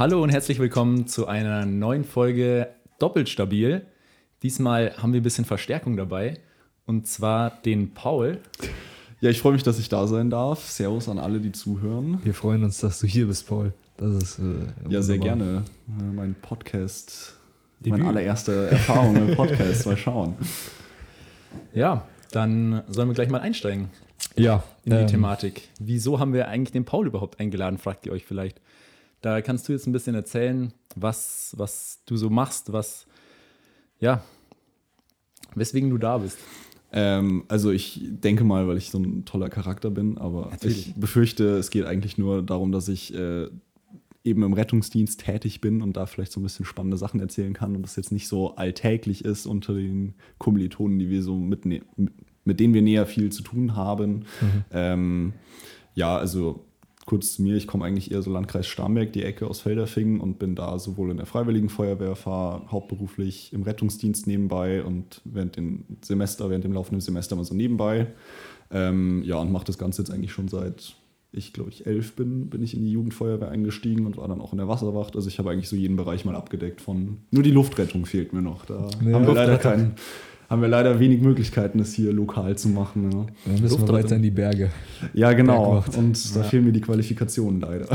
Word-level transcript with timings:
Hallo 0.00 0.22
und 0.22 0.30
herzlich 0.30 0.58
willkommen 0.58 1.06
zu 1.08 1.26
einer 1.26 1.66
neuen 1.66 2.04
Folge 2.04 2.68
Doppelt 2.98 3.28
stabil. 3.28 3.84
Diesmal 4.42 4.96
haben 4.96 5.12
wir 5.12 5.20
ein 5.20 5.22
bisschen 5.22 5.44
Verstärkung 5.44 5.98
dabei 5.98 6.38
und 6.86 7.06
zwar 7.06 7.50
den 7.66 7.92
Paul. 7.92 8.38
Ja, 9.20 9.28
ich 9.28 9.42
freue 9.42 9.52
mich, 9.52 9.62
dass 9.62 9.78
ich 9.78 9.90
da 9.90 10.06
sein 10.06 10.30
darf. 10.30 10.64
Servus 10.70 11.06
an 11.10 11.18
alle, 11.18 11.38
die 11.38 11.52
zuhören. 11.52 12.18
Wir 12.24 12.32
freuen 12.32 12.64
uns, 12.64 12.78
dass 12.78 12.98
du 13.00 13.06
hier 13.06 13.26
bist, 13.26 13.46
Paul. 13.46 13.74
Das 13.98 14.14
ist 14.14 14.38
äh, 14.38 14.42
ja 14.88 15.02
sehr 15.02 15.18
gerne. 15.18 15.64
Äh, 15.86 16.02
mein 16.02 16.34
Podcast, 16.34 17.36
Debüt. 17.80 17.98
meine 17.98 18.08
allererste 18.08 18.68
Erfahrung 18.70 19.16
im 19.16 19.36
Podcast. 19.36 19.84
mal 19.84 19.98
schauen. 19.98 20.34
Ja, 21.74 22.06
dann 22.32 22.84
sollen 22.88 23.10
wir 23.10 23.14
gleich 23.14 23.28
mal 23.28 23.42
einsteigen. 23.42 23.90
Ja. 24.34 24.64
In 24.86 24.92
die 24.92 24.96
ähm, 24.96 25.06
Thematik. 25.08 25.68
Wieso 25.78 26.18
haben 26.18 26.32
wir 26.32 26.48
eigentlich 26.48 26.72
den 26.72 26.86
Paul 26.86 27.06
überhaupt 27.06 27.38
eingeladen, 27.38 27.76
fragt 27.76 28.06
ihr 28.06 28.12
euch 28.12 28.24
vielleicht. 28.24 28.62
Da 29.20 29.42
kannst 29.42 29.68
du 29.68 29.72
jetzt 29.72 29.86
ein 29.86 29.92
bisschen 29.92 30.14
erzählen, 30.14 30.72
was, 30.96 31.54
was 31.56 32.00
du 32.06 32.16
so 32.16 32.30
machst, 32.30 32.72
was, 32.72 33.06
ja, 33.98 34.22
weswegen 35.54 35.90
du 35.90 35.98
da 35.98 36.18
bist. 36.18 36.38
Ähm, 36.92 37.44
also 37.48 37.70
ich 37.70 38.00
denke 38.02 38.44
mal, 38.44 38.66
weil 38.66 38.76
ich 38.76 38.90
so 38.90 38.98
ein 38.98 39.24
toller 39.24 39.48
Charakter 39.48 39.90
bin, 39.90 40.18
aber 40.18 40.48
Natürlich. 40.50 40.88
ich 40.88 40.94
befürchte, 40.94 41.58
es 41.58 41.70
geht 41.70 41.84
eigentlich 41.84 42.18
nur 42.18 42.42
darum, 42.42 42.72
dass 42.72 42.88
ich 42.88 43.14
äh, 43.14 43.48
eben 44.24 44.42
im 44.42 44.52
Rettungsdienst 44.52 45.20
tätig 45.20 45.60
bin 45.60 45.82
und 45.82 45.96
da 45.96 46.06
vielleicht 46.06 46.32
so 46.32 46.40
ein 46.40 46.42
bisschen 46.42 46.64
spannende 46.64 46.96
Sachen 46.96 47.20
erzählen 47.20 47.52
kann 47.52 47.76
und 47.76 47.82
das 47.82 47.96
jetzt 47.96 48.12
nicht 48.12 48.28
so 48.28 48.56
alltäglich 48.56 49.24
ist 49.24 49.46
unter 49.46 49.74
den 49.74 50.14
Kommilitonen, 50.38 50.98
die 50.98 51.10
wir 51.10 51.22
so 51.22 51.36
mitnehmen, 51.36 51.86
mit 52.44 52.60
denen 52.60 52.74
wir 52.74 52.82
näher 52.82 53.06
viel 53.06 53.30
zu 53.30 53.42
tun 53.42 53.76
haben. 53.76 54.24
Mhm. 54.40 54.64
Ähm, 54.72 55.32
ja, 55.94 56.16
also 56.16 56.64
kurz 57.10 57.32
zu 57.32 57.42
mir, 57.42 57.56
ich 57.56 57.66
komme 57.66 57.84
eigentlich 57.84 58.12
eher 58.12 58.22
so 58.22 58.30
Landkreis 58.30 58.68
Starnberg, 58.68 59.12
die 59.12 59.24
Ecke 59.24 59.48
aus 59.48 59.58
Felderfingen 59.58 60.20
und 60.20 60.38
bin 60.38 60.54
da 60.54 60.78
sowohl 60.78 61.10
in 61.10 61.16
der 61.16 61.26
Freiwilligen 61.26 61.68
Feuerwehr, 61.68 62.14
fahre 62.14 62.70
hauptberuflich 62.70 63.52
im 63.52 63.64
Rettungsdienst 63.64 64.28
nebenbei 64.28 64.84
und 64.84 65.20
während 65.24 65.56
dem 65.56 65.86
Semester, 66.02 66.50
während 66.50 66.62
dem 66.62 66.72
laufenden 66.72 67.00
Semester 67.00 67.34
mal 67.34 67.44
so 67.44 67.52
nebenbei. 67.52 68.06
Ähm, 68.70 69.24
ja, 69.24 69.38
und 69.38 69.50
mache 69.50 69.64
das 69.64 69.76
Ganze 69.76 70.02
jetzt 70.02 70.12
eigentlich 70.12 70.30
schon 70.30 70.46
seit 70.46 70.94
ich 71.32 71.52
glaube 71.52 71.70
ich 71.70 71.86
elf 71.86 72.14
bin, 72.14 72.48
bin 72.48 72.62
ich 72.62 72.76
in 72.76 72.84
die 72.84 72.92
Jugendfeuerwehr 72.92 73.50
eingestiegen 73.50 74.06
und 74.06 74.16
war 74.16 74.28
dann 74.28 74.40
auch 74.40 74.52
in 74.52 74.58
der 74.58 74.68
Wasserwacht. 74.68 75.14
Also 75.14 75.28
ich 75.28 75.38
habe 75.38 75.50
eigentlich 75.50 75.68
so 75.68 75.76
jeden 75.76 75.96
Bereich 75.96 76.24
mal 76.24 76.34
abgedeckt 76.34 76.80
von. 76.80 77.18
Nur 77.30 77.42
die 77.42 77.52
Luftrettung 77.52 78.06
fehlt 78.06 78.32
mir 78.32 78.42
noch. 78.42 78.64
Da 78.64 78.88
ja, 79.04 79.12
haben 79.14 79.26
wir 79.26 79.34
leider 79.34 79.58
keinen 79.58 79.94
haben 80.50 80.62
wir 80.62 80.68
leider 80.68 80.98
wenig 80.98 81.20
Möglichkeiten, 81.20 81.78
es 81.78 81.94
hier 81.94 82.12
lokal 82.12 82.58
zu 82.58 82.68
machen. 82.68 83.04
Ja. 83.12 83.26
Dann 83.46 83.62
müssen 83.62 83.86
wir 83.86 83.94
weiter 83.94 84.16
in 84.16 84.22
die 84.22 84.32
Berge. 84.32 84.70
Ja, 85.14 85.32
genau. 85.32 85.84
Und 85.96 86.34
da 86.36 86.40
ja. 86.40 86.46
fehlen 86.46 86.64
mir 86.64 86.72
die 86.72 86.80
Qualifikationen 86.80 87.60
leider. 87.60 87.86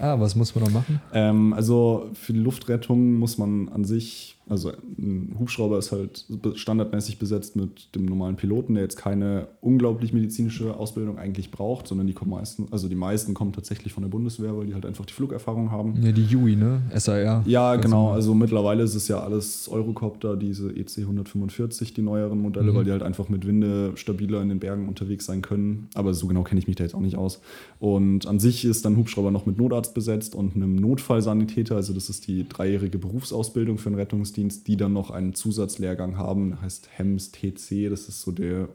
Ah, 0.00 0.18
was 0.18 0.34
muss 0.34 0.54
man 0.54 0.64
noch 0.64 0.70
machen? 0.70 1.00
Ähm, 1.12 1.52
also 1.52 2.08
für 2.14 2.32
die 2.32 2.38
Luftrettung 2.38 3.14
muss 3.14 3.36
man 3.36 3.68
an 3.68 3.84
sich 3.84 4.39
also 4.50 4.72
ein 4.98 5.36
Hubschrauber 5.38 5.78
ist 5.78 5.92
halt 5.92 6.26
standardmäßig 6.56 7.18
besetzt 7.18 7.54
mit 7.54 7.94
dem 7.94 8.04
normalen 8.04 8.34
Piloten, 8.34 8.74
der 8.74 8.82
jetzt 8.82 8.96
keine 8.96 9.46
unglaublich 9.60 10.12
medizinische 10.12 10.76
Ausbildung 10.76 11.18
eigentlich 11.18 11.52
braucht, 11.52 11.86
sondern 11.86 12.08
die 12.08 12.12
kommen 12.12 12.32
meisten, 12.32 12.66
also 12.72 12.88
die 12.88 12.96
meisten 12.96 13.32
kommen 13.32 13.52
tatsächlich 13.52 13.92
von 13.92 14.02
der 14.02 14.10
Bundeswehr, 14.10 14.56
weil 14.56 14.66
die 14.66 14.74
halt 14.74 14.84
einfach 14.84 15.06
die 15.06 15.12
Flugerfahrung 15.12 15.70
haben. 15.70 16.02
Ja, 16.02 16.10
die 16.10 16.24
Yui, 16.24 16.56
ne? 16.56 16.82
SAR. 16.96 17.44
Ja, 17.46 17.76
genau. 17.76 18.10
Also 18.10 18.34
mittlerweile 18.34 18.82
ist 18.82 18.96
es 18.96 19.06
ja 19.06 19.20
alles 19.20 19.68
Eurocopter, 19.68 20.36
diese 20.36 20.70
EC 20.70 20.98
145, 20.98 21.94
die 21.94 22.02
neueren 22.02 22.42
Modelle, 22.42 22.72
mhm. 22.72 22.76
weil 22.76 22.84
die 22.84 22.90
halt 22.90 23.04
einfach 23.04 23.28
mit 23.28 23.46
Winde 23.46 23.92
stabiler 23.94 24.42
in 24.42 24.48
den 24.48 24.58
Bergen 24.58 24.88
unterwegs 24.88 25.26
sein 25.26 25.42
können. 25.42 25.88
Aber 25.94 26.12
so 26.12 26.26
genau 26.26 26.42
kenne 26.42 26.58
ich 26.58 26.66
mich 26.66 26.76
da 26.76 26.82
jetzt 26.82 26.94
auch 26.94 27.00
nicht 27.00 27.16
aus. 27.16 27.40
Und 27.78 28.26
an 28.26 28.40
sich 28.40 28.64
ist 28.64 28.84
dann 28.84 28.96
Hubschrauber 28.96 29.30
noch 29.30 29.46
mit 29.46 29.58
Notarzt 29.58 29.94
besetzt 29.94 30.34
und 30.34 30.56
einem 30.56 30.74
Notfallsanitäter, 30.74 31.76
also 31.76 31.92
das 31.92 32.10
ist 32.10 32.26
die 32.26 32.48
dreijährige 32.48 32.98
Berufsausbildung 32.98 33.78
für 33.78 33.90
einen 33.90 33.96
Rettungsdienst 33.96 34.39
Rettungsdienst, 34.40 34.66
die 34.66 34.76
dann 34.76 34.92
noch 34.92 35.10
einen 35.10 35.34
Zusatzlehrgang 35.34 36.16
haben, 36.16 36.60
heißt 36.60 36.88
HEMS 36.96 37.32
TC, 37.32 37.90
das 37.90 38.08
ist 38.08 38.22
so 38.22 38.32
der 38.32 38.68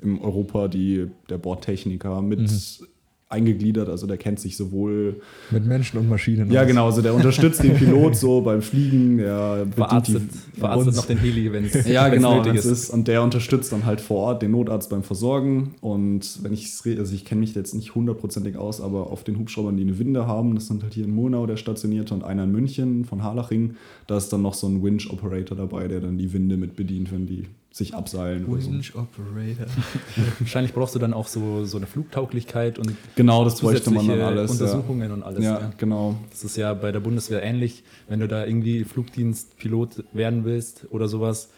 im 0.00 0.20
Europa 0.20 0.68
die, 0.68 1.10
der 1.28 1.38
Bordtechniker 1.38 2.22
mit 2.22 2.40
mhm 2.40 2.86
eingegliedert, 3.30 3.90
also 3.90 4.06
der 4.06 4.16
kennt 4.16 4.40
sich 4.40 4.56
sowohl 4.56 5.20
mit 5.50 5.66
Menschen 5.66 5.98
und 5.98 6.08
Maschinen. 6.08 6.50
Ja, 6.50 6.62
aus. 6.62 6.66
genau, 6.66 6.86
also 6.86 7.02
der 7.02 7.14
unterstützt 7.14 7.62
den 7.62 7.74
Pilot 7.74 8.16
so 8.16 8.40
beim 8.40 8.62
Fliegen, 8.62 9.18
der 9.18 9.66
verarztet, 9.76 10.22
noch 10.58 11.06
den 11.06 11.18
Heli, 11.18 11.52
wenn 11.52 11.66
es 11.66 11.86
ja 11.86 12.08
genau 12.08 12.36
nötig 12.36 12.54
ist. 12.54 12.64
ist. 12.64 12.90
Und 12.90 13.06
der 13.06 13.22
unterstützt 13.22 13.72
dann 13.72 13.84
halt 13.84 14.00
vor 14.00 14.18
Ort 14.18 14.42
den 14.42 14.52
Notarzt 14.52 14.88
beim 14.88 15.02
Versorgen. 15.02 15.74
Und 15.82 16.42
wenn 16.42 16.54
ich 16.54 16.72
also 16.98 17.14
ich 17.14 17.26
kenne 17.26 17.40
mich 17.40 17.54
jetzt 17.54 17.74
nicht 17.74 17.94
hundertprozentig 17.94 18.56
aus, 18.56 18.80
aber 18.80 19.10
auf 19.10 19.24
den 19.24 19.38
Hubschraubern, 19.38 19.76
die 19.76 19.82
eine 19.82 19.98
Winde 19.98 20.26
haben, 20.26 20.54
das 20.54 20.66
sind 20.66 20.82
halt 20.82 20.94
hier 20.94 21.04
in 21.04 21.14
Murnau 21.14 21.46
der 21.46 21.58
stationierte 21.58 22.14
und 22.14 22.24
einer 22.24 22.44
in 22.44 22.52
München 22.52 23.04
von 23.04 23.22
Harlaching, 23.22 23.76
da 24.06 24.16
ist 24.16 24.32
dann 24.32 24.40
noch 24.40 24.54
so 24.54 24.66
ein 24.66 24.82
Winch 24.82 25.10
Operator 25.10 25.56
dabei, 25.56 25.86
der 25.86 26.00
dann 26.00 26.16
die 26.16 26.32
Winde 26.32 26.56
mit 26.56 26.76
bedient, 26.76 27.12
wenn 27.12 27.26
die 27.26 27.44
sich 27.70 27.94
abseilen 27.94 28.46
Winch 28.46 28.92
so. 28.92 29.00
Operator. 29.00 29.66
Wahrscheinlich 30.38 30.72
brauchst 30.72 30.94
du 30.94 30.98
dann 30.98 31.12
auch 31.12 31.28
so, 31.28 31.64
so 31.64 31.76
eine 31.76 31.86
Flugtauglichkeit 31.86 32.78
und 32.78 32.94
genau, 33.14 33.44
das 33.44 33.60
bräuchte 33.60 33.90
man 33.90 34.08
dann 34.08 34.20
alles. 34.20 34.50
Untersuchungen 34.50 35.08
ja. 35.08 35.14
und 35.14 35.22
alles. 35.22 35.44
Ja, 35.44 35.60
ja, 35.60 35.72
genau. 35.76 36.16
Das 36.30 36.44
ist 36.44 36.56
ja 36.56 36.72
bei 36.74 36.92
der 36.92 37.00
Bundeswehr 37.00 37.42
ähnlich, 37.42 37.84
wenn 38.08 38.20
du 38.20 38.28
da 38.28 38.44
irgendwie 38.44 38.84
Flugdienstpilot 38.84 40.04
werden 40.12 40.44
willst 40.44 40.86
oder 40.90 41.08
sowas, 41.08 41.50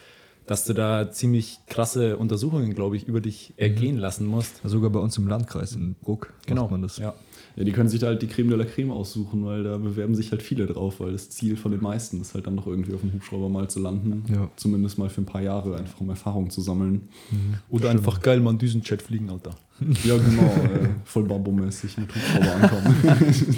dass 0.46 0.64
du 0.64 0.74
da 0.74 1.12
ziemlich 1.12 1.60
krasse 1.68 2.16
Untersuchungen, 2.16 2.74
glaube 2.74 2.96
ich, 2.96 3.06
über 3.06 3.20
dich 3.20 3.54
ergehen 3.56 3.94
mhm. 3.94 4.00
lassen 4.00 4.26
musst. 4.26 4.60
Sogar 4.64 4.90
bei 4.90 4.98
uns 4.98 5.16
im 5.16 5.28
Landkreis 5.28 5.76
in 5.76 5.94
Bruck 5.94 6.32
genau. 6.46 6.62
macht 6.62 6.72
man 6.72 6.82
das. 6.82 6.98
Ja. 6.98 7.14
Ja, 7.56 7.64
die 7.64 7.72
können 7.72 7.88
sich 7.88 8.00
da 8.00 8.08
halt 8.08 8.22
die 8.22 8.26
Creme 8.26 8.48
de 8.50 8.58
la 8.58 8.64
Creme 8.64 8.92
aussuchen, 8.92 9.44
weil 9.44 9.64
da 9.64 9.76
bewerben 9.76 10.14
sich 10.14 10.30
halt 10.30 10.42
viele 10.42 10.66
drauf, 10.66 11.00
weil 11.00 11.12
das 11.12 11.30
Ziel 11.30 11.56
von 11.56 11.72
den 11.72 11.82
meisten 11.82 12.20
ist 12.20 12.34
halt 12.34 12.46
dann 12.46 12.54
noch 12.54 12.66
irgendwie 12.66 12.94
auf 12.94 13.00
dem 13.00 13.12
Hubschrauber 13.12 13.48
mal 13.48 13.68
zu 13.68 13.80
landen. 13.80 14.24
Ja. 14.32 14.50
Zumindest 14.56 14.98
mal 14.98 15.08
für 15.08 15.22
ein 15.22 15.26
paar 15.26 15.42
Jahre, 15.42 15.76
einfach 15.76 16.00
um 16.00 16.08
Erfahrung 16.08 16.50
zu 16.50 16.60
sammeln. 16.60 17.08
Mhm. 17.30 17.54
Oder 17.68 17.88
Stimmt. 17.88 18.06
einfach 18.06 18.22
geil 18.22 18.40
mal 18.40 18.50
einen 18.50 18.58
Düsenjet 18.58 19.02
fliegen, 19.02 19.30
Alter. 19.30 19.50
Ja, 20.04 20.16
genau, 20.16 20.42
äh, 20.42 20.88
voll 21.04 21.24
Bambo-mäßig 21.24 21.96
mit 21.96 22.14
Hubschrauber 22.14 22.54
ankommen. 22.54 23.56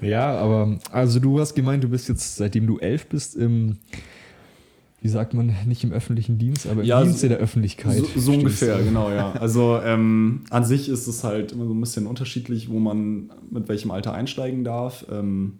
ja, 0.02 0.36
aber 0.36 0.78
also 0.90 1.18
du 1.18 1.40
hast 1.40 1.54
gemeint, 1.54 1.82
du 1.82 1.88
bist 1.88 2.08
jetzt, 2.08 2.36
seitdem 2.36 2.66
du 2.66 2.78
elf 2.78 3.06
bist, 3.06 3.34
im 3.36 3.78
wie 5.04 5.10
sagt 5.10 5.34
man, 5.34 5.54
nicht 5.66 5.84
im 5.84 5.92
öffentlichen 5.92 6.38
Dienst, 6.38 6.66
aber 6.66 6.80
im 6.80 6.86
ja, 6.86 7.02
Dienst 7.02 7.20
so, 7.20 7.28
der 7.28 7.36
Öffentlichkeit. 7.36 7.98
So, 7.98 8.20
so 8.20 8.32
ungefähr, 8.32 8.78
du. 8.78 8.84
genau, 8.84 9.10
ja. 9.10 9.32
Also 9.38 9.78
ähm, 9.84 10.44
an 10.48 10.64
sich 10.64 10.88
ist 10.88 11.06
es 11.06 11.22
halt 11.22 11.52
immer 11.52 11.66
so 11.66 11.74
ein 11.74 11.80
bisschen 11.80 12.06
unterschiedlich, 12.06 12.70
wo 12.70 12.78
man 12.78 13.30
mit 13.50 13.68
welchem 13.68 13.90
Alter 13.90 14.14
einsteigen 14.14 14.64
darf. 14.64 15.04
Ähm, 15.12 15.58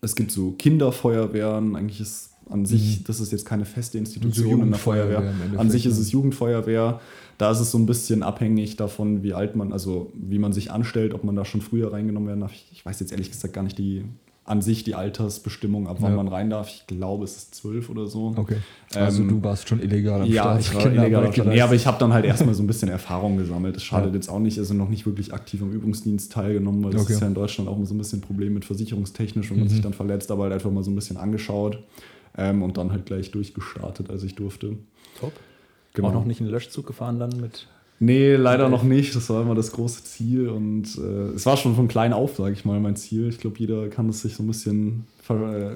es 0.00 0.16
gibt 0.16 0.32
so 0.32 0.56
Kinderfeuerwehren, 0.58 1.76
eigentlich 1.76 2.00
ist 2.00 2.30
an 2.50 2.66
sich, 2.66 2.98
mhm. 2.98 3.04
das 3.04 3.20
ist 3.20 3.30
jetzt 3.30 3.44
keine 3.44 3.64
feste 3.64 3.98
Institution 3.98 4.56
so 4.56 4.62
in 4.64 4.70
der 4.70 4.80
Feuerwehr. 4.80 5.32
An 5.56 5.70
sich 5.70 5.86
ist 5.86 5.98
es 5.98 6.10
Jugendfeuerwehr. 6.10 7.00
Da 7.38 7.52
ist 7.52 7.60
es 7.60 7.70
so 7.70 7.78
ein 7.78 7.86
bisschen 7.86 8.24
abhängig 8.24 8.74
davon, 8.74 9.22
wie 9.22 9.34
alt 9.34 9.54
man, 9.54 9.72
also 9.72 10.12
wie 10.14 10.40
man 10.40 10.52
sich 10.52 10.72
anstellt, 10.72 11.14
ob 11.14 11.22
man 11.22 11.36
da 11.36 11.44
schon 11.44 11.60
früher 11.60 11.92
reingenommen 11.92 12.26
werden 12.26 12.40
darf. 12.40 12.52
Ich 12.72 12.84
weiß 12.84 12.98
jetzt 12.98 13.12
ehrlich 13.12 13.30
gesagt 13.30 13.54
gar 13.54 13.62
nicht 13.62 13.78
die 13.78 14.04
an 14.44 14.60
sich 14.60 14.82
die 14.82 14.96
Altersbestimmung, 14.96 15.86
ab 15.86 15.98
wann 16.00 16.10
ja. 16.10 16.16
man 16.16 16.26
rein 16.26 16.50
darf. 16.50 16.68
Ich 16.68 16.86
glaube, 16.88 17.24
es 17.24 17.36
ist 17.36 17.54
zwölf 17.54 17.88
oder 17.88 18.06
so. 18.08 18.34
Okay. 18.36 18.56
Also 18.92 19.22
ähm, 19.22 19.28
du 19.28 19.44
warst 19.44 19.68
schon 19.68 19.80
illegal 19.80 20.22
am 20.22 20.26
ja, 20.26 20.42
Start. 20.42 20.60
Ich 20.60 20.74
war 20.74 20.86
illegal 20.86 21.26
am 21.26 21.32
Start. 21.32 21.48
Nee, 21.48 21.60
aber 21.60 21.74
ich 21.74 21.86
habe 21.86 21.98
dann 22.00 22.12
halt 22.12 22.24
erstmal 22.24 22.54
so 22.54 22.62
ein 22.62 22.66
bisschen 22.66 22.88
Erfahrung 22.88 23.36
gesammelt. 23.36 23.76
Das 23.76 23.84
schadet 23.84 24.10
ja. 24.10 24.14
jetzt 24.16 24.28
auch 24.28 24.40
nicht. 24.40 24.58
Also 24.58 24.74
noch 24.74 24.88
nicht 24.88 25.06
wirklich 25.06 25.32
aktiv 25.32 25.62
am 25.62 25.70
Übungsdienst 25.70 26.32
teilgenommen, 26.32 26.82
weil 26.82 26.90
das 26.90 27.02
okay. 27.02 27.12
ist 27.12 27.20
ja 27.20 27.28
in 27.28 27.34
Deutschland 27.34 27.70
auch 27.70 27.76
immer 27.76 27.86
so 27.86 27.94
ein 27.94 27.98
bisschen 27.98 28.18
ein 28.18 28.22
Problem 28.22 28.54
mit 28.54 28.64
versicherungstechnisch, 28.64 29.48
wenn 29.50 29.58
man 29.58 29.68
mhm. 29.68 29.70
sich 29.70 29.80
dann 29.80 29.92
verletzt, 29.92 30.30
aber 30.32 30.44
halt 30.44 30.52
einfach 30.54 30.72
mal 30.72 30.82
so 30.82 30.90
ein 30.90 30.96
bisschen 30.96 31.18
angeschaut 31.18 31.78
ähm, 32.36 32.62
und 32.64 32.76
dann 32.78 32.90
halt 32.90 33.06
gleich 33.06 33.30
durchgestartet, 33.30 34.10
als 34.10 34.24
ich 34.24 34.34
durfte. 34.34 34.76
Top. 35.20 35.32
Genau. 35.94 36.08
Auch 36.08 36.14
noch 36.14 36.24
nicht 36.24 36.40
einen 36.40 36.50
Löschzug 36.50 36.86
gefahren 36.86 37.20
dann 37.20 37.40
mit 37.40 37.68
Nee, 38.04 38.34
leider 38.34 38.68
noch 38.68 38.82
nicht. 38.82 39.14
Das 39.14 39.30
war 39.30 39.42
immer 39.42 39.54
das 39.54 39.70
große 39.70 40.02
Ziel. 40.02 40.48
Und 40.48 40.98
äh, 40.98 41.36
es 41.36 41.46
war 41.46 41.56
schon 41.56 41.76
von 41.76 41.86
klein 41.86 42.12
auf, 42.12 42.34
sage 42.34 42.52
ich 42.52 42.64
mal, 42.64 42.80
mein 42.80 42.96
Ziel. 42.96 43.28
Ich 43.28 43.38
glaube, 43.38 43.60
jeder 43.60 43.86
kann 43.90 44.08
es 44.08 44.22
sich 44.22 44.34
so 44.34 44.42
ein 44.42 44.48
bisschen 44.48 45.06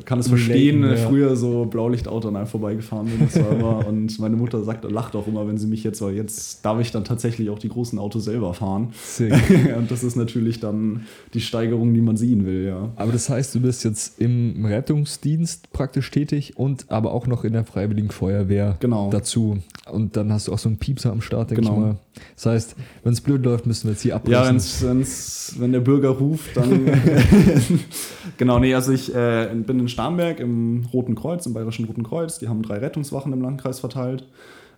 kann 0.05 0.19
es 0.19 0.29
verstehen, 0.29 0.83
ja. 0.83 0.97
früher 0.97 1.37
so 1.37 1.67
Blaulichtauto 1.67 2.29
an 2.29 2.37
einem 2.37 2.47
vorbeigefahren 2.47 3.07
bin. 3.07 3.21
Das 3.21 3.39
war 3.39 3.53
immer, 3.53 3.87
und 3.89 4.19
meine 4.19 4.37
Mutter 4.37 4.63
sagt, 4.65 4.91
lacht 4.91 5.15
auch 5.15 5.29
immer, 5.29 5.47
wenn 5.47 5.57
sie 5.57 5.69
mich 5.69 5.85
jetzt, 5.85 6.03
weil 6.03 6.15
jetzt 6.15 6.65
darf 6.65 6.81
ich 6.81 6.91
dann 6.91 7.05
tatsächlich 7.05 7.49
auch 7.51 7.59
die 7.59 7.69
großen 7.69 7.99
Autos 7.99 8.25
selber 8.25 8.55
fahren. 8.55 8.93
und 9.79 9.91
das 9.91 10.03
ist 10.03 10.17
natürlich 10.17 10.59
dann 10.59 11.07
die 11.33 11.41
Steigerung, 11.41 11.95
die 11.95 12.01
man 12.01 12.17
sehen 12.17 12.45
will, 12.45 12.65
ja. 12.65 12.91
Aber 12.97 13.13
das 13.13 13.31
heißt, 13.31 13.55
du 13.55 13.61
bist 13.61 13.85
jetzt 13.85 14.21
im 14.21 14.65
Rettungsdienst 14.65 15.73
praktisch 15.73 16.11
tätig 16.11 16.55
und 16.57 16.91
aber 16.91 17.13
auch 17.13 17.29
noch 17.29 17.45
in 17.45 17.53
der 17.53 17.65
Freiwilligen 17.65 18.11
Feuerwehr 18.11 18.77
genau. 18.81 19.11
dazu. 19.11 19.59
Und 19.91 20.17
dann 20.17 20.33
hast 20.33 20.49
du 20.49 20.53
auch 20.53 20.59
so 20.59 20.69
einen 20.69 20.79
Piepser 20.79 21.13
am 21.13 21.21
Start, 21.21 21.51
denke 21.51 21.63
genau. 21.63 21.75
ich 21.75 21.81
mal. 21.81 21.97
Das 22.35 22.47
heißt, 22.47 22.77
wenn 23.05 23.13
es 23.13 23.21
blöd 23.21 23.45
läuft, 23.45 23.67
müssen 23.67 23.85
wir 23.85 23.93
jetzt 23.93 24.03
hier 24.03 24.17
abbrechen. 24.17 24.43
Ja, 24.43 24.49
wenn's, 24.49 24.83
wenn's, 24.83 25.55
wenn 25.59 25.71
der 25.71 25.81
Bürger 25.81 26.09
ruft, 26.09 26.57
dann. 26.57 26.87
genau, 28.37 28.59
nee, 28.59 28.75
also 28.75 28.91
ich. 28.91 29.15
Äh, 29.15 29.36
äh, 29.45 29.55
bin 29.55 29.81
in 29.81 29.89
Starnberg 29.89 30.41
im 30.41 30.85
Roten 30.93 31.15
Kreuz, 31.15 31.47
im 31.47 31.55
Bayerischen 31.55 31.87
Roten 31.87 32.03
Kreuz. 32.03 32.39
Die 32.39 32.49
haben 32.49 32.63
drei 32.63 32.79
Rettungswachen 32.79 33.33
im 33.33 33.43
Landkreis 33.43 33.81
verteilt. 33.81 34.27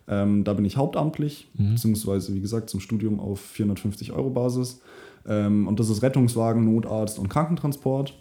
Ähm, 0.07 0.43
da 0.43 0.53
bin 0.53 0.65
ich 0.65 0.77
hauptamtlich, 0.77 1.49
mhm. 1.55 1.75
beziehungsweise 1.75 2.33
wie 2.33 2.41
gesagt 2.41 2.69
zum 2.69 2.79
Studium 2.79 3.19
auf 3.19 3.39
450 3.39 4.11
Euro 4.11 4.29
Basis. 4.29 4.81
Ähm, 5.27 5.67
und 5.67 5.79
das 5.79 5.89
ist 5.89 6.01
Rettungswagen, 6.01 6.65
Notarzt 6.65 7.19
und 7.19 7.29
Krankentransport. 7.29 8.17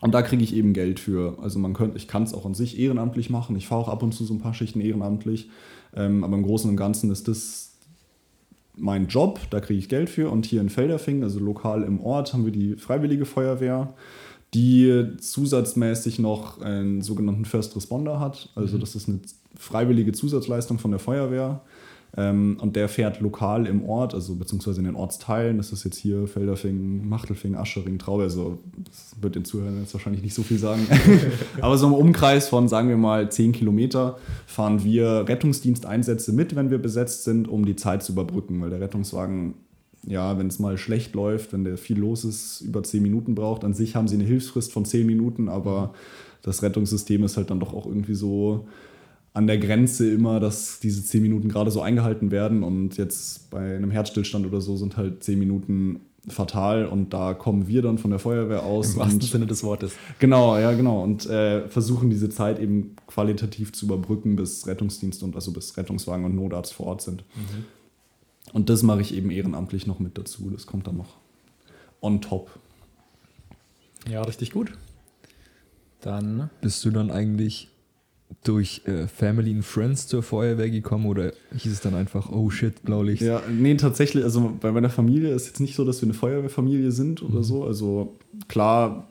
Und 0.00 0.14
da 0.14 0.22
kriege 0.22 0.44
ich 0.44 0.54
eben 0.54 0.72
Geld 0.72 1.00
für. 1.00 1.38
Also 1.42 1.58
man 1.58 1.74
könnte, 1.74 1.96
ich 1.96 2.08
kann 2.08 2.22
es 2.22 2.32
auch 2.32 2.46
an 2.46 2.54
sich 2.54 2.78
ehrenamtlich 2.78 3.30
machen. 3.30 3.56
Ich 3.56 3.66
fahre 3.66 3.82
auch 3.82 3.88
ab 3.88 4.02
und 4.02 4.12
zu 4.12 4.24
so 4.24 4.34
ein 4.34 4.40
paar 4.40 4.54
Schichten 4.54 4.80
ehrenamtlich. 4.80 5.50
Ähm, 5.94 6.24
aber 6.24 6.36
im 6.36 6.44
Großen 6.44 6.70
und 6.70 6.76
Ganzen 6.76 7.10
ist 7.10 7.28
das 7.28 7.68
mein 8.80 9.08
Job, 9.08 9.40
da 9.50 9.60
kriege 9.60 9.78
ich 9.78 9.88
Geld 9.88 10.08
für. 10.08 10.30
Und 10.30 10.46
hier 10.46 10.60
in 10.60 10.70
Felderfing, 10.70 11.22
also 11.22 11.40
lokal 11.40 11.82
im 11.82 12.00
Ort, 12.00 12.32
haben 12.32 12.44
wir 12.44 12.52
die 12.52 12.76
Freiwillige 12.76 13.24
Feuerwehr, 13.24 13.92
die 14.54 15.16
zusatzmäßig 15.20 16.18
noch 16.18 16.60
einen 16.60 17.02
sogenannten 17.02 17.44
First 17.44 17.76
Responder 17.76 18.18
hat. 18.20 18.48
Also 18.54 18.76
mhm. 18.76 18.80
das 18.80 18.94
ist 18.94 19.08
eine 19.08 19.20
freiwillige 19.58 20.12
Zusatzleistung 20.12 20.78
von 20.78 20.90
der 20.90 21.00
Feuerwehr. 21.00 21.60
Ähm, 22.16 22.56
und 22.60 22.74
der 22.74 22.88
fährt 22.88 23.20
lokal 23.20 23.66
im 23.66 23.84
Ort, 23.84 24.14
also 24.14 24.34
beziehungsweise 24.34 24.80
in 24.80 24.86
den 24.86 24.94
Ortsteilen. 24.94 25.58
Das 25.58 25.72
ist 25.72 25.84
jetzt 25.84 25.98
hier 25.98 26.26
Felderfing, 26.26 27.06
Machtelfing, 27.06 27.54
Aschering, 27.54 27.98
Traube. 27.98 28.22
Also, 28.22 28.58
das 28.84 29.14
wird 29.20 29.34
den 29.34 29.44
Zuhörern 29.44 29.78
jetzt 29.80 29.92
wahrscheinlich 29.92 30.22
nicht 30.22 30.34
so 30.34 30.42
viel 30.42 30.58
sagen. 30.58 30.86
Aber 31.60 31.76
so 31.76 31.86
im 31.86 31.92
Umkreis 31.92 32.48
von, 32.48 32.66
sagen 32.66 32.88
wir 32.88 32.96
mal, 32.96 33.30
10 33.30 33.52
Kilometer 33.52 34.18
fahren 34.46 34.84
wir 34.84 35.28
Rettungsdiensteinsätze 35.28 36.32
mit, 36.32 36.56
wenn 36.56 36.70
wir 36.70 36.78
besetzt 36.78 37.24
sind, 37.24 37.46
um 37.46 37.66
die 37.66 37.76
Zeit 37.76 38.02
zu 38.02 38.12
überbrücken. 38.12 38.60
Weil 38.62 38.70
der 38.70 38.80
Rettungswagen, 38.80 39.54
ja, 40.08 40.38
wenn 40.38 40.46
es 40.48 40.58
mal 40.58 40.78
schlecht 40.78 41.14
läuft, 41.14 41.52
wenn 41.52 41.64
der 41.64 41.76
viel 41.76 41.98
los 41.98 42.24
ist, 42.24 42.60
über 42.62 42.82
10 42.82 43.02
Minuten 43.02 43.34
braucht. 43.34 43.64
An 43.64 43.74
sich 43.74 43.94
haben 43.94 44.08
sie 44.08 44.16
eine 44.16 44.24
Hilfsfrist 44.24 44.72
von 44.72 44.84
10 44.84 45.06
Minuten, 45.06 45.48
aber 45.48 45.92
das 46.42 46.62
Rettungssystem 46.62 47.24
ist 47.24 47.36
halt 47.36 47.50
dann 47.50 47.60
doch 47.60 47.74
auch 47.74 47.86
irgendwie 47.86 48.14
so 48.14 48.66
an 49.34 49.46
der 49.46 49.58
Grenze 49.58 50.10
immer, 50.10 50.40
dass 50.40 50.80
diese 50.80 51.04
zehn 51.04 51.22
Minuten 51.22 51.48
gerade 51.48 51.70
so 51.70 51.80
eingehalten 51.80 52.30
werden 52.30 52.64
und 52.64 52.96
jetzt 52.96 53.50
bei 53.50 53.76
einem 53.76 53.90
Herzstillstand 53.90 54.46
oder 54.46 54.60
so 54.60 54.76
sind 54.76 54.96
halt 54.96 55.22
zehn 55.22 55.38
Minuten 55.38 56.00
fatal 56.26 56.86
und 56.86 57.14
da 57.14 57.34
kommen 57.34 57.68
wir 57.68 57.82
dann 57.82 57.98
von 57.98 58.10
der 58.10 58.18
Feuerwehr 58.18 58.64
aus. 58.64 58.94
Im 58.94 59.00
wahrsten 59.00 59.20
Sinne 59.20 59.46
des 59.46 59.62
Wortes. 59.62 59.92
Genau, 60.18 60.58
ja, 60.58 60.72
genau. 60.72 61.02
Und 61.02 61.26
äh, 61.26 61.68
versuchen 61.68 62.10
diese 62.10 62.28
Zeit 62.28 62.58
eben 62.58 62.96
qualitativ 63.06 63.72
zu 63.72 63.86
überbrücken, 63.86 64.36
bis 64.36 64.66
Rettungsdienst 64.66 65.22
und 65.22 65.36
also 65.36 65.52
bis 65.52 65.76
Rettungswagen 65.76 66.24
und 66.24 66.34
Notarzt 66.34 66.74
vor 66.74 66.86
Ort 66.86 67.02
sind. 67.02 67.24
Mhm. 67.36 67.64
Und 68.52 68.70
das 68.70 68.82
mache 68.82 69.00
ich 69.00 69.14
eben 69.14 69.30
ehrenamtlich 69.30 69.86
noch 69.86 69.98
mit 69.98 70.16
dazu. 70.18 70.50
Das 70.50 70.66
kommt 70.66 70.86
dann 70.86 70.96
noch 70.96 71.16
on 72.00 72.20
top. 72.20 72.50
Ja, 74.10 74.22
richtig 74.22 74.52
gut. 74.52 74.72
Dann 76.00 76.50
bist 76.60 76.84
du 76.84 76.90
dann 76.90 77.10
eigentlich 77.10 77.68
durch 78.44 78.82
äh, 78.86 79.08
Family 79.08 79.52
and 79.52 79.64
Friends 79.64 80.06
zur 80.06 80.22
Feuerwehr 80.22 80.70
gekommen 80.70 81.06
oder 81.06 81.32
hieß 81.56 81.72
es 81.72 81.80
dann 81.80 81.94
einfach, 81.94 82.30
oh 82.30 82.50
shit, 82.50 82.82
Blaulicht? 82.82 83.22
Ja, 83.22 83.42
nee, 83.50 83.74
tatsächlich, 83.76 84.22
also 84.22 84.52
bei 84.60 84.70
meiner 84.70 84.90
Familie 84.90 85.34
ist 85.34 85.46
jetzt 85.46 85.60
nicht 85.60 85.74
so, 85.74 85.84
dass 85.84 86.00
wir 86.00 86.06
eine 86.06 86.14
Feuerwehrfamilie 86.14 86.92
sind 86.92 87.22
oder 87.22 87.38
mhm. 87.38 87.44
so. 87.44 87.64
Also 87.64 88.16
klar, 88.46 89.08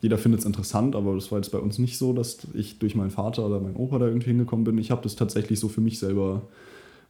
jeder 0.00 0.18
findet 0.18 0.40
es 0.40 0.46
interessant, 0.46 0.94
aber 0.94 1.14
das 1.14 1.32
war 1.32 1.38
jetzt 1.38 1.50
bei 1.50 1.58
uns 1.58 1.78
nicht 1.78 1.98
so, 1.98 2.12
dass 2.12 2.38
ich 2.54 2.78
durch 2.78 2.94
meinen 2.94 3.10
Vater 3.10 3.46
oder 3.46 3.58
meinen 3.60 3.76
Opa 3.76 3.98
da 3.98 4.06
irgendwie 4.06 4.30
hingekommen 4.30 4.64
bin. 4.64 4.78
Ich 4.78 4.90
habe 4.90 5.02
das 5.02 5.16
tatsächlich 5.16 5.58
so 5.58 5.68
für 5.68 5.80
mich 5.80 5.98
selber 5.98 6.42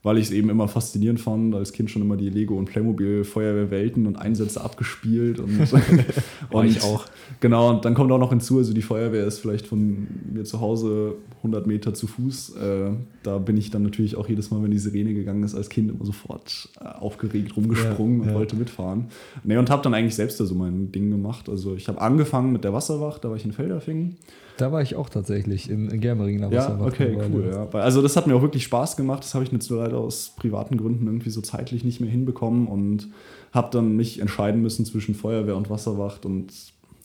weil 0.03 0.17
ich 0.19 0.27
es 0.27 0.31
eben 0.31 0.49
immer 0.49 0.69
faszinierend 0.69 1.21
fand. 1.21 1.55
Als 1.55 1.73
Kind 1.73 1.91
schon 1.91 2.03
immer 2.03 2.17
die 2.17 2.31
Lego- 2.31 2.57
und 2.57 2.67
Playmobil-Feuerwehrwelten 2.67 4.07
und 4.07 4.17
Einsätze 4.17 4.61
abgespielt. 4.61 5.41
Und, 5.41 5.69
und 6.51 6.67
ich 6.67 6.83
auch. 6.83 7.07
Genau, 7.41 7.71
und 7.71 7.85
dann 7.85 7.95
kommt 7.95 8.13
auch 8.13 8.19
noch 8.19 8.31
hinzu, 8.31 8.59
also 8.59 8.73
die 8.73 8.83
Feuerwehr 8.83 9.27
ist 9.27 9.41
vielleicht 9.41 9.67
von 9.67 10.07
mir 10.33 10.45
zu 10.45 10.61
Hause 10.61 11.17
100 11.39 11.67
Meter 11.67 11.95
zu 11.95 12.07
Fuß. 12.07 12.57
Äh, 12.57 12.91
da 13.25 13.39
bin 13.39 13.57
ich 13.57 13.71
dann 13.71 13.83
natürlich 13.83 14.17
auch 14.17 14.29
jedes 14.29 14.51
Mal, 14.51 14.63
wenn 14.63 14.71
die 14.71 14.79
Sirene 14.79 15.15
gegangen 15.15 15.43
ist, 15.43 15.55
als 15.55 15.69
Kind 15.69 15.91
immer 15.91 16.05
sofort 16.05 16.69
äh, 16.81 16.85
aufgeregt 16.85 17.57
rumgesprungen 17.57 18.19
ja, 18.19 18.23
und 18.23 18.29
ja. 18.29 18.35
wollte 18.35 18.57
mitfahren. 18.57 19.07
Nee, 19.43 19.57
und 19.57 19.69
habe 19.69 19.83
dann 19.83 19.95
eigentlich 19.95 20.15
selbst 20.15 20.39
da 20.39 20.45
so 20.45 20.55
mein 20.55 20.93
Ding 20.93 21.11
gemacht. 21.11 21.49
Also 21.49 21.75
ich 21.75 21.89
habe 21.89 22.01
angefangen 22.01 22.53
mit 22.53 22.63
der 22.63 22.73
Wasserwacht, 22.73 23.25
da 23.25 23.31
war 23.31 23.37
ich 23.37 23.45
in 23.45 23.53
Felderfingen. 23.53 24.17
Da 24.59 24.73
war 24.73 24.83
ich 24.83 24.97
auch 24.97 25.09
tatsächlich 25.09 25.71
in, 25.71 25.89
in 25.89 26.01
Germering. 26.01 26.51
Ja, 26.51 26.79
okay, 26.81 27.17
cool. 27.33 27.51
Ja. 27.53 27.69
Also 27.79 28.03
das 28.03 28.17
hat 28.17 28.27
mir 28.27 28.35
auch 28.35 28.43
wirklich 28.43 28.65
Spaß 28.65 28.97
gemacht. 28.97 29.23
Das 29.23 29.35
habe 29.35 29.45
ich 29.45 29.53
jetzt 29.53 29.71
leider 29.71 29.99
aus 29.99 30.35
privaten 30.37 30.77
Gründen 30.77 31.07
irgendwie 31.07 31.31
so 31.31 31.41
zeitlich 31.41 31.85
nicht 31.85 32.01
mehr 32.01 32.11
hinbekommen 32.11 32.67
und 32.67 33.09
habe 33.53 33.69
dann 33.71 33.97
mich 33.97 34.21
entscheiden 34.21 34.61
müssen 34.61 34.85
zwischen 34.85 35.15
Feuerwehr 35.15 35.57
und 35.57 35.71
Wasserwacht 35.71 36.27
und 36.27 36.53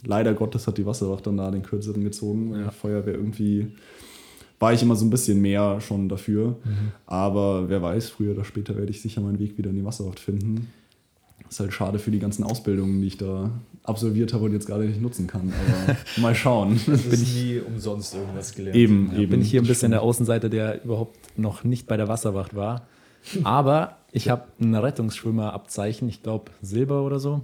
leider 0.03 0.33
Gottes 0.33 0.67
hat 0.67 0.77
die 0.77 0.85
Wasserwacht 0.85 1.27
dann 1.27 1.37
da 1.37 1.51
den 1.51 1.61
kürzeren 1.61 2.03
gezogen. 2.03 2.53
Ja. 2.59 2.71
Feuerwehr 2.71 3.13
irgendwie 3.13 3.67
war 4.59 4.73
ich 4.73 4.81
immer 4.81 4.95
so 4.95 5.05
ein 5.05 5.09
bisschen 5.09 5.41
mehr 5.41 5.79
schon 5.79 6.09
dafür. 6.09 6.55
Mhm. 6.63 6.91
Aber 7.05 7.69
wer 7.69 7.81
weiß, 7.81 8.09
früher 8.09 8.33
oder 8.33 8.45
später 8.45 8.75
werde 8.75 8.91
ich 8.91 9.01
sicher 9.01 9.21
meinen 9.21 9.39
Weg 9.39 9.57
wieder 9.57 9.69
in 9.69 9.75
die 9.75 9.85
Wasserwacht 9.85 10.19
finden. 10.19 10.69
Ist 11.53 11.59
halt 11.59 11.71
schade 11.71 11.99
für 11.99 12.09
die 12.09 12.17
ganzen 12.17 12.43
Ausbildungen, 12.43 12.99
die 13.01 13.05
ich 13.05 13.17
da 13.17 13.51
absolviert 13.83 14.33
habe 14.33 14.45
und 14.45 14.53
jetzt 14.53 14.65
gerade 14.65 14.85
nicht 14.85 14.99
nutzen 14.99 15.27
kann. 15.27 15.53
Aber 15.85 15.95
mal 16.17 16.33
schauen. 16.33 16.77
Es 16.77 17.03
bin 17.03 17.21
ich 17.21 17.35
nie 17.35 17.59
umsonst 17.59 18.15
irgendwas 18.15 18.55
gelernt. 18.55 18.75
Eben, 18.75 19.11
ja, 19.13 19.19
eben. 19.19 19.29
Bin 19.29 19.41
ich 19.43 19.51
hier 19.51 19.61
ein 19.61 19.67
bisschen 19.67 19.91
der 19.91 20.01
Außenseiter, 20.01 20.49
der 20.49 20.83
überhaupt 20.83 21.15
noch 21.37 21.63
nicht 21.63 21.85
bei 21.85 21.95
der 21.95 22.07
Wasserwacht 22.07 22.55
war. 22.55 22.87
Aber 23.43 23.97
ich 24.11 24.29
habe 24.29 24.45
ein 24.59 24.73
Rettungsschwimmerabzeichen, 24.73 26.09
ich 26.09 26.23
glaube 26.23 26.49
Silber 26.63 27.03
oder 27.03 27.19
so. 27.19 27.43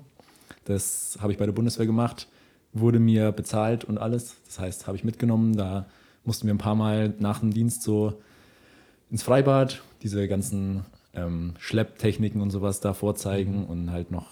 Das 0.65 1.19
habe 1.21 1.31
ich 1.31 1.37
bei 1.37 1.45
der 1.45 1.53
Bundeswehr 1.53 1.85
gemacht, 1.85 2.27
wurde 2.73 2.97
mir 2.97 3.31
bezahlt 3.31 3.85
und 3.85 3.99
alles. 3.99 4.37
Das 4.47 4.57
heißt, 4.57 4.87
habe 4.87 4.97
ich 4.97 5.03
mitgenommen. 5.03 5.55
Da 5.55 5.85
mussten 6.25 6.47
wir 6.47 6.55
ein 6.55 6.57
paar 6.57 6.73
Mal 6.73 7.13
nach 7.19 7.41
dem 7.41 7.53
Dienst 7.53 7.83
so 7.83 8.19
ins 9.11 9.21
Freibad, 9.21 9.83
diese 10.01 10.27
ganzen 10.27 10.83
ähm, 11.13 11.53
Schlepptechniken 11.59 12.41
und 12.41 12.51
sowas 12.51 12.79
da 12.79 12.93
vorzeigen 12.93 13.61
mhm. 13.61 13.65
und 13.65 13.91
halt 13.91 14.11
noch, 14.11 14.27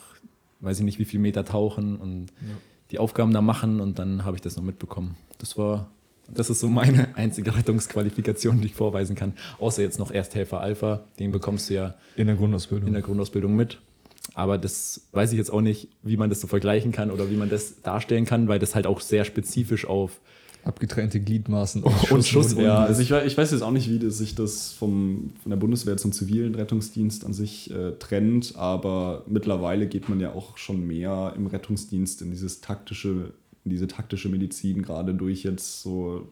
weiß 0.59 0.79
ich 0.79 0.85
nicht, 0.85 0.99
wie 0.99 1.05
viel 1.05 1.19
Meter 1.19 1.45
tauchen 1.45 1.97
und 1.97 2.27
ja. 2.41 2.55
die 2.91 2.99
Aufgaben 2.99 3.33
da 3.33 3.41
machen 3.41 3.79
und 3.81 3.99
dann 3.99 4.25
habe 4.25 4.37
ich 4.37 4.41
das 4.41 4.57
noch 4.57 4.63
mitbekommen. 4.63 5.17
Das 5.39 5.57
war, 5.57 5.89
das 6.29 6.49
ist 6.49 6.59
so 6.59 6.69
meine 6.69 7.09
einzige 7.15 7.55
Rettungsqualifikation, 7.55 8.61
die 8.61 8.67
ich 8.67 8.75
vorweisen 8.75 9.15
kann. 9.15 9.33
Außer 9.59 9.81
jetzt 9.81 9.99
noch 9.99 10.11
Ersthelfer 10.11 10.59
Alpha, 10.61 11.03
den 11.19 11.31
bekommst 11.31 11.69
du 11.69 11.75
ja 11.75 11.95
in 12.15 12.27
der 12.27 12.35
Grundausbildung, 12.35 12.87
in 12.87 12.93
der 12.93 13.03
Grundausbildung 13.03 13.55
mit. 13.55 13.79
Aber 14.33 14.57
das 14.57 15.07
weiß 15.13 15.31
ich 15.31 15.37
jetzt 15.37 15.51
auch 15.51 15.61
nicht, 15.61 15.89
wie 16.03 16.17
man 16.17 16.29
das 16.29 16.41
so 16.41 16.47
vergleichen 16.47 16.91
kann 16.91 17.11
oder 17.11 17.31
wie 17.31 17.37
man 17.37 17.49
das 17.49 17.81
darstellen 17.81 18.25
kann, 18.25 18.47
weil 18.47 18.59
das 18.59 18.75
halt 18.75 18.85
auch 18.85 19.01
sehr 19.01 19.25
spezifisch 19.25 19.87
auf 19.87 20.19
abgetrennte 20.67 21.19
Gliedmaßen 21.19 21.83
und, 21.83 22.11
und 22.11 22.25
Schuss. 22.25 22.53
Ja, 22.53 22.83
also 22.83 23.01
ich, 23.01 23.11
ich, 23.11 23.37
weiß 23.37 23.51
jetzt 23.51 23.61
auch 23.61 23.71
nicht, 23.71 23.89
wie 23.89 23.99
das, 23.99 24.17
sich 24.17 24.35
das 24.35 24.73
vom, 24.73 25.31
von 25.41 25.49
der 25.49 25.57
Bundeswehr 25.57 25.97
zum 25.97 26.11
zivilen 26.11 26.55
Rettungsdienst 26.55 27.25
an 27.25 27.33
sich 27.33 27.71
äh, 27.71 27.93
trennt, 27.93 28.55
aber 28.55 29.23
mittlerweile 29.27 29.87
geht 29.87 30.09
man 30.09 30.19
ja 30.19 30.33
auch 30.33 30.57
schon 30.57 30.85
mehr 30.85 31.33
im 31.35 31.47
Rettungsdienst 31.47 32.21
in 32.21 32.31
dieses 32.31 32.61
taktische 32.61 33.33
in 33.67 33.71
diese 33.71 33.87
taktische 33.87 34.29
Medizin, 34.29 34.81
gerade 34.81 35.13
durch 35.13 35.43
jetzt 35.43 35.81
so 35.81 36.29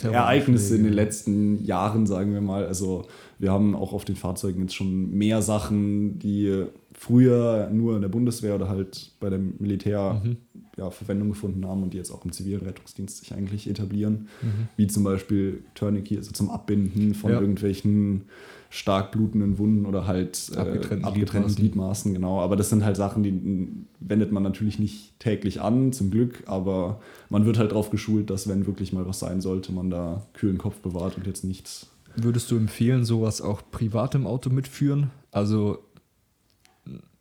Ereignisse 0.00 0.76
in 0.76 0.84
den 0.84 0.92
letzten 0.92 1.64
Jahren, 1.64 2.06
sagen 2.06 2.32
wir 2.32 2.40
mal. 2.40 2.64
Also 2.64 3.06
wir 3.40 3.50
haben 3.50 3.74
auch 3.74 3.92
auf 3.92 4.04
den 4.04 4.14
Fahrzeugen 4.14 4.62
jetzt 4.62 4.76
schon 4.76 5.10
mehr 5.10 5.42
Sachen, 5.42 6.20
die 6.20 6.64
früher 6.98 7.68
nur 7.70 7.96
in 7.96 8.02
der 8.02 8.08
Bundeswehr 8.08 8.54
oder 8.54 8.68
halt 8.68 9.12
bei 9.20 9.28
dem 9.28 9.54
Militär 9.58 10.20
mhm. 10.24 10.36
ja, 10.76 10.90
Verwendung 10.90 11.28
gefunden 11.28 11.66
haben 11.66 11.82
und 11.82 11.92
die 11.92 11.98
jetzt 11.98 12.10
auch 12.10 12.24
im 12.24 12.32
zivilen 12.32 12.62
Rettungsdienst 12.62 13.18
sich 13.18 13.34
eigentlich 13.34 13.68
etablieren. 13.68 14.28
Mhm. 14.40 14.68
Wie 14.76 14.86
zum 14.86 15.04
Beispiel 15.04 15.62
Tourniquet, 15.74 16.18
also 16.18 16.32
zum 16.32 16.50
Abbinden 16.50 17.14
von 17.14 17.32
ja. 17.32 17.40
irgendwelchen 17.40 18.22
stark 18.70 19.12
blutenden 19.12 19.58
Wunden 19.58 19.86
oder 19.86 20.06
halt 20.06 20.50
äh, 20.54 20.58
abgetrennten, 20.58 21.04
abgetrennten 21.04 21.54
Gliedmaßen. 21.54 21.56
Gliedmaßen. 21.56 22.14
genau. 22.14 22.40
Aber 22.40 22.56
das 22.56 22.70
sind 22.70 22.84
halt 22.84 22.96
Sachen, 22.96 23.22
die 23.22 23.86
wendet 24.00 24.32
man 24.32 24.42
natürlich 24.42 24.78
nicht 24.78 25.20
täglich 25.20 25.60
an, 25.60 25.92
zum 25.92 26.10
Glück, 26.10 26.44
aber 26.46 27.00
man 27.28 27.44
wird 27.44 27.58
halt 27.58 27.72
darauf 27.72 27.90
geschult, 27.90 28.30
dass 28.30 28.48
wenn 28.48 28.66
wirklich 28.66 28.92
mal 28.92 29.06
was 29.06 29.18
sein 29.18 29.40
sollte, 29.40 29.72
man 29.72 29.90
da 29.90 30.26
kühlen 30.32 30.58
Kopf 30.58 30.80
bewahrt 30.80 31.16
und 31.16 31.26
jetzt 31.26 31.44
nichts. 31.44 31.88
Würdest 32.16 32.50
du 32.50 32.56
empfehlen, 32.56 33.04
sowas 33.04 33.42
auch 33.42 33.60
privat 33.70 34.14
im 34.14 34.26
Auto 34.26 34.48
mitführen? 34.48 35.10
Also 35.30 35.78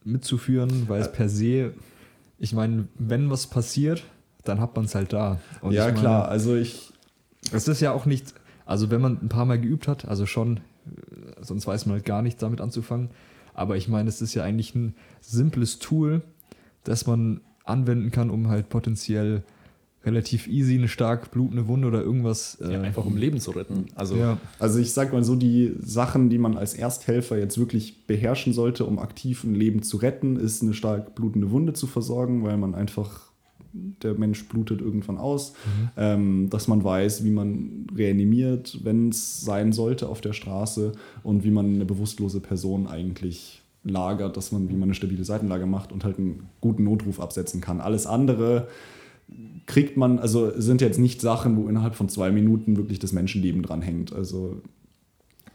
mitzuführen, 0.06 0.88
weil 0.88 1.02
es 1.02 1.12
per 1.12 1.28
se, 1.28 1.74
ich 2.38 2.54
meine, 2.54 2.88
wenn 2.98 3.30
was 3.30 3.48
passiert, 3.48 4.04
dann 4.44 4.60
hat 4.60 4.76
man 4.76 4.86
es 4.86 4.96
halt 4.96 5.12
da. 5.12 5.40
Und 5.62 5.74
ja, 5.74 5.86
meine, 5.86 6.00
klar, 6.00 6.28
also 6.28 6.56
ich. 6.56 6.94
Es 7.52 7.68
ist 7.68 7.82
ja 7.82 7.92
auch 7.92 8.06
nicht, 8.06 8.34
also 8.66 8.90
wenn 8.90 9.02
man 9.02 9.20
ein 9.22 9.30
paar 9.30 9.46
Mal 9.46 9.60
geübt 9.60 9.88
hat, 9.88 10.08
also 10.08 10.26
schon, 10.26 10.62
sonst 11.42 11.68
weiß 11.68 11.86
man 11.86 11.96
halt 11.96 12.06
gar 12.06 12.22
nichts 12.22 12.40
damit 12.40 12.62
anzufangen. 12.62 13.10
Aber 13.54 13.78
ich 13.78 13.88
meine, 13.88 14.10
es 14.10 14.22
ist 14.22 14.34
ja 14.34 14.44
eigentlich 14.44 14.76
ein 14.76 14.96
simples 15.22 15.80
Tool, 15.80 16.22
das 16.84 17.08
man 17.08 17.42
anwenden 17.64 18.12
kann, 18.12 18.30
um 18.30 18.48
halt 18.50 18.70
potenziell 18.70 19.44
relativ 20.06 20.48
easy 20.48 20.76
eine 20.76 20.88
stark 20.88 21.32
blutende 21.32 21.68
Wunde 21.68 21.88
oder 21.88 22.02
irgendwas. 22.02 22.56
Äh, 22.62 22.74
ja, 22.74 22.82
einfach 22.82 23.06
um 23.06 23.18
Leben 23.18 23.40
zu 23.40 23.52
retten. 23.52 23.86
Also, 23.96 24.16
ja. 24.16 24.38
also 24.60 24.80
ich 24.80 24.94
sag 24.94 25.14
mal 25.14 25.24
so, 25.24 25.36
die 25.36 25.74
Sachen, 25.80 26.30
die 26.30 26.38
man 26.38 26.58
als 26.58 26.74
Ersthelfer 26.74 27.38
jetzt 27.38 27.58
wirklich 27.58 28.06
beherrschen 28.06 28.54
sollte, 28.54 28.86
um 28.86 29.00
aktiv 29.00 29.44
ein 29.44 29.56
Leben 29.56 29.84
zu 29.84 29.98
retten, 29.98 30.38
ist 30.38 30.62
eine 30.62 30.74
stark 30.74 31.16
blutende 31.16 31.52
Wunde 31.52 31.74
zu 31.74 31.88
versorgen, 31.88 32.44
weil 32.44 32.58
man 32.58 32.76
einfach, 32.76 33.32
der 33.74 34.14
Mensch 34.14 34.48
blutet 34.48 34.82
irgendwann 34.82 35.18
aus, 35.18 35.54
mhm. 35.54 35.90
ähm, 35.98 36.50
dass 36.50 36.68
man 36.68 36.84
weiß, 36.84 37.24
wie 37.24 37.32
man 37.32 37.88
reanimiert, 37.96 38.80
wenn 38.84 39.10
es 39.10 39.42
sein 39.42 39.74
sollte 39.74 40.08
auf 40.08 40.22
der 40.22 40.34
Straße 40.34 40.94
und 41.24 41.44
wie 41.44 41.52
man 41.52 41.74
eine 41.74 41.86
bewusstlose 41.86 42.40
Person 42.40 42.88
eigentlich 42.88 43.62
lagert, 43.84 44.36
dass 44.36 44.52
man, 44.52 44.70
wie 44.70 44.74
man 44.74 44.84
eine 44.84 44.96
stabile 44.96 45.24
Seitenlage 45.24 45.66
macht 45.66 45.92
und 45.92 46.04
halt 46.04 46.18
einen 46.18 46.48
guten 46.60 46.84
Notruf 46.84 47.20
absetzen 47.20 47.62
kann. 47.62 47.82
Alles 47.82 48.08
andere 48.08 48.68
kriegt 49.66 49.98
man, 49.98 50.20
also 50.20 50.52
sind 50.60 50.82
jetzt 50.82 51.00
nicht 51.00 51.22
Sachen, 51.22 51.58
wo 51.58 51.68
innerhalb 51.68 51.96
von 51.96 52.10
zwei 52.10 52.32
Minuten 52.32 52.78
wirklich 52.78 53.00
das 53.00 53.14
Menschenleben 53.14 53.62
dran 53.64 53.82
hängt. 53.82 54.14
Also 54.14 54.62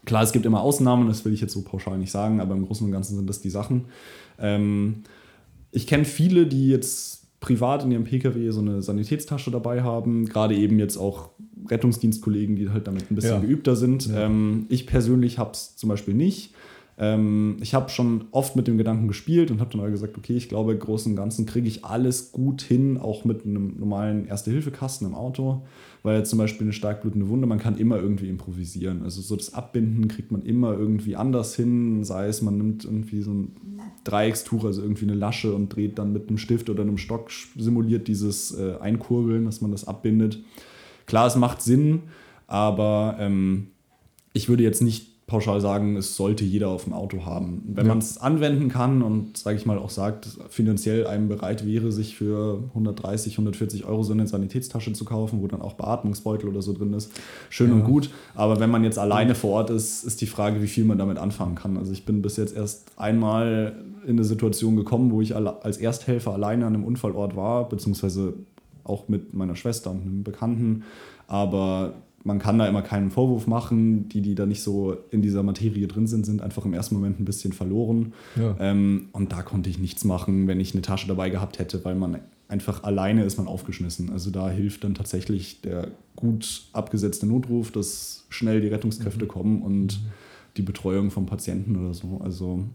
klar, 0.05 0.23
es 0.23 0.31
gibt 0.31 0.45
immer 0.45 0.61
Ausnahmen, 0.61 1.07
das 1.07 1.23
will 1.23 1.33
ich 1.33 1.41
jetzt 1.41 1.53
so 1.53 1.61
pauschal 1.61 1.97
nicht 1.97 2.11
sagen, 2.11 2.39
aber 2.39 2.53
im 2.53 2.65
Großen 2.65 2.85
und 2.85 2.91
Ganzen 2.91 3.15
sind 3.15 3.29
das 3.29 3.41
die 3.41 3.49
Sachen. 3.49 3.85
Ähm, 4.37 5.03
ich 5.71 5.87
kenne 5.87 6.05
viele, 6.05 6.45
die 6.45 6.67
jetzt 6.67 7.21
privat 7.39 7.83
in 7.83 7.91
ihrem 7.91 8.03
Pkw 8.03 8.51
so 8.51 8.61
eine 8.61 8.81
Sanitätstasche 8.81 9.49
dabei 9.49 9.81
haben, 9.81 10.25
gerade 10.25 10.55
eben 10.55 10.77
jetzt 10.77 10.97
auch 10.97 11.29
Rettungsdienstkollegen, 11.69 12.55
die 12.55 12.69
halt 12.69 12.87
damit 12.87 13.09
ein 13.09 13.15
bisschen 13.15 13.35
ja. 13.35 13.39
geübter 13.39 13.75
sind. 13.75 14.07
Ja. 14.07 14.25
Ähm, 14.25 14.65
ich 14.69 14.87
persönlich 14.87 15.37
habe 15.37 15.51
es 15.51 15.75
zum 15.75 15.89
Beispiel 15.89 16.13
nicht. 16.13 16.53
Ähm, 16.97 17.57
ich 17.61 17.73
habe 17.73 17.89
schon 17.89 18.25
oft 18.31 18.55
mit 18.55 18.67
dem 18.67 18.77
Gedanken 18.77 19.07
gespielt 19.07 19.49
und 19.49 19.59
habe 19.59 19.71
dann 19.71 19.81
aber 19.81 19.91
gesagt, 19.91 20.17
okay, 20.17 20.35
ich 20.35 20.49
glaube, 20.49 20.73
im 20.73 20.79
Großen 20.79 21.11
und 21.11 21.15
Ganzen 21.15 21.45
kriege 21.45 21.67
ich 21.67 21.85
alles 21.85 22.31
gut 22.31 22.61
hin, 22.61 22.97
auch 22.97 23.25
mit 23.25 23.45
einem 23.45 23.79
normalen 23.79 24.27
Erste-Hilfe-Kasten 24.27 25.05
im 25.05 25.15
Auto, 25.15 25.63
weil 26.03 26.25
zum 26.25 26.37
Beispiel 26.37 26.65
eine 26.65 26.73
stark 26.73 27.01
blutende 27.01 27.29
Wunde, 27.29 27.47
man 27.47 27.59
kann 27.59 27.77
immer 27.77 27.97
irgendwie 27.97 28.29
improvisieren. 28.29 29.03
Also 29.03 29.21
so 29.21 29.35
das 29.35 29.53
Abbinden 29.53 30.07
kriegt 30.09 30.31
man 30.31 30.41
immer 30.41 30.73
irgendwie 30.73 31.15
anders 31.15 31.55
hin, 31.55 32.03
sei 32.03 32.27
es 32.27 32.41
man 32.41 32.57
nimmt 32.57 32.85
irgendwie 32.85 33.21
so 33.21 33.31
ein 33.31 33.55
Dreieckstuch, 34.03 34.65
also 34.65 34.81
irgendwie 34.81 35.05
eine 35.05 35.15
Lasche 35.15 35.53
und 35.55 35.69
dreht 35.69 35.97
dann 35.97 36.13
mit 36.13 36.27
einem 36.27 36.37
Stift 36.37 36.69
oder 36.69 36.81
einem 36.81 36.97
Stock, 36.97 37.31
simuliert 37.57 38.07
dieses 38.07 38.51
äh, 38.57 38.75
Einkurbeln, 38.79 39.45
dass 39.45 39.61
man 39.61 39.71
das 39.71 39.87
abbindet. 39.87 40.39
Klar, 41.05 41.27
es 41.27 41.35
macht 41.35 41.61
Sinn, 41.61 42.03
aber 42.47 43.17
ähm, 43.19 43.67
ich 44.33 44.49
würde 44.49 44.63
jetzt 44.63 44.81
nicht 44.81 45.10
pauschal 45.31 45.61
sagen, 45.61 45.95
es 45.95 46.17
sollte 46.17 46.43
jeder 46.43 46.67
auf 46.67 46.83
dem 46.83 46.93
Auto 46.93 47.25
haben. 47.25 47.63
Wenn 47.65 47.85
ja. 47.85 47.91
man 47.91 47.99
es 47.99 48.17
anwenden 48.17 48.67
kann 48.67 49.01
und, 49.01 49.37
sage 49.37 49.57
ich 49.57 49.65
mal, 49.65 49.77
auch 49.77 49.89
sagt, 49.89 50.27
finanziell 50.49 51.07
einem 51.07 51.29
bereit 51.29 51.65
wäre, 51.65 51.93
sich 51.93 52.17
für 52.17 52.65
130, 52.69 53.33
140 53.33 53.85
Euro 53.85 54.03
so 54.03 54.11
eine 54.11 54.27
Sanitätstasche 54.27 54.91
zu 54.91 55.05
kaufen, 55.05 55.41
wo 55.41 55.47
dann 55.47 55.61
auch 55.61 55.73
Beatmungsbeutel 55.73 56.49
oder 56.49 56.61
so 56.61 56.73
drin 56.73 56.91
ist, 56.93 57.13
schön 57.49 57.69
ja. 57.69 57.75
und 57.75 57.85
gut. 57.85 58.09
Aber 58.35 58.59
wenn 58.59 58.69
man 58.69 58.83
jetzt 58.83 58.99
alleine 58.99 59.33
vor 59.33 59.51
Ort 59.51 59.69
ist, 59.69 60.03
ist 60.03 60.19
die 60.19 60.27
Frage, 60.27 60.61
wie 60.61 60.67
viel 60.67 60.83
man 60.83 60.97
damit 60.97 61.17
anfangen 61.17 61.55
kann. 61.55 61.77
Also 61.77 61.93
ich 61.93 62.05
bin 62.05 62.21
bis 62.21 62.35
jetzt 62.35 62.53
erst 62.53 62.91
einmal 62.97 63.73
in 64.05 64.17
eine 64.17 64.25
Situation 64.25 64.75
gekommen, 64.75 65.11
wo 65.11 65.21
ich 65.21 65.33
als 65.33 65.77
Ersthelfer 65.77 66.33
alleine 66.33 66.65
an 66.65 66.75
einem 66.75 66.83
Unfallort 66.83 67.37
war, 67.37 67.69
beziehungsweise 67.69 68.33
auch 68.83 69.07
mit 69.07 69.33
meiner 69.33 69.55
Schwester 69.55 69.91
und 69.91 70.01
einem 70.01 70.23
Bekannten. 70.23 70.83
Aber 71.27 71.93
man 72.23 72.39
kann 72.39 72.59
da 72.59 72.67
immer 72.67 72.81
keinen 72.81 73.11
Vorwurf 73.11 73.47
machen. 73.47 74.09
Die, 74.09 74.21
die 74.21 74.35
da 74.35 74.45
nicht 74.45 74.61
so 74.61 74.97
in 75.11 75.21
dieser 75.21 75.43
Materie 75.43 75.87
drin 75.87 76.07
sind, 76.07 76.25
sind 76.25 76.41
einfach 76.41 76.65
im 76.65 76.73
ersten 76.73 76.95
Moment 76.95 77.19
ein 77.19 77.25
bisschen 77.25 77.53
verloren. 77.53 78.13
Ja. 78.35 78.55
Ähm, 78.59 79.09
und 79.11 79.31
da 79.31 79.41
konnte 79.41 79.69
ich 79.69 79.79
nichts 79.79 80.03
machen, 80.05 80.47
wenn 80.47 80.59
ich 80.59 80.73
eine 80.73 80.81
Tasche 80.81 81.07
dabei 81.07 81.29
gehabt 81.29 81.59
hätte, 81.59 81.83
weil 81.85 81.95
man 81.95 82.19
einfach 82.47 82.83
alleine 82.83 83.23
ist 83.23 83.37
man 83.37 83.47
aufgeschmissen. 83.47 84.09
Also 84.11 84.29
da 84.29 84.49
hilft 84.49 84.83
dann 84.83 84.93
tatsächlich 84.93 85.61
der 85.61 85.87
gut 86.15 86.63
abgesetzte 86.73 87.25
Notruf, 87.25 87.71
dass 87.71 88.25
schnell 88.29 88.61
die 88.61 88.67
Rettungskräfte 88.67 89.25
mhm. 89.25 89.29
kommen 89.29 89.61
und 89.61 90.01
mhm. 90.01 90.07
die 90.57 90.61
Betreuung 90.61 91.11
vom 91.11 91.25
Patienten 91.25 91.77
oder 91.77 91.93
so. 91.93 92.19
Also 92.23 92.65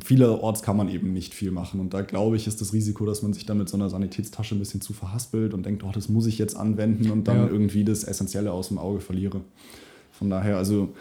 vielerorts 0.00 0.62
kann 0.62 0.76
man 0.76 0.88
eben 0.88 1.12
nicht 1.12 1.34
viel 1.34 1.50
machen. 1.50 1.80
Und 1.80 1.94
da 1.94 2.02
glaube 2.02 2.36
ich, 2.36 2.46
ist 2.46 2.60
das 2.60 2.72
Risiko, 2.72 3.06
dass 3.06 3.22
man 3.22 3.32
sich 3.32 3.46
dann 3.46 3.58
mit 3.58 3.68
so 3.68 3.76
einer 3.76 3.90
Sanitätstasche 3.90 4.54
ein 4.54 4.58
bisschen 4.58 4.80
zu 4.80 4.92
verhaspelt 4.92 5.54
und 5.54 5.64
denkt, 5.66 5.84
oh, 5.84 5.90
das 5.92 6.08
muss 6.08 6.26
ich 6.26 6.38
jetzt 6.38 6.56
anwenden 6.56 7.10
und 7.10 7.28
dann 7.28 7.36
ja. 7.38 7.46
irgendwie 7.48 7.84
das 7.84 8.04
Essentielle 8.04 8.52
aus 8.52 8.68
dem 8.68 8.78
Auge 8.78 9.00
verliere. 9.00 9.40
Von 10.12 10.30
daher, 10.30 10.56
also 10.56 10.92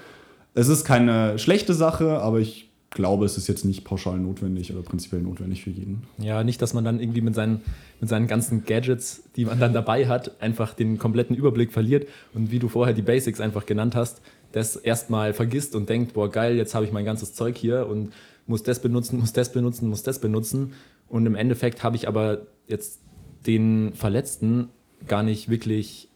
es 0.53 0.68
ist 0.68 0.86
keine 0.86 1.38
schlechte 1.39 1.74
Sache, 1.74 2.20
aber 2.20 2.39
ich 2.39 2.70
glaube, 2.91 3.25
es 3.25 3.38
ist 3.38 3.48
jetzt 3.48 3.65
nicht 3.65 3.84
pauschal 3.84 4.18
notwendig 4.18 4.72
oder 4.74 4.82
prinzipiell 4.82 5.22
notwendig 5.22 5.63
für 5.63 5.70
jeden. 5.70 6.03
Ja, 6.18 6.44
nicht, 6.44 6.62
dass 6.62 6.74
man 6.74 6.84
dann 6.84 7.00
irgendwie 7.00 7.22
mit 7.22 7.36
seinen, 7.36 7.62
mit 8.00 8.10
seinen 8.10 8.27
ganzen 8.27 8.65
Gadgets, 8.65 9.24
die 9.36 9.46
man 9.46 9.60
dann 9.60 9.74
dabei 9.74 10.08
hat, 10.08 10.41
einfach 10.41 10.74
den 10.74 10.98
kompletten 10.98 11.36
Überblick 11.36 11.72
verliert 11.72 12.08
und 12.34 12.51
wie 12.51 12.60
du 12.60 12.68
vorher 12.68 12.96
die 12.96 13.01
Basics 13.01 13.41
einfach 13.41 13.65
genannt 13.65 13.96
hast, 13.96 14.22
das 14.51 14.75
erstmal 14.75 15.34
vergisst 15.34 15.75
und 15.75 15.89
denkt, 15.89 16.13
boah, 16.13 16.29
geil, 16.32 16.56
jetzt 16.56 16.74
habe 16.74 16.86
ich 16.86 16.91
mein 16.91 17.06
ganzes 17.06 17.34
Zeug 17.34 17.58
hier 17.58 17.88
und 17.88 18.12
muss 18.50 18.63
das 18.63 18.82
benutzen, 18.82 19.20
muss 19.20 19.34
das 19.34 19.51
benutzen, 19.51 19.88
muss 19.89 20.03
das 20.03 20.20
benutzen. 20.20 20.74
Und 21.08 21.25
im 21.25 21.36
Endeffekt 21.36 21.84
habe 21.84 21.96
ich 21.96 22.08
aber 22.08 22.48
jetzt 22.68 23.00
den 23.46 23.94
Verletzten 23.94 24.70
gar 25.08 25.24
nicht 25.24 25.50
wirklich 25.50 26.10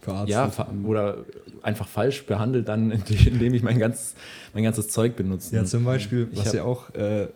Verarztet. 0.00 0.30
Ja, 0.30 0.68
oder 0.84 1.24
einfach 1.62 1.88
falsch 1.88 2.24
behandelt, 2.24 2.68
dann, 2.68 2.90
indem 3.26 3.52
ich 3.54 3.62
mein, 3.62 3.78
ganz, 3.78 4.14
mein 4.54 4.62
ganzes 4.62 4.88
Zeug 4.88 5.16
benutze. 5.16 5.56
Ja, 5.56 5.64
zum 5.64 5.84
Beispiel, 5.84 6.28
was 6.34 6.52
ja 6.52 6.62
auch, 6.62 6.94
äh, 6.94 7.28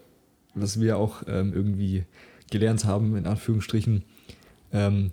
was 0.54 0.80
wir 0.80 0.96
auch 0.96 1.22
ähm, 1.26 1.52
irgendwie 1.54 2.04
gelernt 2.50 2.84
haben, 2.84 3.16
in 3.16 3.26
Anführungsstrichen, 3.26 4.04
ähm, 4.72 5.10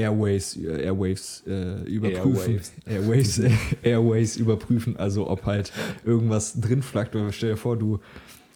Airways, 0.00 0.56
äh, 0.56 0.82
Airwaves 0.84 1.42
äh, 1.46 1.82
überprüfen. 1.84 2.54
Airwaves. 2.54 2.72
Airways, 2.86 3.42
Airways 3.82 4.36
überprüfen, 4.36 4.96
also 4.96 5.28
ob 5.28 5.46
halt 5.46 5.72
irgendwas 6.04 6.60
drin 6.60 6.82
flackt. 6.82 7.14
Oder 7.14 7.32
stell 7.32 7.50
dir 7.50 7.56
vor, 7.56 7.76
du 7.76 8.00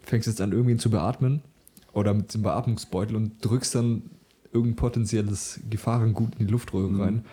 fängst 0.03 0.27
jetzt 0.27 0.41
an, 0.41 0.53
irgendwie 0.53 0.77
zu 0.77 0.91
beatmen 0.91 1.43
oder 1.93 2.15
mit 2.15 2.33
dem 2.35 2.43
Beatmungsbeutel 2.43 3.17
und 3.17 3.45
drückst 3.45 3.75
dann 3.75 4.03
irgendein 4.53 4.77
potenzielles 4.77 5.61
Gefahrengut 5.69 6.33
in 6.39 6.47
die 6.47 6.53
Luftröhre 6.53 6.89
mhm. 6.89 7.01
rein. 7.01 7.25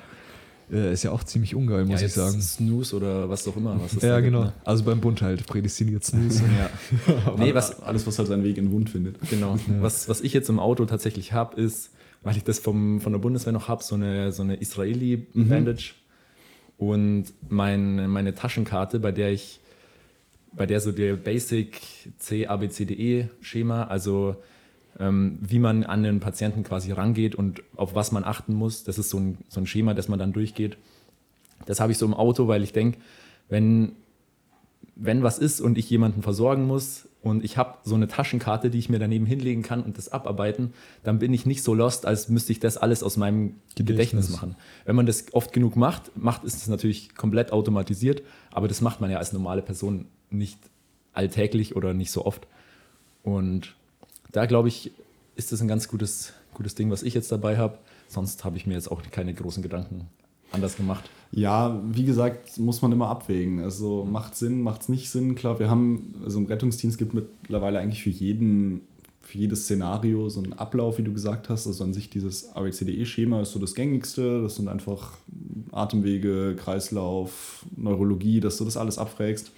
Äh, 0.71 0.93
ist 0.93 1.03
ja 1.03 1.11
auch 1.11 1.23
ziemlich 1.23 1.53
ungeil, 1.53 1.85
muss 1.85 1.99
ja, 1.99 2.07
ich 2.07 2.13
sagen. 2.13 2.41
Snooze 2.41 2.95
oder 2.95 3.29
was 3.29 3.45
auch 3.47 3.57
immer. 3.57 3.77
Was 3.81 4.01
ja, 4.01 4.19
genau. 4.21 4.43
Gibt, 4.43 4.55
ne? 4.55 4.61
Also 4.63 4.83
beim 4.85 5.01
Bund 5.01 5.21
halt, 5.21 5.45
prädestiniert 5.45 6.05
Snooze. 6.05 6.43
ja. 7.07 7.35
nee, 7.37 7.53
was, 7.53 7.81
alles, 7.81 8.07
was 8.07 8.17
halt 8.17 8.29
seinen 8.29 8.43
Weg 8.43 8.57
in 8.57 8.65
den 8.65 8.71
Wund 8.71 8.89
findet. 8.89 9.17
Genau. 9.29 9.55
Ja. 9.55 9.81
Was, 9.81 10.07
was 10.07 10.21
ich 10.21 10.33
jetzt 10.33 10.49
im 10.49 10.59
Auto 10.59 10.85
tatsächlich 10.85 11.33
habe, 11.33 11.59
ist 11.59 11.89
weil 12.21 12.37
ich 12.37 12.43
das 12.43 12.59
vom, 12.59 13.01
von 13.01 13.11
der 13.11 13.19
Bundeswehr 13.19 13.53
noch 13.53 13.67
habe, 13.67 13.83
so 13.83 13.95
eine, 13.95 14.31
so 14.31 14.43
eine 14.43 14.55
Israeli-Bandage. 14.55 15.93
Mhm. 16.77 16.85
Und 16.85 17.25
mein, 17.49 18.09
meine 18.09 18.33
Taschenkarte, 18.33 18.99
bei 18.99 19.11
der 19.11 19.31
ich, 19.31 19.59
bei 20.51 20.65
der 20.65 20.79
so 20.81 20.91
der 20.91 21.15
Basic 21.15 21.79
C, 22.17 22.47
A, 22.47 22.57
B, 22.57 22.69
C, 22.69 22.85
D, 22.85 22.93
E-Schema, 22.93 23.83
also 23.83 24.35
ähm, 24.99 25.37
wie 25.41 25.59
man 25.59 25.83
an 25.83 26.03
den 26.03 26.19
Patienten 26.19 26.63
quasi 26.63 26.91
rangeht 26.91 27.35
und 27.35 27.63
auf 27.75 27.95
was 27.95 28.11
man 28.11 28.23
achten 28.23 28.53
muss, 28.53 28.83
das 28.83 28.97
ist 28.97 29.09
so 29.09 29.19
ein, 29.19 29.37
so 29.47 29.61
ein 29.61 29.67
Schema, 29.67 29.93
das 29.93 30.07
man 30.07 30.19
dann 30.19 30.33
durchgeht. 30.33 30.77
Das 31.65 31.79
habe 31.79 31.91
ich 31.91 31.97
so 31.97 32.05
im 32.05 32.13
Auto, 32.13 32.47
weil 32.47 32.63
ich 32.63 32.73
denke, 32.73 32.99
wenn, 33.47 33.93
wenn 35.03 35.23
was 35.23 35.39
ist 35.39 35.61
und 35.61 35.77
ich 35.77 35.89
jemanden 35.89 36.21
versorgen 36.21 36.65
muss, 36.65 37.07
und 37.23 37.43
ich 37.43 37.57
habe 37.57 37.77
so 37.83 37.93
eine 37.93 38.07
Taschenkarte, 38.07 38.71
die 38.71 38.79
ich 38.79 38.89
mir 38.89 38.97
daneben 38.97 39.27
hinlegen 39.27 39.61
kann 39.61 39.83
und 39.83 39.97
das 39.97 40.11
abarbeiten, 40.11 40.73
dann 41.03 41.19
bin 41.19 41.33
ich 41.33 41.45
nicht 41.45 41.61
so 41.63 41.75
lost, 41.75 42.07
als 42.07 42.29
müsste 42.29 42.51
ich 42.51 42.59
das 42.59 42.77
alles 42.77 43.03
aus 43.03 43.15
meinem 43.15 43.57
Gedächtnis, 43.75 43.85
Gedächtnis 44.25 44.29
machen. 44.31 44.55
Wenn 44.85 44.95
man 44.95 45.05
das 45.05 45.25
oft 45.31 45.53
genug 45.53 45.75
macht, 45.75 46.17
macht 46.17 46.43
ist 46.43 46.55
es 46.55 46.67
natürlich 46.67 47.13
komplett 47.15 47.51
automatisiert, 47.51 48.23
aber 48.51 48.67
das 48.67 48.81
macht 48.81 49.01
man 49.01 49.11
ja 49.11 49.19
als 49.19 49.33
normale 49.33 49.61
Person 49.61 50.07
nicht 50.31 50.57
alltäglich 51.13 51.75
oder 51.75 51.93
nicht 51.93 52.09
so 52.09 52.25
oft. 52.25 52.47
Und 53.21 53.75
da 54.31 54.47
glaube 54.47 54.69
ich, 54.69 54.91
ist 55.35 55.51
das 55.51 55.61
ein 55.61 55.67
ganz 55.67 55.87
gutes, 55.87 56.33
gutes 56.55 56.73
Ding, 56.73 56.89
was 56.89 57.03
ich 57.03 57.13
jetzt 57.13 57.31
dabei 57.31 57.57
habe. 57.57 57.77
Sonst 58.07 58.43
habe 58.43 58.57
ich 58.57 58.65
mir 58.65 58.73
jetzt 58.73 58.89
auch 58.89 59.03
keine 59.11 59.33
großen 59.33 59.61
Gedanken 59.61 60.07
anders 60.51 60.75
gemacht. 60.75 61.09
Ja, 61.31 61.81
wie 61.89 62.03
gesagt, 62.03 62.57
muss 62.57 62.81
man 62.81 62.91
immer 62.91 63.07
abwägen. 63.07 63.61
Also 63.61 64.05
macht 64.09 64.35
Sinn, 64.35 64.61
macht 64.61 64.81
es 64.81 64.89
nicht 64.89 65.09
Sinn. 65.09 65.35
Klar, 65.35 65.59
wir 65.59 65.69
haben, 65.69 66.15
also 66.23 66.39
im 66.39 66.45
Rettungsdienst 66.45 66.97
gibt 66.97 67.13
mittlerweile 67.13 67.79
eigentlich 67.79 68.03
für 68.03 68.09
jeden, 68.09 68.81
für 69.21 69.37
jedes 69.37 69.63
Szenario 69.63 70.27
so 70.27 70.43
einen 70.43 70.53
Ablauf, 70.53 70.97
wie 70.97 71.03
du 71.03 71.13
gesagt 71.13 71.47
hast. 71.47 71.67
Also 71.67 71.85
an 71.85 71.93
sich 71.93 72.09
dieses 72.09 72.53
ABCDE-Schema 72.53 73.41
ist 73.41 73.53
so 73.53 73.59
das 73.59 73.75
gängigste. 73.75 74.41
Das 74.41 74.57
sind 74.57 74.67
einfach 74.67 75.13
Atemwege, 75.71 76.55
Kreislauf, 76.57 77.65
Neurologie, 77.77 78.41
dass 78.41 78.57
du 78.57 78.65
das 78.65 78.75
alles 78.75 78.97
abfragst. 78.97 79.51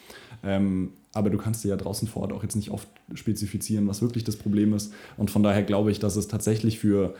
Ähm, 0.44 0.92
aber 1.14 1.32
du 1.32 1.40
kannst 1.40 1.64
dir 1.64 1.70
ja 1.70 1.76
draußen 1.76 2.08
vor 2.08 2.24
Ort 2.24 2.34
auch 2.34 2.44
jetzt 2.44 2.56
nicht 2.56 2.70
oft 2.70 2.88
spezifizieren, 3.16 3.88
was 3.88 4.02
wirklich 4.04 4.24
das 4.24 4.36
Problem 4.36 4.74
ist. 4.74 4.94
Und 5.18 5.32
von 5.32 5.42
daher 5.42 5.64
glaube 5.64 5.92
ich, 5.92 6.00
dass 6.00 6.16
es 6.16 6.28
tatsächlich 6.28 6.78
für 6.78 7.16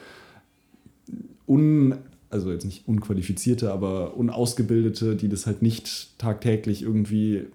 un 1.48 1.96
also 2.34 2.52
jetzt 2.52 2.66
nicht 2.66 2.88
unqualifizierte, 2.88 3.72
aber 3.72 4.18
unausgebildete, 4.18 5.16
die 5.16 5.30
das 5.30 5.46
halt 5.46 5.62
nicht 5.62 6.18
tagtäglich 6.18 6.82
irgendwie 6.82 7.46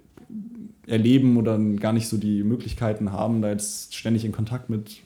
erleben 0.86 1.36
oder 1.36 1.58
gar 1.58 1.92
nicht 1.92 2.08
so 2.08 2.16
die 2.16 2.42
Möglichkeiten 2.42 3.12
haben, 3.12 3.42
da 3.42 3.50
jetzt 3.50 3.94
ständig 3.94 4.24
in 4.24 4.32
Kontakt 4.32 4.70
mit 4.70 4.98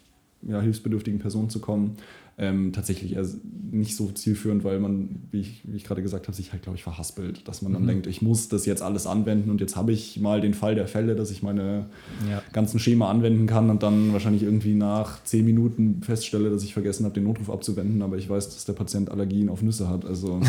ja, 0.43 0.61
hilfsbedürftigen 0.61 1.19
Personen 1.19 1.51
zu 1.51 1.61
kommen, 1.61 1.97
ähm, 2.39 2.73
tatsächlich 2.73 3.15
eher 3.15 3.27
nicht 3.71 3.97
so 3.97 4.11
zielführend, 4.11 4.65
weil 4.65 4.81
man, 4.81 5.23
wie 5.31 5.41
ich, 5.41 5.63
wie 5.65 5.77
ich 5.77 5.85
gerade 5.85 6.03
gesagt 6.03 6.27
habe, 6.27 6.37
sich 6.37 6.53
halt, 6.53 6.63
glaube 6.63 6.77
ich, 6.77 6.83
verhaspelt. 6.83 7.47
Dass 7.47 7.63
man 7.63 7.73
dann 7.73 7.83
mhm. 7.83 7.89
denkt, 7.89 8.07
ich 8.07 8.23
muss 8.23 8.49
das 8.49 8.67
jetzt 8.67 8.83
alles 8.83 9.07
anwenden 9.07 9.51
und 9.51 9.61
jetzt 9.61 9.77
habe 9.77 9.93
ich 9.93 10.21
mal 10.21 10.41
den 10.41 10.55
Fall 10.55 10.75
der 10.75 10.87
Fälle, 10.87 11.15
dass 11.15 11.31
ich 11.31 11.43
meine 11.43 11.87
ja. 12.29 12.43
ganzen 12.53 12.79
Schema 12.79 13.11
anwenden 13.11 13.47
kann 13.47 13.71
und 13.71 13.83
dann 13.83 14.13
wahrscheinlich 14.13 14.43
irgendwie 14.43 14.75
nach 14.75 15.23
zehn 15.25 15.45
Minuten 15.45 16.03
feststelle, 16.03 16.51
dass 16.51 16.65
ich 16.65 16.73
vergessen 16.73 17.05
habe, 17.05 17.15
den 17.15 17.25
Notruf 17.25 17.51
abzuwenden, 17.51 18.03
aber 18.03 18.17
ich 18.17 18.29
weiß, 18.29 18.55
dass 18.55 18.65
der 18.65 18.75
Patient 18.75 19.11
Allergien 19.11 19.49
auf 19.49 19.63
Nüsse 19.63 19.89
hat. 19.89 20.05
Also 20.05 20.41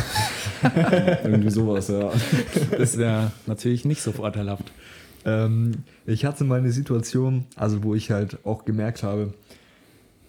irgendwie 1.24 1.52
sowas, 1.52 1.90
ja. 1.90 2.12
Das 2.78 2.98
wäre 2.98 3.32
natürlich 3.46 3.86
nicht 3.86 4.02
so 4.02 4.12
vorteilhaft. 4.12 4.72
Ähm, 5.25 5.84
ich 6.06 6.25
hatte 6.25 6.44
mal 6.44 6.60
eine 6.60 6.72
Situation, 6.72 7.46
also 7.56 7.84
wo 7.84 7.96
ich 7.96 8.12
halt 8.12 8.46
auch 8.46 8.66
gemerkt 8.66 9.04
habe, 9.04 9.34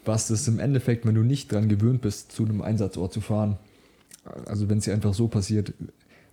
was 0.05 0.29
das 0.29 0.47
im 0.49 0.59
Endeffekt, 0.59 1.07
wenn 1.07 1.15
du 1.15 1.23
nicht 1.23 1.53
dran 1.53 1.69
gewöhnt 1.69 2.01
bist, 2.03 2.33
zu 2.33 2.45
einem 2.45 2.63
Einsatzort 2.63 3.13
zu 3.13 3.21
fahren, 3.21 3.59
also 4.47 4.69
wenn 4.69 4.79
es 4.79 4.85
dir 4.85 4.95
einfach 4.95 5.15
so 5.15 5.29
passiert, 5.29 5.73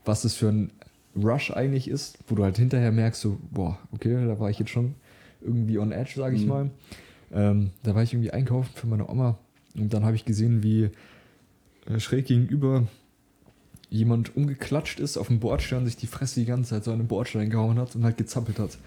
was 0.05 0.21
das 0.21 0.35
für 0.35 0.49
ein 0.49 0.71
Rush 1.15 1.51
eigentlich 1.51 1.89
ist, 1.89 2.17
wo 2.27 2.35
du 2.35 2.43
halt 2.43 2.57
hinterher 2.57 2.91
merkst, 2.91 3.21
so, 3.21 3.37
boah, 3.51 3.77
okay, 3.91 4.25
da 4.25 4.39
war 4.39 4.49
ich 4.49 4.59
jetzt 4.59 4.71
schon 4.71 4.95
irgendwie 5.41 5.77
on 5.77 5.91
edge, 5.91 6.13
sage 6.15 6.35
ich 6.35 6.43
mhm. 6.43 6.47
mal. 6.47 6.69
Ähm, 7.33 7.71
da 7.83 7.95
war 7.95 8.03
ich 8.03 8.13
irgendwie 8.13 8.31
einkaufen 8.31 8.71
für 8.73 8.87
meine 8.87 9.09
Oma 9.09 9.37
und 9.75 9.93
dann 9.93 10.05
habe 10.05 10.15
ich 10.15 10.25
gesehen, 10.25 10.63
wie 10.63 10.89
äh, 11.85 11.99
schräg 11.99 12.25
gegenüber 12.25 12.87
jemand 13.89 14.35
umgeklatscht 14.35 14.99
ist 14.99 15.17
auf 15.17 15.27
dem 15.27 15.39
Bordstein, 15.39 15.85
sich 15.85 15.97
die 15.97 16.07
Fresse 16.07 16.39
die 16.39 16.45
ganze 16.45 16.71
Zeit 16.71 16.85
so 16.85 16.91
an 16.91 16.99
den 16.99 17.07
Bordstein 17.07 17.49
gehauen 17.49 17.77
hat 17.77 17.95
und 17.95 18.05
halt 18.05 18.17
gezappelt 18.17 18.57
hat. 18.57 18.77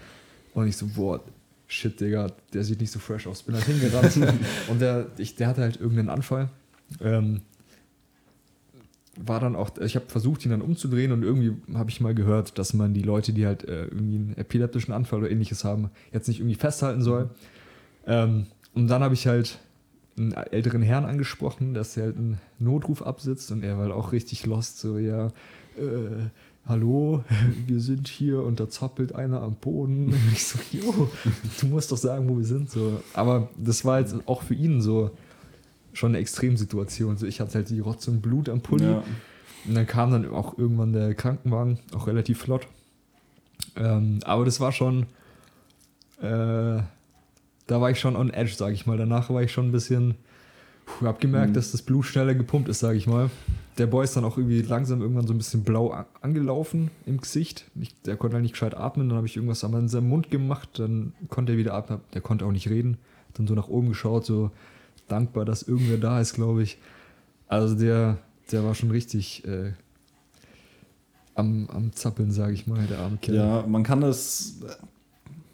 Und 0.53 0.67
ich 0.67 0.77
so, 0.77 0.87
boah, 0.95 1.21
shit, 1.67 1.99
Digga, 1.99 2.31
der 2.53 2.63
sieht 2.63 2.81
nicht 2.81 2.91
so 2.91 2.99
fresh 2.99 3.27
aus. 3.27 3.43
Bin 3.43 3.55
halt 3.55 3.65
hingerannt 3.65 4.17
und 4.67 4.81
der, 4.81 5.07
ich, 5.17 5.35
der 5.35 5.47
hatte 5.47 5.61
halt 5.61 5.79
irgendeinen 5.79 6.09
Anfall. 6.09 6.49
Ähm, 7.01 7.41
war 9.17 9.39
dann 9.39 9.55
auch, 9.55 9.77
ich 9.79 9.95
habe 9.95 10.05
versucht, 10.07 10.45
ihn 10.45 10.51
dann 10.51 10.61
umzudrehen 10.61 11.11
und 11.11 11.23
irgendwie 11.23 11.53
habe 11.73 11.89
ich 11.89 12.01
mal 12.01 12.13
gehört, 12.13 12.57
dass 12.57 12.73
man 12.73 12.93
die 12.93 13.01
Leute, 13.01 13.33
die 13.33 13.45
halt 13.45 13.63
äh, 13.63 13.85
irgendwie 13.85 14.17
einen 14.17 14.37
epileptischen 14.37 14.93
Anfall 14.93 15.19
oder 15.19 15.31
ähnliches 15.31 15.63
haben, 15.63 15.89
jetzt 16.11 16.27
nicht 16.27 16.39
irgendwie 16.39 16.55
festhalten 16.55 17.01
soll. 17.01 17.29
Ähm, 18.05 18.47
und 18.73 18.87
dann 18.87 19.01
habe 19.01 19.13
ich 19.13 19.25
halt 19.27 19.59
einen 20.17 20.33
älteren 20.33 20.81
Herrn 20.81 21.05
angesprochen, 21.05 21.73
dass 21.73 21.95
er 21.97 22.03
halt 22.03 22.17
einen 22.17 22.39
Notruf 22.59 23.01
absitzt 23.01 23.51
und 23.51 23.63
er 23.63 23.77
war 23.77 23.85
halt 23.85 23.93
auch 23.93 24.11
richtig 24.11 24.45
lost, 24.45 24.79
so 24.79 24.97
ja, 24.97 25.27
äh, 25.77 26.29
hallo, 26.67 27.23
wir 27.67 27.79
sind 27.79 28.07
hier 28.07 28.41
und 28.43 28.59
da 28.59 28.69
zappelt 28.69 29.15
einer 29.15 29.41
am 29.41 29.55
Boden. 29.55 30.07
Und 30.07 30.19
ich 30.31 30.45
so, 30.45 30.59
jo, 30.71 31.09
du 31.59 31.67
musst 31.67 31.91
doch 31.91 31.97
sagen, 31.97 32.27
wo 32.29 32.37
wir 32.37 32.45
sind. 32.45 32.69
So. 32.69 33.01
Aber 33.13 33.49
das 33.57 33.85
war 33.85 33.99
jetzt 33.99 34.15
auch 34.25 34.43
für 34.43 34.55
ihn 34.55 34.81
so 34.81 35.11
schon 35.93 36.11
eine 36.11 36.19
Extremsituation. 36.19 37.17
So, 37.17 37.25
ich 37.25 37.39
hatte 37.39 37.55
halt 37.55 37.69
die 37.69 37.79
Rotze 37.79 38.11
und 38.11 38.21
Blut 38.21 38.49
am 38.49 38.61
Pulli. 38.61 38.85
Ja. 38.85 39.03
Und 39.65 39.75
dann 39.75 39.87
kam 39.87 40.11
dann 40.11 40.29
auch 40.29 40.57
irgendwann 40.57 40.93
der 40.93 41.15
Krankenwagen, 41.15 41.79
auch 41.95 42.07
relativ 42.07 42.39
flott. 42.39 42.67
Ähm, 43.75 44.19
aber 44.23 44.45
das 44.45 44.59
war 44.59 44.71
schon, 44.71 45.03
äh, 46.21 46.81
da 47.67 47.81
war 47.81 47.89
ich 47.89 47.99
schon 47.99 48.15
on 48.15 48.29
edge, 48.29 48.53
sag 48.55 48.73
ich 48.73 48.85
mal. 48.85 48.97
Danach 48.97 49.29
war 49.29 49.41
ich 49.41 49.51
schon 49.51 49.69
ein 49.69 49.71
bisschen, 49.71 50.15
puh, 50.85 51.05
hab 51.07 51.19
gemerkt, 51.19 51.51
mhm. 51.51 51.53
dass 51.53 51.71
das 51.71 51.81
Blut 51.81 52.05
schneller 52.05 52.35
gepumpt 52.35 52.69
ist, 52.69 52.79
sag 52.79 52.95
ich 52.95 53.07
mal. 53.07 53.29
Der 53.77 53.87
Boy 53.87 54.05
ist 54.05 54.15
dann 54.15 54.23
auch 54.23 54.37
irgendwie 54.37 54.61
langsam 54.61 55.01
irgendwann 55.01 55.27
so 55.27 55.33
ein 55.33 55.37
bisschen 55.37 55.63
blau 55.63 56.05
angelaufen 56.21 56.91
im 57.05 57.19
Gesicht. 57.19 57.65
Ich, 57.79 57.93
der 58.03 58.15
konnte 58.15 58.35
halt 58.35 58.43
nicht 58.43 58.53
gescheit 58.53 58.75
atmen. 58.75 59.09
Dann 59.09 59.17
habe 59.17 59.27
ich 59.27 59.35
irgendwas 59.35 59.63
an 59.63 59.87
seinem 59.89 60.07
Mund 60.07 60.31
gemacht. 60.31 60.69
Dann 60.79 61.13
konnte 61.29 61.53
er 61.53 61.57
wieder 61.57 61.73
atmen. 61.73 61.99
Der 62.13 62.21
konnte 62.21 62.45
auch 62.45 62.51
nicht 62.51 62.69
reden. 62.69 62.97
Dann 63.33 63.47
so 63.47 63.53
nach 63.53 63.67
oben 63.67 63.89
geschaut, 63.89 64.25
so 64.25 64.51
dankbar, 65.07 65.45
dass 65.45 65.63
irgendwer 65.63 65.97
da 65.97 66.21
ist, 66.21 66.33
glaube 66.33 66.63
ich. 66.63 66.77
Also 67.47 67.75
der, 67.75 68.17
der 68.51 68.63
war 68.63 68.75
schon 68.75 68.91
richtig 68.91 69.45
äh, 69.45 69.73
am, 71.35 71.69
am 71.69 71.93
Zappeln, 71.93 72.31
sage 72.31 72.53
ich 72.53 72.65
mal, 72.65 72.85
der 72.87 72.99
arme 72.99 73.17
Kerl. 73.17 73.35
Ja, 73.35 73.65
man 73.67 73.83
kann 73.83 74.01
das, 74.01 74.59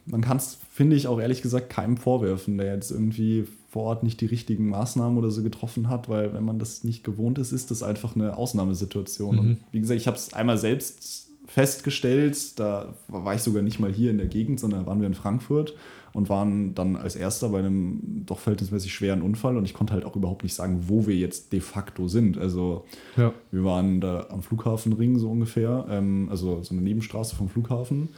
man 0.05 0.21
kann 0.21 0.37
es, 0.37 0.57
finde 0.71 0.95
ich, 0.95 1.07
auch 1.07 1.19
ehrlich 1.19 1.41
gesagt 1.41 1.69
keinem 1.69 1.97
vorwerfen, 1.97 2.57
der 2.57 2.73
jetzt 2.73 2.91
irgendwie 2.91 3.47
vor 3.71 3.83
Ort 3.83 4.03
nicht 4.03 4.19
die 4.19 4.25
richtigen 4.25 4.67
Maßnahmen 4.67 5.17
oder 5.17 5.31
so 5.31 5.43
getroffen 5.43 5.87
hat, 5.87 6.09
weil 6.09 6.33
wenn 6.33 6.43
man 6.43 6.59
das 6.59 6.83
nicht 6.83 7.05
gewohnt 7.05 7.39
ist, 7.39 7.53
ist 7.53 7.71
das 7.71 7.83
einfach 7.83 8.17
eine 8.17 8.35
Ausnahmesituation. 8.35 9.35
Mhm. 9.35 9.39
Und 9.39 9.57
wie 9.71 9.79
gesagt, 9.79 9.97
ich 9.97 10.07
habe 10.07 10.17
es 10.17 10.33
einmal 10.33 10.57
selbst 10.57 11.29
festgestellt, 11.47 12.59
da 12.59 12.93
war 13.07 13.33
ich 13.33 13.41
sogar 13.41 13.61
nicht 13.61 13.79
mal 13.79 13.91
hier 13.91 14.11
in 14.11 14.17
der 14.17 14.27
Gegend, 14.27 14.59
sondern 14.59 14.85
waren 14.85 14.99
wir 14.99 15.07
in 15.07 15.13
Frankfurt 15.13 15.73
und 16.11 16.27
waren 16.27 16.75
dann 16.75 16.97
als 16.97 17.15
erster 17.15 17.47
bei 17.47 17.59
einem 17.59 18.23
doch 18.25 18.39
verhältnismäßig 18.39 18.93
schweren 18.93 19.21
Unfall 19.21 19.55
und 19.55 19.63
ich 19.63 19.73
konnte 19.73 19.93
halt 19.93 20.03
auch 20.03 20.17
überhaupt 20.17 20.43
nicht 20.43 20.53
sagen, 20.53 20.83
wo 20.87 21.07
wir 21.07 21.15
jetzt 21.15 21.53
de 21.53 21.61
facto 21.61 22.09
sind. 22.09 22.37
Also 22.37 22.83
ja. 23.15 23.33
wir 23.51 23.63
waren 23.63 24.01
da 24.01 24.27
am 24.31 24.43
Flughafenring 24.43 25.17
so 25.17 25.31
ungefähr, 25.31 25.85
ähm, 25.89 26.27
also 26.29 26.61
so 26.61 26.73
eine 26.73 26.81
Nebenstraße 26.81 27.37
vom 27.37 27.47
Flughafen 27.47 28.09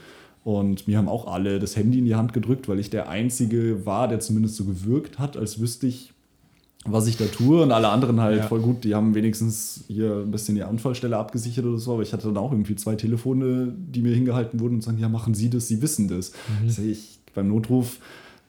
und 0.43 0.87
mir 0.87 0.97
haben 0.97 1.07
auch 1.07 1.27
alle 1.27 1.59
das 1.59 1.75
Handy 1.75 1.99
in 1.99 2.05
die 2.05 2.15
Hand 2.15 2.33
gedrückt, 2.33 2.67
weil 2.67 2.79
ich 2.79 2.89
der 2.89 3.07
Einzige 3.07 3.85
war, 3.85 4.07
der 4.07 4.19
zumindest 4.19 4.55
so 4.55 4.65
gewirkt 4.65 5.17
hat, 5.17 5.37
als 5.37 5.59
wüsste 5.59 5.87
ich, 5.87 6.11
was 6.85 7.07
ich 7.07 7.15
da 7.15 7.25
tue. 7.25 7.61
Und 7.61 7.71
alle 7.71 7.87
anderen 7.87 8.19
halt 8.19 8.39
ja. 8.39 8.47
voll 8.47 8.59
gut, 8.59 8.83
die 8.83 8.93
haben 8.93 9.15
wenigstens 9.15 9.85
hier 9.87 10.17
ein 10.17 10.31
bisschen 10.31 10.55
die 10.55 10.63
Unfallstelle 10.63 11.17
abgesichert 11.17 11.63
oder 11.65 11.77
so. 11.77 11.93
Aber 11.93 12.03
ich 12.03 12.11
hatte 12.11 12.27
dann 12.27 12.37
auch 12.37 12.51
irgendwie 12.51 12.75
zwei 12.75 12.95
Telefone, 12.95 13.73
die 13.73 14.01
mir 14.01 14.13
hingehalten 14.13 14.59
wurden 14.59 14.75
und 14.75 14.83
sagen, 14.83 14.99
ja, 14.99 15.07
machen 15.07 15.33
Sie 15.33 15.49
das, 15.49 15.69
Sie 15.69 15.81
wissen 15.81 16.09
das. 16.09 16.33
Mhm. 16.61 16.67
Das 16.67 16.79
ich 16.79 17.19
beim 17.33 17.47
Notruf 17.47 17.99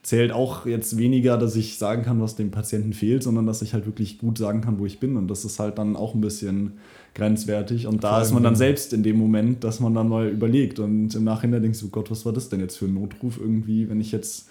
zählt 0.05 0.31
auch 0.31 0.67
jetzt 0.67 0.99
weniger, 0.99 1.35
dass 1.35 1.55
ich 1.55 1.79
sagen 1.79 2.03
kann, 2.03 2.21
was 2.21 2.35
dem 2.35 2.51
Patienten 2.51 2.93
fehlt, 2.93 3.23
sondern 3.23 3.47
dass 3.47 3.63
ich 3.63 3.73
halt 3.73 3.87
wirklich 3.87 4.19
gut 4.19 4.37
sagen 4.37 4.61
kann, 4.61 4.77
wo 4.77 4.85
ich 4.85 4.99
bin. 4.99 5.17
Und 5.17 5.27
das 5.29 5.45
ist 5.45 5.57
halt 5.57 5.79
dann 5.79 5.95
auch 5.95 6.13
ein 6.13 6.21
bisschen 6.21 6.73
grenzwertig. 7.15 7.87
Und 7.87 8.03
da 8.03 8.21
ist 8.21 8.31
man 8.31 8.43
dann 8.43 8.55
selbst 8.55 8.93
in 8.93 9.01
dem 9.01 9.17
Moment, 9.17 9.63
dass 9.63 9.79
man 9.79 9.95
dann 9.95 10.07
mal 10.07 10.29
überlegt. 10.29 10.77
Und 10.77 11.15
im 11.15 11.23
Nachhinein 11.23 11.63
denkst 11.63 11.79
du, 11.79 11.89
Gott, 11.89 12.11
was 12.11 12.23
war 12.23 12.33
das 12.33 12.49
denn 12.49 12.59
jetzt 12.59 12.77
für 12.77 12.85
ein 12.85 12.93
Notruf 12.93 13.39
irgendwie, 13.39 13.89
wenn 13.89 13.99
ich 13.99 14.11
jetzt 14.11 14.47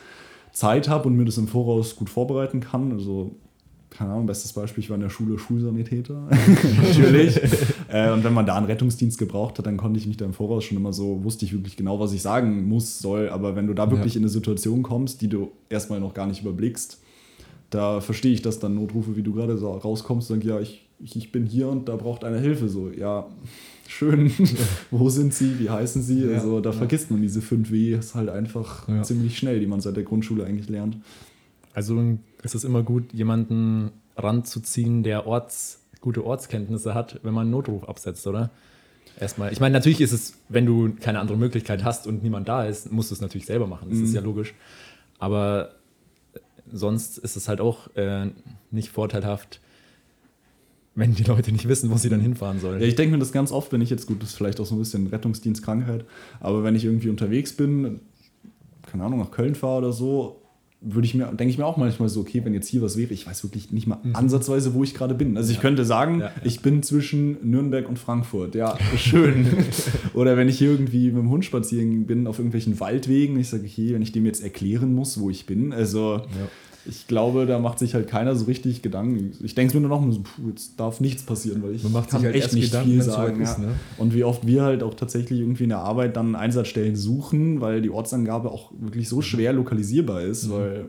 Zeit 0.51 0.88
habe 0.88 1.07
und 1.07 1.14
mir 1.14 1.25
das 1.25 1.38
im 1.38 1.47
Voraus 1.47 1.95
gut 1.95 2.11
vorbereiten 2.11 2.59
kann. 2.59 2.90
Also 2.90 3.37
keine 3.96 4.11
Ahnung, 4.11 4.26
bestes 4.26 4.52
Beispiel, 4.52 4.83
ich 4.83 4.90
war 4.90 4.96
in 4.96 5.02
der 5.02 5.09
Schule 5.09 5.38
Schulsanitäter, 5.38 6.28
natürlich. 6.83 7.40
äh, 7.88 8.11
und 8.11 8.24
wenn 8.24 8.33
man 8.33 8.44
da 8.44 8.57
einen 8.57 8.66
Rettungsdienst 8.66 9.18
gebraucht 9.18 9.59
hat, 9.59 9.66
dann 9.66 9.76
konnte 9.76 10.00
ich 10.00 10.07
mich 10.07 10.16
da 10.16 10.24
im 10.24 10.33
Voraus 10.33 10.64
schon 10.64 10.76
immer 10.76 10.92
so, 10.92 11.22
wusste 11.22 11.44
ich 11.44 11.52
wirklich 11.52 11.76
genau, 11.76 12.00
was 12.00 12.12
ich 12.12 12.20
sagen 12.20 12.66
muss, 12.68 12.98
soll. 12.98 13.28
Aber 13.28 13.54
wenn 13.54 13.68
du 13.68 13.74
da 13.74 13.90
wirklich 13.90 14.14
ja. 14.14 14.18
in 14.18 14.24
eine 14.24 14.30
Situation 14.30 14.83
kommst, 14.83 15.22
die 15.22 15.28
du 15.28 15.52
erstmal 15.68 16.00
noch 16.00 16.12
gar 16.12 16.26
nicht 16.26 16.42
überblickst, 16.42 17.00
da 17.70 18.00
verstehe 18.00 18.33
ich, 18.33 18.42
dass 18.42 18.59
dann 18.59 18.74
Notrufe, 18.74 19.16
wie 19.16 19.22
du 19.22 19.33
gerade 19.33 19.57
so 19.59 19.70
rauskommst, 19.70 20.28
sagen, 20.28 20.42
ja, 20.42 20.61
ich, 20.61 20.87
ich 21.00 21.30
bin 21.30 21.46
hier 21.46 21.68
und 21.68 21.88
da 21.88 21.94
braucht 21.94 22.24
einer 22.24 22.38
Hilfe. 22.38 22.68
So, 22.68 22.90
ja, 22.90 23.26
schön, 23.87 24.33
wo 24.90 25.09
sind 25.09 25.35
sie, 25.35 25.59
wie 25.61 25.70
heißen 25.70 26.02
sie? 26.02 26.24
Ja, 26.24 26.35
also 26.35 26.61
da 26.61 26.70
ja. 26.70 26.76
vergisst 26.76 27.12
man 27.12 27.22
diese 27.22 27.40
5 27.40 27.70
W, 27.70 27.94
ist 27.94 28.16
halt 28.16 28.28
einfach 28.28 28.88
ziemlich 29.02 29.38
schnell, 29.38 29.61
die 29.61 29.66
man 29.66 29.80
seit 29.80 29.96
der 29.96 30.04
Grundschule 30.04 30.44
eigentlich 30.44 30.68
lernt. 30.68 30.96
Also 31.74 32.18
ist 32.42 32.54
es 32.54 32.64
immer 32.64 32.82
gut, 32.82 33.12
jemanden 33.12 33.90
ranzuziehen, 34.16 35.02
der 35.02 35.26
Orts, 35.26 35.80
gute 36.00 36.24
Ortskenntnisse 36.24 36.94
hat, 36.94 37.20
wenn 37.22 37.34
man 37.34 37.42
einen 37.42 37.50
Notruf 37.50 37.88
absetzt, 37.88 38.26
oder? 38.26 38.50
Erstmal. 39.18 39.52
Ich 39.52 39.60
meine, 39.60 39.72
natürlich 39.72 40.00
ist 40.00 40.12
es, 40.12 40.38
wenn 40.48 40.66
du 40.66 40.94
keine 41.00 41.20
andere 41.20 41.37
Möglichkeit 41.37 41.84
hast 41.84 42.06
und 42.06 42.22
niemand 42.22 42.48
da 42.48 42.64
ist, 42.64 42.90
musst 42.90 43.10
du 43.10 43.14
es 43.14 43.20
natürlich 43.20 43.46
selber 43.46 43.66
machen. 43.66 43.88
Das 43.90 43.98
mhm. 43.98 44.04
ist 44.04 44.14
ja 44.14 44.20
logisch. 44.20 44.54
Aber 45.18 45.74
sonst 46.72 47.18
ist 47.18 47.37
es 47.37 47.48
halt 47.48 47.60
auch 47.60 47.94
äh, 47.96 48.30
nicht 48.70 48.90
vorteilhaft, 48.90 49.60
wenn 50.94 51.14
die 51.14 51.24
Leute 51.24 51.52
nicht 51.52 51.68
wissen, 51.68 51.90
wo 51.90 51.96
sie 51.96 52.08
dann 52.08 52.20
hinfahren 52.20 52.60
sollen. 52.60 52.80
Ja, 52.80 52.87
ich 52.87 52.94
denke 52.94 53.12
mir 53.12 53.18
das 53.18 53.32
ganz 53.32 53.50
oft, 53.50 53.72
wenn 53.72 53.80
ich 53.80 53.90
jetzt, 53.90 54.06
gut, 54.06 54.22
das 54.22 54.30
ist 54.30 54.37
vielleicht 54.37 54.60
auch 54.60 54.66
so 54.66 54.76
ein 54.76 54.78
bisschen 54.78 55.08
Rettungsdienstkrankheit, 55.08 56.04
aber 56.40 56.62
wenn 56.62 56.76
ich 56.76 56.84
irgendwie 56.84 57.08
unterwegs 57.08 57.52
bin, 57.52 58.00
keine 58.82 59.04
Ahnung, 59.04 59.18
nach 59.18 59.32
Köln 59.32 59.54
fahre 59.54 59.78
oder 59.78 59.92
so, 59.92 60.40
würde 60.85 61.07
ich 61.07 61.14
mir, 61.14 61.27
denke 61.27 61.49
ich 61.49 61.59
mir 61.59 61.64
auch 61.64 61.77
manchmal 61.77 62.09
so, 62.09 62.20
okay, 62.20 62.42
wenn 62.44 62.55
jetzt 62.55 62.68
hier 62.68 62.83
was 62.83 62.97
wäre, 62.97 63.12
ich 63.12 63.27
weiß 63.27 63.42
wirklich 63.42 63.73
nicht 63.73 63.87
mal 63.87 63.99
mhm. 64.03 64.14
ansatzweise, 64.14 64.75
wo 64.75 64.85
ich 64.85 64.94
gerade 64.94 65.14
bin. 65.14 65.37
Also 65.37 65.51
ich 65.51 65.57
ja. 65.57 65.62
könnte 65.62 65.85
sagen, 65.85 66.20
ja, 66.20 66.27
ja. 66.27 66.33
ich 66.44 66.61
bin 66.61 66.83
zwischen 66.83 67.38
Nürnberg 67.42 67.88
und 67.88 67.99
Frankfurt. 67.99 68.55
Ja, 68.55 68.77
schön. 68.97 69.47
Oder 70.14 70.37
wenn 70.37 70.49
ich 70.49 70.59
hier 70.59 70.70
irgendwie 70.70 71.07
mit 71.07 71.23
dem 71.23 71.31
Hund 71.31 71.44
spazieren 71.44 72.07
bin 72.07 72.27
auf 72.27 72.38
irgendwelchen 72.38 72.79
Waldwegen, 72.81 73.38
ich 73.38 73.49
sage, 73.49 73.64
okay, 73.64 73.94
wenn 73.94 74.03
ich 74.03 74.12
dem 74.12 74.27
jetzt 74.27 74.42
erklären 74.42 74.94
muss, 74.94 75.18
wo 75.18 75.31
ich 75.31 75.47
bin, 75.47 75.73
also 75.73 76.23
ich 76.87 77.07
glaube, 77.07 77.47
da 77.47 77.59
macht 77.59 77.79
sich 77.79 77.94
halt 77.94 78.09
keiner 78.09 78.35
so 78.37 78.44
richtig 78.44 78.83
Gedanken. 78.83 79.33
Ich 79.42 79.55
denke 79.55 79.68
es 79.68 79.75
mir 79.75 79.87
nur 79.87 79.99
noch, 79.99 80.23
puh, 80.23 80.49
jetzt 80.51 80.79
darf 80.79 81.01
nichts 81.01 81.23
passieren, 81.23 81.62
weil 81.62 81.75
ich 81.75 81.83
Man 81.83 81.92
macht 81.92 82.11
kann 82.11 82.20
sich 82.20 82.27
halt 82.27 82.37
echt 82.37 82.53
nicht 82.53 82.66
Gedanken, 82.66 82.90
viel 82.90 83.03
sagen. 83.03 83.40
Ist, 83.40 83.59
ne? 83.59 83.75
Und 83.97 84.14
wie 84.14 84.25
oft 84.25 84.47
wir 84.47 84.62
halt 84.62 84.83
auch 84.83 84.94
tatsächlich 84.94 85.40
irgendwie 85.40 85.64
in 85.64 85.70
der 85.70 85.79
Arbeit 85.79 86.16
dann 86.16 86.35
Einsatzstellen 86.37 86.97
suchen, 86.97 87.61
weil 87.61 87.81
die 87.81 87.90
Ortsangabe 87.90 88.51
auch 88.51 88.73
wirklich 88.79 89.09
so 89.09 89.23
schwer 89.23 89.53
lokalisierbar 89.53 90.23
ist, 90.23 90.49
mhm. 90.49 90.53
weil 90.53 90.85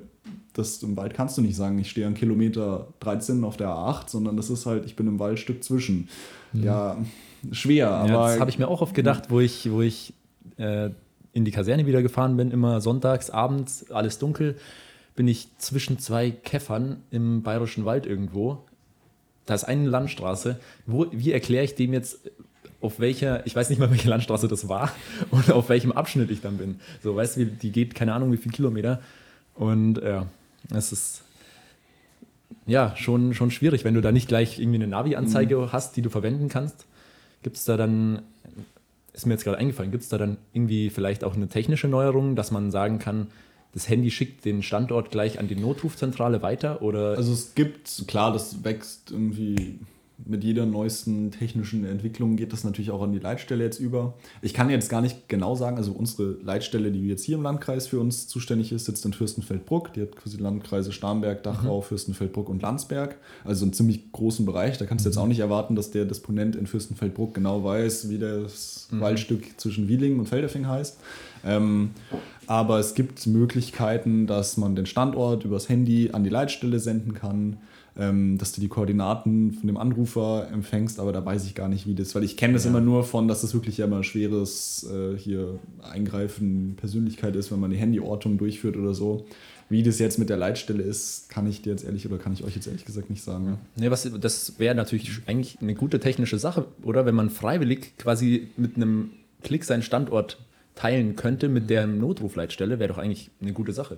das 0.54 0.84
im 0.84 0.98
Wald 0.98 1.14
kannst 1.14 1.38
du 1.38 1.42
nicht 1.42 1.56
sagen, 1.56 1.80
ich 1.80 1.90
stehe 1.90 2.08
an 2.08 2.14
Kilometer 2.14 2.88
13 3.00 3.44
auf 3.44 3.58
der 3.58 3.70
A8, 3.70 4.10
sondern 4.10 4.38
das 4.38 4.50
ist 4.50 4.66
halt, 4.66 4.86
ich 4.86 4.96
bin 4.96 5.08
im 5.08 5.20
Waldstück 5.20 5.64
zwischen. 5.64 6.10
Mhm. 6.52 6.64
Ja, 6.64 6.98
schwer, 7.52 7.76
ja, 7.76 7.92
aber. 7.92 8.30
Das 8.30 8.40
habe 8.40 8.50
ich 8.50 8.60
mir 8.60 8.68
auch 8.68 8.82
oft 8.82 8.94
gedacht, 8.94 9.30
wo 9.30 9.40
ich, 9.40 9.72
wo 9.72 9.82
ich 9.82 10.14
äh, 10.58 10.90
in 11.32 11.46
die 11.46 11.52
Kaserne 11.52 11.86
wieder 11.86 12.02
gefahren 12.02 12.36
bin, 12.36 12.52
immer 12.52 12.82
sonntags, 12.82 13.30
abends, 13.30 13.92
alles 13.92 14.20
dunkel 14.20 14.56
bin 15.16 15.28
ich 15.28 15.48
zwischen 15.58 16.00
zwei 16.00 16.32
Käffern 16.32 17.02
im 17.12 17.42
bayerischen 17.42 17.86
Wald 17.86 18.06
irgendwo. 18.06 18.64
Da 19.46 19.54
ist 19.54 19.64
eine 19.64 19.88
Landstraße. 19.88 20.60
Wo, 20.86 21.08
wie 21.12 21.32
erkläre 21.32 21.64
ich 21.64 21.76
dem 21.76 21.94
jetzt, 21.94 22.20
auf 22.82 23.00
welcher, 23.00 23.46
ich 23.46 23.56
weiß 23.56 23.70
nicht 23.70 23.80
mal, 23.80 23.90
welche 23.92 24.10
Landstraße 24.10 24.48
das 24.48 24.68
war 24.68 24.92
und 25.32 25.52
auf 25.52 25.70
welchem 25.70 25.92
Abschnitt 25.92 26.32
ich 26.32 26.42
dann 26.42 26.58
bin. 26.58 26.80
So, 27.04 27.16
weißt 27.16 27.38
du, 27.38 27.46
die 27.46 27.72
geht 27.72 27.96
keine 27.96 28.14
Ahnung, 28.14 28.32
wie 28.32 28.38
viele 28.38 28.54
Kilometer. 28.54 29.02
Und 29.56 30.02
ja, 30.02 30.28
es 30.74 30.92
ist 30.92 31.24
ja 32.66 32.96
schon, 32.98 33.34
schon 33.34 33.52
schwierig, 33.52 33.84
wenn 33.84 33.94
du 33.94 34.02
da 34.02 34.12
nicht 34.12 34.28
gleich 34.28 34.60
irgendwie 34.60 34.78
eine 34.78 34.88
Navi-Anzeige 34.88 35.58
mhm. 35.58 35.72
hast, 35.72 35.96
die 35.96 36.02
du 36.02 36.10
verwenden 36.10 36.50
kannst. 36.50 36.86
Gibt 37.44 37.58
es 37.58 37.66
da 37.66 37.78
dann, 37.78 38.22
ist 39.14 39.26
mir 39.26 39.34
jetzt 39.34 39.44
gerade 39.44 39.58
eingefallen, 39.58 39.92
gibt 39.92 40.04
es 40.04 40.10
da 40.10 40.18
dann 40.18 40.38
irgendwie 40.52 40.90
vielleicht 40.90 41.24
auch 41.24 41.36
eine 41.36 41.48
technische 41.48 41.88
Neuerung, 41.88 42.36
dass 42.36 42.52
man 42.52 42.72
sagen 42.72 43.00
kann, 43.00 43.28
das 43.76 43.90
Handy 43.90 44.10
schickt 44.10 44.46
den 44.46 44.64
Standort 44.64 45.12
gleich 45.12 45.38
an 45.38 45.48
die 45.50 45.56
Notrufzentrale 45.56 46.42
weiter? 46.42 46.82
Oder? 46.82 47.18
Also 47.18 47.34
es 47.34 47.54
gibt, 47.56 48.08
klar, 48.08 48.32
das 48.32 48.64
wächst 48.64 49.12
irgendwie 49.12 49.80
mit 50.24 50.44
jeder 50.44 50.66
neuesten 50.66 51.32
technischen 51.32 51.86
Entwicklung 51.86 52.38
geht 52.38 52.54
das 52.54 52.64
natürlich 52.64 52.92
auch 52.92 53.02
an 53.02 53.12
die 53.12 53.20
Leitstelle 53.20 53.64
jetzt 53.64 53.80
über. 53.80 54.14
Ich 54.42 54.54
kann 54.54 54.70
jetzt 54.70 54.90
gar 54.90 55.02
nicht 55.02 55.28
genau 55.28 55.56
sagen, 55.56 55.78
also 55.78 55.92
unsere 55.92 56.38
Leitstelle, 56.42 56.92
die 56.92 57.06
jetzt 57.08 57.24
hier 57.26 57.36
im 57.36 57.44
Landkreis 57.44 57.88
für 57.88 58.00
uns 58.00 58.28
zuständig 58.28 58.72
ist, 58.72 58.86
sitzt 58.86 59.06
in 59.06 59.12
Fürstenfeldbruck. 59.14 59.94
Die 59.94 60.02
hat 60.02 60.16
quasi 60.16 60.38
Landkreise 60.38 60.94
Starnberg, 60.94 61.44
Dachau, 61.44 61.78
mhm. 61.78 61.84
Fürstenfeldbruck 61.84 62.48
und 62.48 62.62
Landsberg. 62.62 63.18
Also 63.44 63.66
einen 63.66 63.74
ziemlich 63.74 64.12
großen 64.14 64.46
Bereich. 64.46 64.78
Da 64.78 64.86
kannst 64.86 65.06
du 65.06 65.10
jetzt 65.10 65.18
mhm. 65.18 65.24
auch 65.24 65.28
nicht 65.28 65.40
erwarten, 65.40 65.76
dass 65.76 65.92
der 65.92 66.06
Disponent 66.06 66.56
in 66.56 66.66
Fürstenfeldbruck 66.66 67.34
genau 67.34 67.64
weiß, 67.64 68.10
wie 68.10 68.20
das 68.20 68.88
mhm. 68.92 69.02
Waldstück 69.02 69.60
zwischen 69.60 69.90
Wielingen 69.90 70.20
und 70.20 70.30
Feldefing 70.30 70.68
heißt. 70.68 70.98
Ähm, 71.46 71.92
aber 72.48 72.80
es 72.80 72.94
gibt 72.96 73.26
Möglichkeiten, 73.28 74.28
dass 74.28 74.58
man 74.58 74.76
den 74.76 74.86
Standort 74.86 75.46
übers 75.46 75.70
Handy 75.70 76.12
an 76.12 76.24
die 76.24 76.30
Leitstelle 76.30 76.80
senden 76.80 77.14
kann 77.14 77.58
ähm, 77.98 78.38
dass 78.38 78.52
du 78.52 78.62
die 78.62 78.68
Koordinaten 78.68 79.54
von 79.54 79.68
dem 79.68 79.78
Anrufer 79.78 80.50
empfängst, 80.52 81.00
aber 81.00 81.14
da 81.14 81.26
weiß 81.26 81.46
ich 81.46 81.56
gar 81.56 81.70
nicht, 81.70 81.88
wie 81.88 81.96
das, 81.96 82.14
weil 82.14 82.24
ich 82.24 82.36
kenne 82.36 82.54
das 82.54 82.66
ja. 82.66 82.70
immer 82.70 82.82
nur 82.82 83.04
von, 83.04 83.28
dass 83.28 83.42
das 83.42 83.54
wirklich 83.54 83.78
ja 83.78 83.86
immer 83.86 84.04
schweres 84.04 84.86
äh, 84.92 85.18
hier 85.18 85.60
Eingreifen 85.82 86.76
Persönlichkeit 86.76 87.36
ist, 87.36 87.52
wenn 87.52 87.60
man 87.60 87.72
die 87.72 87.80
Handyortung 87.80 88.38
durchführt 88.38 88.76
oder 88.76 88.94
so. 88.94 89.26
Wie 89.70 89.82
das 89.82 89.98
jetzt 89.98 90.20
mit 90.20 90.30
der 90.30 90.38
Leitstelle 90.38 90.84
ist, 90.84 91.30
kann 91.30 91.48
ich 91.48 91.62
dir 91.62 91.72
jetzt 91.72 91.86
ehrlich 91.86 92.06
oder 92.06 92.18
kann 92.18 92.34
ich 92.34 92.44
euch 92.44 92.54
jetzt 92.54 92.68
ehrlich 92.68 92.86
gesagt 92.86 93.10
nicht 93.10 93.24
sagen. 93.24 93.48
Ja. 93.48 93.58
Nee, 93.78 93.92
was, 93.92 94.08
das 94.20 94.60
wäre 94.60 94.76
natürlich 94.76 95.22
eigentlich 95.26 95.58
eine 95.60 95.74
gute 95.74 96.00
technische 96.00 96.38
Sache, 96.38 96.66
oder? 96.84 97.06
Wenn 97.06 97.16
man 97.16 97.30
freiwillig 97.30 97.98
quasi 97.98 98.50
mit 98.58 98.76
einem 98.76 99.12
Klick 99.42 99.64
seinen 99.64 99.82
Standort 99.82 100.38
teilen 100.76 101.16
könnte 101.16 101.50
mit 101.50 101.70
der 101.70 101.88
Notrufleitstelle, 101.88 102.80
wäre 102.80 102.90
doch 102.90 102.98
eigentlich 102.98 103.32
eine 103.42 103.54
gute 103.54 103.74
Sache. 103.74 103.98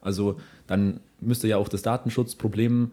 Also 0.00 0.38
dann 0.66 1.00
müsste 1.20 1.48
ja 1.48 1.56
auch 1.56 1.68
das 1.68 1.82
Datenschutzproblem 1.82 2.92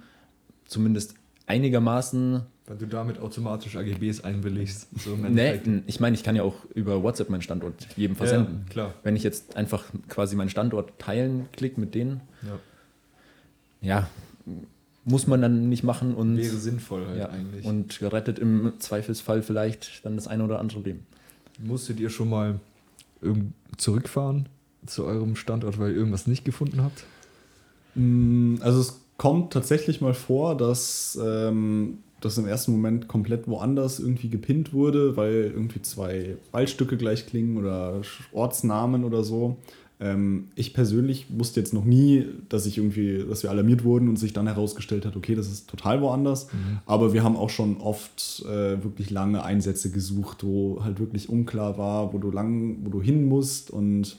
zumindest 0.65 1.15
einigermaßen. 1.47 2.41
Weil 2.67 2.77
du 2.77 2.87
damit 2.87 3.19
automatisch 3.19 3.75
AGBs 3.75 4.21
einwilligst. 4.21 4.87
So 4.99 5.15
nee, 5.15 5.61
ich 5.85 5.99
meine, 5.99 6.15
ich 6.15 6.23
kann 6.23 6.35
ja 6.35 6.41
auch 6.41 6.65
über 6.73 7.03
WhatsApp 7.03 7.29
meinen 7.29 7.43
Standort 7.43 7.75
jedem 7.95 8.15
versenden. 8.15 8.63
Ja, 8.65 8.71
klar. 8.71 8.93
Wenn 9.03 9.15
ich 9.15 9.21
jetzt 9.21 9.55
einfach 9.55 9.83
quasi 10.09 10.35
meinen 10.35 10.49
Standort 10.49 10.97
teilen 10.97 11.47
klicke 11.51 11.79
mit 11.79 11.93
denen. 11.93 12.21
Ja. 12.41 12.59
ja. 13.81 14.09
muss 15.03 15.27
man 15.27 15.43
dann 15.43 15.69
nicht 15.69 15.83
machen 15.83 16.15
und. 16.15 16.37
Wäre 16.37 16.55
sinnvoll 16.55 17.05
halt 17.05 17.19
ja, 17.19 17.29
eigentlich. 17.29 17.65
Und 17.65 18.01
rettet 18.01 18.39
im 18.39 18.73
Zweifelsfall 18.79 19.43
vielleicht 19.43 20.03
dann 20.03 20.15
das 20.15 20.27
eine 20.27 20.43
oder 20.43 20.59
andere 20.59 20.79
Leben. 20.79 21.05
Musstet 21.59 21.99
ihr 21.99 22.09
schon 22.09 22.29
mal 22.29 22.59
zurückfahren 23.77 24.49
zu 24.85 25.05
eurem 25.05 25.35
Standort, 25.35 25.79
weil 25.79 25.91
ihr 25.91 25.97
irgendwas 25.97 26.27
nicht 26.27 26.45
gefunden 26.45 26.83
habt? 26.83 27.05
Mm, 27.95 28.55
also 28.61 28.79
es 28.79 29.01
kommt 29.17 29.53
tatsächlich 29.53 30.01
mal 30.01 30.13
vor, 30.13 30.55
dass 30.55 31.19
ähm, 31.23 31.99
das 32.21 32.37
im 32.37 32.47
ersten 32.47 32.71
Moment 32.71 33.07
komplett 33.07 33.47
woanders 33.47 33.99
irgendwie 33.99 34.29
gepinnt 34.29 34.73
wurde, 34.73 35.15
weil 35.15 35.51
irgendwie 35.53 35.81
zwei 35.81 36.37
Waldstücke 36.51 36.97
gleich 36.97 37.25
klingen 37.27 37.57
oder 37.57 38.01
Ortsnamen 38.31 39.03
oder 39.03 39.23
so. 39.23 39.57
Ähm, 39.99 40.49
ich 40.55 40.73
persönlich 40.73 41.27
wusste 41.29 41.59
jetzt 41.59 41.73
noch 41.73 41.85
nie, 41.85 42.25
dass 42.49 42.65
ich 42.65 42.77
irgendwie, 42.77 43.23
dass 43.27 43.43
wir 43.43 43.49
alarmiert 43.49 43.83
wurden 43.83 44.09
und 44.09 44.17
sich 44.17 44.33
dann 44.33 44.47
herausgestellt 44.47 45.05
hat, 45.05 45.15
okay, 45.15 45.35
das 45.35 45.47
ist 45.47 45.69
total 45.69 46.01
woanders. 46.01 46.47
Mhm. 46.51 46.79
Aber 46.85 47.13
wir 47.13 47.23
haben 47.23 47.37
auch 47.37 47.49
schon 47.49 47.77
oft 47.77 48.43
äh, 48.45 48.83
wirklich 48.83 49.09
lange 49.09 49.43
Einsätze 49.43 49.91
gesucht, 49.91 50.43
wo 50.43 50.83
halt 50.83 50.99
wirklich 50.99 51.29
unklar 51.29 51.77
war, 51.77 52.13
wo 52.13 52.17
du 52.17 52.31
lang, 52.31 52.77
wo 52.83 52.89
du 52.89 53.01
hin 53.01 53.27
musst 53.27 53.71
und 53.71 54.17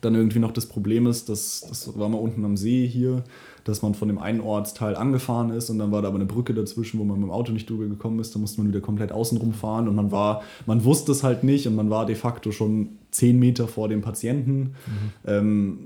dann 0.00 0.14
irgendwie 0.14 0.38
noch 0.38 0.52
das 0.52 0.66
Problem 0.66 1.06
ist, 1.06 1.28
dass 1.28 1.64
das 1.66 1.98
war 1.98 2.08
mal 2.08 2.18
unten 2.18 2.44
am 2.44 2.56
See 2.56 2.86
hier 2.86 3.24
dass 3.64 3.80
man 3.80 3.94
von 3.94 4.08
dem 4.08 4.18
einen 4.18 4.40
Ortsteil 4.40 4.94
angefahren 4.94 5.50
ist 5.50 5.70
und 5.70 5.78
dann 5.78 5.90
war 5.90 6.02
da 6.02 6.08
aber 6.08 6.16
eine 6.16 6.26
Brücke 6.26 6.54
dazwischen, 6.54 7.00
wo 7.00 7.04
man 7.04 7.18
mit 7.18 7.26
dem 7.26 7.30
Auto 7.30 7.52
nicht 7.52 7.68
drüber 7.68 7.86
gekommen 7.86 8.20
ist. 8.20 8.34
Da 8.34 8.38
musste 8.38 8.60
man 8.60 8.68
wieder 8.68 8.80
komplett 8.80 9.10
außenrum 9.10 9.54
fahren 9.54 9.88
und 9.88 9.94
man 9.94 10.12
war, 10.12 10.42
man 10.66 10.84
wusste 10.84 11.12
es 11.12 11.24
halt 11.24 11.44
nicht 11.44 11.66
und 11.66 11.74
man 11.74 11.90
war 11.90 12.06
de 12.06 12.14
facto 12.14 12.52
schon 12.52 12.90
zehn 13.14 13.38
Meter 13.38 13.68
vor 13.68 13.88
dem 13.88 14.02
Patienten. 14.02 14.74
Mhm. 14.86 15.12
Ähm, 15.26 15.78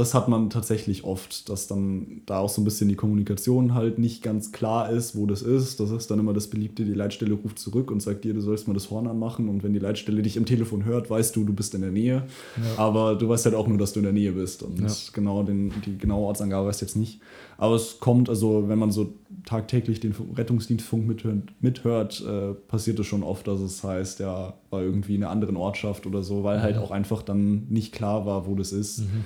das 0.00 0.14
hat 0.14 0.28
man 0.28 0.48
tatsächlich 0.48 1.04
oft, 1.04 1.48
dass 1.50 1.66
dann 1.66 2.22
da 2.24 2.38
auch 2.38 2.48
so 2.48 2.60
ein 2.60 2.64
bisschen 2.64 2.88
die 2.88 2.94
Kommunikation 2.94 3.74
halt 3.74 3.98
nicht 3.98 4.22
ganz 4.22 4.50
klar 4.50 4.90
ist, 4.90 5.14
wo 5.14 5.26
das 5.26 5.42
ist. 5.42 5.78
Das 5.78 5.90
ist 5.90 6.10
dann 6.10 6.18
immer 6.18 6.32
das 6.32 6.48
Beliebte, 6.48 6.84
die 6.84 6.94
Leitstelle 6.94 7.34
ruft 7.34 7.58
zurück 7.58 7.90
und 7.90 8.00
sagt 8.00 8.24
dir, 8.24 8.32
du 8.32 8.40
sollst 8.40 8.66
mal 8.66 8.74
das 8.74 8.90
Horn 8.90 9.06
anmachen. 9.06 9.48
Und 9.48 9.62
wenn 9.62 9.74
die 9.74 9.78
Leitstelle 9.78 10.22
dich 10.22 10.38
im 10.38 10.46
Telefon 10.46 10.84
hört, 10.86 11.10
weißt 11.10 11.36
du, 11.36 11.44
du 11.44 11.52
bist 11.52 11.74
in 11.74 11.82
der 11.82 11.90
Nähe. 11.90 12.24
Ja. 12.56 12.82
Aber 12.82 13.14
du 13.14 13.28
weißt 13.28 13.44
halt 13.44 13.54
auch 13.54 13.68
nur, 13.68 13.76
dass 13.76 13.92
du 13.92 14.00
in 14.00 14.04
der 14.04 14.14
Nähe 14.14 14.32
bist. 14.32 14.62
Und 14.62 14.80
ja. 14.80 14.88
genau 15.12 15.42
den, 15.42 15.70
die 15.84 15.98
genaue 15.98 16.26
Ortsangabe 16.26 16.68
weißt 16.68 16.80
du 16.80 16.86
jetzt 16.86 16.96
nicht. 16.96 17.20
Aber 17.58 17.74
es 17.74 18.00
kommt, 18.00 18.30
also 18.30 18.68
wenn 18.68 18.78
man 18.78 18.90
so 18.90 19.12
tagtäglich 19.44 20.00
den 20.00 20.14
Rettungsdienstfunk 20.34 21.06
mithört, 21.06 21.42
mithört 21.60 22.24
äh, 22.26 22.54
passiert 22.54 22.98
es 22.98 23.06
schon 23.06 23.22
oft, 23.22 23.46
dass 23.46 23.60
es 23.60 23.84
heißt, 23.84 24.20
ja, 24.20 24.54
war 24.70 24.82
irgendwie 24.82 25.16
in 25.16 25.22
einer 25.22 25.30
anderen 25.30 25.56
Ortschaft 25.56 26.06
oder 26.06 26.22
so, 26.22 26.42
weil 26.42 26.62
halt 26.62 26.78
auch 26.78 26.90
einfach 26.90 27.20
dann 27.20 27.66
nicht 27.68 27.92
klar 27.92 28.24
war, 28.24 28.46
wo 28.46 28.54
das 28.54 28.72
ist. 28.72 29.00
Mhm. 29.00 29.24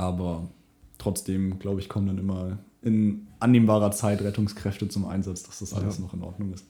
Aber 0.00 0.48
trotzdem, 0.96 1.58
glaube 1.58 1.80
ich, 1.80 1.90
kommen 1.90 2.06
dann 2.06 2.16
immer 2.16 2.58
in 2.80 3.26
annehmbarer 3.38 3.90
Zeit 3.90 4.22
Rettungskräfte 4.22 4.88
zum 4.88 5.04
Einsatz, 5.04 5.42
dass 5.42 5.58
das 5.58 5.74
alles 5.74 5.98
ja. 5.98 6.04
noch 6.04 6.14
in 6.14 6.22
Ordnung 6.22 6.54
ist. 6.54 6.64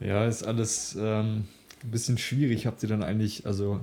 Ja, 0.00 0.26
ist 0.26 0.42
alles 0.42 0.96
ähm, 0.98 1.44
ein 1.84 1.90
bisschen 1.92 2.18
schwierig. 2.18 2.66
Habt 2.66 2.82
ihr 2.82 2.88
dann 2.88 3.04
eigentlich, 3.04 3.46
also 3.46 3.80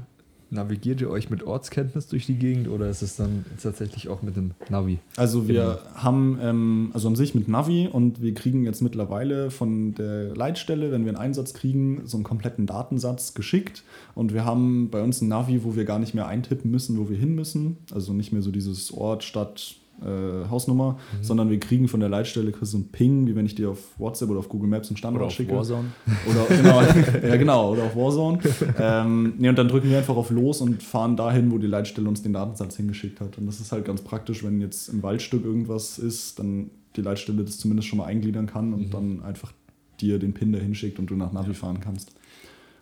navigiert 0.53 1.01
ihr 1.01 1.09
euch 1.09 1.29
mit 1.29 1.43
Ortskenntnis 1.43 2.07
durch 2.07 2.25
die 2.25 2.35
Gegend 2.35 2.67
oder 2.67 2.89
ist 2.89 3.01
es 3.01 3.15
dann 3.15 3.45
tatsächlich 3.61 4.07
auch 4.07 4.21
mit 4.21 4.35
dem 4.35 4.51
Navi? 4.69 4.99
Also 5.17 5.47
wir 5.47 5.79
genau. 5.83 5.95
haben, 5.95 6.39
ähm, 6.41 6.91
also 6.93 7.07
an 7.07 7.15
sich 7.15 7.35
mit 7.35 7.47
Navi 7.47 7.89
und 7.91 8.21
wir 8.21 8.33
kriegen 8.33 8.63
jetzt 8.63 8.81
mittlerweile 8.81 9.51
von 9.51 9.95
der 9.95 10.35
Leitstelle, 10.35 10.91
wenn 10.91 11.05
wir 11.05 11.09
einen 11.09 11.21
Einsatz 11.21 11.53
kriegen, 11.53 12.03
so 12.05 12.17
einen 12.17 12.23
kompletten 12.23 12.65
Datensatz 12.65 13.33
geschickt 13.33 13.83
und 14.15 14.33
wir 14.33 14.45
haben 14.45 14.89
bei 14.89 15.01
uns 15.01 15.21
ein 15.21 15.27
Navi, 15.27 15.63
wo 15.63 15.75
wir 15.75 15.85
gar 15.85 15.99
nicht 15.99 16.13
mehr 16.13 16.27
eintippen 16.27 16.71
müssen, 16.71 16.97
wo 16.97 17.09
wir 17.09 17.17
hin 17.17 17.35
müssen. 17.35 17.77
Also 17.91 18.13
nicht 18.13 18.31
mehr 18.31 18.41
so 18.41 18.51
dieses 18.51 18.93
Ort, 18.93 19.23
Stadt, 19.23 19.75
äh, 20.03 20.49
Hausnummer, 20.49 20.93
mhm. 20.93 21.23
sondern 21.23 21.49
wir 21.49 21.59
kriegen 21.59 21.87
von 21.87 21.99
der 21.99 22.09
Leitstelle 22.09 22.53
so 22.61 22.77
einen 22.77 22.89
Ping, 22.89 23.27
wie 23.27 23.35
wenn 23.35 23.45
ich 23.45 23.55
dir 23.55 23.71
auf 23.71 23.79
WhatsApp 23.97 24.29
oder 24.29 24.39
auf 24.39 24.49
Google 24.49 24.69
Maps 24.69 24.89
einen 24.89 24.97
Standort 24.97 25.21
oder 25.21 25.27
auf 25.27 25.33
schicke. 25.33 25.55
Warzone. 25.55 25.91
Oder 26.29 26.55
genau, 26.55 26.81
ja 27.27 27.35
genau, 27.35 27.71
oder 27.71 27.83
auf 27.83 27.95
Warzone. 27.95 28.39
ähm, 28.79 29.33
nee, 29.37 29.49
und 29.49 29.57
dann 29.57 29.67
drücken 29.67 29.89
wir 29.89 29.97
einfach 29.97 30.15
auf 30.15 30.29
Los 30.29 30.61
und 30.61 30.83
fahren 30.83 31.15
dahin, 31.15 31.51
wo 31.51 31.57
die 31.57 31.67
Leitstelle 31.67 32.07
uns 32.07 32.21
den 32.21 32.33
Datensatz 32.33 32.75
hingeschickt 32.77 33.21
hat. 33.21 33.37
Und 33.37 33.45
das 33.45 33.59
ist 33.59 33.71
halt 33.71 33.85
ganz 33.85 34.01
praktisch, 34.01 34.43
wenn 34.43 34.61
jetzt 34.61 34.89
im 34.89 35.03
Waldstück 35.03 35.43
irgendwas 35.45 35.97
ist, 35.99 36.39
dann 36.39 36.69
die 36.95 37.01
Leitstelle 37.01 37.43
das 37.43 37.57
zumindest 37.57 37.87
schon 37.87 37.97
mal 37.97 38.05
eingliedern 38.05 38.45
kann 38.45 38.73
und 38.73 38.87
mhm. 38.87 38.91
dann 38.91 39.23
einfach 39.23 39.51
dir 39.99 40.19
den 40.19 40.33
Pin 40.33 40.51
dahin 40.51 40.75
schickt 40.75 40.99
und 40.99 41.09
du 41.09 41.15
nach 41.15 41.31
Navi 41.31 41.53
fahren 41.53 41.79
kannst. 41.79 42.13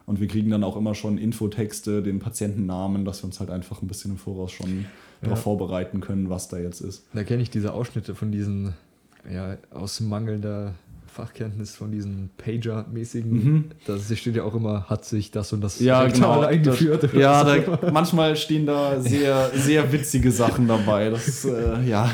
Und 0.06 0.20
wir 0.20 0.28
kriegen 0.28 0.50
dann 0.50 0.64
auch 0.64 0.76
immer 0.76 0.96
schon 0.96 1.18
Infotexte, 1.18 2.02
den 2.02 2.20
Patientennamen, 2.20 3.06
dass 3.06 3.24
wir 3.24 3.28
uns 3.28 3.40
halt 3.40 3.50
einfach 3.50 3.82
ein 3.82 3.88
bisschen 3.88 4.12
im 4.12 4.18
Voraus 4.18 4.52
schon 4.52 4.86
darauf 5.22 5.42
vorbereiten 5.42 6.02
können, 6.02 6.30
was 6.30 6.48
da 6.48 6.58
jetzt 6.58 6.82
ist. 6.82 7.06
Da 7.14 7.24
kenne 7.24 7.44
ich 7.44 7.50
diese 7.50 7.74
Ausschnitte 7.74 8.16
von 8.16 8.32
diesen, 8.32 8.74
ja, 9.32 9.58
aus 9.72 10.00
mangelnder 10.00 10.74
Fachkenntnis 11.12 11.76
von 11.76 11.92
diesen 11.92 12.30
Pager-mäßigen. 12.38 13.32
Mhm. 13.32 13.66
Da 13.86 13.98
steht 14.00 14.36
ja 14.36 14.44
auch 14.44 14.56
immer, 14.56 14.90
hat 14.90 15.04
sich 15.04 15.30
das 15.32 15.52
und 15.52 15.62
das 15.62 15.80
ja, 15.80 16.08
genau, 16.08 16.42
eingeführt. 16.42 17.04
Das, 17.04 17.14
ja, 17.14 17.44
da, 17.44 17.92
manchmal 17.92 18.36
stehen 18.38 18.66
da 18.66 19.00
sehr, 19.00 19.52
sehr 19.54 19.92
witzige 19.92 20.32
Sachen 20.32 20.68
dabei. 20.68 21.10
Das, 21.10 21.44
äh, 21.44 21.84
ja. 21.84 22.10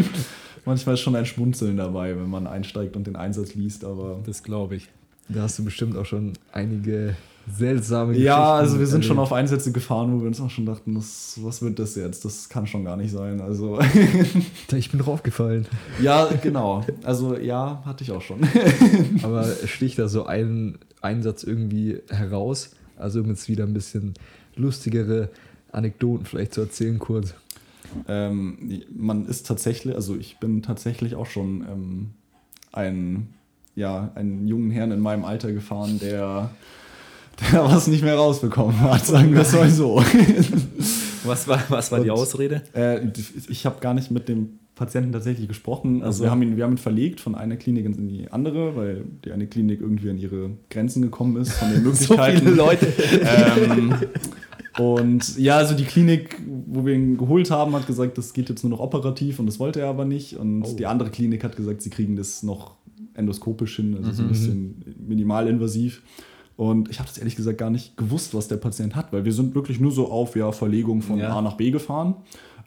manchmal 0.64 0.94
ist 0.94 1.00
schon 1.00 1.14
ein 1.14 1.26
Schmunzeln 1.26 1.76
dabei, 1.76 2.16
wenn 2.16 2.30
man 2.30 2.46
einsteigt 2.46 2.96
und 2.96 3.06
den 3.06 3.16
Einsatz 3.16 3.54
liest, 3.54 3.84
aber. 3.84 4.20
Das 4.24 4.42
glaube 4.42 4.76
ich. 4.76 4.88
Da 5.28 5.42
hast 5.42 5.58
du 5.58 5.64
bestimmt 5.64 5.96
auch 5.96 6.06
schon 6.06 6.32
einige 6.52 7.14
seltsame 7.50 8.12
Geschichten. 8.12 8.26
Ja, 8.26 8.54
also 8.54 8.78
wir 8.78 8.86
sind 8.86 8.96
erlebt. 8.96 9.08
schon 9.08 9.18
auf 9.18 9.32
Einsätze 9.32 9.72
gefahren, 9.72 10.14
wo 10.14 10.20
wir 10.20 10.26
uns 10.26 10.40
auch 10.40 10.50
schon 10.50 10.66
dachten, 10.66 10.94
das, 10.94 11.38
was 11.42 11.62
wird 11.62 11.78
das 11.78 11.94
jetzt? 11.94 12.24
Das 12.24 12.48
kann 12.48 12.66
schon 12.66 12.84
gar 12.84 12.96
nicht 12.96 13.10
sein. 13.10 13.40
Also 13.40 13.78
ich 14.72 14.90
bin 14.90 15.00
draufgefallen. 15.00 15.66
Ja, 16.00 16.28
genau. 16.42 16.84
Also 17.02 17.36
ja, 17.36 17.82
hatte 17.84 18.04
ich 18.04 18.12
auch 18.12 18.22
schon. 18.22 18.40
Aber 19.22 19.44
sticht 19.66 19.98
da 19.98 20.08
so 20.08 20.26
ein 20.26 20.78
Einsatz 21.00 21.42
irgendwie 21.42 21.98
heraus? 22.08 22.70
Also 22.96 23.20
um 23.20 23.28
jetzt 23.28 23.48
wieder 23.48 23.64
ein 23.64 23.74
bisschen 23.74 24.14
lustigere 24.54 25.30
Anekdoten 25.72 26.26
vielleicht 26.26 26.54
zu 26.54 26.60
erzählen 26.60 26.98
kurz. 26.98 27.34
Ähm, 28.08 28.82
man 28.94 29.26
ist 29.26 29.46
tatsächlich, 29.46 29.94
also 29.94 30.16
ich 30.16 30.38
bin 30.38 30.62
tatsächlich 30.62 31.14
auch 31.14 31.26
schon 31.26 31.64
ähm, 31.70 32.10
ein, 32.72 33.28
ja, 33.74 34.12
einen 34.14 34.46
jungen 34.46 34.70
Herrn 34.70 34.92
in 34.92 35.00
meinem 35.00 35.24
Alter 35.24 35.52
gefahren, 35.52 35.98
der 36.00 36.50
der 37.40 37.64
was 37.64 37.86
nicht 37.86 38.02
mehr 38.02 38.16
rausbekommen 38.16 38.80
hat, 38.80 39.06
sagen 39.06 39.32
wir 39.32 39.42
es 39.42 39.52
mal 39.52 39.70
so. 39.70 40.02
Was 41.24 41.46
war, 41.46 41.62
was 41.68 41.92
war 41.92 42.00
die 42.00 42.10
Ausrede? 42.10 42.62
Äh, 42.74 43.06
ich 43.48 43.64
habe 43.64 43.78
gar 43.78 43.94
nicht 43.94 44.10
mit 44.10 44.28
dem 44.28 44.58
Patienten 44.74 45.12
tatsächlich 45.12 45.46
gesprochen. 45.46 46.02
Also, 46.02 46.24
wir, 46.24 46.32
haben 46.32 46.42
ihn, 46.42 46.56
wir 46.56 46.64
haben 46.64 46.72
ihn 46.72 46.78
verlegt 46.78 47.20
von 47.20 47.36
einer 47.36 47.56
Klinik 47.56 47.84
in 47.84 48.08
die 48.08 48.26
andere, 48.32 48.74
weil 48.74 49.04
die 49.24 49.30
eine 49.30 49.46
Klinik 49.46 49.80
irgendwie 49.80 50.10
an 50.10 50.18
ihre 50.18 50.50
Grenzen 50.68 51.00
gekommen 51.00 51.36
ist 51.36 51.52
von 51.52 51.70
den 51.70 51.82
Möglichkeiten. 51.84 52.38
so 52.38 52.44
viele 52.44 52.56
Leute. 52.56 52.92
ähm, 53.22 53.94
Und 54.78 55.38
ja, 55.38 55.58
also 55.58 55.74
die 55.74 55.84
Klinik, 55.84 56.40
wo 56.66 56.86
wir 56.86 56.94
ihn 56.94 57.18
geholt 57.18 57.50
haben, 57.50 57.74
hat 57.74 57.86
gesagt, 57.86 58.16
das 58.16 58.32
geht 58.32 58.48
jetzt 58.48 58.62
nur 58.62 58.70
noch 58.70 58.80
operativ 58.80 59.38
und 59.38 59.46
das 59.46 59.58
wollte 59.58 59.80
er 59.80 59.88
aber 59.88 60.04
nicht. 60.04 60.36
Und 60.36 60.64
oh. 60.64 60.74
die 60.76 60.86
andere 60.86 61.10
Klinik 61.10 61.44
hat 61.44 61.56
gesagt, 61.56 61.82
sie 61.82 61.90
kriegen 61.90 62.16
das 62.16 62.42
noch 62.42 62.76
endoskopisch 63.14 63.76
hin, 63.76 63.94
also 63.96 64.08
mhm. 64.08 64.14
so 64.14 64.22
ein 64.22 64.26
mhm. 64.26 64.30
bisschen 64.30 64.96
minimalinvasiv. 65.06 66.02
Und 66.62 66.90
ich 66.90 67.00
habe 67.00 67.08
das 67.08 67.18
ehrlich 67.18 67.34
gesagt 67.34 67.58
gar 67.58 67.70
nicht 67.70 67.96
gewusst, 67.96 68.36
was 68.36 68.46
der 68.46 68.56
Patient 68.56 68.94
hat, 68.94 69.12
weil 69.12 69.24
wir 69.24 69.32
sind 69.32 69.56
wirklich 69.56 69.80
nur 69.80 69.90
so 69.90 70.12
auf 70.12 70.36
ja, 70.36 70.52
Verlegung 70.52 71.02
von 71.02 71.18
ja. 71.18 71.36
A 71.36 71.42
nach 71.42 71.56
B 71.56 71.72
gefahren. 71.72 72.14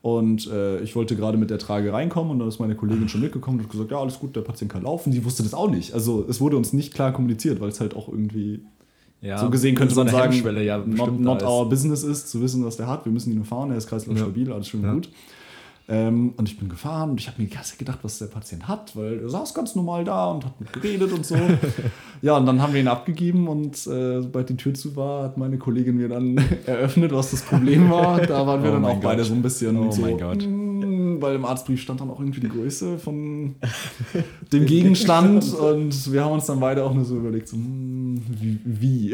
Und 0.01 0.51
äh, 0.51 0.81
ich 0.81 0.97
wollte 0.97 1.15
gerade 1.15 1.37
mit 1.37 1.49
der 1.49 1.59
Trage 1.59 1.93
reinkommen 1.93 2.33
und 2.33 2.39
dann 2.39 2.49
ist 2.49 2.59
meine 2.59 2.75
Kollegin 2.75 3.07
schon 3.07 3.21
mitgekommen 3.21 3.57
und 3.57 3.63
hat 3.63 3.71
gesagt, 3.71 3.91
ja, 3.91 3.97
alles 3.97 4.19
gut, 4.19 4.35
der 4.35 4.41
Patient 4.41 4.69
kann 4.69 4.83
laufen. 4.83 5.13
Sie 5.13 5.23
wusste 5.23 5.43
das 5.43 5.53
auch 5.53 5.69
nicht. 5.69 5.93
Also 5.93 6.25
es 6.27 6.41
wurde 6.41 6.57
uns 6.57 6.73
nicht 6.73 6.93
klar 6.93 7.13
kommuniziert, 7.13 7.61
weil 7.61 7.69
es 7.69 7.79
halt 7.79 7.95
auch 7.95 8.09
irgendwie 8.09 8.65
ja, 9.21 9.37
so 9.37 9.49
gesehen 9.49 9.75
könnte 9.75 9.95
so 9.95 10.03
man 10.03 10.11
sagen, 10.11 10.57
ja 10.61 10.77
not, 10.79 11.17
not 11.17 11.41
our 11.41 11.69
business 11.69 12.03
ist, 12.03 12.29
zu 12.29 12.41
wissen, 12.41 12.65
was 12.65 12.75
der 12.75 12.87
hat. 12.87 13.05
Wir 13.05 13.13
müssen 13.13 13.29
ihn 13.29 13.37
nur 13.37 13.45
fahren, 13.45 13.71
er 13.71 13.77
ist 13.77 13.87
kreislaufstabil, 13.87 14.49
ja. 14.49 14.55
alles 14.55 14.67
schön 14.67 14.83
gut. 14.83 15.09
Ähm, 15.87 16.33
und 16.37 16.49
ich 16.49 16.57
bin 16.57 16.67
gefahren 16.67 17.11
und 17.11 17.19
ich 17.19 17.27
habe 17.27 17.39
mir 17.39 17.47
die 17.47 17.53
ganze 17.53 17.77
gedacht, 17.77 17.99
was 18.01 18.17
der 18.17 18.25
Patient 18.25 18.67
hat, 18.67 18.95
weil 18.95 19.19
er 19.19 19.29
saß 19.29 19.53
ganz 19.53 19.75
normal 19.75 20.03
da 20.03 20.31
und 20.31 20.43
hat 20.43 20.59
mit 20.59 20.73
geredet 20.73 21.11
und 21.11 21.23
so. 21.23 21.35
ja, 22.23 22.35
und 22.37 22.47
dann 22.47 22.59
haben 22.59 22.73
wir 22.73 22.81
ihn 22.81 22.87
abgegeben 22.87 23.47
und 23.47 23.75
äh, 23.85 24.21
sobald 24.21 24.49
die 24.49 24.57
Tür 24.57 24.73
zu 24.73 24.95
war, 24.95 25.25
hat 25.25 25.37
meine 25.37 25.59
Kollegin 25.59 25.97
mir 25.97 26.09
dann 26.09 26.37
eröffnet, 26.65 27.13
was 27.13 27.29
das 27.31 27.43
Problem 27.43 27.91
war. 27.91 28.19
Da 28.19 28.47
waren 28.47 28.63
wir 28.63 28.71
oh 28.71 28.73
dann 28.73 28.85
auch 28.85 28.93
Gott. 28.93 29.03
beide 29.03 29.23
so 29.23 29.35
ein 29.35 29.43
bisschen 29.43 29.77
oh 29.77 29.91
so, 29.91 30.01
mein 30.01 30.17
Gott. 30.17 30.43
Mm, 30.47 31.21
weil 31.21 31.35
im 31.35 31.45
Arztbrief 31.45 31.79
stand 31.79 32.01
dann 32.01 32.09
auch 32.09 32.19
irgendwie 32.19 32.41
die 32.41 32.49
Größe 32.49 32.97
von 32.97 33.53
dem 34.51 34.65
Gegenstand 34.65 35.53
und 35.53 36.11
wir 36.11 36.25
haben 36.25 36.31
uns 36.31 36.47
dann 36.47 36.59
beide 36.59 36.83
auch 36.83 36.95
nur 36.95 37.05
so 37.05 37.15
überlegt, 37.15 37.47
so, 37.47 37.57
mm, 37.57 38.23
wie. 38.27 38.59
wie? 38.63 39.13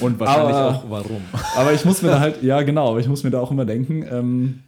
und 0.00 0.18
wahrscheinlich 0.18 0.56
aber, 0.56 0.76
auch 0.76 0.84
warum. 0.88 1.20
Aber 1.56 1.74
ich 1.74 1.84
muss 1.84 2.00
mir 2.00 2.08
da 2.08 2.20
halt, 2.20 2.42
ja 2.42 2.62
genau, 2.62 2.88
aber 2.88 3.00
ich 3.00 3.08
muss 3.08 3.22
mir 3.22 3.30
da 3.30 3.40
auch 3.40 3.50
immer 3.50 3.66
denken, 3.66 4.02
ähm, 4.10 4.60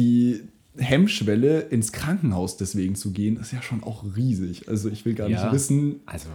die 0.00 0.42
Hemmschwelle 0.78 1.60
ins 1.60 1.92
Krankenhaus 1.92 2.56
deswegen 2.56 2.94
zu 2.94 3.10
gehen, 3.12 3.36
ist 3.36 3.52
ja 3.52 3.62
schon 3.62 3.82
auch 3.82 4.04
riesig. 4.16 4.68
Also 4.68 4.88
ich 4.88 5.04
will 5.04 5.14
gar 5.14 5.28
ja, 5.28 5.42
nicht 5.42 5.52
wissen. 5.52 6.00
Also. 6.06 6.28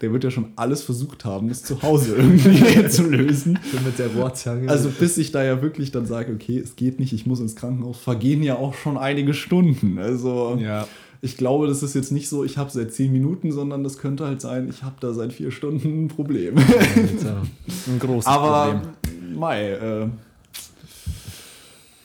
Der 0.00 0.12
wird 0.12 0.24
ja 0.24 0.30
schon 0.30 0.52
alles 0.56 0.82
versucht 0.82 1.26
haben, 1.26 1.48
das 1.48 1.62
zu 1.62 1.82
Hause 1.82 2.16
irgendwie 2.16 2.88
zu 2.88 3.04
lösen. 3.04 3.58
Schon 3.70 3.84
mit 3.84 3.98
der 3.98 4.08
Rohrzange. 4.08 4.68
Also 4.68 4.88
bis 4.88 5.18
ich 5.18 5.30
da 5.30 5.44
ja 5.44 5.60
wirklich 5.60 5.90
dann 5.92 6.06
sage, 6.06 6.32
okay, 6.32 6.58
es 6.58 6.76
geht 6.76 7.00
nicht, 7.00 7.12
ich 7.12 7.26
muss 7.26 7.40
ins 7.40 7.54
Krankenhaus, 7.54 7.98
vergehen 7.98 8.42
ja 8.42 8.56
auch 8.56 8.74
schon 8.74 8.96
einige 8.96 9.34
Stunden. 9.34 9.98
Also 9.98 10.58
ja. 10.60 10.86
ich 11.20 11.36
glaube, 11.36 11.66
das 11.66 11.82
ist 11.82 11.94
jetzt 11.94 12.12
nicht 12.12 12.30
so, 12.30 12.44
ich 12.44 12.56
habe 12.56 12.70
seit 12.70 12.94
zehn 12.94 13.12
Minuten, 13.12 13.52
sondern 13.52 13.84
das 13.84 13.98
könnte 13.98 14.26
halt 14.26 14.40
sein, 14.40 14.68
ich 14.70 14.82
habe 14.82 14.96
da 15.00 15.12
seit 15.12 15.34
vier 15.34 15.50
Stunden 15.50 16.04
ein 16.04 16.08
Problem. 16.08 16.56
Ja, 16.56 17.42
ein 17.86 17.98
großes 17.98 18.26
Aber, 18.26 18.72
Problem. 18.72 18.80
Aber, 18.80 19.38
Mai, 19.38 19.70
äh, 19.70 20.08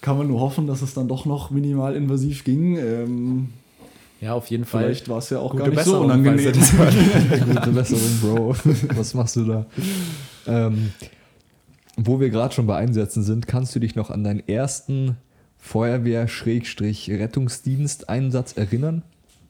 kann 0.06 0.18
man 0.20 0.28
nur 0.28 0.39
hoffen, 0.39 0.68
dass 0.68 0.84
es 0.84 0.94
dann 0.94 1.08
doch 1.08 1.26
noch 1.26 1.50
minimal 1.50 1.96
invasiv 1.96 2.44
ging. 2.44 2.78
Ähm, 2.78 3.50
ja, 4.22 4.36
auf 4.36 4.52
jeden 4.52 4.65
Fall. 4.65 4.84
Vielleicht 4.84 5.10
war 5.10 5.18
es 5.18 5.32
ja 5.32 5.39
auch 5.39 5.50
Gute 5.50 5.63
gar 5.63 5.70
nicht 5.70 5.80
Besserung, 5.80 6.02
so 6.02 6.06
unangenehm. 6.13 6.54
Gute 7.56 7.72
Besserung, 7.72 8.20
Bro. 8.22 8.56
Was 8.96 9.15
machst 9.15 9.38
du 9.38 9.46
da? 9.46 9.65
Ähm, 10.46 10.91
wo 11.98 12.20
wir 12.20 12.30
gerade 12.30 12.54
schon 12.54 12.68
bei 12.68 12.78
Einsätzen 12.78 13.24
sind, 13.24 13.48
kannst 13.48 13.74
du 13.74 13.80
dich 13.80 13.96
noch 13.96 14.12
an 14.12 14.24
deinen 14.24 14.48
ersten 14.48 15.18
Feuerwehr-Rettungsdienst-Einsatz 15.58 18.58
erinnern? 18.58 19.02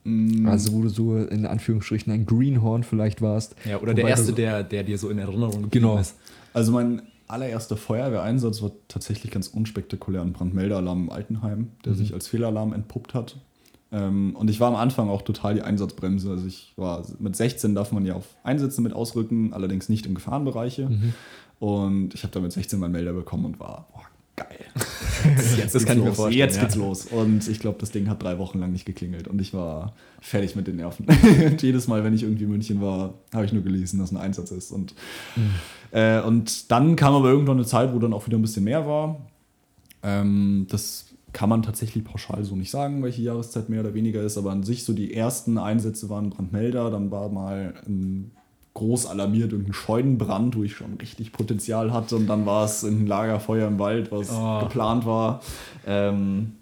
Mm. 0.05 0.47
Also 0.47 0.71
wo 0.71 0.83
du 0.83 0.89
so 0.89 1.17
in 1.17 1.45
Anführungsstrichen 1.45 2.13
ein 2.13 2.25
Greenhorn 2.25 2.83
vielleicht 2.83 3.21
warst. 3.21 3.57
Ja, 3.65 3.81
oder 3.81 3.93
der 3.93 4.07
erste, 4.07 4.27
so 4.27 4.31
der, 4.31 4.63
der 4.63 4.85
dir 4.85 4.97
so 4.97 5.09
in 5.09 5.19
Erinnerung 5.19 5.63
geblieben 5.63 5.87
genau. 5.87 5.99
ist. 5.99 6.15
Also 6.53 6.71
mein 6.71 7.01
allererster 7.27 7.77
Feuerwehreinsatz 7.77 8.61
war 8.61 8.71
tatsächlich 8.87 9.31
ganz 9.31 9.47
unspektakulär 9.47 10.21
ein 10.21 10.33
Brandmeldealarm 10.33 11.03
im 11.03 11.09
Altenheim, 11.09 11.71
der 11.83 11.93
mhm. 11.93 11.97
sich 11.97 12.13
als 12.13 12.27
Fehlalarm 12.27 12.73
entpuppt 12.73 13.13
hat. 13.13 13.37
Ähm, 13.91 14.35
und 14.35 14.49
ich 14.49 14.59
war 14.59 14.67
am 14.67 14.75
Anfang 14.75 15.09
auch 15.09 15.21
total 15.21 15.55
die 15.55 15.61
Einsatzbremse. 15.61 16.31
Also 16.31 16.47
ich 16.47 16.73
war 16.75 17.05
mit 17.19 17.35
16 17.35 17.75
darf 17.75 17.91
man 17.91 18.05
ja 18.05 18.15
auf 18.15 18.35
Einsätze 18.43 18.81
mit 18.81 18.93
ausrücken, 18.93 19.53
allerdings 19.53 19.89
nicht 19.89 20.05
in 20.05 20.15
Gefahrenbereiche. 20.15 20.89
Mhm. 20.89 21.13
Und 21.59 22.13
ich 22.13 22.23
habe 22.23 22.33
da 22.33 22.39
mit 22.39 22.51
16 22.51 22.79
meinen 22.79 22.91
Melder 22.91 23.13
bekommen 23.13 23.45
und 23.45 23.59
war, 23.59 23.87
boah, 23.93 24.03
geil. 24.35 24.65
Jetzt, 25.57 25.75
das 25.75 25.85
kann 25.85 25.97
ich 25.97 26.03
mir 26.03 26.13
vorstellen. 26.13 26.37
Jetzt 26.37 26.59
geht's 26.59 26.75
ja. 26.75 26.81
los. 26.81 27.05
Und 27.05 27.47
ich 27.47 27.59
glaube, 27.59 27.77
das 27.79 27.91
Ding 27.91 28.09
hat 28.09 28.21
drei 28.21 28.37
Wochen 28.37 28.59
lang 28.59 28.71
nicht 28.71 28.85
geklingelt. 28.85 29.27
Und 29.27 29.39
ich 29.41 29.53
war 29.53 29.95
fertig 30.21 30.55
mit 30.55 30.67
den 30.67 30.77
Nerven. 30.77 31.05
und 31.45 31.61
jedes 31.61 31.87
Mal, 31.87 32.03
wenn 32.03 32.13
ich 32.13 32.23
irgendwie 32.23 32.43
in 32.43 32.49
München 32.49 32.81
war, 32.81 33.15
habe 33.33 33.45
ich 33.45 33.53
nur 33.53 33.63
gelesen, 33.63 33.99
dass 33.99 34.11
ein 34.11 34.17
Einsatz 34.17 34.51
ist. 34.51 34.71
Und, 34.71 34.93
mhm. 35.35 35.51
äh, 35.91 36.21
und 36.21 36.71
dann 36.71 36.95
kam 36.95 37.13
aber 37.13 37.29
irgendwann 37.29 37.57
eine 37.57 37.65
Zeit, 37.65 37.93
wo 37.93 37.99
dann 37.99 38.13
auch 38.13 38.25
wieder 38.27 38.37
ein 38.37 38.41
bisschen 38.41 38.63
mehr 38.63 38.85
war. 38.85 39.21
Ähm, 40.03 40.67
das 40.69 41.05
kann 41.33 41.49
man 41.49 41.63
tatsächlich 41.63 42.03
pauschal 42.03 42.43
so 42.45 42.55
nicht 42.55 42.71
sagen, 42.71 43.03
welche 43.03 43.21
Jahreszeit 43.21 43.69
mehr 43.69 43.81
oder 43.81 43.93
weniger 43.93 44.21
ist. 44.21 44.37
Aber 44.37 44.51
an 44.51 44.63
sich 44.63 44.85
so 44.85 44.93
die 44.93 45.13
ersten 45.13 45.57
Einsätze 45.57 46.09
waren 46.09 46.29
Brandmelder. 46.29 46.89
Dann 46.91 47.11
war 47.11 47.29
mal 47.29 47.73
ein 47.85 48.31
groß 48.75 49.07
alarmiert, 49.07 49.51
irgendein 49.51 49.73
Scheunenbrand, 49.73 50.55
wo 50.55 50.63
ich 50.63 50.75
schon 50.75 50.95
richtig 50.95 51.31
Potenzial 51.31 51.91
hatte 51.91 52.15
und 52.15 52.27
dann 52.27 52.45
war 52.45 52.65
es 52.65 52.83
ein 52.83 53.07
Lagerfeuer 53.07 53.67
im 53.67 53.79
Wald, 53.79 54.11
was 54.11 54.29
oh. 54.31 54.59
geplant 54.59 55.05
war. 55.05 55.41
Ähm, 55.87 56.53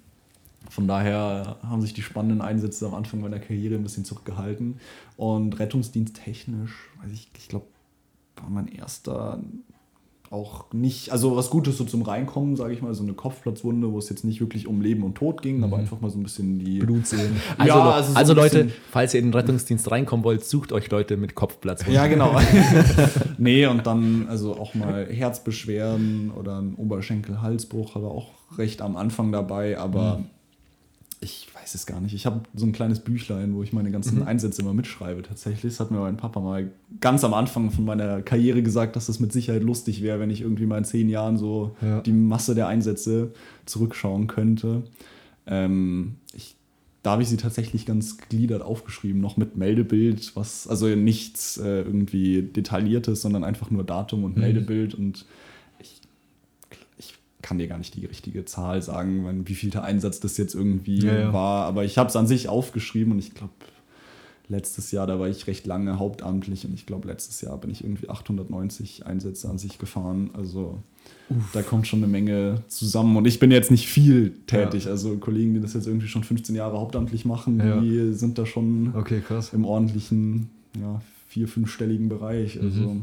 von 0.69 0.87
daher 0.87 1.57
haben 1.61 1.81
sich 1.81 1.93
die 1.93 2.01
spannenden 2.01 2.41
Einsätze 2.41 2.87
am 2.87 2.95
Anfang 2.95 3.21
meiner 3.21 3.39
Karriere 3.39 3.75
ein 3.75 3.83
bisschen 3.83 4.05
zurückgehalten. 4.05 4.79
Und 5.17 5.59
rettungsdiensttechnisch, 5.59 6.71
weiß 7.01 7.11
ich, 7.11 7.29
ich 7.37 7.47
glaube, 7.47 7.65
war 8.37 8.49
mein 8.49 8.67
erster 8.67 9.39
auch 10.33 10.65
nicht, 10.73 11.11
also 11.11 11.35
was 11.35 11.49
Gutes 11.49 11.77
so 11.77 11.83
zum 11.83 12.01
Reinkommen, 12.01 12.55
sage 12.55 12.73
ich 12.73 12.81
mal, 12.81 12.93
so 12.93 13.03
eine 13.03 13.13
Kopfplatzwunde, 13.13 13.91
wo 13.91 13.99
es 13.99 14.09
jetzt 14.09 14.25
nicht 14.25 14.41
wirklich 14.41 14.67
um 14.67 14.81
Leben 14.81 15.03
und 15.03 15.15
Tod 15.15 15.41
ging, 15.41 15.57
mhm. 15.57 15.63
aber 15.65 15.77
einfach 15.77 16.01
mal 16.01 16.09
so 16.09 16.17
ein 16.17 16.23
bisschen 16.23 16.59
die 16.59 16.79
Blutsehen. 16.79 17.41
Also, 17.57 17.77
ja, 17.77 17.91
also, 17.91 18.11
so 18.11 18.17
also 18.17 18.33
Leute, 18.33 18.69
falls 18.89 19.13
ihr 19.13 19.19
in 19.19 19.27
den 19.27 19.33
Rettungsdienst 19.33 19.89
reinkommen 19.91 20.23
wollt, 20.23 20.43
sucht 20.43 20.71
euch 20.71 20.89
Leute 20.89 21.17
mit 21.17 21.35
Kopfplatzwunden. 21.35 21.93
Ja, 21.93 22.07
genau. 22.07 22.35
nee, 23.37 23.65
und 23.67 23.85
dann 23.85 24.27
also 24.27 24.57
auch 24.57 24.73
mal 24.73 25.05
Herzbeschwerden 25.05 26.31
oder 26.31 26.59
ein 26.59 26.73
Oberschenkel-Halsbruch, 26.75 27.95
aber 27.95 28.11
auch 28.11 28.31
recht 28.57 28.81
am 28.81 28.97
Anfang 28.97 29.31
dabei, 29.31 29.77
aber 29.77 30.17
mhm 30.17 30.25
ich 31.23 31.47
weiß 31.63 31.75
es 31.75 31.85
gar 31.85 32.01
nicht. 32.01 32.13
Ich 32.13 32.25
habe 32.25 32.41
so 32.53 32.65
ein 32.65 32.73
kleines 32.73 32.99
Büchlein, 32.99 33.55
wo 33.55 33.63
ich 33.63 33.71
meine 33.71 33.89
ganzen 33.89 34.19
mhm. 34.19 34.27
Einsätze 34.27 34.61
immer 34.61 34.73
mitschreibe. 34.73 35.21
Tatsächlich, 35.21 35.73
das 35.73 35.79
hat 35.79 35.91
mir 35.91 35.99
mein 35.99 36.17
Papa 36.17 36.41
mal 36.41 36.71
ganz 36.99 37.23
am 37.23 37.33
Anfang 37.33 37.71
von 37.71 37.85
meiner 37.85 38.21
Karriere 38.21 38.61
gesagt, 38.61 38.95
dass 38.95 39.05
das 39.05 39.19
mit 39.19 39.31
Sicherheit 39.31 39.63
lustig 39.63 40.03
wäre, 40.03 40.19
wenn 40.19 40.29
ich 40.29 40.41
irgendwie 40.41 40.65
mal 40.65 40.79
in 40.79 40.83
zehn 40.83 41.09
Jahren 41.09 41.37
so 41.37 41.75
ja. 41.81 42.01
die 42.01 42.11
Masse 42.11 42.53
der 42.53 42.67
Einsätze 42.67 43.31
zurückschauen 43.65 44.27
könnte. 44.27 44.83
Ähm, 45.47 46.15
ich, 46.33 46.55
da 47.01 47.11
habe 47.11 47.23
ich 47.23 47.29
sie 47.29 47.37
tatsächlich 47.37 47.85
ganz 47.85 48.17
gliedert 48.17 48.61
aufgeschrieben, 48.61 49.21
noch 49.21 49.37
mit 49.37 49.55
Meldebild, 49.55 50.35
was 50.35 50.67
also 50.67 50.87
nichts 50.87 51.57
äh, 51.57 51.81
irgendwie 51.81 52.41
detailliertes, 52.41 53.21
sondern 53.21 53.45
einfach 53.45 53.71
nur 53.71 53.85
Datum 53.85 54.25
und 54.25 54.35
mhm. 54.35 54.41
Meldebild 54.41 54.95
und 54.95 55.25
kann 57.43 57.59
dir 57.59 57.67
gar 57.67 57.77
nicht 57.77 57.93
die 57.95 58.05
richtige 58.05 58.45
Zahl 58.45 58.81
sagen, 58.81 59.43
wie 59.45 59.53
viel 59.53 59.69
der 59.69 59.83
Einsatz 59.83 60.19
das 60.19 60.37
jetzt 60.37 60.55
irgendwie 60.55 61.05
ja, 61.05 61.19
ja. 61.19 61.33
war. 61.33 61.65
Aber 61.65 61.83
ich 61.83 61.99
habe 61.99 62.09
es 62.09 62.15
an 62.15 62.25
sich 62.25 62.47
aufgeschrieben 62.47 63.11
und 63.13 63.19
ich 63.19 63.35
glaube, 63.35 63.53
letztes 64.47 64.91
Jahr, 64.91 65.05
da 65.05 65.19
war 65.19 65.27
ich 65.27 65.45
recht 65.45 65.67
lange 65.67 65.99
hauptamtlich 65.99 66.65
und 66.65 66.73
ich 66.73 66.85
glaube, 66.85 67.07
letztes 67.07 67.41
Jahr 67.41 67.57
bin 67.57 67.69
ich 67.69 67.83
irgendwie 67.83 68.09
890 68.09 69.05
Einsätze 69.05 69.49
an 69.49 69.57
sich 69.57 69.77
gefahren. 69.77 70.31
Also 70.33 70.81
Uff. 71.29 71.51
da 71.53 71.61
kommt 71.61 71.85
schon 71.85 71.99
eine 71.99 72.07
Menge 72.07 72.63
zusammen 72.67 73.17
und 73.17 73.25
ich 73.25 73.39
bin 73.39 73.51
jetzt 73.51 73.71
nicht 73.71 73.87
viel 73.87 74.31
tätig. 74.47 74.85
Ja. 74.85 74.91
Also 74.91 75.17
Kollegen, 75.17 75.53
die 75.53 75.59
das 75.59 75.73
jetzt 75.73 75.87
irgendwie 75.87 76.07
schon 76.07 76.23
15 76.23 76.55
Jahre 76.55 76.77
hauptamtlich 76.79 77.25
machen, 77.25 77.81
die 77.81 78.13
sind 78.13 78.37
da 78.37 78.45
schon 78.45 78.93
okay, 78.95 79.21
im 79.51 79.65
ordentlichen, 79.65 80.49
ja, 80.79 81.01
vier-, 81.27 81.47
fünfstelligen 81.49 82.07
Bereich. 82.07 82.61
Also 82.61 82.81
mhm. 82.81 83.01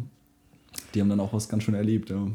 die 0.94 1.00
haben 1.02 1.10
dann 1.10 1.20
auch 1.20 1.34
was 1.34 1.48
ganz 1.48 1.64
schön 1.64 1.74
erlebt, 1.74 2.08
ja. 2.10 2.26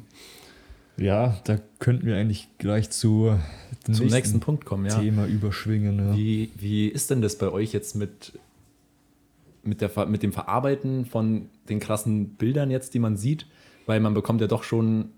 Ja, 0.98 1.38
da 1.44 1.60
könnten 1.80 2.06
wir 2.06 2.16
eigentlich 2.16 2.48
gleich 2.58 2.90
zu 2.90 3.38
zum 3.84 3.94
nächsten, 3.94 4.08
nächsten 4.08 4.40
Punkt 4.40 4.66
kommen. 4.66 4.86
Ja. 4.86 5.00
Thema 5.00 5.26
überschwingen. 5.26 6.00
Ja. 6.00 6.16
Wie, 6.16 6.50
wie 6.58 6.88
ist 6.88 7.10
denn 7.12 7.22
das 7.22 7.38
bei 7.38 7.50
euch 7.50 7.74
jetzt 7.74 7.96
mit, 7.96 8.34
mit, 9.64 9.82
der, 9.82 10.06
mit 10.08 10.24
dem 10.24 10.32
Verarbeiten 10.32 11.06
von 11.06 11.50
den 11.70 11.80
krassen 11.80 12.30
Bildern 12.30 12.72
jetzt, 12.72 12.94
die 12.94 13.00
man 13.00 13.18
sieht? 13.18 13.46
Weil 13.86 14.00
man 14.00 14.14
bekommt 14.14 14.42
ja 14.42 14.48
doch 14.48 14.64
schon 14.64 15.10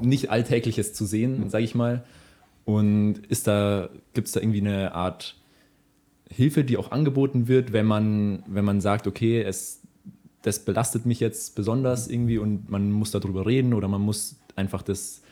nicht 0.00 0.30
Alltägliches 0.30 0.92
zu 0.92 1.04
sehen, 1.04 1.50
sage 1.50 1.64
ich 1.64 1.74
mal. 1.74 2.04
Und 2.64 3.26
ist 3.28 3.46
da, 3.46 3.88
gibt 4.14 4.28
es 4.28 4.34
da 4.34 4.40
irgendwie 4.40 4.60
eine 4.60 4.94
Art 4.94 5.36
Hilfe, 6.30 6.62
die 6.62 6.76
auch 6.76 6.92
angeboten 6.92 7.48
wird, 7.48 7.72
wenn 7.72 7.86
man, 7.86 8.44
wenn 8.46 8.64
man 8.64 8.80
sagt, 8.80 9.08
okay, 9.08 9.42
es, 9.42 9.80
das 10.42 10.60
belastet 10.64 11.06
mich 11.06 11.18
jetzt 11.18 11.56
besonders 11.56 12.06
irgendwie 12.06 12.38
und 12.38 12.70
man 12.70 12.92
muss 12.92 13.10
darüber 13.10 13.46
reden 13.46 13.74
oder 13.74 13.88
man 13.88 14.00
muss 14.00 14.39
einfach 14.56 14.82
das 14.82 15.22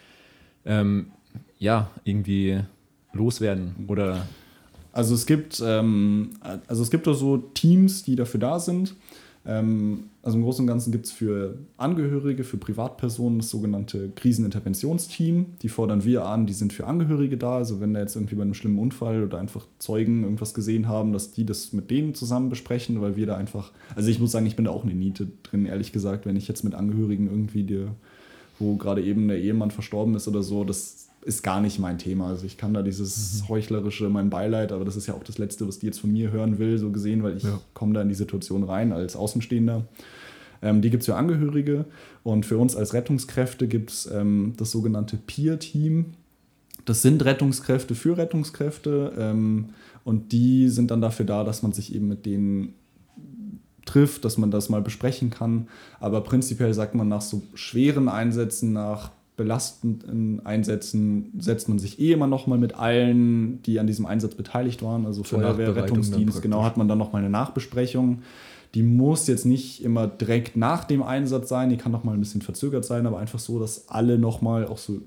ähm, 0.65 1.13
ja 1.59 1.91
irgendwie 2.05 2.61
loswerden 3.13 3.87
oder 3.89 4.27
also 4.93 5.15
es 5.15 5.27
gibt 5.27 5.63
ähm, 5.65 6.31
also 6.67 6.83
es 6.83 6.91
gibt 6.91 7.07
da 7.07 7.15
so 7.15 7.39
Teams, 7.39 8.03
die 8.03 8.17
dafür 8.17 8.41
da 8.41 8.59
sind. 8.59 8.95
Ähm, 9.49 10.11
also 10.23 10.37
im 10.37 10.45
Großen 10.45 10.63
und 10.63 10.67
Ganzen 10.67 10.93
gibt 10.93 11.07
es 11.07 11.13
für 11.13 11.57
Angehörige, 11.79 12.45
für 12.45 12.59
Privatpersonen 12.59 13.39
das 13.39 13.49
sogenannte 13.49 14.11
Kriseninterventionsteam. 14.11 15.47
Die 15.63 15.69
fordern 15.71 16.05
wir 16.05 16.27
an, 16.27 16.47
die 16.47 16.53
sind 16.53 16.73
für 16.73 16.87
Angehörige 16.87 17.39
da. 17.39 17.57
Also 17.57 17.81
wenn 17.81 17.95
da 17.95 18.01
jetzt 18.01 18.15
irgendwie 18.15 18.35
bei 18.35 18.43
einem 18.43 18.55
schlimmen 18.55 18.79
Unfall 18.79 19.25
oder 19.25 19.39
einfach 19.39 19.67
Zeugen 19.79 20.23
irgendwas 20.23 20.53
gesehen 20.53 20.87
haben, 20.87 21.15
dass 21.15 21.33
die 21.33 21.47
das 21.47 21.73
mit 21.73 21.91
denen 21.91 22.15
zusammen 22.15 22.51
besprechen, 22.51 23.01
weil 23.01 23.17
wir 23.17 23.27
da 23.27 23.37
einfach, 23.37 23.73
also 23.97 24.11
ich 24.11 24.21
muss 24.21 24.33
sagen, 24.33 24.47
ich 24.47 24.57
bin 24.57 24.67
da 24.67 24.71
auch 24.71 24.85
eine 24.85 24.95
Niete 24.95 25.29
drin, 25.45 25.65
ehrlich 25.65 25.93
gesagt, 25.93 26.27
wenn 26.27 26.37
ich 26.37 26.47
jetzt 26.47 26.63
mit 26.63 26.75
Angehörigen 26.75 27.29
irgendwie, 27.29 27.63
dir, 27.63 27.95
wo 28.59 28.77
gerade 28.77 29.03
eben 29.03 29.29
der 29.29 29.41
Ehemann 29.41 29.71
verstorben 29.71 30.15
ist 30.15 30.29
oder 30.29 30.43
so, 30.43 30.65
das 30.65 31.09
ist 31.23 31.43
gar 31.43 31.61
nicht 31.61 31.79
mein 31.79 31.99
Thema. 31.99 32.29
Also 32.29 32.47
ich 32.47 32.57
kann 32.57 32.75
da 32.75 32.83
dieses 32.83 33.43
mhm. 33.43 33.49
heuchlerische, 33.49 34.09
mein 34.09 34.31
Beileid, 34.31 34.73
aber 34.73 34.85
das 34.85 34.97
ist 34.97 35.07
ja 35.07 35.15
auch 35.15 35.25
das 35.25 35.39
Letzte, 35.39 35.67
was 35.67 35.79
die 35.79 35.87
jetzt 35.87 36.01
von 36.01 36.13
mir 36.13 36.31
hören 36.31 36.59
will, 36.59 36.79
so 36.79 36.91
gesehen, 36.91 37.23
weil 37.23 37.37
ich 37.37 37.43
ja. 37.43 37.61
komme 37.75 37.95
da 37.95 38.03
in 38.03 38.09
die 38.09 38.15
Situation 38.15 38.65
rein 38.65 38.93
als 38.93 39.17
Außenstehender. 39.17 39.85
Ähm, 40.63 40.81
die 40.83 40.91
gibt 40.91 41.03
es 41.03 41.07
für 41.07 41.17
Angehörige 41.17 41.85
und 42.23 42.47
für 42.47 42.59
uns 42.59 42.75
als 42.77 42.95
Rettungskräfte 42.95 43.69
gibt 43.69 43.91
es 43.91 44.11
ähm, 44.13 44.55
das 44.57 44.71
sogenannte 44.71 45.17
Peer-Team. 45.17 46.15
Das 46.85 47.03
sind 47.03 47.25
Rettungskräfte 47.25 47.95
für 47.95 48.17
Rettungskräfte 48.17 49.13
ähm, 49.19 49.71
und 50.05 50.33
die 50.33 50.69
sind 50.69 50.91
dann 50.91 51.01
dafür 51.01 51.27
da, 51.27 51.45
dass 51.45 51.63
man 51.63 51.73
sich 51.73 51.95
eben 51.95 52.09
mit 52.09 52.27
denen 52.27 52.75
trifft, 53.89 54.25
dass 54.25 54.39
man 54.39 54.51
das 54.51 54.69
mal 54.69 54.83
besprechen 54.83 55.31
kann. 55.31 55.69
Aber 56.01 56.21
prinzipiell 56.21 56.73
sagt 56.75 56.95
man 56.95 57.09
nach 57.09 57.23
so 57.23 57.43
schweren 57.55 58.09
Einsätzen, 58.09 58.73
nach 58.73 59.11
belastenden 59.37 60.45
Einsätzen 60.45 61.33
setzt 61.39 61.69
man 61.69 61.79
sich 61.79 62.01
eh 62.01 62.13
immer 62.13 62.27
noch 62.27 62.47
mal 62.47 62.59
mit 62.59 62.75
allen, 62.75 63.63
die 63.63 63.79
an 63.79 63.87
diesem 63.87 64.05
Einsatz 64.05 64.35
beteiligt 64.35 64.83
waren, 64.83 65.07
also 65.07 65.23
Feuerwehr, 65.23 65.75
Rettungsdienst, 65.77 66.43
genau, 66.43 66.65
hat 66.65 66.77
man 66.77 66.89
dann 66.89 66.99
noch 66.99 67.13
mal 67.13 67.21
eine 67.21 67.31
Nachbesprechung. 67.31 68.23
Die 68.75 68.83
muss 68.83 69.29
jetzt 69.29 69.47
nicht 69.47 69.83
immer 69.85 70.09
direkt 70.09 70.57
nach 70.57 70.85
dem 70.85 71.03
Einsatz 71.03 71.49
sein, 71.49 71.71
die 71.71 71.77
kann 71.77 71.93
noch 71.93 72.05
mal 72.05 72.15
ein 72.15 72.21
bisschen 72.21 72.43
verzögert 72.43 72.85
sein, 72.85 73.07
aber 73.07 73.19
einfach 73.19 73.39
so, 73.39 73.61
dass 73.61 73.89
alle 73.89 74.19
noch 74.19 74.43
mal 74.43 74.67
auch 74.67 74.77
so 74.77 75.01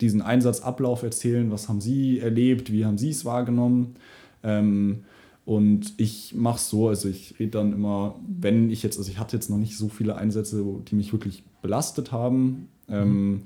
diesen 0.00 0.22
Einsatzablauf 0.22 1.02
erzählen, 1.02 1.52
was 1.52 1.68
haben 1.68 1.80
sie 1.80 2.18
erlebt, 2.18 2.72
wie 2.72 2.86
haben 2.86 2.98
sie 2.98 3.10
es 3.10 3.24
wahrgenommen. 3.24 3.96
Ähm, 4.42 5.04
und 5.44 5.94
ich 5.98 6.34
mache 6.34 6.56
es 6.56 6.70
so, 6.70 6.88
also 6.88 7.08
ich 7.08 7.38
rede 7.38 7.50
dann 7.52 7.72
immer, 7.72 8.14
wenn 8.26 8.70
ich 8.70 8.82
jetzt, 8.82 8.96
also 8.96 9.10
ich 9.10 9.18
hatte 9.18 9.36
jetzt 9.36 9.50
noch 9.50 9.58
nicht 9.58 9.76
so 9.76 9.88
viele 9.88 10.16
Einsätze, 10.16 10.64
die 10.88 10.94
mich 10.94 11.12
wirklich 11.12 11.44
belastet 11.60 12.12
haben. 12.12 12.68
Ähm, 12.88 13.08
mhm. 13.08 13.16
Ähm, 13.16 13.42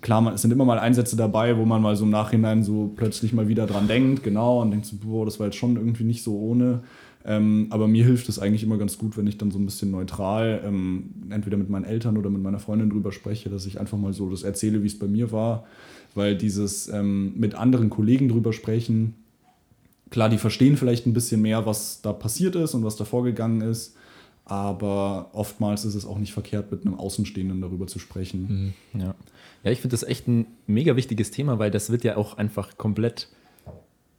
klar, 0.00 0.32
es 0.32 0.42
sind 0.42 0.52
immer 0.52 0.64
mal 0.64 0.78
Einsätze 0.78 1.16
dabei, 1.16 1.56
wo 1.58 1.64
man 1.64 1.82
mal 1.82 1.96
so 1.96 2.04
im 2.04 2.10
Nachhinein 2.10 2.62
so 2.62 2.92
plötzlich 2.94 3.32
mal 3.32 3.48
wieder 3.48 3.66
dran 3.66 3.88
denkt, 3.88 4.22
genau, 4.22 4.62
und 4.62 4.70
denkt 4.70 4.86
so, 4.86 4.96
boah, 4.96 5.24
das 5.24 5.40
war 5.40 5.46
jetzt 5.46 5.56
schon 5.56 5.76
irgendwie 5.76 6.04
nicht 6.04 6.22
so 6.22 6.38
ohne. 6.38 6.82
Ähm, 7.26 7.68
aber 7.70 7.88
mir 7.88 8.04
hilft 8.04 8.28
es 8.28 8.38
eigentlich 8.38 8.62
immer 8.62 8.76
ganz 8.76 8.98
gut, 8.98 9.16
wenn 9.16 9.26
ich 9.26 9.38
dann 9.38 9.50
so 9.50 9.58
ein 9.58 9.64
bisschen 9.64 9.90
neutral, 9.90 10.62
ähm, 10.64 11.10
entweder 11.30 11.56
mit 11.56 11.70
meinen 11.70 11.84
Eltern 11.84 12.18
oder 12.18 12.28
mit 12.28 12.42
meiner 12.42 12.58
Freundin 12.58 12.90
drüber 12.90 13.12
spreche, 13.12 13.48
dass 13.48 13.64
ich 13.66 13.80
einfach 13.80 13.96
mal 13.96 14.12
so 14.12 14.28
das 14.28 14.42
erzähle, 14.42 14.82
wie 14.82 14.88
es 14.88 14.98
bei 14.98 15.06
mir 15.06 15.32
war. 15.32 15.64
Weil 16.14 16.36
dieses 16.36 16.86
ähm, 16.88 17.32
mit 17.36 17.54
anderen 17.54 17.90
Kollegen 17.90 18.28
drüber 18.28 18.52
sprechen, 18.52 19.14
klar, 20.14 20.28
die 20.28 20.38
verstehen 20.38 20.76
vielleicht 20.76 21.06
ein 21.06 21.12
bisschen 21.12 21.42
mehr, 21.42 21.66
was 21.66 22.00
da 22.00 22.12
passiert 22.12 22.54
ist 22.54 22.72
und 22.74 22.84
was 22.84 22.94
da 22.94 23.04
vorgegangen 23.04 23.62
ist. 23.62 23.96
Aber 24.44 25.30
oftmals 25.32 25.84
ist 25.84 25.96
es 25.96 26.06
auch 26.06 26.18
nicht 26.18 26.32
verkehrt, 26.32 26.70
mit 26.70 26.86
einem 26.86 26.94
Außenstehenden 26.94 27.60
darüber 27.60 27.88
zu 27.88 27.98
sprechen. 27.98 28.74
Mhm, 28.92 29.00
ja. 29.00 29.16
Ja, 29.64 29.70
ich 29.72 29.80
finde 29.80 29.94
das 29.94 30.04
echt 30.04 30.28
ein 30.28 30.46
mega 30.68 30.94
wichtiges 30.94 31.32
Thema, 31.32 31.58
weil 31.58 31.72
das 31.72 31.90
wird 31.90 32.04
ja 32.04 32.16
auch 32.16 32.38
einfach 32.38 32.78
komplett 32.78 33.28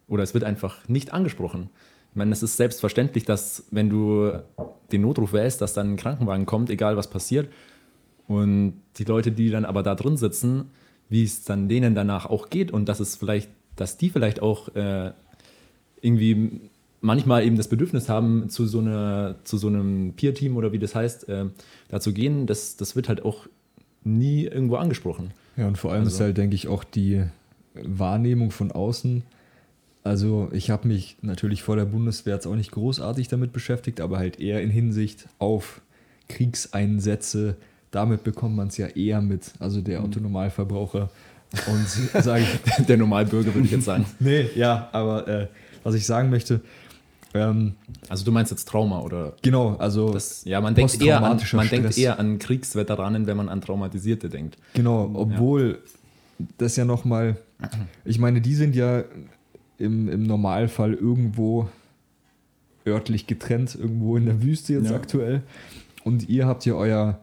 oder 0.10 0.21
es 0.21 0.34
wird 0.34 0.43
einfach 0.43 0.86
nicht 0.89 1.13
angesprochen. 1.13 1.69
Ich 2.12 2.17
meine, 2.17 2.34
es 2.34 2.43
ist 2.43 2.58
selbstverständlich, 2.58 3.23
dass 3.23 3.63
wenn 3.71 3.89
du 3.89 4.34
den 4.91 5.01
Notruf 5.01 5.31
wählst, 5.31 5.62
dass 5.62 5.73
dann 5.73 5.93
ein 5.93 5.95
Krankenwagen 5.95 6.45
kommt, 6.45 6.69
egal 6.69 6.97
was 6.97 7.10
passiert. 7.10 7.47
Und 8.27 8.81
die 8.97 9.05
Leute, 9.05 9.31
die 9.31 9.49
dann 9.49 9.63
aber 9.63 9.81
da 9.81 9.95
drin 9.95 10.17
sitzen, 10.17 10.71
wie 11.08 11.23
es 11.23 11.45
dann 11.45 11.69
denen 11.69 11.95
danach 11.95 12.25
auch 12.25 12.49
geht 12.49 12.71
und 12.71 12.89
dass 12.89 12.99
es 12.99 13.15
vielleicht, 13.15 13.49
dass 13.77 13.95
die 13.95 14.10
vielleicht 14.10 14.41
auch 14.41 14.75
äh, 14.75 15.13
irgendwie 16.01 16.62
manchmal 17.01 17.45
eben 17.45 17.55
das 17.55 17.67
Bedürfnis 17.67 18.10
haben, 18.10 18.49
zu 18.49 18.65
so, 18.65 18.79
einer, 18.79 19.36
zu 19.43 19.58
so 19.58 19.67
einem 19.67 20.13
Peer-Team 20.13 20.58
oder 20.58 20.71
wie 20.71 20.79
das 20.79 20.95
heißt, 20.95 21.29
äh, 21.29 21.45
da 21.89 21.99
zu 21.99 22.13
gehen, 22.13 22.47
das, 22.47 22.77
das 22.77 22.95
wird 22.95 23.10
halt 23.10 23.23
auch 23.23 23.47
nie 24.03 24.45
irgendwo 24.45 24.75
angesprochen. 24.77 25.31
Ja, 25.58 25.67
und 25.67 25.77
vor 25.77 25.91
allem 25.91 26.03
also. 26.03 26.15
ist 26.15 26.19
halt, 26.19 26.38
denke 26.38 26.55
ich, 26.55 26.67
auch 26.67 26.84
die 26.84 27.23
Wahrnehmung 27.75 28.51
von 28.51 28.71
außen. 28.71 29.23
Also 30.03 30.49
ich 30.51 30.69
habe 30.69 30.88
mich 30.88 31.17
natürlich 31.21 31.63
vor 31.63 31.75
der 31.75 31.86
Bundeswehr 31.86 32.36
jetzt 32.36 32.45
auch 32.45 32.55
nicht 32.55 32.71
großartig 32.71 33.27
damit 33.27 33.53
beschäftigt, 33.53 34.01
aber 34.01 34.17
halt 34.17 34.39
eher 34.39 34.62
in 34.62 34.69
Hinsicht 34.69 35.27
auf 35.39 35.81
Kriegseinsätze. 36.29 37.55
Damit 37.91 38.23
bekommt 38.23 38.55
man 38.55 38.67
es 38.67 38.77
ja 38.77 38.88
eher 38.88 39.21
mit, 39.21 39.53
also 39.60 39.81
der 39.81 39.99
mhm. 39.99 40.05
Autonormalverbraucher. 40.05 41.10
Und 41.67 42.23
sage 42.23 42.43
ich, 42.43 42.86
der 42.86 42.97
Normalbürger 42.97 43.53
würde 43.53 43.65
ich 43.65 43.71
jetzt 43.71 43.86
sagen. 43.86 44.05
nee, 44.19 44.49
ja, 44.55 44.89
aber 44.91 45.27
äh, 45.27 45.47
was 45.86 45.95
ich 45.95 46.06
sagen 46.06 46.30
möchte, 46.30 46.62
ähm, 47.36 47.76
also 48.10 48.26
du 48.26 48.32
meinst 48.32 48.52
jetzt 48.52 48.67
Trauma 48.67 49.02
oder? 49.02 49.34
Genau, 49.41 49.76
also 49.76 50.12
das, 50.12 50.43
ja, 50.45 50.60
man 50.62 50.74
denkt 50.74 51.02
eher 51.02 51.21
an, 51.21 51.39
man 51.54 51.69
denkt 51.69 51.98
eher 51.98 52.17
an 52.17 52.39
Kriegsveteranen, 52.39 53.28
wenn 53.28 53.38
man 53.38 53.50
an 53.50 53.62
Traumatisierte 53.62 54.30
denkt. 54.30 54.58
Genau, 54.74 55.12
obwohl 55.13 55.80
ja. 56.39 56.45
das 56.58 56.76
ja 56.76 56.86
nochmal, 56.86 57.38
ich 58.04 58.19
meine, 58.19 58.41
die 58.41 58.56
sind 58.56 58.76
ja 58.76 59.04
im, 59.78 60.10
im 60.10 60.24
Normalfall 60.24 60.93
irgendwo 60.93 61.69
örtlich 62.88 63.28
getrennt, 63.28 63.76
irgendwo 63.76 64.17
in 64.17 64.26
der 64.26 64.41
Wüste 64.41 64.74
jetzt 64.74 64.89
ja. 64.89 64.95
aktuell. 64.95 65.43
Und 66.04 66.30
ihr 66.30 66.48
habt 66.48 66.65
ja 66.65 66.74
euer 66.74 67.19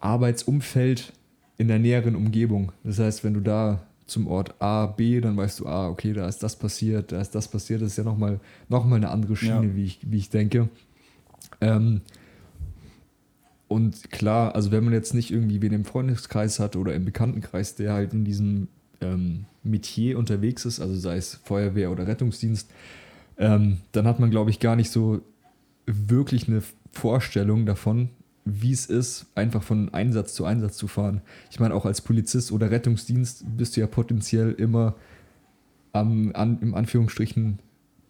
Arbeitsumfeld 0.00 1.12
in 1.58 1.68
der 1.68 1.78
näheren 1.78 2.16
Umgebung. 2.16 2.72
Das 2.84 2.98
heißt, 2.98 3.22
wenn 3.22 3.34
du 3.34 3.40
da 3.40 3.82
zum 4.12 4.26
Ort 4.28 4.54
A, 4.60 4.86
B, 4.86 5.20
dann 5.20 5.36
weißt 5.36 5.60
du, 5.60 5.66
ah, 5.66 5.88
okay, 5.88 6.12
da 6.12 6.28
ist 6.28 6.42
das 6.42 6.56
passiert, 6.56 7.12
da 7.12 7.20
ist 7.20 7.34
das 7.34 7.48
passiert. 7.48 7.82
Das 7.82 7.88
ist 7.88 7.96
ja 7.96 8.04
nochmal 8.04 8.40
noch 8.68 8.84
mal 8.84 8.96
eine 8.96 9.10
andere 9.10 9.36
Schiene, 9.36 9.66
ja. 9.66 9.74
wie, 9.74 9.84
ich, 9.84 9.98
wie 10.02 10.18
ich 10.18 10.30
denke. 10.30 10.68
Ähm, 11.60 12.02
und 13.68 14.10
klar, 14.10 14.54
also 14.54 14.70
wenn 14.70 14.84
man 14.84 14.92
jetzt 14.92 15.14
nicht 15.14 15.30
irgendwie 15.30 15.62
wen 15.62 15.72
im 15.72 15.84
Freundeskreis 15.84 16.60
hat 16.60 16.76
oder 16.76 16.94
im 16.94 17.04
Bekanntenkreis, 17.04 17.74
der 17.74 17.94
halt 17.94 18.12
in 18.12 18.24
diesem 18.24 18.68
ähm, 19.00 19.46
Metier 19.62 20.18
unterwegs 20.18 20.64
ist, 20.66 20.80
also 20.80 20.94
sei 20.94 21.16
es 21.16 21.40
Feuerwehr 21.44 21.90
oder 21.90 22.06
Rettungsdienst, 22.06 22.70
ähm, 23.38 23.78
dann 23.92 24.06
hat 24.06 24.20
man, 24.20 24.30
glaube 24.30 24.50
ich, 24.50 24.60
gar 24.60 24.76
nicht 24.76 24.90
so 24.90 25.22
wirklich 25.86 26.48
eine 26.48 26.62
Vorstellung 26.92 27.64
davon, 27.64 28.10
wie 28.44 28.72
es 28.72 28.86
ist, 28.86 29.26
einfach 29.34 29.62
von 29.62 29.92
Einsatz 29.94 30.34
zu 30.34 30.44
Einsatz 30.44 30.76
zu 30.76 30.88
fahren. 30.88 31.20
Ich 31.50 31.60
meine, 31.60 31.74
auch 31.74 31.86
als 31.86 32.00
Polizist 32.00 32.50
oder 32.50 32.70
Rettungsdienst 32.70 33.44
bist 33.56 33.76
du 33.76 33.80
ja 33.80 33.86
potenziell 33.86 34.52
immer 34.52 34.94
am, 35.92 36.32
an, 36.34 36.58
im 36.60 36.74
Anführungsstrichen 36.74 37.60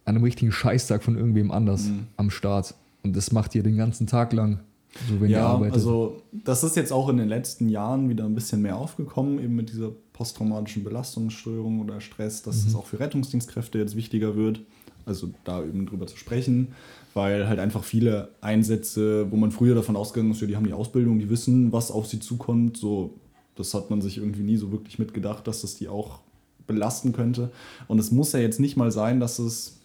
an 0.05 0.15
einem 0.15 0.23
richtigen 0.23 0.51
Scheißtag 0.51 1.03
von 1.03 1.17
irgendwem 1.17 1.51
anders 1.51 1.85
mhm. 1.85 2.07
am 2.17 2.29
Start. 2.29 2.75
Und 3.03 3.15
das 3.15 3.31
macht 3.31 3.53
ihr 3.55 3.63
den 3.63 3.77
ganzen 3.77 4.07
Tag 4.07 4.33
lang, 4.33 4.61
so 5.07 5.21
wenn 5.21 5.29
ja, 5.29 5.39
ihr 5.39 5.45
arbeitet. 5.45 5.75
Also, 5.75 6.21
das 6.31 6.63
ist 6.63 6.75
jetzt 6.75 6.91
auch 6.91 7.09
in 7.09 7.17
den 7.17 7.27
letzten 7.27 7.69
Jahren 7.69 8.09
wieder 8.09 8.25
ein 8.25 8.33
bisschen 8.33 8.61
mehr 8.61 8.77
aufgekommen, 8.77 9.39
eben 9.39 9.55
mit 9.55 9.69
dieser 9.69 9.91
posttraumatischen 10.13 10.83
Belastungsstörung 10.83 11.81
oder 11.81 12.01
Stress, 12.01 12.41
dass 12.41 12.63
mhm. 12.63 12.69
es 12.69 12.75
auch 12.75 12.85
für 12.85 12.99
Rettungsdienstkräfte 12.99 13.77
jetzt 13.77 13.95
wichtiger 13.95 14.35
wird. 14.35 14.61
Also 15.05 15.31
da 15.43 15.61
eben 15.63 15.85
drüber 15.85 16.07
zu 16.07 16.17
sprechen 16.17 16.69
weil 17.13 17.47
halt 17.47 17.59
einfach 17.59 17.83
viele 17.83 18.29
Einsätze, 18.41 19.31
wo 19.31 19.35
man 19.35 19.51
früher 19.51 19.75
davon 19.75 19.95
ausgegangen 19.95 20.31
ist, 20.31 20.41
ja, 20.41 20.47
die 20.47 20.55
haben 20.55 20.65
die 20.65 20.73
Ausbildung, 20.73 21.19
die 21.19 21.29
wissen, 21.29 21.71
was 21.71 21.91
auf 21.91 22.07
sie 22.07 22.19
zukommt, 22.19 22.77
so, 22.77 23.15
das 23.55 23.73
hat 23.73 23.89
man 23.89 24.01
sich 24.01 24.17
irgendwie 24.17 24.43
nie 24.43 24.57
so 24.57 24.71
wirklich 24.71 24.99
mitgedacht, 24.99 25.47
dass 25.47 25.61
das 25.61 25.75
die 25.75 25.87
auch 25.87 26.19
belasten 26.65 27.13
könnte. 27.13 27.51
Und 27.87 27.99
es 27.99 28.11
muss 28.11 28.31
ja 28.31 28.39
jetzt 28.39 28.59
nicht 28.59 28.77
mal 28.77 28.91
sein, 28.91 29.19
dass 29.19 29.39
es 29.39 29.79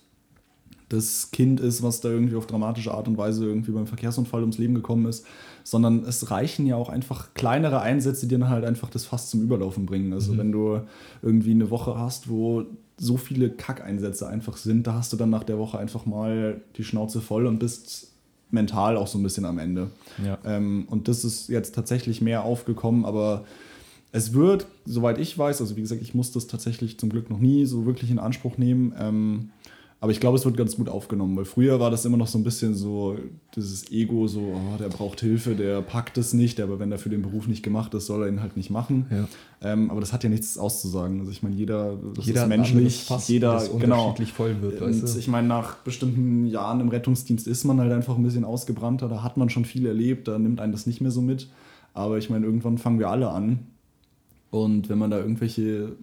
das 0.89 1.31
Kind 1.31 1.61
ist, 1.61 1.83
was 1.83 2.01
da 2.01 2.09
irgendwie 2.09 2.37
auf 2.37 2.47
dramatische 2.47 2.95
Art 2.95 3.09
und 3.09 3.18
Weise 3.18 3.45
irgendwie 3.45 3.72
beim 3.72 3.87
Verkehrsunfall 3.87 4.41
ums 4.41 4.57
Leben 4.57 4.74
gekommen 4.74 5.07
ist, 5.07 5.26
sondern 5.62 6.05
es 6.05 6.31
reichen 6.31 6.66
ja 6.66 6.76
auch 6.76 6.89
einfach 6.89 7.35
kleinere 7.35 7.81
Einsätze, 7.81 8.26
die 8.26 8.39
dann 8.39 8.49
halt 8.49 8.64
einfach 8.64 8.89
das 8.89 9.05
Fass 9.05 9.29
zum 9.29 9.43
Überlaufen 9.43 9.85
bringen. 9.85 10.14
Also 10.14 10.33
mhm. 10.33 10.39
wenn 10.39 10.53
du 10.53 10.81
irgendwie 11.20 11.51
eine 11.51 11.70
Woche 11.70 11.99
hast, 11.99 12.31
wo 12.31 12.64
so 12.99 13.17
viele 13.17 13.51
Kackeinsätze 13.51 14.29
einfach 14.29 14.57
sind, 14.57 14.87
da 14.87 14.95
hast 14.95 15.13
du 15.13 15.17
dann 15.17 15.31
nach 15.31 15.45
der 15.45 15.59
Woche 15.59 15.79
einfach 15.79 16.05
mal 16.05 16.61
die 16.77 16.85
Schnauze 16.85 17.21
voll 17.21 17.47
und 17.47 17.59
bist 17.59 18.13
mental 18.51 18.97
auch 18.97 19.07
so 19.07 19.19
ein 19.19 19.23
bisschen 19.23 19.45
am 19.45 19.59
Ende. 19.59 19.91
Ja. 20.25 20.39
Ähm, 20.45 20.87
und 20.91 21.09
das 21.09 21.25
ist 21.25 21.49
jetzt 21.49 21.75
tatsächlich 21.75 22.21
mehr 22.21 22.43
aufgekommen, 22.43 23.05
aber 23.05 23.45
es 24.11 24.33
wird, 24.33 24.67
soweit 24.87 25.19
ich 25.19 25.37
weiß, 25.37 25.61
also 25.61 25.77
wie 25.77 25.83
gesagt, 25.83 26.01
ich 26.01 26.15
muss 26.15 26.33
das 26.33 26.47
tatsächlich 26.47 26.99
zum 26.99 27.11
Glück 27.11 27.31
noch 27.31 27.39
nie 27.39 27.67
so 27.67 27.85
wirklich 27.85 28.11
in 28.11 28.19
Anspruch 28.19 28.57
nehmen, 28.57 28.95
ähm, 28.99 29.51
Aber 30.01 30.13
ich 30.13 30.21
glaube, 30.21 30.39
es 30.39 30.45
wird 30.45 30.57
ganz 30.57 30.77
gut 30.77 30.89
aufgenommen, 30.89 31.37
weil 31.37 31.45
früher 31.45 31.81
war 31.81 31.91
das 31.91 32.05
immer 32.05 32.17
noch 32.17 32.29
so 32.29 32.39
ein 32.39 32.45
bisschen 32.45 32.73
so 32.73 33.17
dieses 33.57 33.91
Ego, 33.91 34.29
so, 34.29 34.41
oh, 34.41 34.77
der 34.79 34.91
braucht 34.91 35.21
Hilfe, 35.21 35.57
der 35.57 35.83
packt 35.83 36.17
es 36.19 36.33
nicht, 36.33 36.61
aber 36.61 36.79
wenn 36.79 36.93
er 36.93 36.99
für 36.99 37.09
den 37.09 37.23
Beruf 37.23 37.49
nicht 37.49 37.65
gemacht 37.65 37.93
ist, 37.95 38.07
soll 38.07 38.23
er 38.23 38.29
ihn 38.29 38.41
halt 38.41 38.57
nicht 38.57 38.71
machen. 38.71 39.07
Ja. 39.11 39.29
Ähm, 39.61 39.91
aber 39.91 40.01
das 40.01 40.13
hat 40.13 40.23
ja 40.23 40.31
nichts 40.31 40.57
auszusagen. 40.57 41.19
Also 41.19 41.33
ich 41.33 41.43
meine, 41.43 41.57
jeder, 41.57 41.99
das 42.15 42.27
jeder 42.27 42.45
ist 42.45 42.49
menschlich, 42.49 43.05
Fass, 43.05 43.27
jeder 43.27 43.55
das 43.55 43.77
genau. 43.77 44.07
unterschiedlich 44.07 44.33
voll 44.33 44.63
wird. 44.63 44.81
Und 44.83 45.03
weißt 45.03 45.17
du? 45.17 45.19
ich 45.19 45.27
meine, 45.27 45.49
nach 45.49 45.79
bestimmten 45.79 46.47
Jahren 46.47 46.79
im 46.79 46.91
Rettungsdienst 46.91 47.49
ist 47.49 47.65
man 47.65 47.81
halt 47.81 47.91
einfach 47.91 48.17
ein 48.17 48.23
bisschen 48.23 48.45
ausgebrannter, 48.45 49.09
da 49.09 49.25
hat 49.25 49.37
man 49.37 49.51
schon 49.51 49.65
viel 49.65 49.85
erlebt, 49.85 50.29
da 50.29 50.39
nimmt 50.39 50.61
einen 50.61 50.71
das 50.71 50.87
nicht 50.87 51.01
mehr 51.01 51.11
so 51.11 51.23
mit. 51.23 51.49
Aber 51.93 52.19
ich 52.19 52.31
meine, 52.31 52.47
irgendwann 52.47 52.79
fangen 52.79 53.01
wir 53.01 53.09
alle 53.09 53.31
an. 53.31 53.67
Und 54.51 54.89
wenn 54.89 54.99
man 54.99 55.11
da 55.11 55.19
irgendwelche 55.19 55.97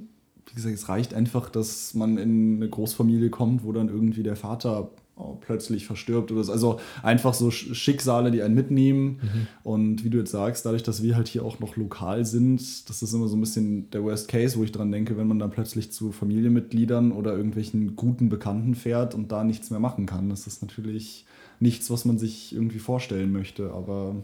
wie 0.48 0.56
gesagt, 0.56 0.76
es 0.76 0.90
reicht 0.90 1.14
einfach, 1.14 1.50
dass 1.50 1.94
man 1.94 2.18
in 2.18 2.58
eine 2.58 2.70
Großfamilie 2.70 3.30
kommt, 3.30 3.64
wo 3.64 3.72
dann 3.72 3.90
irgendwie 3.90 4.24
der 4.24 4.36
Vater 4.36 4.92
oh, 5.16 5.38
plötzlich 5.40 5.86
verstirbt 5.86 6.32
oder 6.32 6.44
so. 6.44 6.52
Also 6.52 6.80
einfach 7.04 7.34
so 7.34 7.52
Schicksale, 7.52 8.32
die 8.32 8.42
einen 8.42 8.56
mitnehmen. 8.56 9.20
Mhm. 9.22 9.48
Und 9.64 10.04
wie 10.04 10.10
du 10.10 10.20
jetzt 10.20 10.32
sagst, 10.32 10.66
dadurch, 10.66 10.84
dass 10.84 11.04
wir 11.04 11.16
halt 11.16 11.28
hier 11.28 11.44
auch 11.44 11.60
noch 11.60 11.76
lokal 11.76 12.26
sind, 12.26 12.90
das 12.90 13.02
ist 13.02 13.14
immer 13.14 13.28
so 13.28 13.36
ein 13.36 13.42
bisschen 13.42 13.90
der 13.92 14.04
Worst 14.04 14.28
Case, 14.28 14.58
wo 14.58 14.64
ich 14.64 14.72
dran 14.72 14.92
denke, 14.92 15.18
wenn 15.18 15.28
man 15.28 15.40
dann 15.40 15.52
plötzlich 15.52 15.92
zu 15.92 16.12
Familienmitgliedern 16.12 17.12
oder 17.12 17.36
irgendwelchen 17.36 17.96
guten 17.96 18.30
Bekannten 18.30 18.76
fährt 18.76 19.16
und 19.16 19.32
da 19.32 19.44
nichts 19.44 19.72
mehr 19.72 19.80
machen 19.80 20.06
kann. 20.06 20.30
Das 20.30 20.48
ist 20.48 20.62
natürlich 20.62 21.26
nichts, 21.60 21.90
was 21.90 22.06
man 22.06 22.18
sich 22.18 22.54
irgendwie 22.54 22.80
vorstellen 22.80 23.32
möchte, 23.32 23.72
aber 23.72 24.16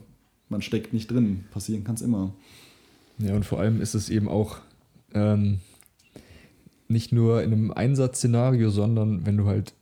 man 0.50 0.62
steckt 0.62 0.94
nicht 0.94 1.10
drin. 1.10 1.46
Passieren 1.52 1.84
kann 1.84 1.96
es 1.96 2.02
immer. 2.02 2.34
Ja, 3.18 3.36
und 3.36 3.46
vor 3.46 3.60
allem 3.60 3.82
ist 3.82 3.94
es 3.94 4.10
eben 4.10 4.28
auch 4.28 4.58
ähm, 5.14 5.60
nicht 6.92 7.12
nur 7.12 7.44
in 7.44 7.54
einem 7.54 7.72
Einsatzszenario, 7.72 8.70
sondern 8.70 9.26
wenn 9.26 9.38
du 9.38 9.46
halt 9.46 9.74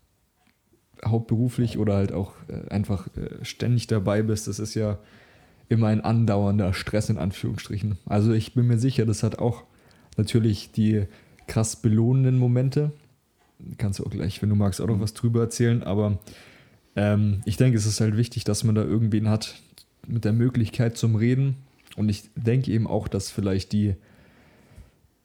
hauptberuflich 1.05 1.77
oder 1.77 1.95
halt 1.95 2.11
auch 2.11 2.33
äh, 2.47 2.69
einfach 2.69 3.07
äh, 3.15 3.43
ständig 3.43 3.87
dabei 3.87 4.21
bist, 4.21 4.47
das 4.47 4.59
ist 4.59 4.75
ja 4.75 4.99
immer 5.69 5.87
ein 5.87 6.01
andauernder 6.01 6.73
Stress 6.73 7.09
in 7.09 7.17
Anführungsstrichen. 7.17 7.97
Also 8.05 8.33
ich 8.33 8.53
bin 8.53 8.67
mir 8.67 8.79
sicher, 8.79 9.05
das 9.05 9.23
hat 9.23 9.39
auch 9.39 9.63
natürlich 10.17 10.71
die 10.71 11.05
krass 11.47 11.75
belohnenden 11.75 12.37
Momente. 12.37 12.91
Kannst 13.77 13.99
du 13.99 14.05
auch 14.05 14.09
gleich, 14.09 14.41
wenn 14.41 14.49
du 14.49 14.55
magst, 14.55 14.81
auch 14.81 14.87
noch 14.87 14.99
was 14.99 15.13
drüber 15.13 15.41
erzählen, 15.41 15.83
aber 15.83 16.19
ähm, 16.95 17.41
ich 17.45 17.57
denke, 17.57 17.77
es 17.77 17.85
ist 17.85 18.01
halt 18.01 18.17
wichtig, 18.17 18.43
dass 18.43 18.63
man 18.63 18.75
da 18.75 18.83
irgendwen 18.83 19.29
hat 19.29 19.61
mit 20.07 20.25
der 20.25 20.33
Möglichkeit 20.33 20.97
zum 20.97 21.15
Reden. 21.15 21.57
Und 21.95 22.09
ich 22.09 22.23
denke 22.35 22.71
eben 22.71 22.87
auch, 22.87 23.07
dass 23.07 23.29
vielleicht 23.29 23.73
die 23.73 23.95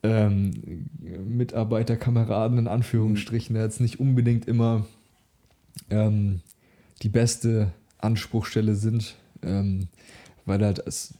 ähm, 0.05 0.87
Mitarbeiter, 1.27 1.97
Kameraden 1.97 2.59
in 2.59 2.69
Anführungsstrichen, 2.69 3.57
jetzt 3.57 3.81
nicht 3.81 3.99
unbedingt 3.99 4.47
immer 4.47 4.87
ähm, 5.91 6.41
die 7.03 7.09
beste 7.09 7.73
Anspruchsstelle 7.99 8.75
sind, 8.75 9.17
ähm, 9.43 9.89
weil 10.45 10.63
halt 10.63 10.87
es 10.87 11.15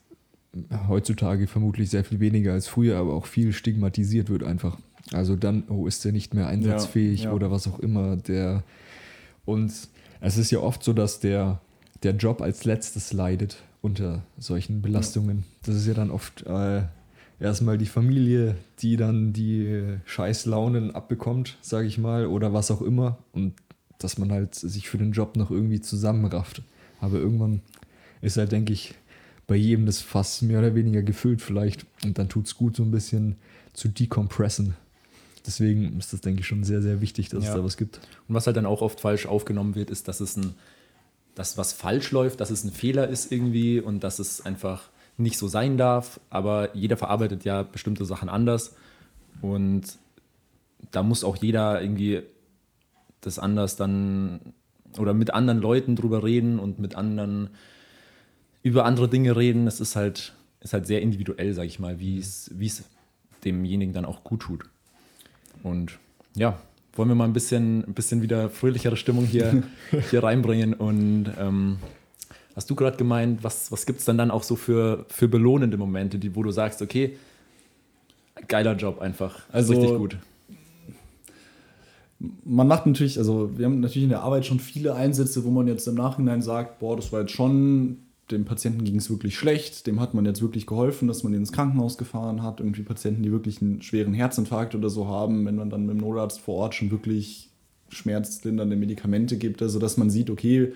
heutzutage 0.87 1.47
vermutlich 1.47 1.91
sehr 1.91 2.05
viel 2.05 2.21
weniger 2.21 2.53
als 2.53 2.69
früher, 2.69 2.99
aber 2.99 3.15
auch 3.15 3.27
viel 3.27 3.53
stigmatisiert 3.53 4.29
wird 4.29 4.45
einfach. 4.45 4.79
Also 5.13 5.35
dann, 5.35 5.65
oh, 5.69 5.87
ist 5.87 6.05
der 6.05 6.13
nicht 6.13 6.35
mehr 6.35 6.47
einsatzfähig 6.47 7.25
ja, 7.25 7.31
ja. 7.31 7.35
oder 7.35 7.51
was 7.51 7.67
auch 7.67 7.79
immer. 7.79 8.17
Der 8.17 8.65
und 9.47 9.73
es 10.21 10.39
ist 10.39 10.51
ja 10.51 10.61
oft 10.61 10.85
so, 10.85 10.93
dass 10.93 11.21
der, 11.21 11.61
der 12.03 12.13
Job 12.13 12.43
als 12.43 12.65
letztes 12.65 13.13
leidet 13.13 13.63
unter 13.81 14.23
solchen 14.39 14.83
Belastungen. 14.83 15.39
Ja. 15.39 15.45
Das 15.65 15.77
ist 15.77 15.87
ja 15.87 15.95
dann 15.95 16.11
oft 16.11 16.47
äh, 16.47 16.83
erstmal 17.41 17.79
die 17.79 17.87
Familie, 17.87 18.57
die 18.81 18.97
dann 18.97 19.33
die 19.33 19.99
Scheißlaunen 20.05 20.95
abbekommt, 20.95 21.57
sage 21.61 21.87
ich 21.87 21.99
mal, 21.99 22.27
oder 22.27 22.53
was 22.53 22.71
auch 22.71 22.83
immer. 22.83 23.19
Und 23.33 23.55
dass 23.99 24.19
man 24.19 24.33
halt 24.33 24.55
sich 24.55 24.89
für 24.89 24.99
den 24.99 25.13
Job 25.13 25.37
noch 25.37 25.51
irgendwie 25.51 25.81
zusammenrafft. 25.81 26.63
Aber 27.01 27.19
irgendwann 27.19 27.63
ist 28.21 28.37
halt, 28.37 28.53
denke 28.53 28.73
ich, 28.73 28.95
bei 29.47 29.57
jedem 29.57 29.87
das 29.87 30.01
Fass 30.01 30.43
mehr 30.43 30.59
oder 30.59 30.75
weniger 30.75 31.03
gefüllt 31.03 31.43
vielleicht. 31.43 31.87
Und 32.05 32.19
dann 32.19 32.29
tut 32.29 32.47
es 32.47 32.57
gut, 32.57 32.77
so 32.77 32.83
ein 32.83 32.91
bisschen 32.91 33.37
zu 33.73 33.89
decompressen. 33.89 34.75
Deswegen 35.47 35.99
ist 35.99 36.13
das, 36.13 36.23
denke 36.23 36.41
ich, 36.41 36.47
schon 36.47 36.65
sehr, 36.65 36.81
sehr 36.81 37.01
wichtig, 37.01 37.29
dass 37.29 37.45
ja. 37.45 37.51
es 37.51 37.57
da 37.57 37.65
was 37.65 37.77
gibt. 37.77 38.01
Und 38.29 38.35
was 38.35 38.47
halt 38.47 38.57
dann 38.57 38.67
auch 38.67 38.81
oft 38.81 39.01
falsch 39.01 39.27
aufgenommen 39.27 39.75
wird, 39.75 39.91
ist, 39.91 40.09
dass 40.09 40.21
es 40.21 40.37
ein, 40.37 40.55
dass 41.35 41.59
was 41.59 41.75
falsch 41.75 42.11
läuft, 42.13 42.41
dass 42.41 42.51
es 42.51 42.65
ein 42.65 42.71
Fehler 42.71 43.09
ist 43.09 43.31
irgendwie 43.31 43.81
und 43.81 44.03
dass 44.03 44.19
es 44.19 44.41
einfach 44.41 44.89
nicht 45.17 45.39
so 45.39 45.49
sein 45.49 45.77
darf, 45.77 46.21
aber 46.31 46.75
jeder 46.75 46.97
verarbeitet 46.97 47.45
ja 47.45 47.63
bestimmte 47.63 48.05
Sachen 48.05 48.29
anders 48.29 48.75
und 49.41 49.99
da 50.91 51.03
muss 51.03 51.25
auch 51.25 51.37
jeder 51.37 51.81
irgendwie 51.81 52.23
das 53.21 53.39
anders 53.39 53.77
dann 53.77 54.41
oder 54.99 55.15
mit 55.15 55.33
anderen 55.33 55.61
Leuten 55.61 55.97
drüber 55.97 56.23
reden 56.23 56.59
und 56.59 56.79
mit 56.79 56.95
anderen 56.95 57.51
über 58.63 58.85
andere 58.85 59.09
Dinge 59.09 59.37
reden. 59.37 59.67
Es 59.67 59.81
ist 59.81 59.97
halt, 59.97 60.35
ist 60.61 60.73
halt 60.73 60.87
sehr 60.87 61.03
individuell, 61.03 61.53
sage 61.53 61.69
ich 61.69 61.79
mal, 61.79 61.99
wie 61.99 62.19
es 62.19 62.51
demjenigen 63.45 63.93
dann 63.93 64.05
auch 64.05 64.25
gut 64.25 64.41
tut. 64.41 64.65
Und 65.63 65.99
ja, 66.35 66.59
wollen 66.95 67.09
wir 67.09 67.15
mal 67.15 67.25
ein 67.25 67.33
bisschen, 67.33 67.85
ein 67.85 67.95
bisschen 67.95 68.23
wieder 68.23 68.51
fröhlichere 68.51 68.97
Stimmung 68.97 69.27
hier, 69.27 69.65
hier 70.11 70.23
reinbringen 70.23 70.75
und 70.75 71.31
ähm, 71.39 71.79
hast 72.55 72.71
du 72.71 72.75
gerade 72.75 72.97
gemeint, 72.97 73.43
was, 73.43 73.71
was 73.73 73.87
gibt 73.87 74.01
es 74.01 74.05
dann, 74.05 74.19
dann 74.19 74.31
auch 74.31 74.43
so 74.43 74.57
für, 74.57 75.07
für 75.09 75.29
belohnende 75.29 75.77
Momente, 75.77 76.19
die, 76.19 76.35
wo 76.37 76.43
du 76.43 76.51
sagst, 76.51 76.83
okay, 76.83 77.17
geiler 78.49 78.77
Job 78.77 79.01
einfach, 79.01 79.43
also, 79.53 79.73
richtig 79.73 79.97
gut. 79.97 80.17
Man 82.45 82.69
macht 82.69 82.87
natürlich, 82.87 83.19
also 83.19 83.51
wir 83.59 83.67
haben 83.67 83.81
natürlich 83.81 84.05
in 84.05 84.11
der 84.11 84.23
Arbeit 84.23 84.47
schon 84.47 84.61
viele 84.61 84.95
Einsätze, 84.95 85.45
wo 85.45 85.51
man 85.51 85.67
jetzt 85.67 85.87
im 85.89 85.95
Nachhinein 85.95 86.43
sagt, 86.43 86.79
boah, 86.79 86.97
das 86.97 87.13
war 87.13 87.21
jetzt 87.21 87.33
schon, 87.33 87.99
dem 88.31 88.45
Patienten 88.45 88.85
ging 88.85 88.97
es 88.97 89.11
wirklich 89.11 89.37
schlecht, 89.37 89.87
dem 89.87 90.01
hat 90.01 90.15
man 90.15 90.25
jetzt 90.25 90.41
wirklich 90.41 90.67
geholfen, 90.67 91.09
dass 91.09 91.23
man 91.23 91.35
ihn 91.35 91.41
ins 91.41 91.53
Krankenhaus 91.53 91.99
gefahren 91.99 92.43
hat. 92.43 92.61
Irgendwie 92.61 92.83
Patienten, 92.83 93.23
die 93.23 93.33
wirklich 93.33 93.61
einen 93.61 93.83
schweren 93.83 94.15
Herzinfarkt 94.15 94.75
oder 94.75 94.89
so 94.89 95.07
haben, 95.07 95.45
wenn 95.45 95.57
man 95.57 95.69
dann 95.69 95.85
mit 95.85 95.97
dem 95.97 96.01
Notarzt 96.01 96.41
vor 96.41 96.55
Ort 96.55 96.75
schon 96.75 96.91
wirklich 96.91 97.51
schmerzlindernde 97.91 98.77
Medikamente 98.77 99.37
gibt, 99.37 99.61
also 99.61 99.79
dass 99.79 99.97
man 99.97 100.09
sieht, 100.11 100.31
okay, 100.31 100.73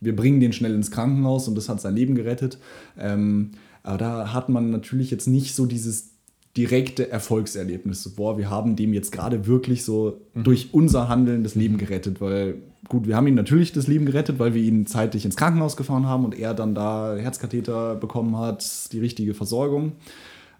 wir 0.00 0.16
bringen 0.16 0.40
den 0.40 0.52
schnell 0.52 0.74
ins 0.74 0.90
Krankenhaus 0.90 1.48
und 1.48 1.54
das 1.54 1.68
hat 1.68 1.80
sein 1.80 1.94
Leben 1.94 2.14
gerettet. 2.14 2.58
Ähm, 2.98 3.52
aber 3.82 3.98
da 3.98 4.32
hat 4.32 4.48
man 4.48 4.70
natürlich 4.70 5.10
jetzt 5.10 5.26
nicht 5.26 5.54
so 5.54 5.66
dieses 5.66 6.10
direkte 6.56 7.10
Erfolgserlebnis. 7.10 8.08
boah, 8.16 8.36
wir 8.36 8.50
haben 8.50 8.76
dem 8.76 8.92
jetzt 8.92 9.12
gerade 9.12 9.46
wirklich 9.46 9.84
so 9.84 10.20
mhm. 10.34 10.44
durch 10.44 10.70
unser 10.72 11.08
Handeln 11.08 11.44
das 11.44 11.54
Leben 11.54 11.78
gerettet, 11.78 12.20
weil 12.20 12.56
gut, 12.88 13.06
wir 13.06 13.16
haben 13.16 13.26
ihm 13.28 13.34
natürlich 13.34 13.72
das 13.72 13.86
Leben 13.86 14.04
gerettet, 14.06 14.38
weil 14.38 14.54
wir 14.54 14.62
ihn 14.62 14.86
zeitlich 14.86 15.24
ins 15.24 15.36
Krankenhaus 15.36 15.76
gefahren 15.76 16.06
haben 16.06 16.24
und 16.24 16.36
er 16.36 16.54
dann 16.54 16.74
da 16.74 17.16
Herzkatheter 17.16 17.94
bekommen 17.94 18.36
hat, 18.36 18.92
die 18.92 18.98
richtige 18.98 19.34
Versorgung. 19.34 19.92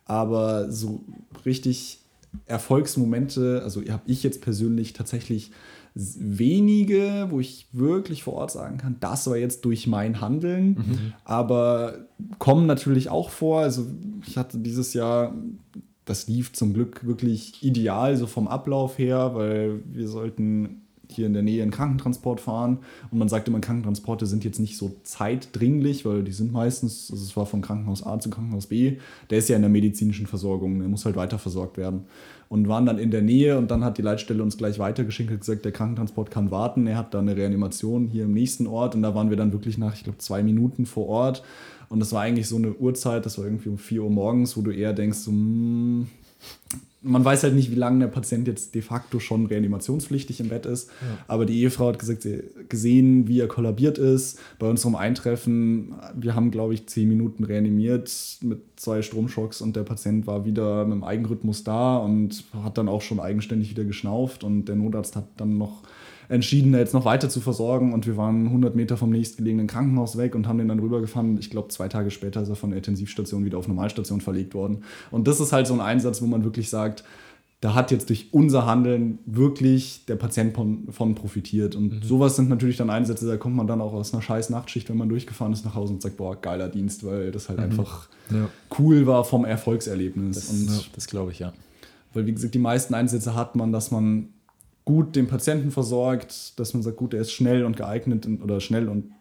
Aber 0.05 0.71
so 0.71 1.01
richtig 1.45 2.01
Erfolgsmomente, 2.47 3.61
also 3.65 3.83
habe 3.83 4.03
ich 4.07 4.23
jetzt 4.23 4.41
persönlich 4.41 4.93
tatsächlich 4.93 5.51
wenige, 5.95 7.27
wo 7.31 7.41
ich 7.41 7.67
wirklich 7.73 8.23
vor 8.23 8.35
Ort 8.35 8.53
sagen 8.53 8.79
kann, 8.79 8.97
das 9.01 9.27
war 9.27 9.37
jetzt 9.37 9.65
durch 9.65 9.87
mein 9.87 10.21
Handeln, 10.21 10.69
mhm. 10.69 11.13
aber 11.25 12.07
kommen 12.39 12.67
natürlich 12.67 13.09
auch 13.09 13.31
vor. 13.31 13.61
Also 13.61 13.87
ich 14.27 14.37
hatte 14.37 14.59
dieses 14.59 14.95
Jahr, 14.95 15.35
das 16.05 16.29
lief 16.29 16.53
zum 16.53 16.75
Glück 16.75 17.05
wirklich 17.05 17.63
ideal, 17.63 18.17
so 18.17 18.27
vom 18.27 18.49
Ablauf 18.49 18.99
her, 18.99 19.35
weil 19.35 19.81
wir 19.93 20.09
sollten 20.09 20.83
hier 21.13 21.27
in 21.27 21.33
der 21.33 21.43
Nähe 21.43 21.63
einen 21.63 21.71
Krankentransport 21.71 22.41
fahren. 22.41 22.79
Und 23.11 23.19
man 23.19 23.29
sagt 23.29 23.49
immer, 23.49 23.61
Krankentransporte 23.61 24.27
sind 24.27 24.45
jetzt 24.45 24.61
nicht 24.61 24.77
so 24.77 24.97
zeitdringlich, 25.03 26.05
weil 26.05 26.23
die 26.23 26.33
sind 26.33 26.53
meistens, 26.53 27.11
also 27.11 27.25
es 27.25 27.37
war 27.37 27.47
von 27.47 27.63
Krankenhaus 27.63 28.05
A 28.05 28.19
zu 28.19 28.31
Krankenhaus 28.31 28.67
B, 28.67 28.99
der 29.29 29.39
ist 29.39 29.49
ja 29.49 29.57
in 29.57 29.63
der 29.63 29.71
medizinischen 29.71 30.27
Versorgung, 30.27 30.79
der 30.79 30.89
muss 30.89 31.05
halt 31.05 31.17
weiter 31.17 31.39
versorgt 31.39 31.77
werden. 31.77 32.05
Und 32.53 32.67
waren 32.67 32.85
dann 32.85 32.99
in 32.99 33.13
der 33.13 33.23
Nähe 33.23 33.57
und 33.59 33.71
dann 33.71 33.85
hat 33.85 33.97
die 33.97 34.03
Leitstelle 34.03 34.43
uns 34.43 34.57
gleich 34.57 34.81
weitergeschickt 34.81 35.31
und 35.31 35.39
gesagt, 35.39 35.65
der 35.65 35.71
Krankentransport 35.71 36.33
kann 36.33 36.51
warten. 36.51 36.85
Er 36.89 36.97
hat 36.97 37.15
da 37.15 37.21
eine 37.21 37.37
Reanimation 37.37 38.09
hier 38.09 38.25
im 38.25 38.33
nächsten 38.33 38.67
Ort 38.67 38.97
und 38.97 39.03
da 39.03 39.15
waren 39.15 39.31
wir 39.31 39.37
dann 39.37 39.53
wirklich 39.53 39.79
nach, 39.79 39.95
ich 39.95 40.03
glaube, 40.03 40.19
zwei 40.19 40.43
Minuten 40.43 40.85
vor 40.85 41.07
Ort. 41.07 41.45
Und 41.89 42.01
das 42.01 42.13
war 42.13 42.23
eigentlich 42.23 42.49
so 42.49 42.57
eine 42.57 42.73
Uhrzeit, 42.73 43.25
das 43.25 43.39
war 43.39 43.45
irgendwie 43.45 43.69
um 43.69 43.79
4 43.79 44.03
Uhr 44.03 44.11
morgens, 44.11 44.57
wo 44.57 44.63
du 44.63 44.73
eher 44.73 44.93
denkst, 44.93 45.19
so, 45.19 45.31
hm, 45.31 46.09
man 47.03 47.25
weiß 47.25 47.45
halt 47.45 47.55
nicht, 47.55 47.71
wie 47.71 47.77
lange 47.77 48.01
der 48.01 48.09
Patient 48.09 48.47
jetzt 48.47 48.75
de 48.75 48.83
facto 48.83 49.21
schon 49.21 49.47
reanimationspflichtig 49.47 50.41
im 50.41 50.49
Bett 50.49 50.67
ist. 50.67 50.91
Ja. 51.01 51.25
Aber 51.29 51.47
die 51.47 51.61
Ehefrau 51.61 51.89
hat 51.89 51.99
gesagt, 51.99 52.23
sie 52.23 52.43
gesehen, 52.69 53.27
wie 53.27 53.41
er 53.41 53.49
kollabiert 53.49 53.97
ist. 53.97 54.39
Bei 54.59 54.69
unserem 54.69 54.97
Eintreffen, 54.97 55.95
wir 56.15 56.35
haben, 56.35 56.51
glaube 56.51 56.75
ich, 56.75 56.87
zehn 56.87 57.09
Minuten 57.09 57.45
reanimiert 57.45 58.39
mit 58.43 58.61
zwei 58.77 59.01
Stromschocks 59.01 59.63
und 59.63 59.77
der 59.77 59.83
Patient 59.83 60.27
war 60.27 60.45
wieder 60.45 60.85
mit 60.85 60.95
dem 60.95 61.05
Eigenrhythmus 61.05 61.65
da 61.65 61.97
und 61.97 62.45
hat 62.63 62.77
dann 62.77 62.89
auch 62.89 63.03
schon 63.03 63.19
eigenständig 63.19 63.71
wieder 63.71 63.85
geschnauft. 63.85 64.45
Und 64.45 64.67
der 64.67 64.77
Notarzt 64.77 65.17
hat 65.17 65.29
dann 65.39 65.57
noch 65.57 65.83
entschieden, 66.31 66.73
jetzt 66.75 66.95
noch 66.95 67.05
weiter 67.05 67.29
zu 67.29 67.41
versorgen. 67.41 67.93
Und 67.93 68.07
wir 68.07 68.17
waren 68.17 68.47
100 68.47 68.77
Meter 68.77 68.97
vom 68.97 69.11
nächstgelegenen 69.11 69.67
Krankenhaus 69.67 70.17
weg 70.17 70.35
und 70.35 70.47
haben 70.47 70.59
den 70.59 70.69
dann 70.69 70.79
rübergefahren. 70.79 71.37
Ich 71.39 71.51
glaube, 71.51 71.69
zwei 71.69 71.89
Tage 71.89 72.11
später 72.11 72.41
ist 72.41 72.49
er 72.49 72.57
von 72.57 72.71
der 72.71 72.79
Intensivstation 72.79 73.45
wieder 73.45 73.59
auf 73.59 73.69
Normalstation 73.69 74.21
verlegt 74.21 74.55
worden. 74.55 74.85
Und 75.11 75.27
das 75.27 75.41
ist 75.41 75.53
halt 75.53 75.67
so 75.67 75.75
ein 75.75 75.81
Einsatz, 75.81 76.23
wo 76.23 76.27
man 76.27 76.45
wirklich 76.45 76.71
sagt, 76.71 77.05
da 77.61 77.75
hat 77.75 77.91
jetzt 77.91 78.09
durch 78.09 78.29
unser 78.31 78.65
Handeln 78.65 79.19
wirklich 79.27 80.07
der 80.07 80.17
Patient 80.17 80.55
von, 80.55 80.89
von 80.91 81.15
profitiert. 81.15 81.75
Und 81.75 81.93
mhm. 81.93 82.03
sowas 82.03 82.37
sind 82.37 82.49
natürlich 82.49 82.79
dann 82.79 82.89
Einsätze, 82.89 83.27
da 83.27 83.37
kommt 83.37 83.57
man 83.57 83.67
dann 83.67 83.81
auch 83.81 83.93
aus 83.93 84.15
einer 84.15 84.23
scheiß 84.23 84.49
Nachtschicht, 84.51 84.89
wenn 84.89 84.97
man 84.97 85.11
durchgefahren 85.11 85.53
ist, 85.53 85.65
nach 85.65 85.75
Hause 85.75 85.95
und 85.95 86.01
sagt, 86.01 86.17
boah, 86.17 86.41
geiler 86.41 86.69
Dienst, 86.69 87.05
weil 87.05 87.33
das 87.33 87.49
halt 87.49 87.59
mhm. 87.59 87.65
einfach 87.65 88.09
ja. 88.31 88.49
cool 88.79 89.07
war 89.07 89.25
vom 89.25 89.45
Erfolgserlebnis. 89.45 90.37
Das, 90.37 90.51
und 90.51 90.69
ja, 90.69 90.81
das 90.95 91.07
glaube 91.07 91.33
ich, 91.33 91.41
ja. 91.41 91.53
Weil, 92.15 92.27
wie 92.27 92.33
gesagt, 92.33 92.55
die 92.55 92.59
meisten 92.59 92.95
Einsätze 92.95 93.35
hat 93.35 93.57
man, 93.57 93.73
dass 93.73 93.91
man 93.91 94.29
gut 94.91 95.15
den 95.15 95.29
Patienten 95.29 95.71
versorgt, 95.71 96.59
dass 96.59 96.75
man 96.75 96.83
sagt, 96.83 96.97
gut, 96.97 97.15
er 97.15 97.21
ist 97.21 97.31
schnell 97.31 97.65
und 97.65 97.77
geeignet 97.77 98.27
oder 98.43 98.61
schnell 98.61 98.89
und 98.89 99.13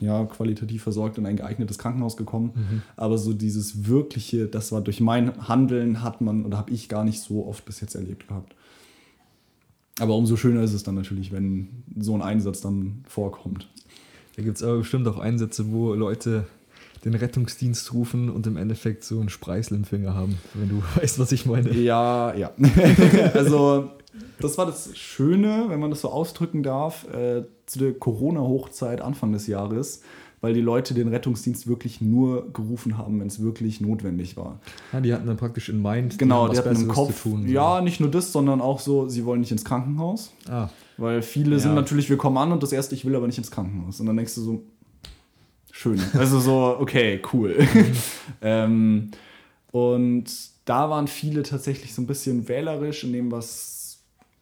ja, 0.00 0.24
qualitativ 0.24 0.82
versorgt 0.82 1.18
in 1.18 1.26
ein 1.26 1.36
geeignetes 1.36 1.78
Krankenhaus 1.78 2.16
gekommen. 2.16 2.50
Mhm. 2.54 2.82
Aber 2.96 3.16
so 3.16 3.32
dieses 3.32 3.86
wirkliche, 3.86 4.48
das 4.48 4.72
war 4.72 4.80
durch 4.80 5.00
mein 5.00 5.48
Handeln, 5.48 6.02
hat 6.02 6.20
man 6.20 6.44
oder 6.44 6.58
habe 6.58 6.72
ich 6.72 6.88
gar 6.88 7.04
nicht 7.04 7.20
so 7.20 7.46
oft 7.46 7.64
bis 7.64 7.80
jetzt 7.80 7.94
erlebt 7.94 8.26
gehabt. 8.26 8.56
Aber 10.00 10.16
umso 10.16 10.36
schöner 10.36 10.62
ist 10.62 10.72
es 10.72 10.82
dann 10.82 10.96
natürlich, 10.96 11.30
wenn 11.30 11.68
so 11.96 12.14
ein 12.14 12.22
Einsatz 12.22 12.60
dann 12.60 13.04
vorkommt. 13.06 13.68
Da 14.34 14.42
gibt 14.42 14.56
es 14.56 14.64
aber 14.64 14.78
bestimmt 14.78 15.06
auch 15.06 15.18
Einsätze, 15.18 15.70
wo 15.70 15.94
Leute 15.94 16.46
den 17.04 17.14
Rettungsdienst 17.14 17.92
rufen 17.92 18.30
und 18.30 18.48
im 18.48 18.56
Endeffekt 18.56 19.04
so 19.04 19.20
einen 19.20 19.28
Spreißel 19.28 19.76
im 19.76 19.84
Finger 19.84 20.14
haben, 20.14 20.38
wenn 20.54 20.68
du 20.68 20.82
weißt, 20.96 21.20
was 21.20 21.30
ich 21.30 21.46
meine. 21.46 21.72
Ja, 21.72 22.34
ja. 22.34 22.50
also 23.34 23.90
das 24.40 24.58
war 24.58 24.66
das 24.66 24.96
Schöne, 24.96 25.66
wenn 25.68 25.80
man 25.80 25.90
das 25.90 26.02
so 26.02 26.10
ausdrücken 26.10 26.62
darf, 26.62 27.06
äh, 27.12 27.44
zu 27.66 27.78
der 27.78 27.94
Corona-Hochzeit 27.94 29.00
Anfang 29.00 29.32
des 29.32 29.46
Jahres, 29.46 30.02
weil 30.40 30.54
die 30.54 30.60
Leute 30.60 30.94
den 30.94 31.08
Rettungsdienst 31.08 31.66
wirklich 31.66 32.00
nur 32.00 32.52
gerufen 32.52 32.96
haben, 32.96 33.20
wenn 33.20 33.26
es 33.26 33.42
wirklich 33.42 33.80
notwendig 33.80 34.36
war. 34.36 34.60
Ja, 34.92 35.00
die 35.00 35.12
hatten 35.12 35.26
dann 35.26 35.36
praktisch 35.36 35.68
in 35.68 35.82
Mind, 35.82 36.18
genau, 36.18 36.48
die 36.48 36.56
hatten 36.56 36.76
im 36.76 36.88
Kopf, 36.88 37.22
tun, 37.22 37.46
so. 37.46 37.52
ja, 37.52 37.80
nicht 37.80 38.00
nur 38.00 38.10
das, 38.10 38.32
sondern 38.32 38.60
auch 38.60 38.80
so, 38.80 39.08
sie 39.08 39.24
wollen 39.24 39.40
nicht 39.40 39.50
ins 39.50 39.64
Krankenhaus, 39.64 40.32
ah. 40.48 40.68
weil 40.96 41.22
viele 41.22 41.52
ja. 41.52 41.58
sind 41.58 41.74
natürlich, 41.74 42.08
wir 42.08 42.16
kommen 42.16 42.36
an 42.36 42.52
und 42.52 42.62
das 42.62 42.72
erste, 42.72 42.94
ich 42.94 43.04
will 43.04 43.16
aber 43.16 43.26
nicht 43.26 43.38
ins 43.38 43.50
Krankenhaus. 43.50 43.98
Und 44.00 44.06
dann 44.06 44.16
denkst 44.16 44.34
du 44.36 44.40
so, 44.42 44.62
schön, 45.72 46.00
also 46.14 46.38
so, 46.38 46.76
okay, 46.78 47.20
cool. 47.32 47.56
ähm, 48.42 49.10
und 49.72 50.26
da 50.64 50.90
waren 50.90 51.08
viele 51.08 51.42
tatsächlich 51.42 51.94
so 51.94 52.02
ein 52.02 52.06
bisschen 52.06 52.48
wählerisch 52.48 53.02
in 53.02 53.12
dem, 53.12 53.32
was 53.32 53.77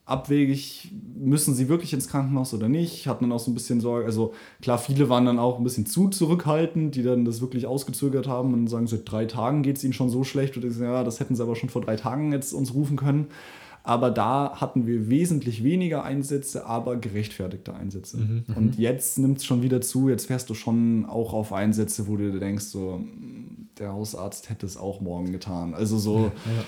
abwegig, 0.06 0.92
müssen 1.16 1.52
sie 1.52 1.68
wirklich 1.68 1.92
ins 1.92 2.06
Krankenhaus 2.06 2.54
oder 2.54 2.68
nicht, 2.68 3.08
hatten 3.08 3.24
dann 3.24 3.32
auch 3.32 3.40
so 3.40 3.50
ein 3.50 3.54
bisschen 3.54 3.80
Sorge, 3.80 4.06
also 4.06 4.32
klar, 4.62 4.78
viele 4.78 5.08
waren 5.08 5.26
dann 5.26 5.40
auch 5.40 5.58
ein 5.58 5.64
bisschen 5.64 5.84
zu 5.84 6.08
zurückhaltend, 6.08 6.94
die 6.94 7.02
dann 7.02 7.24
das 7.24 7.40
wirklich 7.40 7.66
ausgezögert 7.66 8.28
haben 8.28 8.54
und 8.54 8.68
sagen, 8.68 8.86
seit 8.86 9.10
drei 9.10 9.24
Tagen 9.24 9.64
geht 9.64 9.78
es 9.78 9.84
ihnen 9.84 9.92
schon 9.92 10.08
so 10.08 10.22
schlecht 10.22 10.56
und 10.56 10.64
ich 10.64 10.78
ja, 10.78 11.02
das 11.02 11.18
hätten 11.18 11.34
sie 11.34 11.42
aber 11.42 11.56
schon 11.56 11.70
vor 11.70 11.82
drei 11.82 11.96
Tagen 11.96 12.32
jetzt 12.32 12.52
uns 12.52 12.72
rufen 12.72 12.96
können. 12.96 13.26
Aber 13.82 14.10
da 14.10 14.60
hatten 14.60 14.86
wir 14.86 15.08
wesentlich 15.08 15.62
weniger 15.62 16.02
Einsätze, 16.02 16.66
aber 16.66 16.96
gerechtfertigte 16.96 17.72
Einsätze. 17.72 18.16
Mhm. 18.16 18.44
Und 18.56 18.78
jetzt 18.78 19.16
nimmt 19.18 19.38
es 19.38 19.44
schon 19.44 19.62
wieder 19.62 19.80
zu, 19.80 20.08
jetzt 20.08 20.26
fährst 20.26 20.50
du 20.50 20.54
schon 20.54 21.06
auch 21.06 21.32
auf 21.32 21.52
Einsätze, 21.52 22.08
wo 22.08 22.16
du 22.16 22.36
denkst, 22.36 22.64
so, 22.64 23.00
der 23.78 23.92
Hausarzt 23.92 24.50
hätte 24.50 24.66
es 24.66 24.76
auch 24.76 25.00
morgen 25.00 25.30
getan. 25.30 25.72
Also 25.72 25.98
so. 25.98 26.16
Ja, 26.18 26.24
ja 26.24 26.64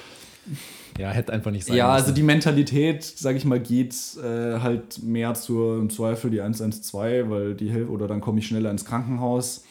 ja, 0.99 1.11
hätte 1.11 1.33
einfach 1.33 1.51
nicht 1.51 1.67
sein 1.67 1.77
Ja, 1.77 1.87
müssen. 1.87 2.03
also 2.03 2.13
die 2.13 2.23
Mentalität, 2.23 3.05
sage 3.05 3.39
ich 3.39 3.45
mal, 3.45 3.61
geht 3.61 3.95
äh, 4.23 4.61
halt 4.61 5.03
mehr 5.03 5.35
zur 5.35 5.79
im 5.79 5.91
Zweifel 5.91 6.31
die 6.31 6.41
112, 6.41 7.31
weil 7.31 7.55
die 7.55 7.71
Hilfe 7.71 7.91
oder 7.91 8.09
dann 8.09 8.21
komme 8.21 8.41
ich 8.41 8.47
schneller 8.47 8.71
ins 8.71 8.85
Krankenhaus. 8.85 9.65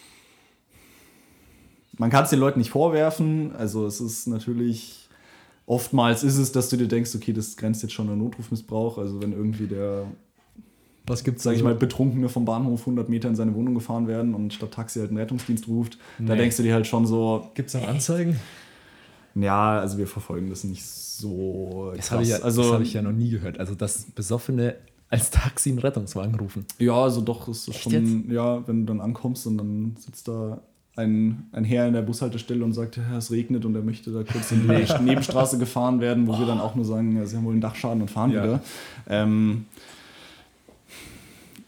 Man 1.97 2.09
kann 2.09 2.23
es 2.23 2.30
den 2.30 2.39
Leuten 2.39 2.59
nicht 2.59 2.69
vorwerfen, 2.69 3.55
also 3.55 3.86
es 3.88 3.99
ist 3.99 4.28
natürlich 4.28 5.07
oftmals 5.65 6.23
ist 6.23 6.38
es, 6.38 6.51
dass 6.51 6.69
du 6.69 6.78
dir 6.78 6.88
denkst, 6.88 7.13
okay, 7.15 7.34
das 7.34 7.57
grenzt 7.57 7.84
jetzt 7.84 7.93
schon 7.93 8.09
an 8.09 8.17
Notrufmissbrauch, 8.19 8.97
also 8.97 9.21
wenn 9.21 9.34
irgendwie 9.34 9.67
der 9.67 10.05
was 11.07 11.23
gibt's, 11.23 11.43
sag 11.43 11.51
also? 11.51 11.59
ich 11.59 11.63
mal, 11.63 11.75
Betrunkene 11.75 12.28
vom 12.28 12.43
Bahnhof 12.43 12.82
100 12.82 13.07
Meter 13.07 13.30
in 13.30 13.36
seine 13.36 13.55
Wohnung 13.55 13.75
gefahren 13.75 14.07
werden 14.07 14.36
und 14.36 14.53
statt 14.53 14.71
Taxi 14.71 14.99
halt 14.99 15.09
einen 15.09 15.17
Rettungsdienst 15.17 15.67
ruft, 15.67 15.97
nee. 16.19 16.28
da 16.28 16.36
denkst 16.36 16.57
du 16.57 16.63
dir 16.63 16.73
halt 16.73 16.86
schon 16.86 17.05
so. 17.05 17.49
Gibt 17.53 17.69
es 17.69 17.75
noch 17.75 17.88
Anzeigen? 17.88 18.38
Ja, 19.40 19.80
also 19.80 19.98
wir 19.98 20.08
verfolgen 20.08 20.50
das 20.50 20.64
nicht 20.64 20.84
so. 20.86 21.92
Das 21.96 22.12
habe 22.12 22.24
ich, 22.24 22.30
ja, 22.30 22.38
also, 22.38 22.74
hab 22.74 22.82
ich 22.82 22.94
ja 22.94 23.02
noch 23.02 23.12
nie 23.12 23.30
gehört. 23.30 23.60
Also, 23.60 23.76
dass 23.76 24.06
Besoffene 24.12 24.76
als 25.10 25.30
Taxi 25.30 25.70
einen 25.70 25.80
Rettungswagen 25.80 26.36
rufen. 26.36 26.66
Ja, 26.80 27.04
also 27.04 27.22
doch, 27.22 27.48
ist 27.48 27.68
Echt 27.70 27.84
schon, 27.84 27.92
jetzt? 27.92 28.32
ja, 28.32 28.68
wenn 28.68 28.86
du 28.86 28.94
dann 28.94 29.02
ankommst 29.02 29.48
und 29.48 29.58
dann 29.58 29.96
sitzt 29.98 30.28
da 30.28 30.62
ein, 30.98 31.48
ein 31.52 31.64
Herr 31.64 31.88
in 31.88 31.94
der 31.94 32.02
Bushaltestelle 32.02 32.64
und 32.64 32.74
sagt, 32.74 32.98
ja, 32.98 33.18
es 33.18 33.32
regnet 33.32 33.66
und 33.66 33.76
er 33.76 33.84
möchte 33.84 34.12
da 34.12 34.24
kurz 34.24 34.52
in 34.52 34.68
die 34.68 34.68
Nebenstraße 35.04 35.58
gefahren 35.60 36.02
werden, 36.02 36.28
wo 36.28 36.34
oh. 36.34 36.40
wir 36.40 36.46
dann 36.46 36.60
auch 36.60 36.76
nur 36.76 36.86
sagen, 36.86 37.16
ja, 37.16 37.26
sie 37.26 37.38
haben 37.38 37.46
wohl 37.46 37.54
einen 37.54 37.62
Dachschaden 37.62 38.02
und 38.02 38.12
fahren 38.12 38.32
ja. 38.32 38.44
wieder. 38.44 38.62
Ähm, 39.08 39.66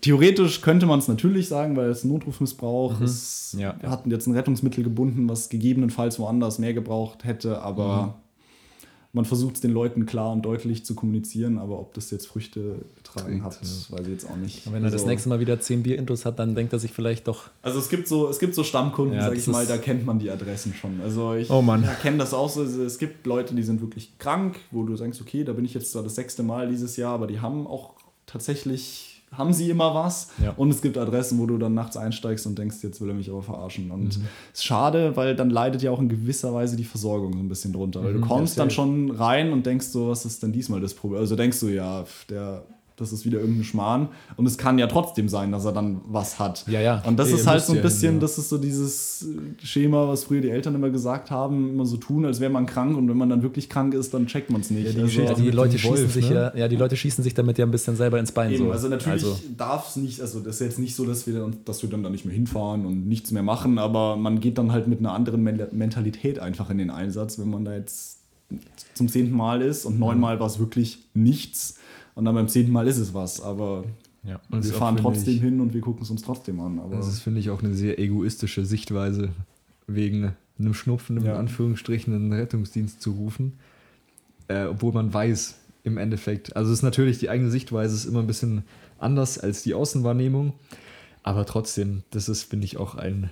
Theoretisch 0.01 0.61
könnte 0.61 0.85
man 0.85 0.99
es 0.99 1.07
natürlich 1.07 1.49
sagen, 1.49 1.75
weil 1.75 1.89
es 1.89 2.05
Notrufmissbrauch 2.05 2.99
mhm. 2.99 3.05
ist. 3.05 3.55
Ja, 3.57 3.75
wir 3.81 3.89
hatten 3.89 4.09
jetzt 4.11 4.27
ein 4.27 4.33
Rettungsmittel 4.33 4.83
gebunden, 4.83 5.27
was 5.27 5.49
gegebenenfalls 5.49 6.19
woanders 6.19 6.57
mehr 6.57 6.73
gebraucht 6.73 7.25
hätte, 7.25 7.61
aber 7.61 8.03
mhm. 8.03 8.13
man 9.11 9.25
versucht 9.25 9.55
es 9.55 9.61
den 9.61 9.71
Leuten 9.71 10.05
klar 10.05 10.31
und 10.31 10.43
deutlich 10.43 10.85
zu 10.85 10.95
kommunizieren, 10.95 11.57
aber 11.57 11.79
ob 11.79 11.93
das 11.95 12.11
jetzt 12.11 12.27
Früchte 12.27 12.75
getragen 12.95 13.43
hat, 13.43 13.59
ja. 13.61 13.97
weiß 13.97 14.05
ich 14.05 14.13
jetzt 14.13 14.29
auch 14.29 14.37
nicht. 14.37 14.65
Und 14.67 14.71
wenn 14.71 14.83
er 14.83 14.85
also, 14.85 14.95
das 14.95 15.05
nächste 15.05 15.27
Mal 15.27 15.41
wieder 15.41 15.59
zehn 15.59 15.83
Bier-Intos 15.83 16.23
hat, 16.23 16.39
dann 16.39 16.55
denkt 16.55 16.71
er 16.71 16.79
sich 16.79 16.93
vielleicht 16.93 17.27
doch. 17.27 17.49
Also 17.61 17.79
es 17.79 17.89
gibt 17.89 18.07
so, 18.07 18.29
es 18.29 18.39
gibt 18.39 18.55
so 18.55 18.63
Stammkunden, 18.63 19.17
ja, 19.17 19.25
sag 19.25 19.37
ich 19.37 19.47
mal, 19.47 19.65
da 19.65 19.77
kennt 19.77 20.05
man 20.05 20.19
die 20.19 20.29
Adressen 20.31 20.73
schon. 20.73 21.01
Also 21.01 21.33
ich 21.33 21.49
oh 21.49 21.61
kenne 22.01 22.19
das 22.19 22.33
auch 22.33 22.49
so. 22.49 22.63
Es 22.63 22.97
gibt 22.99 23.27
Leute, 23.27 23.53
die 23.53 23.63
sind 23.63 23.81
wirklich 23.81 24.17
krank, 24.17 24.61
wo 24.71 24.83
du 24.83 24.95
sagst, 24.95 25.19
okay, 25.19 25.43
da 25.43 25.51
bin 25.51 25.65
ich 25.65 25.73
jetzt 25.73 25.91
zwar 25.91 26.03
das 26.03 26.15
sechste 26.15 26.41
Mal 26.41 26.69
dieses 26.69 26.95
Jahr, 26.95 27.15
aber 27.15 27.27
die 27.27 27.41
haben 27.41 27.67
auch 27.67 27.95
tatsächlich 28.27 29.08
haben 29.31 29.53
sie 29.53 29.69
immer 29.69 29.93
was. 29.93 30.29
Ja. 30.43 30.53
Und 30.57 30.69
es 30.69 30.81
gibt 30.81 30.97
Adressen, 30.97 31.39
wo 31.39 31.45
du 31.45 31.57
dann 31.57 31.73
nachts 31.73 31.97
einsteigst 31.97 32.47
und 32.47 32.57
denkst, 32.57 32.77
jetzt 32.81 32.99
will 32.99 33.09
er 33.09 33.15
mich 33.15 33.29
aber 33.29 33.41
verarschen. 33.41 33.91
Und 33.91 34.07
es 34.07 34.17
mhm. 34.17 34.25
ist 34.53 34.65
schade, 34.65 35.15
weil 35.15 35.35
dann 35.35 35.49
leidet 35.49 35.81
ja 35.81 35.91
auch 35.91 35.99
in 35.99 36.09
gewisser 36.09 36.53
Weise 36.53 36.75
die 36.75 36.83
Versorgung 36.83 37.33
so 37.33 37.39
ein 37.39 37.49
bisschen 37.49 37.73
drunter. 37.73 38.03
Weil 38.03 38.13
du 38.13 38.19
mhm. 38.19 38.27
kommst 38.27 38.57
dann 38.57 38.71
schon 38.71 39.11
rein 39.11 39.53
und 39.53 39.65
denkst 39.65 39.87
so, 39.87 40.09
was 40.09 40.25
ist 40.25 40.41
denn 40.43 40.51
diesmal 40.51 40.81
das 40.81 40.93
Problem? 40.93 41.21
Also 41.21 41.35
denkst 41.35 41.59
du, 41.59 41.67
ja, 41.67 42.05
der 42.29 42.63
das 42.99 43.13
ist 43.13 43.25
wieder 43.25 43.39
irgendein 43.39 43.63
Schmarrn. 43.63 44.09
Und 44.37 44.45
es 44.45 44.57
kann 44.57 44.77
ja 44.77 44.87
trotzdem 44.87 45.29
sein, 45.29 45.51
dass 45.51 45.65
er 45.65 45.71
dann 45.71 46.01
was 46.07 46.39
hat. 46.39 46.65
Ja, 46.67 46.81
ja. 46.81 47.01
Und 47.05 47.17
das 47.17 47.29
Ey, 47.29 47.35
ist 47.35 47.47
halt 47.47 47.63
so 47.63 47.73
ein 47.73 47.81
bisschen, 47.81 48.15
ja. 48.15 48.19
das 48.19 48.37
ist 48.37 48.49
so 48.49 48.57
dieses 48.57 49.25
Schema, 49.63 50.07
was 50.07 50.25
früher 50.25 50.41
die 50.41 50.49
Eltern 50.49 50.75
immer 50.75 50.89
gesagt 50.89 51.31
haben, 51.31 51.69
immer 51.69 51.85
so 51.85 51.97
tun, 51.97 52.25
als 52.25 52.39
wäre 52.39 52.51
man 52.51 52.65
krank 52.65 52.97
und 52.97 53.09
wenn 53.09 53.17
man 53.17 53.29
dann 53.29 53.41
wirklich 53.41 53.69
krank 53.69 53.93
ist, 53.93 54.13
dann 54.13 54.27
checkt 54.27 54.49
man 54.49 54.61
es 54.61 54.69
nicht. 54.69 54.85
Ja, 54.85 54.91
die, 55.05 55.21
also, 55.27 55.41
die 55.41 55.51
Leute 55.51 55.77
schießen 55.77 56.09
sich 56.09 56.29
ne? 56.29 56.35
ja, 56.35 56.55
ja, 56.55 56.67
die 56.67 56.75
Leute 56.75 56.95
schießen 56.95 57.23
sich 57.23 57.33
damit 57.33 57.57
ja 57.57 57.65
ein 57.65 57.71
bisschen 57.71 57.95
selber 57.95 58.19
ins 58.19 58.31
Bein. 58.31 58.51
Eben, 58.51 58.65
so. 58.65 58.71
Also 58.71 58.89
natürlich 58.89 59.23
also. 59.23 59.39
darf 59.57 59.89
es 59.89 59.95
nicht, 59.95 60.21
also 60.21 60.39
das 60.39 60.55
ist 60.55 60.61
jetzt 60.61 60.79
nicht 60.79 60.95
so, 60.95 61.05
dass 61.05 61.27
wir, 61.27 61.51
dass 61.65 61.81
wir 61.81 61.89
dann 61.89 62.03
da 62.03 62.09
nicht 62.09 62.25
mehr 62.25 62.33
hinfahren 62.33 62.85
und 62.85 63.07
nichts 63.07 63.31
mehr 63.31 63.43
machen, 63.43 63.77
aber 63.77 64.17
man 64.17 64.39
geht 64.39 64.57
dann 64.57 64.71
halt 64.71 64.87
mit 64.87 64.99
einer 64.99 65.13
anderen 65.13 65.43
Mentalität 65.43 66.39
einfach 66.39 66.69
in 66.69 66.77
den 66.77 66.89
Einsatz, 66.89 67.39
wenn 67.39 67.49
man 67.49 67.65
da 67.65 67.73
jetzt 67.73 68.19
zum 68.95 69.07
zehnten 69.07 69.35
Mal 69.35 69.61
ist 69.61 69.85
und 69.85 69.99
neunmal 69.99 70.39
war 70.39 70.47
es 70.47 70.59
wirklich 70.59 71.05
nichts 71.13 71.75
und 72.19 72.25
dann 72.25 72.35
beim 72.35 72.49
zehnten 72.49 72.73
Mal 72.73 72.85
ist 72.85 72.97
es 72.97 73.13
was, 73.13 73.39
aber 73.39 73.85
ja, 74.25 74.41
wir 74.49 74.61
fahren 74.73 74.97
trotzdem 74.97 75.35
ich, 75.35 75.41
hin 75.41 75.61
und 75.61 75.73
wir 75.73 75.79
gucken 75.79 76.03
es 76.03 76.09
uns 76.09 76.21
trotzdem 76.21 76.59
an. 76.59 76.81
Das 76.91 77.07
ist, 77.07 77.21
finde 77.21 77.39
ich, 77.39 77.49
auch 77.49 77.63
eine 77.63 77.73
sehr 77.73 77.97
egoistische 77.97 78.65
Sichtweise, 78.65 79.29
wegen 79.87 80.33
einem 80.59 80.73
Schnupfen, 80.73 81.15
in 81.15 81.23
ja. 81.23 81.37
Anführungsstrichen, 81.37 82.13
einen 82.13 82.33
Rettungsdienst 82.33 83.01
zu 83.01 83.11
rufen, 83.11 83.53
äh, 84.49 84.65
obwohl 84.65 84.91
man 84.91 85.13
weiß, 85.13 85.59
im 85.85 85.97
Endeffekt, 85.97 86.57
also 86.57 86.73
es 86.73 86.79
ist 86.79 86.83
natürlich, 86.83 87.19
die 87.19 87.29
eigene 87.29 87.51
Sichtweise 87.51 87.95
ist 87.95 88.03
immer 88.03 88.19
ein 88.19 88.27
bisschen 88.27 88.63
anders 88.97 89.37
als 89.37 89.63
die 89.63 89.73
Außenwahrnehmung, 89.73 90.51
aber 91.23 91.45
trotzdem, 91.45 92.03
das 92.09 92.27
ist, 92.27 92.43
finde 92.43 92.65
ich, 92.65 92.75
auch 92.75 92.95
ein, 92.95 93.31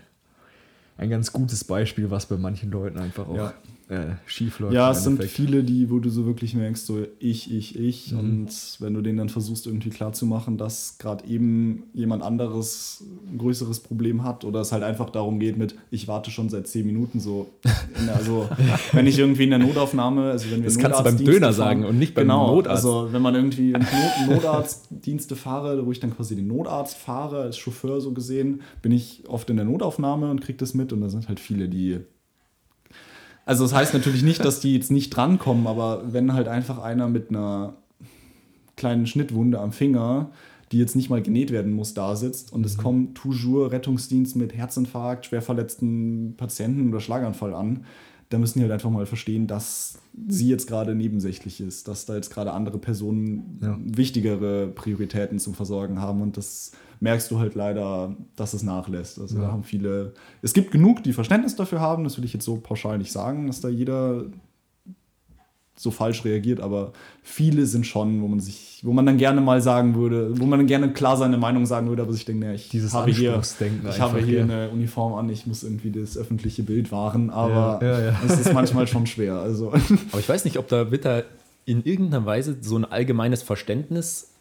ein 0.96 1.10
ganz 1.10 1.34
gutes 1.34 1.66
Beispiel, 1.66 2.10
was 2.10 2.28
bei 2.28 2.38
manchen 2.38 2.72
Leuten 2.72 3.00
einfach 3.00 3.28
auch 3.28 3.36
ja 3.36 3.54
äh, 3.90 4.16
schief 4.26 4.60
läuft. 4.60 4.74
Ja, 4.74 4.92
es 4.92 5.04
sind 5.04 5.24
viele, 5.24 5.64
die, 5.64 5.90
wo 5.90 6.00
du 6.00 6.10
so 6.10 6.26
wirklich 6.26 6.54
merkst, 6.56 6.86
so 6.86 7.06
ich, 7.20 7.54
ich, 7.54 7.80
ich. 7.80 8.12
Mhm. 8.12 8.20
Und 8.20 8.50
wenn 8.80 8.94
du 8.94 9.02
denen 9.02 9.18
dann 9.18 9.30
versuchst, 9.30 9.66
irgendwie 9.66 9.90
klarzumachen, 9.90 10.58
dass 10.58 10.98
gerade 10.98 11.26
eben 11.26 11.84
jemand 11.94 12.22
anderes 12.22 13.04
ein 13.32 13.38
größeres 13.38 13.80
Problem 13.80 14.26
hat 14.26 14.44
oder 14.44 14.60
es 14.60 14.74
halt 14.74 14.84
einfach 14.84 15.10
darum 15.10 15.40
geht 15.40 15.58
mit, 15.58 15.76
ich 15.90 16.08
warte 16.10 16.32
schon 16.32 16.50
seit 16.50 16.68
zehn 16.68 16.86
Minuten 16.86 17.22
so. 17.22 17.48
also, 18.18 18.50
wenn 18.92 19.08
ich 19.08 19.18
irgendwie 19.20 19.46
in 19.46 19.52
der 19.52 19.60
Notaufnahme, 19.60 20.32
also 20.32 20.52
wenn 20.52 20.64
wir 20.64 20.66
Das 20.66 20.78
kannst 20.78 21.00
du 21.00 21.04
beim 21.04 21.18
Döner 21.18 21.48
fahren, 21.48 21.54
sagen 21.54 21.86
und 21.86 21.98
nicht 21.98 22.14
beim 22.14 22.26
genau, 22.28 22.56
Notarzt. 22.56 22.86
Also, 22.86 23.14
wenn 23.14 23.22
man 23.22 23.36
irgendwie 23.36 23.72
Not 23.72 23.86
Notarztdienste 24.28 25.38
fahre, 25.38 25.86
wo 25.86 25.92
ich 25.94 26.02
dann 26.02 26.14
quasi 26.14 26.36
den 26.36 26.48
Notarzt 26.48 26.98
fahre, 26.98 27.42
als 27.44 27.58
Chauffeur 27.58 28.02
so 28.02 28.12
gesehen, 28.12 28.62
bin 28.82 28.92
ich 28.92 29.24
oft 29.28 29.50
in 29.50 29.56
der 29.56 29.66
Notaufnahme 29.66 30.30
und 30.30 30.42
kriege 30.42 30.58
das 30.58 30.74
mit 30.74 30.92
und 30.92 31.00
da 31.00 31.08
sind 31.08 31.30
halt 31.30 31.40
viele, 31.40 31.70
die 31.70 32.00
also 33.48 33.64
das 33.64 33.74
heißt 33.74 33.94
natürlich 33.94 34.24
nicht, 34.24 34.44
dass 34.44 34.60
die 34.60 34.76
jetzt 34.76 34.92
nicht 34.92 35.10
drankommen, 35.10 35.66
aber 35.68 36.14
wenn 36.14 36.34
halt 36.34 36.48
einfach 36.48 36.80
einer 36.80 37.08
mit 37.08 37.30
einer 37.30 37.74
kleinen 38.76 39.08
Schnittwunde 39.08 39.60
am 39.60 39.72
Finger, 39.72 40.30
die 40.72 40.78
jetzt 40.80 40.96
nicht 40.96 41.10
mal 41.10 41.22
genäht 41.22 41.52
werden 41.52 41.72
muss, 41.72 41.94
da 41.94 42.16
sitzt 42.16 42.52
und 42.52 42.60
mhm. 42.60 42.66
es 42.66 42.78
kommt 42.78 43.16
toujours 43.16 43.72
Rettungsdienst 43.72 44.36
mit 44.36 44.54
Herzinfarkt, 44.54 45.28
schwer 45.28 45.42
verletzten 45.42 46.36
Patienten 46.36 46.90
oder 46.90 47.00
Schlaganfall 47.00 47.54
an, 47.54 47.86
da 48.30 48.38
müssen 48.38 48.60
die 48.60 48.64
halt 48.64 48.74
einfach 48.74 48.90
mal 48.90 49.06
verstehen, 49.06 49.48
dass 49.48 50.00
sie 50.28 50.50
jetzt 50.50 50.68
gerade 50.68 50.94
nebensächlich 50.94 51.62
ist, 51.62 51.88
dass 51.88 52.06
da 52.06 52.16
jetzt 52.16 52.34
gerade 52.34 52.52
andere 52.52 52.78
Personen 52.78 53.60
Ja. 53.62 53.78
wichtigere 53.82 54.68
Prioritäten 54.68 55.40
zum 55.40 55.54
Versorgen 55.54 56.02
haben 56.02 56.22
und 56.22 56.36
das 56.36 56.72
merkst 57.00 57.30
du 57.32 57.40
halt 57.40 57.56
leider, 57.56 58.16
dass 58.36 58.54
es 58.54 58.64
nachlässt. 58.64 59.20
Also 59.20 59.38
da 59.38 59.44
Ja. 59.44 59.52
haben 59.52 59.64
viele, 59.64 60.14
es 60.42 60.54
gibt 60.54 60.72
genug, 60.72 61.04
die 61.04 61.14
Verständnis 61.14 61.56
dafür 61.56 61.80
haben, 61.80 62.04
das 62.04 62.18
will 62.18 62.26
ich 62.26 62.34
jetzt 62.34 62.46
so 62.46 62.58
pauschal 62.58 62.98
nicht 62.98 63.12
sagen, 63.12 63.48
dass 63.48 63.62
da 63.62 63.70
jeder 63.70 64.26
so 65.80 65.92
falsch 65.92 66.26
reagiert, 66.26 66.60
aber 66.60 66.92
viele 67.22 67.68
sind 67.68 67.86
schon, 67.86 68.24
wo 68.24 68.28
man 68.28 68.40
sich, 68.40 68.82
wo 68.84 68.94
man 68.94 69.06
dann 69.06 69.18
gerne 69.20 69.42
mal 69.42 69.62
sagen 69.62 69.94
würde, 69.94 70.32
wo 70.40 70.46
man 70.48 70.58
dann 70.58 70.66
gerne 70.68 70.92
klar 70.92 71.18
seine 71.18 71.38
Meinung 71.38 71.68
sagen 71.68 71.88
würde, 71.88 72.02
aber 72.02 72.14
sich 72.14 72.26
denkt, 72.26 72.42
naja, 72.42 72.56
ich 72.56 72.70
Dieses 72.70 72.94
habe 72.94 73.12
hier, 73.12 73.40
ich 73.88 74.02
habe 74.02 74.20
hier 74.20 74.40
ja. 74.40 74.44
eine 74.44 74.70
Uniform 74.72 75.14
an, 75.14 75.30
ich 75.30 75.46
muss 75.46 75.62
irgendwie 75.62 75.92
das 75.92 76.18
öffentliche 76.18 76.64
Bild 76.64 76.92
wahren, 76.92 77.30
aber 77.30 77.80
Ja, 77.86 78.00
ja, 78.00 78.06
ja. 78.08 78.20
es 78.26 78.40
ist 78.40 78.54
manchmal 78.54 78.88
schon 78.88 79.06
schwer. 79.06 79.36
Also 79.36 79.68
Aber 79.70 80.20
ich 80.20 80.28
weiß 80.28 80.46
nicht, 80.46 80.58
ob 80.58 80.68
da 80.68 80.90
wird 80.90 81.06
da 81.06 81.22
in 81.66 81.84
irgendeiner 81.84 82.26
Weise 82.26 82.58
so 82.62 82.76
ein 82.76 82.86
allgemeines 82.86 83.44
Verständnis 83.44 84.32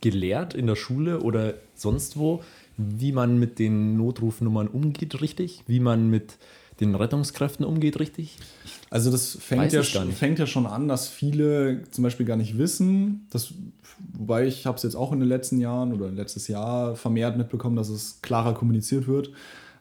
gelehrt 0.00 0.54
in 0.54 0.66
der 0.66 0.76
Schule 0.76 1.20
oder 1.20 1.54
sonst 1.74 2.16
wo, 2.16 2.42
wie 2.76 3.12
man 3.12 3.38
mit 3.38 3.58
den 3.58 3.96
Notrufnummern 3.96 4.68
umgeht, 4.68 5.20
richtig? 5.20 5.62
Wie 5.66 5.80
man 5.80 6.08
mit 6.10 6.36
den 6.80 6.94
Rettungskräften 6.94 7.64
umgeht, 7.64 8.00
richtig? 8.00 8.38
Also 8.90 9.10
das 9.10 9.38
fängt 9.40 9.72
ja, 9.72 9.82
fängt 9.82 10.38
ja 10.38 10.46
schon 10.46 10.66
an, 10.66 10.88
dass 10.88 11.08
viele 11.08 11.82
zum 11.90 12.02
Beispiel 12.02 12.26
gar 12.26 12.36
nicht 12.36 12.58
wissen, 12.58 13.26
dass, 13.30 13.52
wobei 14.12 14.46
ich 14.46 14.66
habe 14.66 14.76
es 14.76 14.82
jetzt 14.82 14.96
auch 14.96 15.12
in 15.12 15.20
den 15.20 15.28
letzten 15.28 15.60
Jahren 15.60 15.92
oder 15.92 16.10
letztes 16.10 16.48
Jahr 16.48 16.96
vermehrt 16.96 17.36
mitbekommen, 17.36 17.76
dass 17.76 17.88
es 17.88 18.20
klarer 18.22 18.54
kommuniziert 18.54 19.06
wird. 19.06 19.30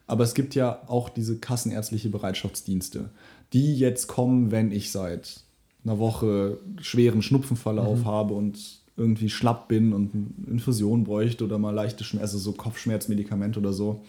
Aber 0.05 0.23
es 0.25 0.33
gibt 0.33 0.53
ja 0.55 0.81
auch 0.87 1.09
diese 1.09 1.37
kassenärztliche 1.37 2.09
Bereitschaftsdienste, 2.09 3.09
die 3.53 3.77
jetzt 3.77 4.07
kommen, 4.07 4.51
wenn 4.51 4.71
ich 4.71 4.91
seit 4.91 5.41
einer 5.85 5.97
Woche 5.97 6.59
schweren 6.81 7.21
Schnupfenverlauf 7.21 7.99
Mhm. 7.99 8.05
habe 8.05 8.33
und 8.33 8.80
irgendwie 8.97 9.29
schlapp 9.29 9.67
bin 9.67 9.93
und 9.93 10.13
eine 10.13 10.51
Infusion 10.51 11.03
bräuchte 11.03 11.43
oder 11.45 11.57
mal 11.57 11.71
leichte 11.73 12.03
Schmerzen, 12.03 12.21
also 12.23 12.37
so 12.37 12.51
Kopfschmerzmedikamente 12.53 13.59
oder 13.59 13.73
so. 13.73 14.01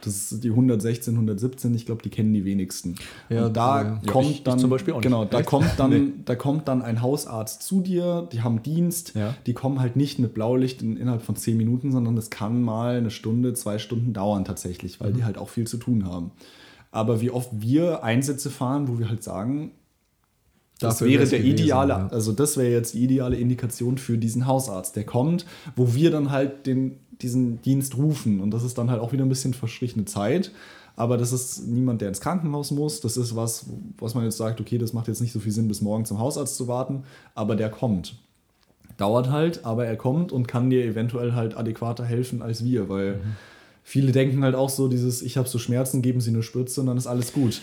Das 0.00 0.32
ist 0.32 0.44
die 0.44 0.50
116, 0.50 1.14
117, 1.14 1.72
ich 1.74 1.86
glaube, 1.86 2.02
die 2.02 2.10
kennen 2.10 2.34
die 2.34 2.44
wenigsten. 2.44 2.96
Ja, 3.30 3.46
und 3.46 3.56
da 3.56 3.82
ja. 3.82 4.00
Kommt 4.06 4.26
ich- 4.26 4.32
ich 4.32 4.42
dann 4.42 4.58
zum 4.58 4.68
Beispiel 4.68 4.92
auch 4.92 4.98
nicht. 4.98 5.04
genau, 5.04 5.24
da 5.24 5.38
Echt? 5.40 5.48
kommt 5.48 5.70
dann 5.78 5.90
Nee. 5.90 6.12
da 6.24 6.34
kommt 6.34 6.68
dann 6.68 6.82
ein 6.82 7.00
Hausarzt 7.00 7.62
zu 7.62 7.80
dir, 7.80 8.28
die 8.32 8.42
haben 8.42 8.62
Dienst, 8.62 9.14
Ja. 9.14 9.34
die 9.46 9.54
kommen 9.54 9.80
halt 9.80 9.96
nicht 9.96 10.18
mit 10.18 10.34
Blaulicht 10.34 10.82
in, 10.82 10.96
innerhalb 10.98 11.22
von 11.22 11.36
zehn 11.36 11.56
Minuten, 11.56 11.90
sondern 11.92 12.16
das 12.16 12.28
kann 12.28 12.60
mal 12.60 12.96
eine 12.96 13.10
Stunde, 13.10 13.54
zwei 13.54 13.78
Stunden 13.78 14.12
dauern 14.12 14.44
tatsächlich, 14.44 15.00
weil 15.00 15.12
Mhm. 15.12 15.16
die 15.16 15.24
halt 15.24 15.38
auch 15.38 15.48
viel 15.48 15.66
zu 15.66 15.78
tun 15.78 16.04
haben. 16.04 16.32
Aber 16.90 17.20
wie 17.22 17.30
oft 17.30 17.50
wir 17.52 18.04
Einsätze 18.04 18.50
fahren, 18.50 18.88
wo 18.88 18.98
wir 18.98 19.08
halt 19.08 19.22
sagen, 19.22 19.70
das 20.78 20.98
Dafür 20.98 21.12
wäre 21.12 21.26
der 21.26 21.38
gewesen, 21.38 21.54
ideale, 21.54 21.92
ja. 21.92 22.08
also 22.08 22.32
das 22.32 22.56
wäre 22.56 22.70
jetzt 22.70 22.94
die 22.94 23.04
ideale 23.04 23.36
Indikation 23.36 23.96
für 23.96 24.18
diesen 24.18 24.46
Hausarzt, 24.46 24.96
der 24.96 25.04
kommt, 25.04 25.46
wo 25.76 25.94
wir 25.94 26.10
dann 26.10 26.30
halt 26.30 26.66
den, 26.66 26.98
diesen 27.22 27.62
Dienst 27.62 27.96
rufen. 27.96 28.40
Und 28.40 28.50
das 28.50 28.64
ist 28.64 28.76
dann 28.76 28.90
halt 28.90 29.00
auch 29.00 29.12
wieder 29.12 29.24
ein 29.24 29.28
bisschen 29.28 29.54
verstrichene 29.54 30.04
Zeit. 30.04 30.50
Aber 30.96 31.16
das 31.16 31.32
ist 31.32 31.66
niemand, 31.66 32.00
der 32.00 32.08
ins 32.08 32.20
Krankenhaus 32.20 32.70
muss. 32.70 33.00
Das 33.00 33.16
ist 33.16 33.34
was, 33.34 33.66
was 33.98 34.14
man 34.14 34.24
jetzt 34.24 34.36
sagt, 34.36 34.60
okay, 34.60 34.78
das 34.78 34.92
macht 34.92 35.08
jetzt 35.08 35.20
nicht 35.20 35.32
so 35.32 35.40
viel 35.40 35.52
Sinn, 35.52 35.68
bis 35.68 35.80
morgen 35.80 36.04
zum 36.04 36.18
Hausarzt 36.18 36.56
zu 36.56 36.68
warten, 36.68 37.04
aber 37.34 37.56
der 37.56 37.70
kommt. 37.70 38.16
Dauert 38.96 39.30
halt, 39.30 39.64
aber 39.64 39.86
er 39.86 39.96
kommt 39.96 40.30
und 40.30 40.46
kann 40.46 40.70
dir 40.70 40.84
eventuell 40.84 41.34
halt 41.34 41.56
adäquater 41.56 42.04
helfen 42.04 42.42
als 42.42 42.64
wir, 42.64 42.88
weil 42.88 43.20
viele 43.82 44.12
denken 44.12 44.44
halt 44.44 44.54
auch 44.54 44.70
so 44.70 44.86
dieses, 44.86 45.20
ich 45.20 45.36
habe 45.36 45.48
so 45.48 45.58
Schmerzen, 45.58 46.00
geben 46.00 46.20
Sie 46.20 46.30
eine 46.30 46.44
Spritze 46.44 46.80
und 46.80 46.86
dann 46.86 46.96
ist 46.96 47.08
alles 47.08 47.32
gut. 47.32 47.60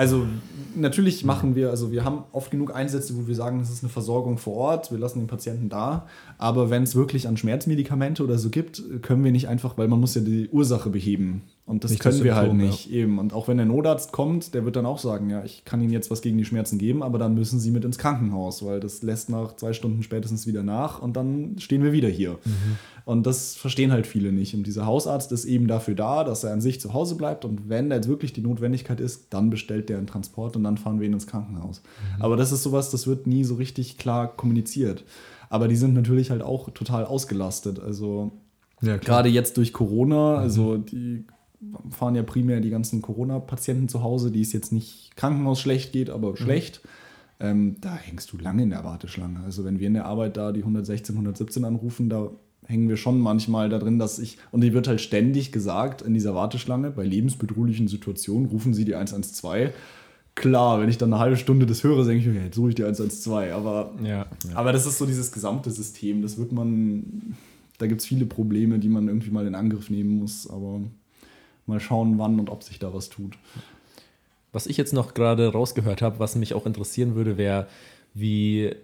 Also 0.00 0.26
natürlich 0.74 1.26
machen 1.26 1.54
wir, 1.56 1.68
also 1.68 1.92
wir 1.92 2.06
haben 2.06 2.24
oft 2.32 2.50
genug 2.50 2.74
Einsätze, 2.74 3.18
wo 3.18 3.26
wir 3.26 3.34
sagen, 3.34 3.58
das 3.58 3.68
ist 3.68 3.82
eine 3.82 3.92
Versorgung 3.92 4.38
vor 4.38 4.54
Ort, 4.54 4.90
wir 4.90 4.96
lassen 4.96 5.18
den 5.18 5.26
Patienten 5.26 5.68
da. 5.68 6.06
Aber 6.38 6.70
wenn 6.70 6.84
es 6.84 6.96
wirklich 6.96 7.28
an 7.28 7.36
Schmerzmedikamente 7.36 8.24
oder 8.24 8.38
so 8.38 8.48
gibt, 8.48 8.82
können 9.02 9.22
wir 9.22 9.30
nicht 9.30 9.46
einfach, 9.46 9.76
weil 9.76 9.88
man 9.88 10.00
muss 10.00 10.14
ja 10.14 10.22
die 10.22 10.48
Ursache 10.48 10.88
beheben. 10.88 11.42
Und 11.70 11.84
das 11.84 11.92
Nicht 11.92 12.04
das 12.04 12.14
können 12.16 12.24
wir 12.24 12.34
halt 12.34 12.52
nicht. 12.52 12.90
Eben. 12.90 13.20
Und 13.20 13.32
auch 13.32 13.46
wenn 13.46 13.56
der 13.56 13.64
Notarzt 13.64 14.10
kommt, 14.10 14.54
der 14.54 14.64
wird 14.64 14.74
dann 14.74 14.86
auch 14.86 14.98
sagen, 14.98 15.30
ja, 15.30 15.44
ich 15.44 15.64
kann 15.64 15.80
Ihnen 15.80 15.92
jetzt 15.92 16.10
was 16.10 16.20
gegen 16.20 16.36
die 16.36 16.44
Schmerzen 16.44 16.78
geben, 16.78 17.00
aber 17.04 17.16
dann 17.16 17.36
müssen 17.36 17.60
Sie 17.60 17.70
mit 17.70 17.84
ins 17.84 17.96
Krankenhaus, 17.96 18.64
weil 18.64 18.80
das 18.80 19.02
lässt 19.02 19.30
nach 19.30 19.54
zwei 19.54 19.72
Stunden 19.72 20.02
spätestens 20.02 20.48
wieder 20.48 20.64
nach 20.64 21.00
und 21.00 21.16
dann 21.16 21.54
stehen 21.60 21.84
wir 21.84 21.92
wieder 21.92 22.08
hier. 22.08 22.38
Und 23.04 23.24
das 23.24 23.54
verstehen 23.54 23.92
halt 23.92 24.08
viele 24.08 24.32
nicht. 24.32 24.52
Und 24.54 24.66
dieser 24.66 24.84
Hausarzt 24.84 25.30
ist 25.30 25.44
eben 25.44 25.68
dafür 25.68 25.94
da, 25.94 26.24
dass 26.24 26.42
er 26.42 26.52
an 26.52 26.60
sich 26.60 26.80
zu 26.80 26.92
Hause 26.92 27.14
bleibt. 27.14 27.44
Und 27.44 27.68
wenn 27.68 27.88
da 27.88 27.96
jetzt 27.96 28.08
wirklich 28.08 28.32
die 28.32 28.40
Notwendigkeit 28.40 28.98
ist, 28.98 29.26
dann 29.30 29.48
bestellt 29.48 29.88
der 29.88 29.98
einen 29.98 30.08
Transport 30.08 30.56
und 30.56 30.64
dann 30.64 30.76
fahren 30.76 30.98
wir 30.98 31.06
ihn 31.06 31.12
ins 31.12 31.28
Krankenhaus. 31.28 31.82
Aber 32.18 32.36
das 32.36 32.50
ist 32.50 32.64
sowas, 32.64 32.90
das 32.90 33.06
wird 33.06 33.28
nie 33.28 33.44
so 33.44 33.54
richtig 33.54 33.96
klar 33.96 34.26
kommuniziert. 34.26 35.04
Aber 35.48 35.68
die 35.68 35.76
sind 35.76 35.94
natürlich 35.94 36.30
halt 36.30 36.42
auch 36.42 36.70
total 36.70 37.04
ausgelastet. 37.04 37.78
Also 37.78 38.32
Ja, 38.82 38.96
gerade 38.96 39.28
jetzt 39.28 39.56
durch 39.56 39.72
Corona, 39.72 40.36
also 40.36 40.76
die 40.76 41.26
fahren 41.90 42.14
ja 42.14 42.22
primär 42.22 42.60
die 42.60 42.70
ganzen 42.70 43.02
Corona-Patienten 43.02 43.88
zu 43.88 44.02
Hause, 44.02 44.30
die 44.30 44.40
es 44.40 44.52
jetzt 44.52 44.72
nicht 44.72 45.14
Krankenhaus 45.16 45.60
schlecht 45.60 45.92
geht, 45.92 46.10
aber 46.10 46.36
schlecht. 46.36 46.80
Ähm, 47.38 47.76
da 47.80 47.94
hängst 47.96 48.32
du 48.32 48.38
lange 48.38 48.62
in 48.62 48.70
der 48.70 48.84
Warteschlange. 48.84 49.40
Also 49.40 49.64
wenn 49.64 49.78
wir 49.80 49.86
in 49.86 49.94
der 49.94 50.06
Arbeit 50.06 50.36
da 50.36 50.52
die 50.52 50.60
116, 50.60 51.14
117 51.14 51.64
anrufen, 51.64 52.08
da 52.10 52.30
hängen 52.66 52.88
wir 52.88 52.96
schon 52.96 53.18
manchmal 53.18 53.68
da 53.68 53.78
drin, 53.78 53.98
dass 53.98 54.18
ich, 54.18 54.38
und 54.52 54.60
die 54.62 54.72
wird 54.74 54.88
halt 54.88 55.00
ständig 55.00 55.50
gesagt 55.50 56.02
in 56.02 56.14
dieser 56.14 56.34
Warteschlange, 56.34 56.90
bei 56.90 57.04
lebensbedrohlichen 57.04 57.88
Situationen 57.88 58.46
rufen 58.48 58.74
sie 58.74 58.84
die 58.84 58.94
112. 58.94 59.72
Klar, 60.34 60.80
wenn 60.80 60.88
ich 60.88 60.96
dann 60.98 61.12
eine 61.12 61.20
halbe 61.20 61.36
Stunde 61.36 61.66
das 61.66 61.82
höre, 61.82 62.04
denke 62.04 62.20
ich 62.20 62.26
mir, 62.26 62.34
ja, 62.40 62.44
jetzt 62.44 62.54
suche 62.56 62.68
ich 62.70 62.74
die 62.74 62.84
112. 62.84 63.52
Aber 63.52 63.92
Ja. 64.04 64.26
aber 64.54 64.72
das 64.72 64.86
ist 64.86 64.98
so 64.98 65.06
dieses 65.06 65.32
gesamte 65.32 65.70
System. 65.70 66.22
Das 66.22 66.38
wird 66.38 66.52
man, 66.52 67.36
da 67.78 67.86
gibt 67.86 68.00
es 68.02 68.06
viele 68.06 68.26
Probleme, 68.26 68.78
die 68.78 68.88
man 68.88 69.08
irgendwie 69.08 69.30
mal 69.30 69.46
in 69.46 69.54
Angriff 69.54 69.90
nehmen 69.90 70.18
muss. 70.18 70.48
Aber 70.48 70.82
mal 71.70 71.80
schauen, 71.80 72.18
wann 72.18 72.38
und 72.38 72.50
ob 72.50 72.62
sich 72.62 72.78
da 72.78 72.92
was 72.92 73.08
tut. 73.08 73.38
Was 74.52 74.66
ich 74.66 74.76
jetzt 74.76 74.92
noch 74.92 75.14
gerade 75.14 75.52
rausgehört 75.52 76.02
habe, 76.02 76.18
was 76.18 76.36
mich 76.36 76.54
auch 76.54 76.66
interessieren 76.66 77.14
würde, 77.14 77.38
wäre, 77.38 77.68
wie, 78.14 78.74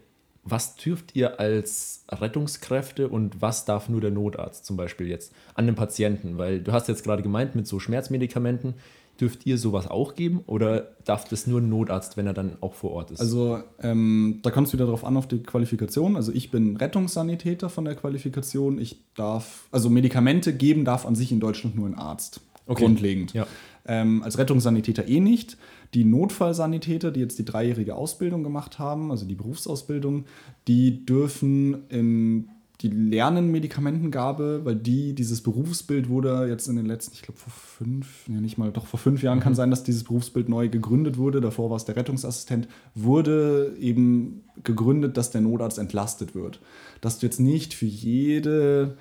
was 0.44 0.76
dürft 0.76 1.16
ihr 1.16 1.40
als 1.40 2.04
Rettungskräfte 2.08 3.08
und 3.08 3.42
was 3.42 3.64
darf 3.64 3.88
nur 3.88 4.00
der 4.00 4.12
Notarzt 4.12 4.64
zum 4.64 4.76
Beispiel 4.76 5.08
jetzt 5.08 5.32
an 5.54 5.66
den 5.66 5.74
Patienten? 5.74 6.38
Weil 6.38 6.60
du 6.60 6.72
hast 6.72 6.88
jetzt 6.88 7.04
gerade 7.04 7.22
gemeint, 7.22 7.56
mit 7.56 7.66
so 7.66 7.80
Schmerzmedikamenten, 7.80 8.74
dürft 9.20 9.46
ihr 9.46 9.58
sowas 9.58 9.88
auch 9.88 10.14
geben 10.14 10.42
oder 10.46 10.92
darf 11.04 11.26
das 11.28 11.46
nur 11.46 11.60
ein 11.60 11.68
Notarzt, 11.68 12.16
wenn 12.16 12.26
er 12.26 12.34
dann 12.34 12.56
auch 12.60 12.74
vor 12.74 12.92
Ort 12.92 13.10
ist? 13.10 13.20
Also 13.20 13.60
ähm, 13.82 14.40
da 14.42 14.50
kommt 14.50 14.68
es 14.68 14.72
wieder 14.72 14.84
darauf 14.84 15.04
an, 15.04 15.16
auf 15.16 15.26
die 15.26 15.42
Qualifikation. 15.42 16.16
Also 16.16 16.32
ich 16.32 16.50
bin 16.50 16.76
Rettungssanitäter 16.76 17.68
von 17.68 17.84
der 17.84 17.94
Qualifikation. 17.94 18.78
Ich 18.78 18.98
darf, 19.14 19.68
also 19.70 19.90
Medikamente 19.90 20.52
geben 20.54 20.84
darf 20.84 21.06
an 21.06 21.14
sich 21.14 21.32
in 21.32 21.40
Deutschland 21.40 21.76
nur 21.76 21.86
ein 21.86 21.94
Arzt. 21.94 22.40
Okay. 22.66 22.84
Grundlegend. 22.84 23.32
Ja. 23.32 23.46
Ähm, 23.86 24.22
als 24.22 24.38
Rettungssanitäter 24.38 25.06
eh 25.06 25.20
nicht. 25.20 25.56
Die 25.94 26.04
Notfallsanitäter, 26.04 27.12
die 27.12 27.20
jetzt 27.20 27.38
die 27.38 27.44
dreijährige 27.44 27.94
Ausbildung 27.94 28.42
gemacht 28.42 28.78
haben, 28.78 29.10
also 29.10 29.24
die 29.24 29.36
Berufsausbildung, 29.36 30.24
die 30.66 31.06
dürfen 31.06 31.88
in 31.88 32.48
die 32.82 32.88
lernen 32.88 33.50
Medikamentengabe, 33.50 34.60
weil 34.64 34.76
die, 34.76 35.14
dieses 35.14 35.40
Berufsbild 35.42 36.10
wurde 36.10 36.46
jetzt 36.46 36.68
in 36.68 36.76
den 36.76 36.84
letzten, 36.84 37.14
ich 37.14 37.22
glaube 37.22 37.38
vor 37.38 37.52
fünf, 37.52 38.28
ja 38.28 38.40
nicht 38.40 38.58
mal, 38.58 38.70
doch 38.70 38.86
vor 38.86 39.00
fünf 39.00 39.22
Jahren 39.22 39.40
kann 39.40 39.54
sein, 39.54 39.70
dass 39.70 39.82
dieses 39.82 40.04
Berufsbild 40.04 40.50
neu 40.50 40.68
gegründet 40.68 41.16
wurde. 41.16 41.40
Davor 41.40 41.70
war 41.70 41.78
es 41.78 41.86
der 41.86 41.96
Rettungsassistent, 41.96 42.68
wurde 42.94 43.74
eben 43.80 44.42
gegründet, 44.62 45.16
dass 45.16 45.30
der 45.30 45.40
Notarzt 45.40 45.78
entlastet 45.78 46.34
wird. 46.34 46.60
Dass 47.00 47.18
du 47.18 47.26
jetzt 47.26 47.40
nicht 47.40 47.72
für 47.72 47.86
jede 47.86 48.98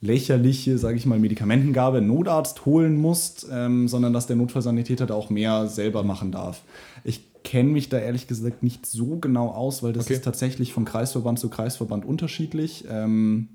lächerliche, 0.00 0.78
sage 0.78 0.96
ich 0.96 1.04
mal, 1.06 1.18
Medikamentengabe 1.18 2.00
Notarzt 2.00 2.64
holen 2.66 2.96
musst, 2.96 3.46
ähm, 3.52 3.86
sondern 3.88 4.12
dass 4.12 4.26
der 4.26 4.36
Notfallsanitäter 4.36 5.06
da 5.06 5.14
auch 5.14 5.30
mehr 5.30 5.66
selber 5.66 6.02
machen 6.04 6.32
darf. 6.32 6.62
Ich 7.04 7.22
kenne 7.44 7.70
mich 7.70 7.88
da 7.88 7.98
ehrlich 7.98 8.26
gesagt 8.26 8.62
nicht 8.62 8.86
so 8.86 9.16
genau 9.18 9.48
aus, 9.48 9.82
weil 9.82 9.92
das 9.92 10.06
Okay. 10.06 10.14
ist 10.14 10.24
tatsächlich 10.24 10.72
von 10.72 10.84
Kreisverband 10.84 11.38
zu 11.38 11.48
Kreisverband 11.50 12.04
unterschiedlich, 12.04 12.84
ähm, 12.90 13.48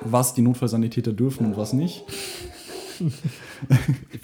was 0.00 0.34
die 0.34 0.42
Notfallsanitäter 0.42 1.12
dürfen 1.12 1.46
und 1.46 1.56
was 1.56 1.72
nicht. 1.72 2.04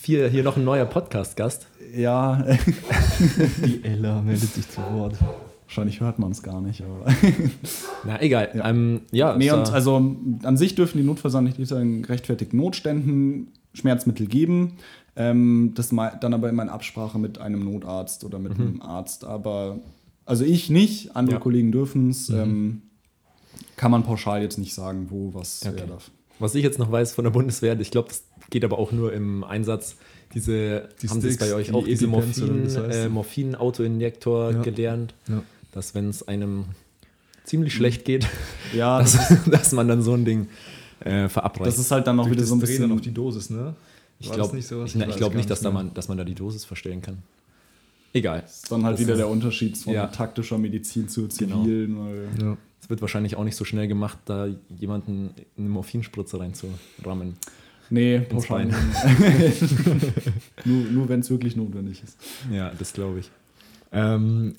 hier, 0.02 0.28
hier 0.28 0.42
noch 0.42 0.56
ein 0.56 0.64
neuer 0.64 0.84
Podcast-Gast. 0.86 1.66
Ja, 1.94 2.44
Die 3.64 3.82
Ella 3.84 4.22
meldet 4.22 4.54
sich 4.54 4.68
zu 4.68 4.80
Wort. 4.92 5.16
Wahrscheinlich 5.70 6.00
hört 6.00 6.18
man 6.18 6.32
es 6.32 6.42
gar 6.42 6.60
nicht, 6.60 6.82
aber. 6.82 7.06
Na, 8.04 8.20
egal. 8.20 8.50
Ja, 8.54 8.68
ähm, 8.68 9.02
ja 9.12 9.36
Nee, 9.36 9.50
und 9.52 9.70
also 9.72 9.96
an 10.42 10.56
sich 10.56 10.74
dürfen 10.74 10.98
die 10.98 11.04
Notfallsanitäter 11.04 11.80
in 11.80 12.02
gerechtfertigten 12.02 12.58
Notständen 12.58 13.48
Schmerzmittel 13.72 14.26
geben. 14.26 14.72
Ähm, 15.16 15.72
das 15.76 15.90
dann 16.20 16.34
aber 16.34 16.48
immer 16.48 16.62
in 16.64 16.68
Absprache 16.68 17.18
mit 17.18 17.38
einem 17.38 17.64
Notarzt 17.64 18.24
oder 18.24 18.38
mit 18.40 18.52
einem 18.52 18.82
Arzt. 18.82 19.24
Aber 19.24 19.78
also 20.26 20.44
ich 20.44 20.70
nicht, 20.70 21.14
andere 21.16 21.36
Ja. 21.36 21.40
Kollegen 21.40 21.70
dürfen 21.72 22.10
es. 22.10 22.28
Ähm, 22.30 22.82
kann 23.76 23.90
man 23.92 24.02
pauschal 24.02 24.42
jetzt 24.42 24.58
nicht 24.58 24.74
sagen, 24.74 25.06
wo 25.10 25.34
was 25.34 25.62
Okay. 25.64 25.74
wer 25.78 25.86
darf. 25.86 26.10
was 26.40 26.54
ich 26.54 26.62
jetzt 26.64 26.78
noch 26.78 26.90
weiß 26.90 27.12
von 27.12 27.24
der 27.24 27.30
Bundeswehr, 27.30 27.78
ich 27.80 27.90
glaube, 27.90 28.08
das 28.08 28.24
geht 28.50 28.64
aber 28.64 28.78
auch 28.78 28.90
nur 28.92 29.12
im 29.12 29.44
Einsatz. 29.44 29.96
Diese, 30.34 30.88
Die 31.02 31.08
haben 31.08 31.20
Sticks, 31.20 31.38
bei 31.38 31.54
euch 31.54 31.68
die 31.68 31.72
auch, 31.74 31.84
diese 31.84 32.06
Morphin, 32.06 32.64
das 32.64 32.76
heißt? 32.78 32.98
äh, 33.06 33.08
Morphin-Autoinjektor 33.08 34.52
Ja. 34.52 34.62
gelernt, 34.62 35.14
Ja. 35.28 35.42
Dass 35.72 35.94
wenn 35.94 36.08
es 36.08 36.26
einem 36.26 36.66
ziemlich 37.44 37.74
schlecht 37.74 38.04
geht, 38.04 38.26
Ja, 38.74 38.98
das, 39.00 39.12
dass, 39.28 39.44
dass 39.44 39.72
man 39.72 39.88
dann 39.88 40.02
so 40.02 40.14
ein 40.14 40.24
Ding 40.24 40.48
äh, 41.00 41.28
verabreicht. 41.28 41.66
das 41.66 41.78
ist 41.78 41.90
halt 41.90 42.06
dann 42.06 42.18
auch 42.20 42.24
Durch 42.24 42.32
wieder 42.32 42.42
das 42.42 42.48
so 42.50 42.54
ein 42.56 42.60
bisschen. 42.60 42.82
dann 42.82 42.92
auf 42.92 43.00
die 43.00 43.12
Dosis, 43.12 43.50
ne? 43.50 43.74
ich 44.18 44.28
War 44.28 44.36
glaube 44.36 44.48
das 44.50 44.54
nicht 44.56 44.66
sowas? 44.68 44.94
ich, 44.94 45.00
ich 45.00 45.16
gar 45.18 45.30
nicht, 45.34 45.48
dass, 45.50 45.60
da 45.60 45.70
man, 45.70 45.94
dass 45.94 46.08
man 46.08 46.18
da 46.18 46.24
die 46.24 46.34
Dosis 46.34 46.64
verstellen 46.64 47.00
kann. 47.02 47.18
Egal. 48.12 48.42
ist 48.44 48.70
dann 48.70 48.84
halt 48.84 48.94
Das 48.94 49.00
wieder 49.00 49.12
ist- 49.14 49.18
der 49.18 49.28
Unterschied 49.28 49.78
von 49.78 49.94
Ja. 49.94 50.06
taktischer 50.08 50.58
Medizin 50.58 51.08
zur 51.08 51.28
Genau. 51.28 51.62
zivilen. 51.62 51.98
Weil 51.98 52.28
Ja. 52.40 52.56
Es 52.82 52.88
wird 52.90 53.00
wahrscheinlich 53.02 53.36
auch 53.36 53.44
nicht 53.44 53.56
so 53.56 53.64
schnell 53.64 53.86
gemacht, 53.88 54.18
da 54.24 54.48
jemanden 54.78 55.30
eine 55.56 55.68
Morphinspritze 55.68 56.40
reinzurammen. 56.40 57.36
Nee, 57.88 58.20
pauschal. 58.20 58.66
Bein. 58.66 58.74
nur 60.64 60.84
nur 60.90 61.08
wenn 61.08 61.20
es 61.20 61.30
wirklich 61.30 61.56
notwendig 61.56 62.02
ist. 62.02 62.16
Ja, 62.50 62.72
das 62.78 62.92
glaube 62.92 63.20
ich. 63.20 63.30
Ähm, 63.92 64.54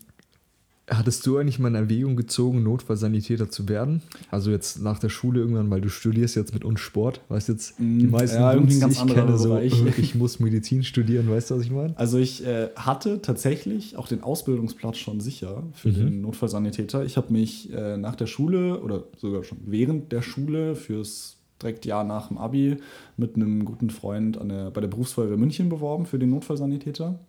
hattest 0.89 1.25
du 1.25 1.37
eigentlich 1.37 1.59
mal 1.59 1.69
in 1.69 1.75
Erwägung 1.75 2.15
gezogen, 2.15 2.63
Notfallsanitäter 2.63 3.49
zu 3.49 3.69
werden? 3.69 4.01
Also 4.29 4.51
jetzt 4.51 4.81
nach 4.81 4.99
der 4.99 5.09
Schule 5.09 5.39
irgendwann, 5.39 5.69
weil 5.69 5.81
du 5.81 5.89
studierst 5.89 6.35
jetzt 6.35 6.53
mit 6.53 6.65
uns 6.65 6.79
Sport, 6.79 7.21
weißt 7.29 7.49
jetzt, 7.49 7.75
die 7.79 7.83
Mm, 7.83 8.09
meisten 8.11 8.41
ja, 8.41 8.53
ganz 8.53 8.67
die 8.79 8.91
ich 8.91 9.07
kenne, 9.13 9.37
so, 9.37 9.57
ich 9.97 10.15
muss 10.15 10.39
Medizin 10.39 10.83
studieren, 10.83 11.29
weißt 11.29 11.51
du, 11.51 11.55
was 11.55 11.63
ich 11.63 11.71
meine? 11.71 11.97
Also 11.97 12.17
ich 12.17 12.45
äh, 12.45 12.69
hatte 12.75 13.21
tatsächlich 13.21 13.95
auch 13.97 14.07
den 14.07 14.21
Ausbildungsplatz 14.23 14.97
schon 14.97 15.19
sicher 15.21 15.63
für 15.73 15.89
Mhm. 15.89 15.93
den 15.95 16.21
Notfallsanitäter. 16.21 17.05
Ich 17.05 17.17
habe 17.17 17.31
mich 17.31 17.71
äh, 17.73 17.97
nach 17.97 18.15
der 18.15 18.25
Schule 18.27 18.81
oder 18.81 19.03
sogar 19.17 19.43
schon 19.43 19.59
während 19.65 20.11
der 20.11 20.21
Schule 20.21 20.75
fürs 20.75 21.37
direkt 21.61 21.85
Jahr 21.85 22.03
nach 22.03 22.29
dem 22.29 22.37
Abi 22.39 22.77
mit 23.17 23.35
einem 23.35 23.65
guten 23.65 23.91
Freund 23.91 24.39
der, 24.43 24.71
bei 24.71 24.81
der 24.81 24.87
Berufsfeuerwehr 24.87 25.37
München 25.37 25.69
beworben 25.69 26.05
für 26.07 26.17
den 26.17 26.31
Notfallsanitäter 26.31 27.19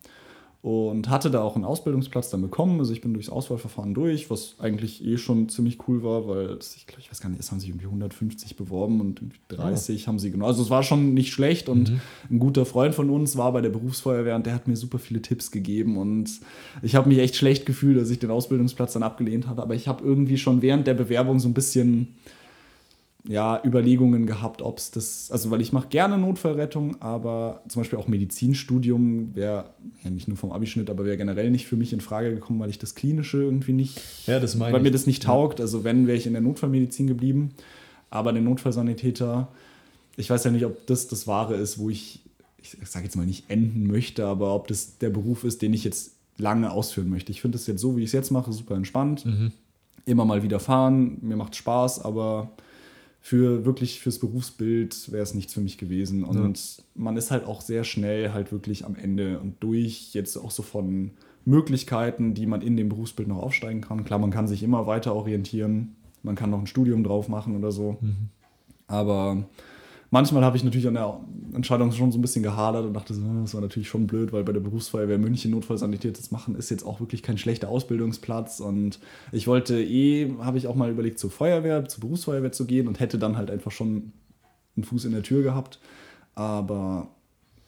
und 0.63 1.11
hatte 1.11 1.29
da 1.29 1.43
auch 1.43 1.57
einen 1.57 1.65
Ausbildungsplatz 1.65 2.31
dann 2.31 2.41
bekommen. 2.41 2.79
Also 2.79 2.93
ich 2.93 3.01
bin 3.01 3.13
durchs 3.15 3.29
Auswahlverfahren 3.29 3.95
durch, 3.95 4.31
was 4.31 4.55
eigentlich 4.61 5.05
eh 5.05 5.19
schon 5.19 5.49
ziemlich 5.49 5.89
cool 5.89 6.05
war, 6.05 6.29
weil 6.29 6.51
es, 6.51 6.77
ich 6.77 6.87
glaube, 6.87 7.03
ich 7.03 7.11
weiß 7.11 7.21
gar 7.21 7.31
nicht, 7.31 7.41
es 7.41 7.51
haben 7.51 7.59
sich 7.59 7.69
irgendwie 7.69 7.87
150 7.87 8.55
beworben 8.55 9.01
und 9.01 9.21
irgendwie 9.21 9.41
30 9.49 10.07
haben 10.07 10.21
sie 10.21 10.31
genommen. 10.31 10.49
Also 10.49 10.63
es 10.63 10.71
war 10.71 10.85
schon 10.85 11.15
nicht 11.15 11.33
schlecht 11.33 11.69
und 11.69 12.01
ein 12.31 12.39
guter 12.39 12.65
Freund 12.65 12.95
von 12.95 13.11
uns 13.11 13.37
war 13.37 13.53
bei 13.53 13.61
der 13.61 13.71
Berufsfeuerwehr 13.71 14.37
und 14.37 14.47
der 14.47 14.55
hat 14.55 14.69
mir 14.69 14.77
super 14.77 15.01
viele 15.01 15.21
Tipps 15.21 15.51
gegeben 15.51 15.97
und 15.97 16.31
ich 16.81 16.95
habe 16.95 17.09
mich 17.09 17.19
echt 17.19 17.35
schlecht 17.35 17.67
gefühlt, 17.67 18.01
dass 18.01 18.11
ich 18.11 18.21
den 18.21 18.31
Ausbildungsplatz 18.31 18.93
dann 18.93 19.03
abgelehnt 19.03 19.49
hatte, 19.49 19.63
aber 19.63 19.75
ich 19.75 19.89
habe 19.89 20.05
irgendwie 20.05 20.39
schon 20.39 20.63
während 20.63 20.87
der 20.87 20.95
Bewerbung 20.95 21.41
so 21.41 21.49
ein 21.49 21.55
bisschen 21.55 22.15
ja, 23.29 23.61
Überlegungen 23.65 24.27
gehabt, 24.27 24.63
ob 24.63 24.79
es 24.79 24.91
das, 24.91 25.31
also 25.31 25.51
weil 25.53 25.61
ich 25.61 25.73
mache 25.73 25.87
gerne 25.89 26.19
Notfallrettung, 26.19 27.01
aber 27.01 27.63
zum 27.69 27.81
Beispiel 27.83 27.99
auch 27.99 28.09
Medizinstudium 28.09 29.35
wäre 29.35 29.67
ja 30.03 30.11
nicht 30.11 30.27
nur 30.27 30.37
vom 30.37 30.51
Abischnitt, 30.51 30.91
aber 30.91 31.05
wäre 31.05 31.17
generell 31.17 31.51
nicht 31.51 31.67
für 31.67 31.77
mich 31.77 31.93
in 31.93 32.01
Frage 32.01 32.35
gekommen, 32.35 32.59
weil 32.59 32.71
ich 32.71 32.79
das 32.81 32.95
Klinische 32.97 33.39
irgendwie 33.43 33.73
nicht, 33.75 34.01
Ja, 34.27 34.41
das 34.41 34.57
meine 34.57 34.75
weil 34.75 34.81
mir 34.83 34.89
ich. 34.89 34.93
das 34.93 35.07
nicht 35.07 35.23
taugt. 35.23 35.61
Also 35.61 35.85
wenn, 35.85 36.07
wäre 36.09 36.19
ich 36.19 36.27
in 36.27 36.33
der 36.33 36.43
Notfallmedizin 36.43 37.07
geblieben, 37.07 37.51
aber 38.11 38.33
der 38.33 38.43
Notfallsanitäter, 38.43 39.49
ich 40.17 40.29
weiß 40.29 40.43
ja 40.45 40.51
nicht, 40.51 40.67
ob 40.67 40.85
das 40.87 41.07
das 41.07 41.27
Wahre 41.29 41.55
ist, 41.55 41.79
wo 41.79 41.91
ich, 41.91 42.21
ich 42.61 42.77
sage 42.85 43.05
jetzt 43.05 43.17
mal 43.17 43.25
nicht 43.25 43.49
enden 43.49 43.87
möchte, 43.87 44.27
aber 44.27 44.55
ob 44.55 44.67
das 44.67 44.99
der 44.99 45.11
Beruf 45.11 45.45
ist, 45.45 45.63
den 45.63 45.73
ich 45.75 45.85
jetzt 45.85 46.17
lange 46.39 46.73
ausführen 46.73 47.09
möchte. 47.09 47.31
Ich 47.31 47.41
finde 47.41 47.57
das 47.57 47.67
jetzt 47.69 47.81
so, 47.81 47.97
wie 47.97 48.01
ich 48.01 48.07
es 48.07 48.13
jetzt 48.13 48.31
mache, 48.33 48.53
super 48.53 48.75
entspannt. 48.75 49.25
Immer 50.07 50.25
mal 50.25 50.43
wieder 50.43 50.59
fahren, 50.59 51.19
mir 51.21 51.37
macht 51.37 51.55
Spaß, 51.55 52.05
aber 52.05 52.51
für 53.25 53.65
wirklich 53.65 54.01
fürs 54.01 54.19
Berufsbild 54.19 55.13
wäre 55.13 55.23
es 55.23 55.33
nichts 55.33 55.55
für 55.55 55.61
mich 55.61 55.79
gewesen. 55.79 56.25
Und 56.25 56.83
man 56.95 57.17
ist 57.17 57.31
halt 57.31 57.47
auch 57.47 57.61
sehr 57.61 57.85
schnell 57.85 58.33
halt 58.33 58.51
wirklich 58.51 58.85
am 58.85 58.97
Ende 58.97 59.39
und 59.39 59.63
durch 59.63 60.13
jetzt 60.13 60.37
auch 60.37 60.51
so 60.51 60.65
von 60.65 61.13
Möglichkeiten, 61.45 62.35
die 62.35 62.47
man 62.47 62.63
in 62.63 62.77
dem 62.77 62.89
Berufsbild 62.89 63.29
noch 63.29 63.39
aufsteigen 63.39 63.81
kann. 63.81 64.05
Klar, 64.05 64.19
man 64.19 64.33
kann 64.33 64.49
sich 64.49 64.65
immer 64.65 64.89
weiter 64.89 65.15
orientieren, 65.15 65.95
man 66.25 66.35
kann 66.35 66.51
noch 66.51 66.59
ein 66.59 66.67
Studium 66.67 67.05
drauf 67.05 67.29
machen 67.29 67.57
oder 67.57 67.71
so. 67.71 67.99
Aber 68.89 69.45
manchmal 70.13 70.45
habe 70.45 70.57
ich 70.57 70.63
natürlich 70.63 70.87
an 70.87 70.95
der 70.95 71.19
Entscheidung 71.55 71.91
schon 71.91 72.13
so 72.13 72.19
ein 72.19 72.23
bisschen 72.23 72.45
gehadert 72.45 72.85
und 72.87 72.95
dachte 72.95 73.15
"Ah, 73.15 73.41
das 73.43 73.55
war 73.55 73.61
natürlich 73.61 73.89
schon 73.89 74.07
blöd, 74.07 74.33
weil 74.33 74.45
bei 74.45 74.53
der 74.53 74.61
Berufsfeuerwehr 74.61 75.19
München 75.19 75.51
Notfallsanität 75.51 76.31
machen, 76.31 76.55
ist 76.55 76.71
jetzt 76.71 76.85
auch 76.87 77.01
wirklich 77.01 77.23
kein 77.23 77.39
schlechter 77.39 77.69
Ausbildungsplatz. 77.69 78.61
Und 78.61 79.01
ich 79.33 79.49
wollte 79.49 79.83
eh, 79.83 80.33
habe 80.39 80.59
ich 80.59 80.69
auch 80.69 80.77
mal 80.77 80.91
überlegt, 80.91 81.19
zur 81.19 81.31
Feuerwehr, 81.31 81.89
zur 81.89 82.01
Berufsfeuerwehr 82.03 82.53
zu 82.53 82.67
gehen 82.67 82.87
und 82.87 83.01
hätte 83.01 83.19
dann 83.19 83.37
halt 83.37 83.51
einfach 83.51 83.73
schon 83.73 84.13
einen 84.77 84.85
Fuß 84.85 85.05
in 85.07 85.13
der 85.13 85.23
Tür 85.23 85.43
gehabt. 85.43 85.81
Aber 86.35 87.09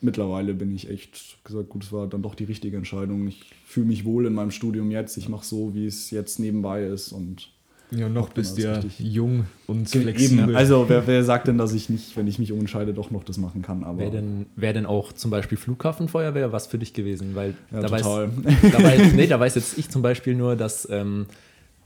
mittlerweile 0.01 0.55
bin 0.55 0.75
ich 0.75 0.89
echt 0.89 1.43
gesagt, 1.45 1.71
gut, 1.71 1.85
es 1.85 1.93
war 1.93 2.07
dann 2.07 2.23
doch 2.23 2.35
die 2.35 2.45
richtige 2.45 2.77
Entscheidung. 2.77 3.27
Ich 3.27 3.43
fühle 3.67 3.87
mich 3.87 4.05
wohl 4.05 4.27
in 4.27 4.35
meinem 4.35 4.51
Studium 4.51 4.91
jetzt. 4.91 5.17
Ich 5.17 5.29
mache 5.29 5.45
so, 5.45 5.75
wie 5.75 5.87
es 5.87 6.11
jetzt 6.11 6.39
nebenbei 6.39 6.85
ist 6.85 7.13
und 7.13 7.54
Ja, 7.97 8.09
noch 8.09 8.31
bist 8.31 8.59
du 8.59 8.63
ja 8.63 8.81
jung 8.99 9.47
und 9.67 9.89
flexibel. 9.89 10.45
Eben, 10.45 10.57
also 10.57 10.89
wer, 10.89 11.07
wer 11.07 11.25
sagt 11.25 11.49
denn, 11.49 11.59
dass 11.59 11.73
ich 11.73 11.89
nicht, 11.89 12.17
wenn 12.17 12.27
ich 12.27 12.39
mich 12.39 12.53
umentscheide, 12.53 12.93
doch 12.93 13.11
noch 13.11 13.25
das 13.25 13.39
machen 13.39 13.63
kann? 13.63 13.85
Aber 13.85 13.99
Wäre 13.99 14.11
denn, 14.11 14.47
wär 14.57 14.73
denn 14.73 14.87
auch 14.87 15.13
zum 15.13 15.31
Beispiel 15.31 15.59
Flughafenfeuerwehr 15.59 16.53
was 16.53 16.67
für 16.67 16.79
dich 16.79 16.93
gewesen? 16.93 17.35
Weil 17.35 17.55
Ja, 17.71 17.81
da, 17.81 17.89
total. 17.89 18.31
Weiß, 18.37 18.55
da, 18.73 18.83
weiß, 18.83 19.13
nee, 19.15 19.27
da 19.27 19.41
weiß 19.41 19.55
jetzt 19.55 19.79
ich 19.79 19.89
zum 19.91 20.03
Beispiel 20.03 20.35
nur, 20.35 20.57
dass 20.57 20.89
ähm, 20.91 21.27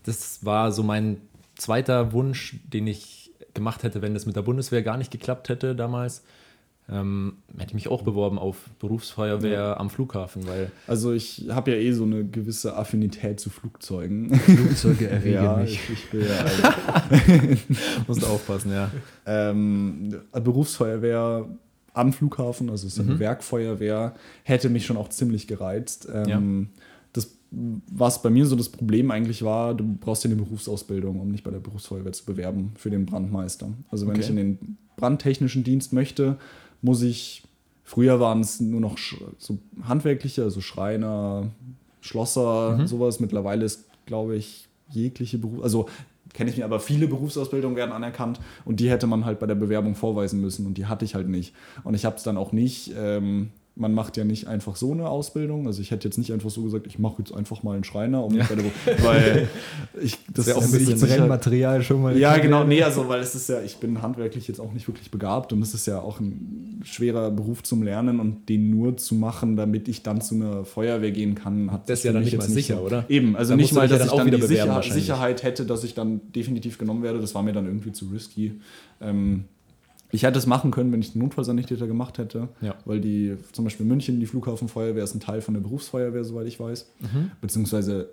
das 0.04 0.44
war 0.44 0.72
so 0.72 0.82
mein 0.82 1.18
zweiter 1.56 2.12
Wunsch, 2.12 2.56
den 2.72 2.86
ich 2.86 3.32
gemacht 3.54 3.82
hätte, 3.82 4.02
wenn 4.02 4.14
das 4.14 4.26
mit 4.26 4.36
der 4.36 4.42
Bundeswehr 4.42 4.82
gar 4.82 4.96
nicht 4.96 5.10
geklappt 5.10 5.48
hätte 5.48 5.74
damals. 5.74 6.22
Ähm, 6.90 7.34
hätte 7.58 7.68
ich 7.68 7.74
mich 7.74 7.88
auch 7.88 8.02
beworben 8.02 8.38
auf 8.38 8.70
Berufsfeuerwehr 8.78 9.78
am 9.78 9.90
Flughafen, 9.90 10.46
weil 10.46 10.70
also 10.86 11.12
ich 11.12 11.46
habe 11.50 11.72
ja 11.72 11.76
eh 11.76 11.92
so 11.92 12.04
eine 12.04 12.24
gewisse 12.24 12.76
Affinität 12.76 13.40
zu 13.40 13.50
Flugzeugen. 13.50 14.34
Flugzeuge 14.34 15.06
erregen 15.10 15.34
ja, 15.44 15.56
mich. 15.56 15.74
ich, 15.74 15.90
ich 15.90 16.12
will 16.14 16.26
ja 16.26 16.36
also, 16.38 17.56
musst 18.06 18.22
du 18.22 18.26
aufpassen, 18.26 18.72
ja. 18.72 18.90
ähm, 19.26 20.14
Berufsfeuerwehr 20.32 21.46
am 21.92 22.12
Flughafen, 22.12 22.70
also 22.70 22.86
es 22.86 22.96
ist 22.96 23.00
eine 23.00 23.18
Werkfeuerwehr, 23.18 24.14
hätte 24.44 24.70
mich 24.70 24.86
schon 24.86 24.96
auch 24.96 25.08
ziemlich 25.08 25.46
gereizt. 25.46 26.08
Ähm, 26.12 26.68
das, 27.12 27.36
was 27.50 28.22
bei 28.22 28.30
mir 28.30 28.46
so 28.46 28.56
das 28.56 28.68
Problem 28.68 29.10
eigentlich 29.10 29.42
war, 29.42 29.74
du 29.74 29.84
brauchst 30.00 30.24
ja 30.24 30.30
eine 30.30 30.40
Berufsausbildung, 30.40 31.20
um 31.20 31.32
dich 31.32 31.42
bei 31.42 31.50
der 31.50 31.58
Berufsfeuerwehr 31.58 32.12
zu 32.12 32.24
bewerben 32.24 32.72
für 32.76 32.88
den 32.90 33.04
Brandmeister. 33.04 33.68
Also 33.90 34.06
wenn 34.06 34.12
Okay. 34.12 34.22
ich 34.22 34.30
in 34.30 34.36
den 34.36 34.78
brandtechnischen 34.96 35.64
Dienst 35.64 35.92
möchte, 35.92 36.38
muss 36.82 37.02
ich, 37.02 37.42
früher 37.84 38.20
waren 38.20 38.40
es 38.40 38.60
nur 38.60 38.80
noch 38.80 38.96
so 39.38 39.58
handwerkliche, 39.82 40.42
also 40.42 40.60
Schreiner, 40.60 41.50
Schlosser, 42.00 42.86
sowas. 42.86 43.20
Mittlerweile 43.20 43.64
ist, 43.64 43.84
glaube 44.06 44.36
ich, 44.36 44.68
jegliche 44.90 45.38
Beruf, 45.38 45.62
also 45.62 45.88
kenne 46.32 46.50
ich 46.50 46.56
nicht, 46.56 46.64
aber 46.64 46.80
viele 46.80 47.08
Berufsausbildungen 47.08 47.76
werden 47.76 47.92
anerkannt 47.92 48.40
und 48.64 48.80
die 48.80 48.90
hätte 48.90 49.06
man 49.06 49.24
halt 49.24 49.38
bei 49.38 49.46
der 49.46 49.54
Bewerbung 49.54 49.94
vorweisen 49.94 50.40
müssen 50.40 50.66
und 50.66 50.74
die 50.74 50.86
hatte 50.86 51.04
ich 51.04 51.14
halt 51.14 51.28
nicht. 51.28 51.54
Und 51.84 51.94
ich 51.94 52.04
habe 52.04 52.16
es 52.16 52.22
dann 52.22 52.36
auch 52.36 52.52
nicht, 52.52 52.92
ähm, 52.96 53.50
man 53.78 53.94
macht 53.94 54.16
ja 54.16 54.24
nicht 54.24 54.46
einfach 54.48 54.76
so 54.76 54.92
eine 54.92 55.08
Ausbildung, 55.08 55.66
also 55.66 55.80
ich 55.80 55.90
hätte 55.92 56.08
jetzt 56.08 56.18
nicht 56.18 56.32
einfach 56.32 56.50
so 56.50 56.62
gesagt, 56.64 56.86
ich 56.86 56.98
mache 56.98 57.16
jetzt 57.20 57.32
einfach 57.32 57.62
mal 57.62 57.74
einen 57.74 57.84
Schreiner, 57.84 58.24
um 58.24 58.34
Be- 58.34 58.44
weil 59.04 59.48
ich 60.02 60.18
das 60.34 60.46
wär 60.46 60.56
auch 60.56 60.62
ein 60.62 60.66
ist 60.72 60.78
bisschen 60.86 61.00
Brennmaterial 61.00 61.82
schon 61.82 62.02
mal. 62.02 62.18
ja, 62.18 62.36
genau, 62.38 62.64
nee, 62.64 62.82
also 62.88 63.08
weil 63.08 63.20
es 63.20 63.34
ist 63.34 63.48
ja, 63.48 63.60
ich 63.62 63.76
bin 63.76 64.02
handwerklich 64.02 64.48
jetzt 64.48 64.60
auch 64.60 64.72
nicht 64.72 64.88
wirklich 64.88 65.10
begabt 65.10 65.52
und 65.52 65.62
es 65.62 65.74
ist 65.74 65.86
ja 65.86 66.00
auch 66.00 66.20
ein 66.20 66.80
schwerer 66.84 67.30
Beruf 67.30 67.62
zum 67.62 67.82
Lernen 67.82 68.20
und 68.20 68.48
den 68.48 68.70
nur 68.70 68.96
zu 68.96 69.14
machen, 69.14 69.56
damit 69.56 69.88
ich 69.88 70.02
dann 70.02 70.20
zu 70.20 70.34
einer 70.34 70.64
Feuerwehr 70.64 71.12
gehen 71.12 71.34
kann, 71.34 71.70
hat 71.70 71.88
Das 71.88 72.00
ist 72.00 72.04
ja 72.04 72.12
dann 72.12 72.22
nicht 72.24 72.36
mal 72.36 72.48
sicher, 72.48 72.76
so. 72.78 72.82
oder? 72.82 73.04
Eben, 73.08 73.36
also 73.36 73.52
Da 73.52 73.56
nicht 73.56 73.72
mal, 73.72 73.82
ja 73.82 73.96
dass 73.96 73.98
dann 74.08 74.08
ich 74.08 74.14
dann 74.32 74.40
die 74.40 74.46
Sicher. 74.46 74.82
Sicherheit 74.92 75.42
hätte, 75.42 75.64
dass 75.64 75.84
ich 75.84 75.94
dann 75.94 76.20
definitiv 76.34 76.78
genommen 76.78 77.02
werde. 77.02 77.20
Das 77.20 77.34
war 77.34 77.42
mir 77.42 77.52
dann 77.52 77.66
irgendwie 77.66 77.92
zu 77.92 78.06
risky. 78.06 78.60
Ähm, 79.00 79.44
ich 80.10 80.22
hätte 80.22 80.38
es 80.38 80.46
machen 80.46 80.70
können, 80.70 80.90
wenn 80.92 81.00
ich 81.00 81.12
den 81.12 81.22
Notfallsanitäter 81.22 81.86
gemacht 81.86 82.18
hätte, 82.18 82.48
Ja. 82.60 82.74
weil 82.84 83.00
die, 83.00 83.36
zum 83.52 83.64
Beispiel 83.64 83.84
München, 83.86 84.20
die 84.20 84.26
Flughafenfeuerwehr 84.26 85.04
ist 85.04 85.14
ein 85.14 85.20
Teil 85.20 85.40
von 85.42 85.54
der 85.54 85.60
Berufsfeuerwehr, 85.60 86.24
soweit 86.24 86.46
ich 86.46 86.58
weiß, 86.58 86.90
Mhm. 87.00 87.30
beziehungsweise 87.40 88.10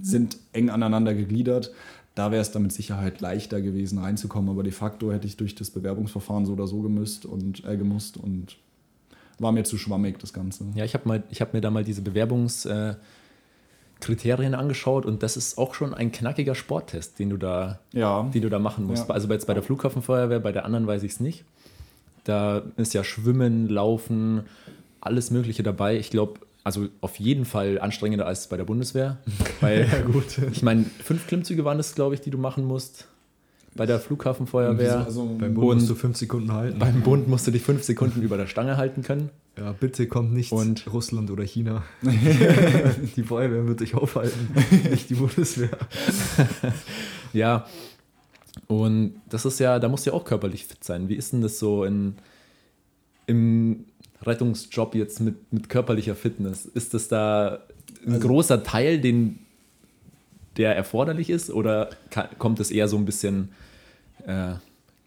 sind 0.00 0.36
eng 0.52 0.70
aneinander 0.70 1.14
gegliedert. 1.14 1.72
Da 2.14 2.30
wäre 2.30 2.42
es 2.42 2.52
dann 2.52 2.62
mit 2.62 2.72
Sicherheit 2.72 3.20
leichter 3.20 3.60
gewesen, 3.60 3.98
reinzukommen, 3.98 4.50
aber 4.50 4.62
de 4.62 4.70
facto 4.72 5.10
hätte 5.10 5.26
ich 5.26 5.36
durch 5.36 5.54
das 5.56 5.70
Bewerbungsverfahren 5.70 6.46
so 6.46 6.52
oder 6.52 6.66
so 6.68 6.80
gemüsst 6.82 7.26
und 7.26 7.64
äh, 7.64 7.76
gemusst 7.76 8.16
und 8.16 8.56
war 9.40 9.50
mir 9.50 9.64
zu 9.64 9.76
schwammig, 9.78 10.18
das 10.20 10.32
Ganze. 10.32 10.64
Ja, 10.76 10.84
ich 10.84 10.94
habe 10.94 11.22
hab 11.40 11.54
mir 11.54 11.60
da 11.60 11.70
mal 11.72 11.82
diese 11.82 12.02
Bewerbungskriterien 12.02 12.94
äh, 12.94 12.96
Kriterien 14.04 14.54
angeschaut 14.54 15.06
und 15.06 15.22
das 15.22 15.36
ist 15.36 15.58
auch 15.58 15.74
schon 15.74 15.94
ein 15.94 16.12
knackiger 16.12 16.54
Sporttest, 16.54 17.18
den 17.18 17.30
du 17.30 17.36
da, 17.36 17.80
Ja. 17.92 18.22
den 18.34 18.42
du 18.42 18.48
da 18.50 18.58
machen 18.58 18.86
musst. 18.86 19.08
Ja. 19.08 19.14
Also 19.14 19.28
jetzt 19.28 19.46
bei 19.46 19.54
der 19.54 19.62
Flughafenfeuerwehr, 19.62 20.40
bei 20.40 20.52
der 20.52 20.64
anderen 20.64 20.86
weiß 20.86 21.02
ich 21.02 21.12
es 21.12 21.20
nicht. 21.20 21.44
Da 22.24 22.62
ist 22.76 22.94
ja 22.94 23.04
Schwimmen, 23.04 23.68
Laufen, 23.68 24.42
alles 25.00 25.30
Mögliche 25.30 25.62
dabei. 25.62 25.96
Ich 25.98 26.10
glaube, 26.10 26.40
also 26.62 26.88
auf 27.02 27.16
jeden 27.20 27.44
Fall 27.44 27.78
anstrengender 27.78 28.26
als 28.26 28.48
bei 28.48 28.56
der 28.56 28.64
Bundeswehr. 28.64 29.18
Weil, 29.60 29.86
gut. 30.10 30.38
ich 30.50 30.62
meine, 30.62 30.84
fünf 31.02 31.26
Klimmzüge 31.26 31.64
waren 31.64 31.76
das, 31.76 31.94
glaube 31.94 32.14
ich, 32.14 32.20
die 32.22 32.30
du 32.30 32.38
machen 32.38 32.64
musst. 32.64 33.06
Bei 33.74 33.86
der 33.86 33.98
Flughafenfeuerwehr. 33.98 35.04
Also 35.04 35.24
beim 35.38 35.54
Bund 35.54 35.74
musst 35.80 35.90
du 35.90 35.94
fünf 35.94 36.16
Sekunden 36.16 36.52
halten. 36.52 36.78
Beim 36.78 37.00
Bund 37.02 37.28
musst 37.28 37.46
du 37.46 37.50
dich 37.50 37.62
fünf 37.62 37.82
Sekunden 37.82 38.22
über 38.22 38.36
der 38.36 38.46
Stange 38.46 38.76
halten 38.76 39.02
können. 39.02 39.30
Ja, 39.58 39.72
bitte 39.72 40.06
kommt 40.08 40.32
nicht 40.32 40.52
Und- 40.52 40.92
Russland 40.92 41.30
oder 41.30 41.44
China. 41.44 41.82
die 43.16 43.22
Feuerwehr 43.22 43.66
wird 43.66 43.78
sich 43.80 43.94
aufhalten, 43.94 44.48
nicht 44.90 45.10
die 45.10 45.14
Bundeswehr. 45.14 45.70
Ja. 47.32 47.66
Und 48.68 49.14
das 49.28 49.44
ist 49.44 49.58
ja, 49.58 49.80
da 49.80 49.88
musst 49.88 50.06
du 50.06 50.10
ja 50.10 50.16
auch 50.16 50.24
körperlich 50.24 50.64
fit 50.66 50.84
sein. 50.84 51.08
Wie 51.08 51.16
ist 51.16 51.32
denn 51.32 51.40
das 51.40 51.58
so 51.58 51.84
in, 51.84 52.14
im 53.26 53.86
Rettungsjob 54.22 54.94
jetzt 54.94 55.20
mit, 55.20 55.52
mit 55.52 55.68
körperlicher 55.68 56.14
Fitness? 56.14 56.64
Ist 56.64 56.94
das 56.94 57.08
da 57.08 57.58
ein 58.06 58.20
großer 58.20 58.62
Teil, 58.62 59.00
den, 59.00 59.40
der 60.56 60.76
erforderlich 60.76 61.28
ist? 61.30 61.50
Oder 61.50 61.90
ka- 62.10 62.28
kommt 62.38 62.60
es 62.60 62.70
eher 62.70 62.86
so 62.86 62.96
ein 62.96 63.04
bisschen, 63.04 63.48
äh, 64.26 64.54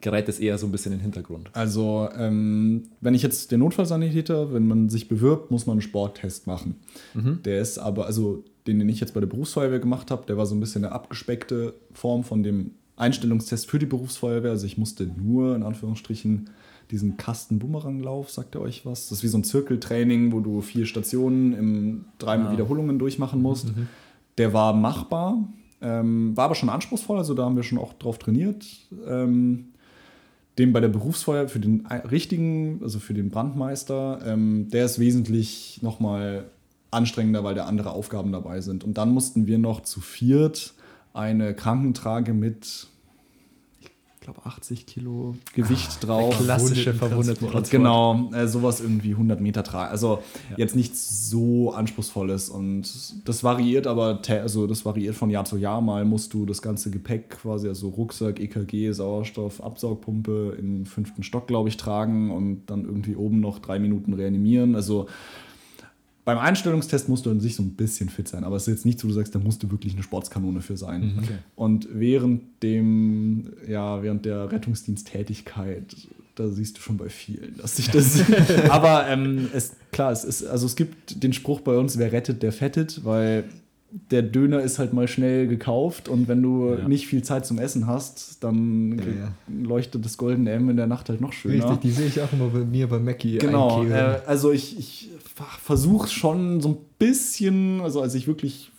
gerät 0.02 0.30
es 0.30 0.40
eher 0.40 0.58
so 0.58 0.68
ein 0.68 0.72
bisschen 0.72 0.92
in 0.92 1.00
den 1.00 1.04
Hintergrund? 1.04 1.50
Also, 1.54 2.10
ähm, 2.18 2.84
wenn 3.02 3.16
ich 3.16 3.24
jetzt 3.24 3.52
den 3.52 3.60
Notfallsanitäter, 3.60 4.54
wenn 4.54 4.68
man 4.68 4.90
sich 4.90 5.08
bewirbt, 5.08 5.52
muss 5.52 5.66
man 5.66 5.76
einen 5.76 5.82
Sporttest 5.82 6.48
machen. 6.48 6.76
Der 7.46 7.62
ist 7.62 7.78
aber, 7.78 8.06
also 8.06 8.44
den, 8.68 8.80
den 8.80 8.90
ich 8.90 9.00
jetzt 9.00 9.14
bei 9.14 9.20
der 9.20 9.28
Berufsfeuerwehr 9.28 9.80
gemacht 9.80 10.12
habe, 10.12 10.26
der 10.28 10.38
war 10.38 10.46
so 10.46 10.56
ein 10.56 10.60
bisschen 10.60 10.86
eine 10.86 10.94
abgespeckte 10.94 11.74
Form 11.94 12.24
von 12.24 12.44
dem 12.44 12.72
Einstellungstest 12.96 13.70
für 13.70 13.80
die 13.80 13.86
Berufsfeuerwehr. 13.86 14.52
Also 14.52 14.66
ich 14.66 14.78
musste 14.78 15.06
nur, 15.06 15.56
in 15.56 15.64
Anführungsstrichen, 15.64 16.50
diesen 16.92 17.18
Kasten-Bumeranglauf, 17.18 18.30
sagt 18.32 18.56
ihr 18.56 18.62
euch 18.62 18.86
was? 18.86 19.10
Das 19.10 19.20
ist 19.20 19.24
wie 19.24 19.28
so 19.28 19.38
ein 19.38 19.44
Zirkeltraining, 19.44 20.32
wo 20.32 20.40
du 20.40 20.62
vier 20.62 20.86
Stationen 20.86 21.54
in 21.54 22.06
dreimal 22.18 22.52
Wiederholungen 22.54 22.98
durchmachen 22.98 23.42
musst. 23.42 23.74
Der 24.38 24.54
war 24.54 24.74
machbar, 24.74 25.48
ähm, 25.82 26.36
war 26.36 26.46
aber 26.46 26.56
schon 26.56 26.70
anspruchsvoll, 26.70 27.18
also 27.18 27.34
da 27.34 27.46
haben 27.46 27.56
wir 27.56 27.64
schon 27.64 27.78
auch 27.78 27.94
drauf 27.94 28.18
trainiert. 28.18 28.66
Ähm, 29.06 29.70
den 30.58 30.74
bei 30.74 30.80
der 30.80 30.88
Berufsfeuer 30.88 31.48
für 31.48 31.60
den 31.60 31.86
richtigen, 31.86 32.80
also 32.82 33.00
für 33.00 33.14
den 33.14 33.30
Brandmeister, 33.30 34.20
ähm, 34.26 34.70
der 34.70 34.86
ist 34.86 34.98
wesentlich 34.98 35.80
nochmal 35.82 36.46
anstrengender, 36.90 37.44
weil 37.44 37.54
da 37.54 37.66
andere 37.66 37.92
Aufgaben 37.92 38.32
dabei 38.32 38.62
sind. 38.62 38.84
Und 38.84 38.98
dann 38.98 39.12
mussten 39.12 39.46
wir 39.46 39.60
noch 39.60 39.82
zu 39.82 40.02
viert 40.02 40.74
eine 41.14 41.54
Krankentrage 41.54 42.34
mit, 42.34 42.88
glaube, 44.28 44.46
80 44.46 44.86
Kilo 44.86 45.36
Gewicht 45.54 46.06
drauf. 46.06 46.38
Klassische. 46.38 46.94
Verwundeten. 46.94 47.48
Genau, 47.72 48.30
äh, 48.34 48.46
sowas 48.46 48.82
irgendwie 48.82 49.12
100 49.12 49.40
Meter 49.40 49.64
tragen. 49.64 49.90
Also 49.90 50.22
jetzt 50.58 50.76
nichts 50.76 51.30
so 51.30 51.72
anspruchsvolles 51.72 52.50
und 52.50 52.84
das 53.26 53.44
variiert 53.46 53.88
aber, 53.88 54.20
also 54.28 54.68
das 54.68 54.84
variiert 54.84 55.16
von 55.16 55.30
Jahr 55.30 55.46
zu 55.46 55.56
Jahr. 55.56 55.80
Mal 55.80 56.04
musst 56.04 56.34
du 56.34 56.46
das 56.46 56.62
ganze 56.62 56.92
Gepäck 56.92 57.30
quasi, 57.30 57.70
also 57.70 57.88
Rucksack, 57.88 58.42
EKG, 58.42 58.92
Sauerstoff, 58.92 59.64
Absaugpumpe 59.64 60.58
im 60.60 60.86
fünften 60.86 61.24
Stock, 61.24 61.48
glaube 61.48 61.70
ich, 61.70 61.78
tragen 61.78 62.32
und 62.32 62.66
dann 62.66 62.84
irgendwie 62.84 63.16
oben 63.16 63.40
noch 63.40 63.60
drei 63.60 63.80
Minuten 63.80 64.12
reanimieren. 64.12 64.76
Also 64.76 65.08
beim 66.28 66.40
Einstellungstest 66.40 67.08
musst 67.08 67.26
du 67.26 67.32
an 67.32 67.40
sich 67.40 67.56
so 67.56 67.64
ein 67.64 67.70
bisschen 67.70 68.10
fit 68.10 68.28
sein, 68.28 68.44
aber 68.44 68.58
es 68.58 68.64
ist 68.64 68.74
jetzt 68.74 68.86
nicht 68.86 69.00
so, 69.00 69.08
du 69.08 69.14
sagst, 69.14 69.34
da 69.34 69.40
musst 69.40 69.64
du 69.64 69.72
wirklich 69.72 69.94
eine 69.94 70.04
Sportskanone 70.04 70.60
für 70.60 70.76
sein. 70.76 71.02
Und 71.56 71.88
während 71.90 72.62
dem, 72.64 73.54
ja, 73.66 74.04
während 74.04 74.26
der 74.26 74.52
Rettungsdiensttätigkeit, 74.52 75.96
da 76.36 76.50
siehst 76.50 76.78
du 76.78 76.82
schon 76.82 76.98
bei 76.98 77.08
vielen, 77.08 77.56
dass 77.60 77.78
sich 77.78 77.90
das. 77.92 78.26
aber 78.70 79.08
ähm, 79.08 79.48
es, 79.54 79.78
klar, 79.94 80.12
es 80.12 80.26
ist, 80.26 80.46
also 80.46 80.66
es 80.66 80.76
gibt 80.76 81.24
den 81.24 81.32
Spruch 81.32 81.62
bei 81.62 81.78
uns, 81.78 81.98
wer 81.98 82.12
rettet, 82.12 82.44
der 82.44 82.52
fettet, 82.52 83.06
weil 83.06 83.46
der 83.90 84.22
Döner 84.22 84.60
ist 84.62 84.80
halt 84.80 84.92
mal 84.94 85.08
schnell 85.08 85.48
gekauft 85.48 86.10
und 86.10 86.28
wenn 86.28 86.42
du 86.42 86.76
Ja. 86.76 86.88
nicht 86.88 87.08
viel 87.08 87.24
Zeit 87.24 87.46
zum 87.46 87.58
Essen 87.58 87.88
hast, 87.88 88.44
dann 88.44 88.98
Ja, 89.00 89.32
leuchtet 89.48 90.04
das 90.04 90.18
goldene 90.18 90.52
M 90.52 90.70
in 90.70 90.78
der 90.78 90.88
Nacht 90.88 91.10
halt 91.10 91.22
noch 91.22 91.32
schöner. 91.34 91.56
Richtig, 91.70 91.80
die 91.82 91.92
sehe 91.92 92.08
ich 92.08 92.22
auch 92.22 92.32
immer 92.34 92.50
bei 92.50 92.60
mir 92.60 92.88
bei 92.88 93.00
Mackie 93.00 93.38
Genau, 93.38 93.84
äh, 93.86 94.20
also 94.26 94.52
ich, 94.52 94.78
ich 94.78 95.10
versuche 95.64 96.10
schon 96.10 96.60
so 96.62 96.70
ein 96.70 96.78
bisschen, 97.00 97.82
also 97.82 98.02
als 98.02 98.14
ich 98.16 98.28
wirklich 98.28 98.72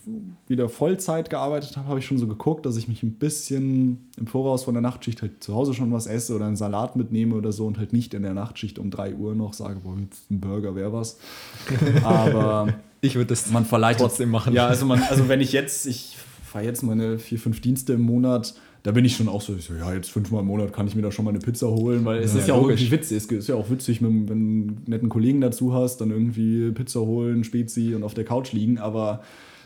wieder 0.46 0.68
Vollzeit 0.68 1.30
gearbeitet 1.30 1.76
habe, 1.76 1.88
habe 1.88 1.98
ich 1.98 2.06
schon 2.06 2.18
so 2.18 2.26
geguckt, 2.26 2.64
dass 2.66 2.76
ich 2.76 2.88
mich 2.88 3.02
ein 3.02 3.12
bisschen 3.12 4.08
im 4.16 4.26
Voraus 4.26 4.64
von 4.64 4.74
der 4.74 4.80
Nachtschicht 4.80 5.22
halt 5.22 5.42
zu 5.42 5.54
Hause 5.54 5.74
schon 5.74 5.92
was 5.92 6.06
esse 6.06 6.34
oder 6.34 6.46
einen 6.46 6.56
Salat 6.56 6.96
mitnehme 6.96 7.34
oder 7.34 7.52
so 7.52 7.66
und 7.66 7.78
halt 7.78 7.92
nicht 7.92 8.14
in 8.14 8.22
der 8.22 8.34
Nachtschicht 8.34 8.78
um 8.78 8.90
3 8.90 9.14
Uhr 9.14 9.34
noch 9.34 9.52
sage, 9.52 9.80
boah, 9.84 9.96
jetzt 10.00 10.30
ein 10.30 10.40
Burger 10.40 10.74
wäre 10.74 10.92
was. 10.92 11.18
Aber 12.04 12.74
Ich 13.00 13.14
würde 13.14 13.28
das 13.28 13.50
man 13.50 13.64
verleitet 13.64 14.00
trotzdem 14.00 14.30
machen. 14.30 14.54
Ja, 14.54 14.66
also 14.66 14.86
man, 14.86 15.02
also 15.02 15.28
wenn 15.28 15.40
ich 15.40 15.52
jetzt, 15.52 15.86
ich 15.86 16.16
fahre 16.44 16.64
jetzt 16.64 16.82
meine 16.82 17.18
vier, 17.18 17.38
fünf 17.38 17.60
Dienste 17.60 17.92
im 17.92 18.02
Monat, 18.02 18.54
da 18.84 18.92
bin 18.92 19.04
ich 19.04 19.16
schon 19.16 19.28
auch 19.28 19.40
so, 19.42 19.54
ich 19.54 19.64
so, 19.64 19.74
ja, 19.74 19.92
jetzt 19.92 20.08
fünfmal 20.10 20.40
im 20.40 20.46
Monat 20.46 20.72
kann 20.72 20.86
ich 20.86 20.94
mir 20.94 21.02
da 21.02 21.10
schon 21.10 21.24
mal 21.24 21.30
eine 21.32 21.40
Pizza 21.40 21.66
holen, 21.68 22.04
weil 22.04 22.20
es 22.20 22.32
Ja, 22.32 22.40
ist 22.40 22.48
ja 22.48 22.54
auch 22.54 22.62
logisch. 22.62 22.80
irgendwie 22.80 22.96
witzig. 22.96 23.16
Es 23.18 23.26
ist 23.30 23.48
ja 23.48 23.54
auch 23.56 23.68
witzig, 23.70 24.00
wenn, 24.02 24.28
wenn 24.28 24.66
du 24.66 24.72
einen 24.74 24.82
netten 24.86 25.08
Kollegen 25.08 25.40
dazu 25.40 25.74
hast, 25.74 25.98
dann 26.00 26.10
irgendwie 26.10 26.70
Pizza 26.70 27.00
holen, 27.00 27.44
Spezi 27.44 27.94
und 27.94 28.02
auf 28.04 28.14
der 28.14 28.24
Couch 28.24 28.52
liegen, 28.52 28.78
aber 28.78 29.20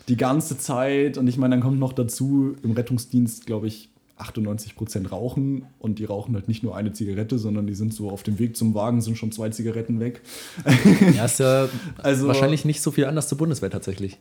die 0.08 0.16
ganze 0.16 0.58
Zeit, 0.58 1.18
und 1.18 1.26
ich 1.28 1.36
meine, 1.38 1.54
dann 1.56 1.62
kommt 1.62 1.78
noch 1.78 1.92
dazu, 1.92 2.56
im 2.62 2.72
Rettungsdienst, 2.72 3.46
glaube 3.46 3.66
ich, 3.68 3.88
98 4.18 4.76
Prozent 4.76 5.10
rauchen 5.10 5.64
und 5.80 5.98
die 5.98 6.04
rauchen 6.04 6.34
halt 6.34 6.46
nicht 6.46 6.62
nur 6.62 6.76
eine 6.76 6.92
Zigarette, 6.92 7.38
sondern 7.38 7.66
die 7.66 7.74
sind 7.74 7.92
so 7.92 8.08
auf 8.10 8.22
dem 8.22 8.38
Weg 8.38 8.56
zum 8.56 8.74
Wagen, 8.74 9.00
sind 9.00 9.18
schon 9.18 9.32
zwei 9.32 9.48
Zigaretten 9.48 9.98
weg. 10.00 10.20
Ja, 11.16 11.24
ist 11.24 11.40
ja 11.40 11.68
Also- 12.02 12.28
wahrscheinlich 12.28 12.64
nicht 12.64 12.82
so 12.82 12.90
viel 12.92 13.06
anders 13.06 13.28
zur 13.28 13.38
Bundeswehr 13.38 13.70
tatsächlich. 13.70 14.18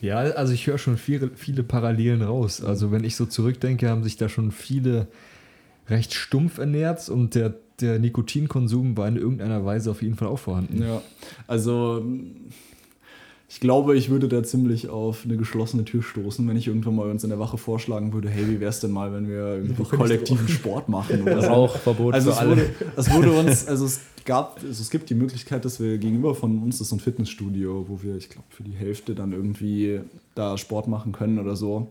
Ja, 0.00 0.16
also 0.18 0.52
ich 0.52 0.66
höre 0.66 0.78
schon 0.78 0.96
viele, 0.96 1.30
viele 1.36 1.62
Parallelen 1.62 2.22
raus. 2.22 2.62
Also 2.64 2.90
wenn 2.90 3.04
ich 3.04 3.14
so 3.16 3.26
zurückdenke, 3.26 3.88
haben 3.88 4.02
sich 4.02 4.16
da 4.16 4.28
schon 4.30 4.50
viele 4.50 5.06
recht 5.88 6.14
stumpf 6.14 6.58
ernährt 6.58 7.08
und 7.10 7.34
der, 7.34 7.54
der 7.80 7.98
Nikotinkonsum 7.98 8.96
war 8.96 9.06
in 9.08 9.16
irgendeiner 9.16 9.64
Weise 9.64 9.90
auf 9.90 10.02
jeden 10.02 10.14
Fall 10.16 10.28
auch 10.28 10.38
vorhanden. 10.38 10.82
Ja, 10.82 11.02
also 11.46 12.04
ich 13.50 13.58
glaube, 13.58 13.96
ich 13.96 14.10
würde 14.10 14.28
da 14.28 14.44
ziemlich 14.44 14.88
auf 14.88 15.24
eine 15.24 15.36
geschlossene 15.36 15.84
Tür 15.84 16.04
stoßen, 16.04 16.46
wenn 16.46 16.56
ich 16.56 16.68
irgendwann 16.68 16.94
mal 16.94 17.10
uns 17.10 17.24
in 17.24 17.30
der 17.30 17.40
Wache 17.40 17.58
vorschlagen 17.58 18.12
würde, 18.12 18.30
hey, 18.30 18.48
wie 18.48 18.60
wäre 18.60 18.70
es 18.70 18.78
denn 18.78 18.92
mal, 18.92 19.12
wenn 19.12 19.28
wir 19.28 19.56
irgendwie 19.56 19.82
kollektiven 19.82 20.46
Sport 20.46 20.88
machen 20.88 21.22
oder 21.22 21.42
so. 21.42 21.48
Rauchverbot 21.48 22.14
Also 22.14 22.30
für 22.30 22.36
es 22.36 22.38
alle. 22.38 22.50
wurde, 22.50 22.70
es 22.96 23.12
wurde 23.12 23.32
uns, 23.32 23.66
also 23.66 23.86
es 23.86 24.02
gab, 24.24 24.60
also 24.62 24.80
es 24.80 24.88
gibt 24.88 25.10
die 25.10 25.16
Möglichkeit, 25.16 25.64
dass 25.64 25.80
wir 25.80 25.98
gegenüber 25.98 26.36
von 26.36 26.62
uns 26.62 26.80
ist 26.80 26.90
so 26.90 26.96
ein 26.96 27.00
Fitnessstudio, 27.00 27.86
wo 27.88 28.04
wir, 28.04 28.14
ich 28.14 28.28
glaube, 28.28 28.46
für 28.50 28.62
die 28.62 28.70
Hälfte 28.70 29.16
dann 29.16 29.32
irgendwie 29.32 29.98
da 30.36 30.56
Sport 30.56 30.86
machen 30.86 31.10
können 31.10 31.40
oder 31.40 31.56
so. 31.56 31.88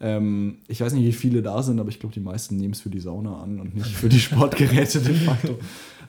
Ähm, 0.00 0.60
ich 0.66 0.80
weiß 0.80 0.94
nicht, 0.94 1.04
wie 1.04 1.12
viele 1.12 1.42
da 1.42 1.62
sind, 1.62 1.78
aber 1.78 1.90
ich 1.90 2.00
glaube, 2.00 2.14
die 2.14 2.20
meisten 2.20 2.56
nehmen 2.56 2.72
es 2.72 2.80
für 2.80 2.90
die 2.90 3.00
Sauna 3.00 3.42
an 3.42 3.60
und 3.60 3.76
nicht 3.76 3.94
für 3.94 4.08
die 4.08 4.18
Sportgeräte 4.20 5.00
de 5.00 5.14
facto. 5.14 5.58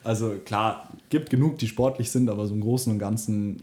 Also 0.02 0.36
klar, 0.44 0.88
gibt 1.10 1.28
genug, 1.28 1.58
die 1.58 1.68
sportlich 1.68 2.10
sind, 2.10 2.30
aber 2.30 2.46
so 2.46 2.54
im 2.54 2.62
Großen 2.62 2.90
und 2.90 2.98
Ganzen 2.98 3.62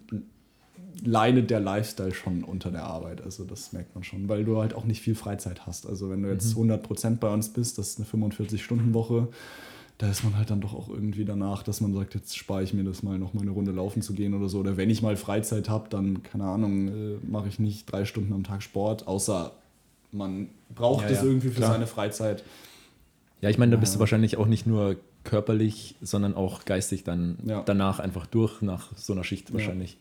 leidet 1.04 1.50
der 1.50 1.60
Lifestyle 1.60 2.14
schon 2.14 2.44
unter 2.44 2.72
der 2.72 2.84
Arbeit. 2.84 3.22
Also 3.22 3.44
das 3.44 3.74
merkt 3.74 3.96
man 3.96 4.04
schon, 4.04 4.30
weil 4.30 4.44
du 4.44 4.58
halt 4.60 4.74
auch 4.74 4.86
nicht 4.86 5.02
viel 5.02 5.16
Freizeit 5.16 5.66
hast. 5.66 5.88
Also 5.88 6.10
wenn 6.10 6.22
du 6.24 6.30
jetzt 6.30 6.56
100% 6.56 7.18
bei 7.18 7.34
uns 7.34 7.50
bist, 7.50 7.78
das 7.78 7.90
ist 7.90 8.00
eine 8.00 8.08
45-Stunden-Woche, 8.26 9.28
da 9.98 10.10
ist 10.10 10.24
man 10.24 10.36
halt 10.36 10.50
dann 10.50 10.62
doch 10.62 10.74
auch 10.74 10.90
irgendwie 10.90 11.26
danach, 11.26 11.62
dass 11.64 11.80
man 11.82 11.94
sagt, 11.94 12.16
jetzt 12.16 12.36
spare 12.36 12.64
ich 12.64 12.74
mir 12.74 12.84
das 12.84 13.04
mal, 13.04 13.20
noch 13.20 13.34
mal 13.34 13.42
eine 13.42 13.52
Runde 13.52 13.72
laufen 13.72 14.02
zu 14.02 14.14
gehen 14.14 14.34
oder 14.34 14.50
so. 14.50 14.60
Oder 14.60 14.78
wenn 14.78 14.90
ich 14.90 15.02
mal 15.02 15.16
Freizeit 15.16 15.70
habe, 15.70 15.90
dann, 15.90 16.24
keine 16.24 16.46
Ahnung, 16.46 16.88
äh, 16.88 17.18
mache 17.28 17.48
ich 17.50 17.60
nicht 17.60 17.92
drei 17.92 18.06
Stunden 18.06 18.34
am 18.34 18.44
Tag 18.44 18.64
Sport, 18.64 19.08
außer 19.08 19.52
man 20.12 20.50
braucht 20.74 21.04
Ja, 21.06 21.10
es 21.12 21.22
ja, 21.22 21.24
irgendwie 21.28 21.50
für 21.50 21.56
klar. 21.58 21.74
seine 21.74 21.88
Freizeit. 21.88 22.44
Ja, 23.42 23.50
ich 23.50 23.58
meine, 23.58 23.72
da 23.72 23.78
bist 23.78 23.96
du 23.96 24.00
wahrscheinlich 24.00 24.38
auch 24.38 24.48
nicht 24.48 24.68
nur 24.68 24.98
körperlich, 25.24 25.96
sondern 26.02 26.36
auch 26.36 26.66
geistig 26.66 27.04
dann 27.04 27.38
Ja. 27.46 27.62
danach 27.64 28.00
einfach 28.00 28.26
durch, 28.26 28.62
nach 28.62 28.96
so 28.98 29.14
einer 29.14 29.24
Schicht 29.24 29.54
wahrscheinlich. 29.54 29.98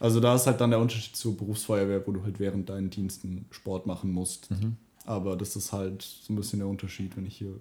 Also 0.00 0.20
da 0.20 0.34
ist 0.34 0.46
halt 0.46 0.60
dann 0.60 0.70
der 0.70 0.78
Unterschied 0.78 1.16
zur 1.16 1.36
Berufsfeuerwehr, 1.36 2.06
wo 2.06 2.12
du 2.12 2.22
halt 2.22 2.38
während 2.38 2.68
deinen 2.68 2.90
Diensten 2.90 3.46
Sport 3.50 3.86
machen 3.86 4.12
musst. 4.12 4.48
Aber 5.04 5.36
das 5.36 5.56
ist 5.56 5.72
halt 5.72 6.02
so 6.02 6.32
ein 6.32 6.36
bisschen 6.36 6.58
der 6.58 6.68
Unterschied, 6.68 7.16
wenn 7.16 7.26
ich 7.26 7.36
hier 7.38 7.54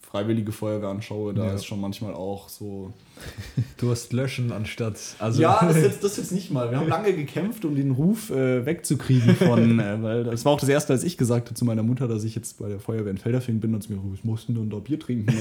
freiwillige 0.00 0.52
Feuerwehr 0.52 0.90
anschaue, 0.90 1.34
da 1.34 1.46
Ja. 1.46 1.54
ist 1.54 1.64
schon 1.66 1.80
manchmal 1.80 2.14
auch 2.14 2.48
so. 2.48 2.92
Du 3.78 3.90
hast 3.90 4.12
löschen 4.12 4.52
anstatt. 4.52 4.96
Also 5.18 5.42
ja, 5.42 5.58
das 5.66 5.76
jetzt, 5.82 6.04
das 6.04 6.16
jetzt 6.16 6.30
nicht 6.30 6.52
mal. 6.52 6.70
Wir 6.70 6.78
haben 6.78 6.88
lange 6.88 7.12
gekämpft, 7.14 7.64
um 7.64 7.74
den 7.74 7.90
Ruf 7.90 8.30
äh, 8.30 8.64
wegzukriegen 8.64 9.34
von, 9.34 9.80
äh, 9.80 10.00
weil 10.02 10.22
das 10.24 10.44
war 10.44 10.52
auch 10.52 10.60
das 10.60 10.68
erste, 10.68 10.92
als 10.92 11.02
ich 11.02 11.18
gesagt 11.18 11.48
habe 11.48 11.54
zu 11.56 11.64
meiner 11.64 11.82
Mutter, 11.82 12.06
dass 12.06 12.22
ich 12.22 12.36
jetzt 12.36 12.58
bei 12.60 12.68
der 12.68 12.78
Feuerwehr 12.78 13.10
in 13.10 13.18
Felderfing 13.18 13.58
bin 13.58 13.74
und 13.74 13.82
sie 13.82 13.92
mir, 13.92 14.00
ich 14.14 14.22
musste 14.24 14.52
dann 14.52 14.70
da 14.70 14.76
Bier 14.78 15.00
trinken. 15.00 15.34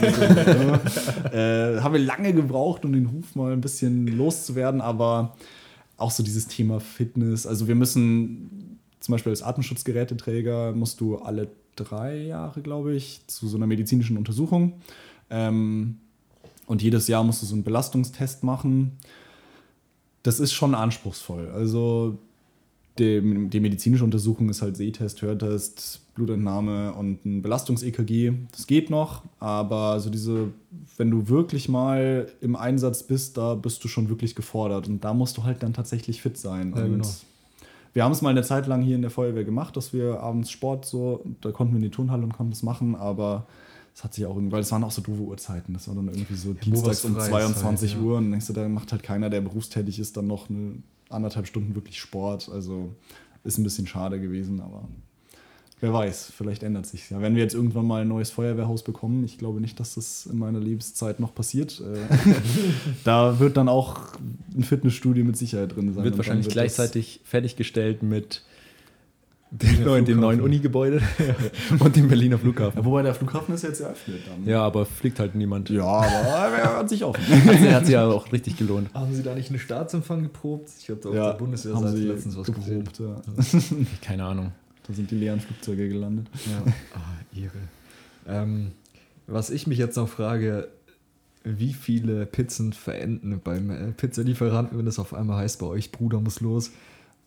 Äh, 1.32 1.80
haben 1.80 1.94
wir 1.94 2.00
lange 2.00 2.34
gebraucht, 2.34 2.84
um 2.86 2.94
den 2.94 3.06
Ruf 3.06 3.36
mal 3.36 3.54
ein 3.54 3.62
bisschen 3.62 4.08
loszuwerden, 4.08 4.82
aber 4.82 5.36
auch 5.98 6.12
so 6.12 6.24
dieses 6.24 6.48
Thema 6.48 6.80
Fitness. 6.80 7.46
Also 7.46 7.68
wir 7.68 7.76
müssen 7.76 8.80
zum 9.00 9.14
Beispiel 9.14 9.32
als 9.32 9.44
Atemschutzgeräteträger 9.44 10.72
musst 10.74 11.02
du 11.02 11.18
alle 11.18 11.50
drei 11.76 12.18
Jahre, 12.18 12.62
glaube 12.62 12.96
ich, 12.96 13.22
zu 13.28 13.48
so 13.48 13.58
einer 13.58 13.68
medizinischen 13.68 14.18
Untersuchung. 14.18 14.82
Ähm, 15.30 15.98
und 16.66 16.82
jedes 16.82 17.08
Jahr 17.08 17.24
musst 17.24 17.41
du 17.41 17.46
so 17.46 17.56
einen 17.56 17.64
Belastungstest 17.64 18.44
machen. 18.44 18.94
Das 20.24 20.39
ist 20.39 20.54
schon 20.54 20.74
anspruchsvoll. 20.74 21.50
Also 21.50 22.18
die, 23.00 23.50
die 23.50 23.60
medizinische 23.60 24.04
Untersuchung 24.04 24.50
ist 24.50 24.62
halt 24.62 24.78
Sehtest, 24.78 25.22
Hörtest, 25.22 26.02
Blutentnahme 26.14 26.94
und 26.94 27.26
ein 27.26 27.41
Belastungs-EKG. 27.41 28.34
Das 28.52 28.68
geht 28.68 28.89
noch, 28.89 29.24
aber 29.39 30.00
so 30.00 30.10
diese, 30.10 30.52
wenn 30.98 31.10
du 31.10 31.28
wirklich 31.28 31.70
mal 31.70 32.28
im 32.41 32.56
Einsatz 32.56 33.04
bist, 33.04 33.38
da 33.38 33.56
bist 33.56 33.84
du 33.84 33.88
schon 33.88 34.10
wirklich 34.10 34.36
gefordert 34.36 34.88
und 34.88 35.04
da 35.04 35.14
musst 35.14 35.38
du 35.38 35.44
halt 35.44 35.64
dann 35.64 35.74
tatsächlich 35.74 36.22
fit 36.22 36.38
sein. 36.38 36.74
Ja, 36.76 36.84
und 36.84 36.91
genau. 36.91 37.08
wir 37.94 38.04
haben 38.04 38.12
es 38.12 38.22
mal 38.22 38.30
eine 38.30 38.44
Zeit 38.44 38.68
lang 38.68 38.84
hier 38.84 38.96
in 38.96 39.02
der 39.02 39.12
Feuerwehr 39.12 39.44
gemacht, 39.44 39.76
dass 39.76 39.91
wir 39.91 40.20
abends 40.20 40.52
Sport 40.52 40.86
so, 40.86 41.26
da 41.41 41.52
konnten 41.52 41.74
wir 41.74 41.78
in 41.78 41.84
die 41.84 41.89
Turnhalle 41.89 42.24
und 42.24 42.34
konnten 42.34 42.52
das 42.52 42.62
machen, 42.62 42.96
aber 42.96 43.48
es 43.96 44.04
hat 44.04 44.14
sich 44.14 44.26
auch 44.26 44.36
irgendwie, 44.36 44.52
weil 44.52 44.62
es 44.62 44.72
waren 44.72 44.84
auch 44.84 44.91
so 44.91 45.02
doofe 45.02 45.22
Uhrzeiten. 45.22 45.74
Das 45.74 45.88
war 45.88 45.96
dann 45.96 46.08
irgendwie 46.08 46.36
so 46.36 46.54
dienstags 46.54 47.04
was 47.04 47.06
um 47.06 47.16
frei 47.16 47.24
ist 47.24 47.30
22 47.30 47.94
halt, 47.94 48.02
ja. 48.02 48.08
Uhr 48.08 48.18
und 48.18 48.32
denkst 48.32 48.48
du, 48.48 48.54
da 48.54 48.68
macht 48.68 48.91
halt 48.91 49.04
keiner, 49.04 49.30
der 49.30 49.41
berufstätig 49.41 50.00
ist, 50.00 50.18
dann 50.18 50.28
noch 50.28 50.50
eine 50.50 50.76
anderthalb 51.14 51.47
Stunden 51.47 51.76
wirklich 51.76 51.99
Sport. 51.99 52.49
Also 52.49 52.93
ist 53.43 53.57
ein 53.57 53.64
bisschen 53.64 53.88
schade 53.88 54.20
gewesen, 54.20 54.61
aber 54.61 54.88
wer 55.80 55.93
weiß, 55.93 56.32
vielleicht 56.36 56.64
ändert 56.64 56.86
sich 56.86 57.09
ja. 57.09 57.22
Wenn 57.22 57.36
wir 57.36 57.43
jetzt 57.43 57.53
irgendwann 57.53 57.86
mal 57.86 58.01
ein 58.01 58.07
neues 58.07 58.30
Feuerwehrhaus 58.30 58.84
bekommen, 58.84 59.24
ich 59.26 59.38
glaube 59.38 59.59
nicht, 59.59 59.80
dass 59.80 59.95
das 59.95 60.26
in 60.26 60.39
meiner 60.39 60.59
Lebenszeit 60.59 61.20
noch 61.20 61.36
passiert. 61.36 61.82
Äh, 61.82 62.34
da 63.03 63.39
wird 63.39 63.57
dann 63.57 63.68
auch 63.68 64.14
ein 64.55 64.64
Fitnessstudio 64.64 65.26
mit 65.26 65.38
Sicherheit 65.38 65.76
drin 65.76 65.93
sein. 65.93 66.05
Wird 66.05 66.18
wahrscheinlich 66.18 66.45
wird 66.45 66.53
gleichzeitig 66.53 67.20
fertiggestellt 67.26 68.01
mit 68.01 68.43
dem 69.62 69.84
neuen, 69.84 70.06
dem 70.06 70.20
neuen 70.20 70.41
Uni-Gebäude 70.41 71.01
und 71.80 71.95
dem 71.95 72.08
Berliner 72.08 72.38
Flughafen. 72.39 72.80
Ja, 72.80 72.86
wobei 72.86 73.04
der 73.04 73.14
Flughafen 73.14 73.54
ist 73.54 73.62
jetzt 73.62 73.82
eröffnet 73.82 74.22
dann. 74.28 74.45
Ja, 74.47 74.62
aber 74.66 74.86
fliegt 74.86 75.20
halt 75.20 75.36
niemand. 75.36 75.70
Ja, 75.70 75.84
aber 75.86 76.58
er 76.58 76.78
hat 76.80 76.89
sich 76.89 77.04
offen. 77.04 77.22
Hat 77.45 77.60
sich- 77.60 77.72
hat 77.74 77.86
sich 77.86 77.93
ja 77.93 78.06
auch 78.08 78.32
richtig 78.32 78.58
gelohnt. 78.58 78.93
Haben 78.93 79.14
Sie 79.14 79.22
da 79.24 79.36
nicht 79.36 79.49
einen 79.49 79.60
Staatsempfang 79.60 80.24
geprobt? 80.24 80.70
Ich 80.80 80.89
habe 80.89 80.99
da 81.01 81.10
auf 81.10 81.16
Ja, 81.16 81.22
der 81.22 81.30
haben 81.34 81.38
Bundeswehrseite 81.39 81.97
sie 81.97 82.04
letztens 82.08 82.38
was 82.38 82.47
geprobt, 82.47 82.99
ja. 82.99 83.22
Keine 84.01 84.24
Ahnung. 84.26 84.51
Da 84.88 84.93
sind 84.93 85.12
die 85.12 85.16
leeren 85.16 85.39
Flugzeuge 85.39 85.88
gelandet. 85.88 86.28
Ja. 86.45 86.72
Ah, 86.95 87.39
Ehre. 87.39 87.51
Ähm, 88.28 88.72
was 89.28 89.49
ich 89.51 89.68
mich 89.68 89.78
jetzt 89.78 89.95
noch 89.95 90.10
frage, 90.10 90.68
wie 91.45 91.74
viele 91.74 92.26
Pizzen 92.26 92.74
verenden 92.74 93.39
beim 93.43 93.70
äh, 93.70 93.91
Pizzalieferanten, 93.91 94.78
wenn 94.78 94.88
es 94.88 94.97
auf 94.99 95.14
einmal 95.14 95.38
heißt, 95.38 95.60
bei 95.60 95.68
euch 95.68 95.91
Bruder 95.91 96.20
muss 96.20 96.41
los? 96.41 96.72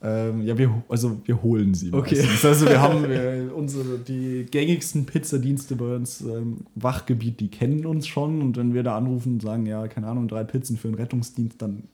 Ähm, 0.02 0.42
ja, 0.42 0.58
wir, 0.58 0.82
also 0.88 1.20
wir 1.24 1.42
holen 1.42 1.74
sie. 1.74 1.92
Okay. 1.92 2.16
meistens. 2.16 2.44
Also 2.44 2.66
wir 2.66 2.80
haben 2.80 3.08
wir, 3.08 3.50
unsere, 3.56 3.98
die 3.98 4.46
gängigsten 4.50 5.06
Pizzadienste 5.06 5.74
bei 5.76 5.96
uns 5.96 6.20
im 6.20 6.58
Wachgebiet, 6.74 7.40
die 7.40 7.48
kennen 7.48 7.86
uns 7.86 8.06
schon. 8.06 8.42
Und 8.42 8.56
wenn 8.56 8.74
wir 8.74 8.82
da 8.82 8.96
anrufen 8.96 9.34
und 9.34 9.42
sagen, 9.42 9.66
ja, 9.66 9.88
keine 9.88 10.08
Ahnung, 10.08 10.28
drei 10.28 10.44
Pizzen 10.44 10.76
für 10.76 10.88
einen 10.88 10.96
Rettungsdienst, 10.96 11.60
dann 11.62 11.84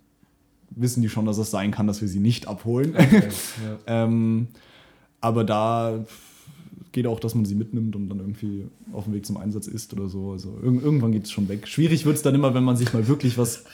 wissen 0.71 1.03
die 1.03 1.09
schon, 1.09 1.27
dass 1.27 1.39
es 1.39 1.51
sein 1.51 1.71
kann, 1.71 1.87
dass 1.87 2.01
wir 2.01 2.09
sie 2.09 2.21
nicht 2.21 2.49
abholen. 2.49 2.95
ja. 2.95 3.79
ähm, 4.05 4.49
aber 5.21 5.45
da 5.45 6.05
geht 6.91 7.07
auch, 7.07 7.21
dass 7.21 7.35
man 7.35 7.45
sie 7.45 7.55
mitnimmt 7.55 7.97
und 7.97 8.09
dann 8.09 8.19
irgendwie 8.19 8.67
auf 8.93 9.05
dem 9.05 9.15
Weg 9.15 9.25
zum 9.25 9.37
Einsatz 9.37 9.67
ist 9.67 9.93
oder 9.95 10.09
so. 10.09 10.33
Also 10.33 10.59
irg 10.63 10.83
irgendwann 10.83 11.13
geht 11.13 11.25
es 11.25 11.31
schon 11.31 11.49
weg. 11.49 11.67
Schwierig 11.67 12.05
wird 12.05 12.17
es 12.17 12.23
dann 12.23 12.35
immer, 12.35 12.55
wenn 12.55 12.65
man 12.65 12.77
sich 12.77 12.93
mal 12.93 13.09
wirklich 13.09 13.39
was 13.39 13.65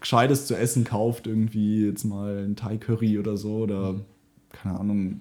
Gescheites 0.00 0.46
zu 0.46 0.56
essen 0.56 0.84
kauft, 0.84 1.26
irgendwie 1.26 1.86
jetzt 1.86 2.04
mal 2.04 2.44
ein 2.44 2.56
Thai 2.56 2.76
Curry 2.76 3.18
oder 3.18 3.36
so 3.36 3.58
oder 3.58 4.00
keine 4.50 4.78
Ahnung, 4.78 5.20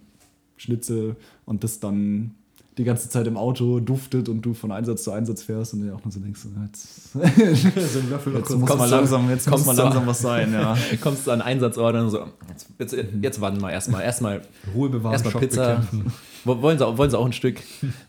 Schnitzel 0.56 1.16
und 1.46 1.64
das 1.64 1.80
dann 1.80 2.36
die 2.78 2.84
ganze 2.84 3.10
Zeit 3.10 3.26
im 3.28 3.38
Auto 3.38 3.80
duftet 3.80 4.30
und 4.30 4.42
du 4.42 4.54
von 4.54 4.72
Einsatz 4.72 5.04
zu 5.04 5.12
Einsatz 5.12 5.42
fährst 5.42 5.74
und 5.74 5.82
dir 5.82 5.96
auch 5.96 6.04
nur 6.04 6.12
so 6.12 6.20
denkst, 6.20 6.42
jetzt, 6.66 7.14
so 7.14 7.20
jetzt 7.20 8.50
muss 8.56 8.78
mal 8.78 8.90
langsam, 8.90 9.30
jetzt 9.30 9.50
muss 9.50 9.66
mal 9.66 9.76
langsam 9.76 10.06
was 10.06 10.20
sein, 10.22 10.54
ja. 10.54 10.78
Kommst 11.02 11.26
du 11.28 11.32
an 11.32 11.42
Einsatzort 11.42 11.96
und 11.96 12.10
so, 12.10 12.20
jetzt, 12.50 12.68
jetzt, 12.78 12.96
jetzt 13.22 13.42
warten 13.42 13.60
wir 13.62 13.72
erstmal. 13.72 14.04
Erstmal 14.04 14.42
Ruhe 14.76 14.90
bewahren, 14.90 15.14
erstmal 15.14 15.32
Schock 15.32 15.42
Pizza. 15.42 15.76
bekämpfen. 15.76 16.14
Wollen 16.46 16.78
sie, 16.78 16.86
auch- 16.88 16.98
wollen 16.98 17.10
sie 17.10 17.18
auch 17.20 17.26
ein 17.26 17.34
Stück? 17.34 17.58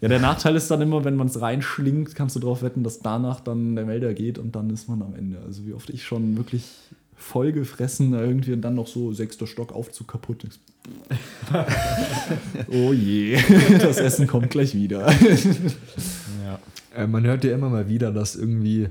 Ja, 0.01 0.09
der 0.09 0.21
Nachteil 0.21 0.55
ist 0.55 0.71
dann 0.71 0.81
immer, 0.81 1.05
wenn 1.05 1.17
man 1.17 1.27
es 1.27 1.41
reinschlingt, 1.41 2.15
kannst 2.15 2.37
du 2.37 2.41
darauf 2.41 2.63
wetten, 2.63 2.85
dass 2.85 3.01
danach 3.01 3.41
dann 3.41 3.75
der 3.75 3.85
Melder 3.85 4.15
geht 4.15 4.39
und 4.39 4.55
dann 4.55 4.71
ist 4.71 4.89
man 4.89 5.03
am 5.03 5.15
Ende. 5.15 5.39
Also 5.45 5.67
wie 5.67 5.73
oft 5.73 5.91
ich 5.91 6.05
schon 6.05 6.37
wirklich 6.37 6.63
voll 7.19 7.53
gefressen 7.53 8.15
irgendwie 8.15 8.53
und 8.53 8.63
dann 8.63 8.77
noch 8.77 8.87
so 8.87 9.13
sechster 9.13 9.47
Stock 9.47 9.73
Aufzug 9.73 10.09
kaputt 10.09 10.45
ist. 10.45 10.61
oh 12.71 12.93
je, 12.93 13.39
das 13.79 13.99
Essen 13.99 14.27
kommt 14.27 14.51
gleich 14.51 14.75
wieder. 14.75 15.13
Ja. 16.45 16.59
Äh, 16.97 17.07
man 17.07 17.27
hört 17.27 17.45
ja 17.45 17.53
immer 17.53 17.69
mal 17.69 17.89
wieder, 17.89 18.13
dass 18.13 18.37
irgendwie 18.37 18.89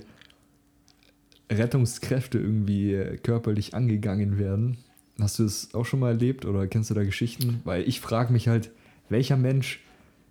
Rettungskräfte 1.50 2.38
irgendwie 2.38 2.94
äh, 2.94 3.18
körperlich 3.18 3.74
angegangen 3.74 4.38
werden. 4.38 4.78
Hast 5.20 5.40
du 5.40 5.46
es 5.46 5.74
auch 5.74 5.86
schon 5.86 6.00
mal 6.02 6.10
erlebt 6.10 6.46
oder 6.46 6.68
kennst 6.68 6.90
du 6.90 6.94
da 6.94 7.04
Geschichten? 7.04 7.62
Weil 7.64 7.88
ich 7.88 8.02
frage 8.02 8.32
mich 8.32 8.48
halt, 8.48 8.70
welcher 9.10 9.38
Mensch 9.38 9.80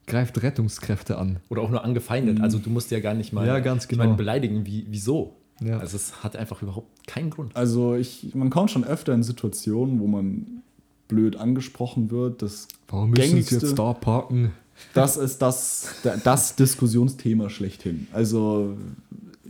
greift 0.07 0.41
Rettungskräfte 0.43 1.19
an? 1.19 1.39
Oder 1.49 1.63
auch 1.63 1.71
nur 1.71 1.83
angefeindet. 1.83 2.41
Also 2.41 2.59
du 2.59 2.71
musst 2.71 2.91
ja 2.93 3.01
gar 3.01 3.15
nicht 3.15 3.33
mal 3.33 3.47
Ja, 3.47 3.59
ganz 3.59 3.85
ich 3.85 3.89
genau. 3.89 4.15
beleidigen. 4.15 4.65
Wie, 4.67 4.87
wieso? 4.89 5.35
Ja. 5.61 5.79
Also 5.79 5.97
es 5.97 6.23
hat 6.23 6.37
einfach 6.37 6.63
überhaupt 6.63 7.07
keinen 7.07 7.31
Grund. 7.31 7.57
Also 7.57 7.95
ich, 7.95 8.35
man 8.35 8.51
kommt 8.51 8.71
schon 8.71 8.85
öfter 8.85 9.15
in 9.15 9.23
Situationen, 9.23 10.01
wo 10.01 10.07
man 10.07 10.63
blöd 11.09 11.37
angesprochen 11.37 12.11
wird. 12.11 12.43
Das, 12.43 12.69
Warum 12.89 13.11
müssen 13.11 13.43
sie 13.43 13.55
jetzt 13.55 13.79
da 13.79 13.93
parken? 13.93 14.53
das 14.93 15.17
ist 15.17 15.41
das, 15.41 15.95
das 16.25 16.57
Diskussionsthema 16.57 17.49
schlechthin. 17.49 18.09
Also 18.13 18.77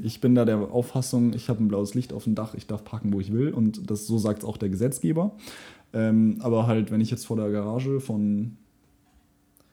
ich 0.03 0.21
bin 0.21 0.35
da 0.35 0.45
der 0.45 0.59
Auffassung, 0.59 1.33
ich 1.33 1.49
habe 1.49 1.65
ein 1.65 1.69
blaues 1.69 1.95
Licht 1.95 2.13
auf 2.13 2.25
dem 2.25 2.35
Dach, 2.35 2.55
ich 2.55 2.67
darf 2.67 2.85
parken, 2.85 3.13
wo 3.13 3.21
ich 3.21 3.33
will. 3.33 3.51
Und 3.51 3.91
das, 3.91 4.07
so 4.07 4.19
sagt 4.19 4.41
es 4.41 4.45
auch 4.45 4.57
der 4.57 4.69
Gesetzgeber. 4.69 5.33
Ähm, 5.93 6.37
aber 6.41 6.67
halt, 6.67 6.91
wenn 6.91 7.01
ich 7.01 7.11
jetzt 7.11 7.27
vor 7.27 7.37
der 7.37 7.51
Garage 7.51 8.01
von 8.01 8.57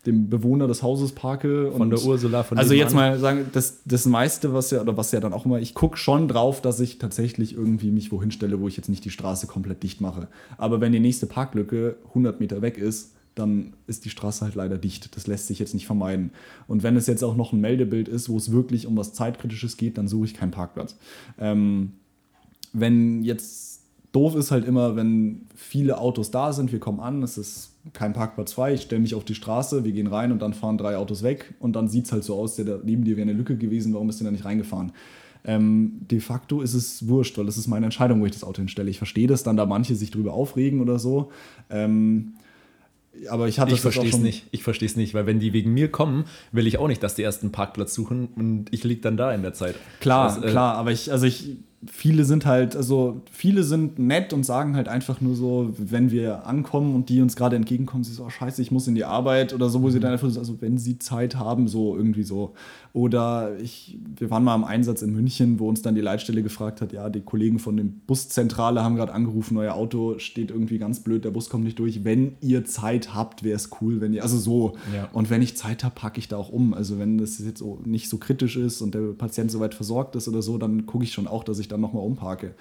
dem 0.05 0.29
Bewohner 0.29 0.67
des 0.67 0.83
Hauses 0.83 1.13
parke 1.13 1.71
Von 1.71 1.81
und 1.81 1.89
der 1.91 2.03
Ursula, 2.03 2.43
von 2.43 2.57
also 2.57 2.73
jetzt 2.73 2.93
mal 2.93 3.17
sagen, 3.19 3.45
das, 3.53 3.79
das 3.85 4.05
meiste, 4.05 4.53
was 4.53 4.71
ja, 4.71 4.81
oder 4.81 4.97
was 4.97 5.11
ja 5.13 5.21
dann 5.21 5.31
auch 5.31 5.45
immer, 5.45 5.59
ich 5.59 5.73
gucke 5.73 5.97
schon 5.97 6.27
drauf, 6.27 6.61
dass 6.61 6.79
ich 6.79 6.99
tatsächlich 6.99 7.55
irgendwie 7.55 7.89
mich 7.89 8.11
wohin 8.11 8.31
stelle, 8.31 8.59
wo 8.59 8.67
ich 8.67 8.75
jetzt 8.75 8.89
nicht 8.89 9.05
die 9.05 9.09
Straße 9.09 9.47
komplett 9.47 9.81
dicht 9.81 10.01
mache. 10.01 10.27
Aber 10.57 10.81
wenn 10.81 10.91
die 10.91 10.99
nächste 10.99 11.25
Parklücke 11.25 11.95
100 12.09 12.39
Meter 12.41 12.61
weg 12.61 12.77
ist, 12.77 13.13
dann 13.35 13.73
ist 13.87 14.05
die 14.05 14.09
Straße 14.09 14.43
halt 14.45 14.55
leider 14.55 14.77
dicht. 14.77 15.15
Das 15.15 15.25
lässt 15.25 15.47
sich 15.47 15.57
jetzt 15.57 15.73
nicht 15.73 15.87
vermeiden. 15.87 16.31
Und 16.67 16.83
wenn 16.83 16.95
es 16.95 17.07
jetzt 17.07 17.23
auch 17.23 17.35
noch 17.35 17.53
ein 17.53 17.61
Meldebild 17.61 18.07
ist, 18.07 18.29
wo 18.29 18.37
es 18.37 18.51
wirklich 18.51 18.85
um 18.85 18.95
was 18.97 19.13
Zeitkritisches 19.13 19.77
geht, 19.77 19.97
dann 19.97 20.07
suche 20.07 20.25
ich 20.25 20.33
keinen 20.33 20.51
Parkplatz. 20.51 20.97
Ähm, 21.39 21.93
wenn 22.73 23.23
jetzt 23.23 23.81
doof 24.11 24.35
ist 24.35 24.51
halt 24.51 24.65
immer, 24.65 24.95
wenn 24.95 25.47
viele 25.55 25.97
Autos 25.97 26.29
da 26.29 26.53
sind, 26.53 26.71
wir 26.71 26.79
kommen 26.79 26.99
an, 26.99 27.23
es 27.23 27.37
ist 27.37 27.72
kein 27.91 28.13
Parkplatz 28.13 28.53
frei, 28.53 28.73
ich 28.73 28.83
stelle 28.83 29.01
mich 29.01 29.13
auf 29.13 29.25
die 29.25 29.35
Straße, 29.35 29.83
wir 29.83 29.91
gehen 29.91 30.07
rein 30.07 30.31
und 30.31 30.41
dann 30.41 30.53
fahren 30.53 30.77
drei 30.77 30.95
Autos 30.95 31.21
weg 31.21 31.53
und 31.59 31.75
dann 31.75 31.89
sieht 31.89 32.05
es 32.05 32.11
halt 32.13 32.23
so 32.23 32.35
aus, 32.35 32.55
der 32.55 32.65
da 32.65 32.79
neben 32.83 33.03
dir 33.03 33.17
wäre 33.17 33.23
eine 33.29 33.37
Lücke 33.37 33.57
gewesen, 33.57 33.93
warum 33.93 34.07
bist 34.07 34.21
du 34.21 34.23
da 34.23 34.31
nicht 34.31 34.45
reingefahren? 34.45 34.93
Ähm, 35.45 35.99
de 36.09 36.21
facto 36.21 36.61
ist 36.61 36.73
es 36.73 37.07
wurscht, 37.09 37.37
weil 37.37 37.45
das 37.45 37.57
ist 37.57 37.67
meine 37.67 37.85
Entscheidung, 37.85 38.21
wo 38.21 38.25
ich 38.25 38.31
das 38.31 38.45
Auto 38.45 38.59
hinstelle. 38.59 38.89
Ich 38.89 38.97
verstehe, 38.97 39.27
dass 39.27 39.43
dann 39.43 39.57
da 39.57 39.65
manche 39.65 39.95
sich 39.95 40.09
drüber 40.09 40.33
aufregen 40.33 40.79
oder 40.79 40.99
so. 40.99 41.31
Ähm, 41.69 42.35
aber 43.29 43.47
ich 43.47 43.59
hatte 43.59 43.73
Ich 43.73 43.81
das 43.81 43.93
verstehe 43.93 44.09
es 44.09 44.19
nicht. 44.19 44.47
Ich 44.51 44.63
verstehe 44.63 44.87
es 44.87 44.95
nicht, 44.95 45.13
weil 45.13 45.25
wenn 45.25 45.39
die 45.39 45.51
wegen 45.53 45.73
mir 45.73 45.91
kommen, 45.91 46.23
will 46.51 46.65
ich 46.65 46.77
auch 46.77 46.87
nicht, 46.87 47.03
dass 47.03 47.15
die 47.15 47.21
erst 47.21 47.43
einen 47.43 47.51
Parkplatz 47.51 47.93
suchen 47.93 48.29
und 48.35 48.65
ich 48.71 48.83
liege 48.85 49.01
dann 49.01 49.17
da 49.17 49.33
in 49.33 49.41
der 49.41 49.53
Zeit. 49.53 49.75
Klar, 49.99 50.27
Das, 50.33 50.43
äh, 50.43 50.49
klar, 50.49 50.75
aber 50.77 50.91
ich, 50.91 51.11
also 51.11 51.25
ich, 51.25 51.57
viele 51.91 52.25
sind 52.25 52.45
halt, 52.45 52.75
also 52.75 53.21
viele 53.31 53.63
sind 53.63 53.99
nett 53.99 54.33
und 54.33 54.45
sagen 54.45 54.75
halt 54.75 54.87
einfach 54.87 55.21
nur 55.21 55.35
so, 55.35 55.73
wenn 55.77 56.11
wir 56.11 56.47
ankommen 56.47 56.95
und 56.95 57.09
die 57.09 57.21
uns 57.21 57.35
gerade 57.35 57.55
entgegenkommen, 57.55 58.03
sie 58.03 58.13
so, 58.13 58.25
oh, 58.25 58.29
scheiße, 58.29 58.61
ich 58.61 58.71
muss 58.71 58.87
in 58.87 58.95
die 58.95 59.05
Arbeit 59.05 59.53
oder 59.53 59.69
so, 59.69 59.81
wo 59.81 59.89
sie 59.89 59.99
dann 59.99 60.13
einfach 60.13 60.29
so, 60.29 60.39
also 60.39 60.61
wenn 60.61 60.77
sie 60.77 60.99
Zeit 60.99 61.35
haben, 61.35 61.67
so 61.67 61.95
irgendwie 61.95 62.23
so. 62.23 62.53
Oder 62.93 63.57
ich, 63.59 63.97
wir 64.17 64.29
waren 64.29 64.43
mal 64.43 64.53
am 64.53 64.63
Einsatz 64.63 65.01
in 65.01 65.13
München, 65.13 65.59
wo 65.59 65.67
uns 65.67 65.81
dann 65.81 65.95
die 65.95 66.01
Leitstelle 66.01 66.43
gefragt 66.43 66.79
hat, 66.79 66.93
ja, 66.93 67.09
die 67.09 67.21
Kollegen 67.21 67.57
von 67.57 67.75
dem 67.75 68.01
Buszentrale 68.05 68.83
haben 68.83 68.95
gerade 68.95 69.13
angerufen, 69.13 69.57
euer 69.57 69.73
Auto 69.73 70.19
steht 70.19 70.51
irgendwie 70.51 70.77
ganz 70.77 70.99
blöd, 70.99 71.25
der 71.25 71.31
Bus 71.31 71.49
kommt 71.49 71.63
nicht 71.63 71.79
durch. 71.79 72.03
Wenn 72.03 72.35
ihr 72.41 72.65
Zeit 72.65 73.15
habt, 73.15 73.43
wäre 73.43 73.55
es 73.55 73.71
cool, 73.81 73.99
wenn 73.99 74.13
ihr, 74.13 74.21
also 74.21 74.37
so. 74.37 74.75
Ja. 74.95 75.09
Und 75.11 75.29
wenn 75.31 75.41
ich 75.41 75.57
Zeit 75.57 75.83
habe, 75.83 75.95
packe 75.95 76.19
ich 76.19 76.27
da 76.27 76.37
auch 76.37 76.49
um. 76.49 76.73
Also 76.73 76.99
wenn 76.99 77.17
das 77.17 77.39
jetzt 77.39 77.59
so 77.59 77.79
nicht 77.83 78.09
so 78.09 78.17
kritisch 78.17 78.57
ist 78.57 78.81
und 78.81 78.93
der 78.93 79.13
Patient 79.13 79.49
soweit 79.49 79.73
versorgt 79.73 80.15
ist 80.15 80.27
oder 80.27 80.43
so, 80.43 80.59
dann 80.59 80.85
gucke 80.85 81.03
ich 81.03 81.13
schon 81.13 81.25
auch, 81.27 81.43
dass 81.43 81.57
ich 81.57 81.67
dann 81.73 81.81
nochmal 81.81 82.03
umparke. 82.03 82.53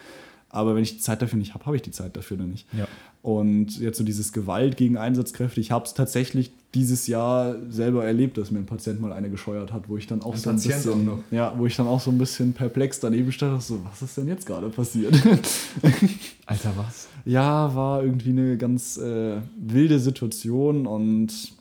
Aber 0.48 0.74
wenn 0.74 0.82
ich 0.82 0.96
die 0.96 1.00
Zeit 1.00 1.22
dafür 1.22 1.38
nicht 1.38 1.54
habe, 1.54 1.64
habe 1.64 1.76
ich 1.76 1.82
die 1.82 1.92
Zeit 1.92 2.16
dafür 2.16 2.36
dann 2.36 2.50
nicht. 2.50 2.66
Ja. 2.76 2.86
Und 3.22 3.78
jetzt 3.78 3.96
so 3.96 4.04
dieses 4.04 4.32
Gewalt 4.32 4.76
gegen 4.76 4.96
Einsatzkräfte, 4.98 5.60
ich 5.60 5.70
habe 5.70 5.86
es 5.86 5.94
tatsächlich 5.94 6.50
dieses 6.74 7.06
Jahr 7.06 7.56
selber 7.70 8.04
erlebt, 8.04 8.36
dass 8.36 8.50
mir 8.50 8.58
ein 8.58 8.66
Patient 8.66 9.00
mal 9.00 9.12
eine 9.12 9.30
gescheuert 9.30 9.72
hat, 9.72 9.88
wo 9.88 9.96
ich 9.96 10.06
dann 10.06 10.22
auch 10.22 10.32
Ein 10.34 10.38
so 10.38 10.50
ein 10.50 10.56
Patient 10.56 10.74
bisschen, 10.74 10.92
auch 10.92 11.16
noch? 11.16 11.18
ja, 11.30 11.54
wo 11.56 11.66
ich 11.66 11.76
dann 11.76 11.86
auch 11.86 12.00
so 12.00 12.10
ein 12.10 12.18
bisschen 12.18 12.52
perplex 12.52 13.00
daneben 13.00 13.30
stand, 13.30 13.62
so, 13.62 13.80
was 13.84 14.02
ist 14.02 14.16
denn 14.16 14.28
jetzt 14.28 14.46
gerade 14.46 14.68
passiert? 14.70 15.14
Alter, 16.46 16.72
was? 16.76 17.08
Ja, 17.24 17.74
war 17.74 18.02
irgendwie 18.02 18.30
eine 18.30 18.56
ganz 18.56 18.96
äh, 18.96 19.36
wilde 19.56 19.98
Situation 19.98 20.86
und 20.86 21.52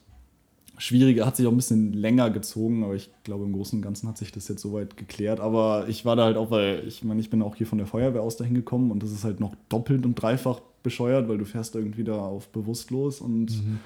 schwierige, 0.81 1.25
hat 1.25 1.37
sich 1.37 1.45
auch 1.45 1.51
ein 1.51 1.57
bisschen 1.57 1.93
länger 1.93 2.31
gezogen, 2.31 2.83
aber 2.83 2.95
ich 2.95 3.11
glaube, 3.23 3.45
im 3.45 3.53
Großen 3.53 3.77
und 3.77 3.83
Ganzen 3.83 4.09
hat 4.09 4.17
sich 4.17 4.31
das 4.31 4.47
jetzt 4.47 4.61
soweit 4.61 4.97
geklärt. 4.97 5.39
Aber 5.39 5.87
ich 5.87 6.05
war 6.05 6.15
da 6.15 6.25
halt 6.25 6.37
auch, 6.37 6.49
weil 6.49 6.83
ich 6.87 7.03
meine, 7.03 7.21
ich 7.21 7.29
bin 7.29 7.43
auch 7.43 7.55
hier 7.55 7.67
von 7.67 7.77
der 7.77 7.85
Feuerwehr 7.85 8.23
aus 8.23 8.35
dahin 8.35 8.55
gekommen 8.55 8.89
und 8.89 9.03
das 9.03 9.11
ist 9.11 9.23
halt 9.23 9.39
noch 9.39 9.55
doppelt 9.69 10.05
und 10.05 10.15
dreifach 10.15 10.59
bescheuert, 10.81 11.29
weil 11.29 11.37
du 11.37 11.45
fährst 11.45 11.75
irgendwie 11.75 12.03
da 12.03 12.17
auf 12.17 12.47
bewusstlos 12.47 13.21
und 13.21 13.51
mhm. 13.51 13.79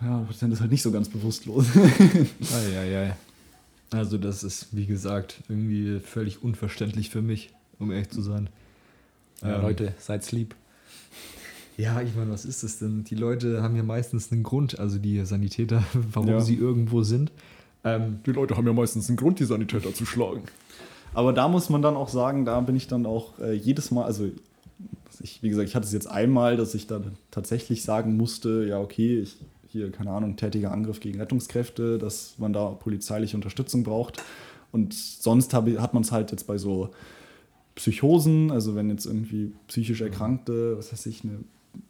ja, 0.00 0.24
dann 0.38 0.52
ist 0.52 0.60
halt 0.60 0.70
nicht 0.70 0.82
so 0.82 0.92
ganz 0.92 1.08
bewusstlos. 1.08 1.66
Eieiei. 2.54 3.16
Also 3.90 4.16
das 4.16 4.44
ist, 4.44 4.68
wie 4.70 4.86
gesagt, 4.86 5.42
irgendwie 5.48 5.98
völlig 5.98 6.42
unverständlich 6.42 7.10
für 7.10 7.20
mich, 7.20 7.50
um 7.80 7.90
ehrlich 7.90 8.10
zu 8.10 8.22
sein. 8.22 8.48
Ja, 9.42 9.56
ähm, 9.56 9.62
Leute, 9.62 9.94
seid 9.98 10.30
lieb. 10.30 10.54
Ja, 11.76 12.00
ich 12.00 12.14
meine, 12.14 12.30
was 12.30 12.44
ist 12.44 12.62
das 12.62 12.78
denn? 12.78 13.04
Die 13.04 13.14
Leute 13.14 13.62
haben 13.62 13.76
ja 13.76 13.82
meistens 13.82 14.30
einen 14.30 14.42
Grund, 14.42 14.78
also 14.78 14.98
die 14.98 15.24
Sanitäter, 15.24 15.82
warum 16.12 16.28
ja. 16.28 16.40
sie 16.40 16.54
irgendwo 16.54 17.02
sind. 17.02 17.32
Ähm, 17.84 18.20
die 18.26 18.32
Leute 18.32 18.56
haben 18.56 18.66
ja 18.66 18.72
meistens 18.72 19.08
einen 19.08 19.16
Grund, 19.16 19.40
die 19.40 19.44
Sanitäter 19.44 19.92
zu 19.94 20.06
schlagen. 20.06 20.42
Aber 21.14 21.32
da 21.32 21.48
muss 21.48 21.68
man 21.68 21.82
dann 21.82 21.96
auch 21.96 22.08
sagen, 22.08 22.44
da 22.44 22.60
bin 22.60 22.76
ich 22.76 22.86
dann 22.88 23.06
auch 23.06 23.38
äh, 23.38 23.52
jedes 23.52 23.90
Mal, 23.90 24.04
also 24.04 24.30
ich, 25.20 25.42
wie 25.42 25.48
gesagt, 25.48 25.68
ich 25.68 25.74
hatte 25.74 25.86
es 25.86 25.92
jetzt 25.92 26.10
einmal, 26.10 26.56
dass 26.56 26.74
ich 26.74 26.86
dann 26.86 27.12
tatsächlich 27.30 27.82
sagen 27.82 28.16
musste, 28.16 28.66
ja, 28.66 28.80
okay, 28.80 29.20
ich, 29.20 29.36
hier, 29.68 29.90
keine 29.90 30.10
Ahnung, 30.10 30.36
tätiger 30.36 30.72
Angriff 30.72 31.00
gegen 31.00 31.18
Rettungskräfte, 31.18 31.98
dass 31.98 32.34
man 32.38 32.52
da 32.52 32.66
polizeiliche 32.68 33.36
Unterstützung 33.36 33.82
braucht. 33.82 34.22
Und 34.70 34.94
sonst 34.94 35.54
hab, 35.54 35.68
hat 35.78 35.94
man 35.94 36.02
es 36.02 36.12
halt 36.12 36.30
jetzt 36.30 36.46
bei 36.46 36.58
so 36.58 36.90
Psychosen, 37.74 38.50
also 38.50 38.74
wenn 38.74 38.90
jetzt 38.90 39.06
irgendwie 39.06 39.52
psychisch 39.68 40.00
Erkrankte, 40.00 40.76
was 40.76 40.92
weiß 40.92 41.06
ich, 41.06 41.24
eine 41.24 41.38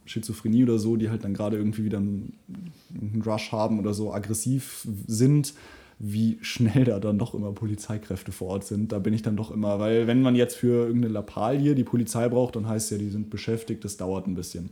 Schizophrenie 0.05 0.65
oder 0.65 0.79
so, 0.79 0.97
die 0.97 1.11
halt 1.11 1.25
dann 1.25 1.35
gerade 1.35 1.57
irgendwie 1.57 1.85
wieder 1.85 1.99
einen, 1.99 2.35
Rush 3.25 3.53
haben 3.53 3.79
oder 3.79 3.95
so 3.95 4.13
aggressiv 4.13 4.87
sind, 5.07 5.55
wie 5.99 6.39
schnell 6.43 6.85
da 6.85 6.99
dann 6.99 7.19
doch 7.19 7.35
immer 7.35 7.53
Polizeikräfte 7.53 8.33
vor 8.33 8.49
Ort 8.49 8.65
sind. 8.65 8.93
Da 8.93 8.99
bin 8.99 9.15
ich 9.15 9.23
dann 9.23 9.37
doch 9.37 9.51
immer, 9.51 9.79
weil 9.79 10.07
wenn 10.07 10.23
man 10.23 10.35
jetzt 10.35 10.57
für 10.57 10.87
irgendeine 10.87 11.15
Lappalie 11.15 11.75
die 11.75 11.85
Polizei 11.85 12.29
braucht, 12.29 12.57
dann 12.57 12.67
heißt 12.67 12.91
ja, 12.91 12.99
die 12.99 13.11
sind 13.11 13.31
beschäftigt, 13.31 13.85
das 13.85 13.97
dauert 13.97 14.27
ein 14.27 14.35
bisschen. 14.35 14.71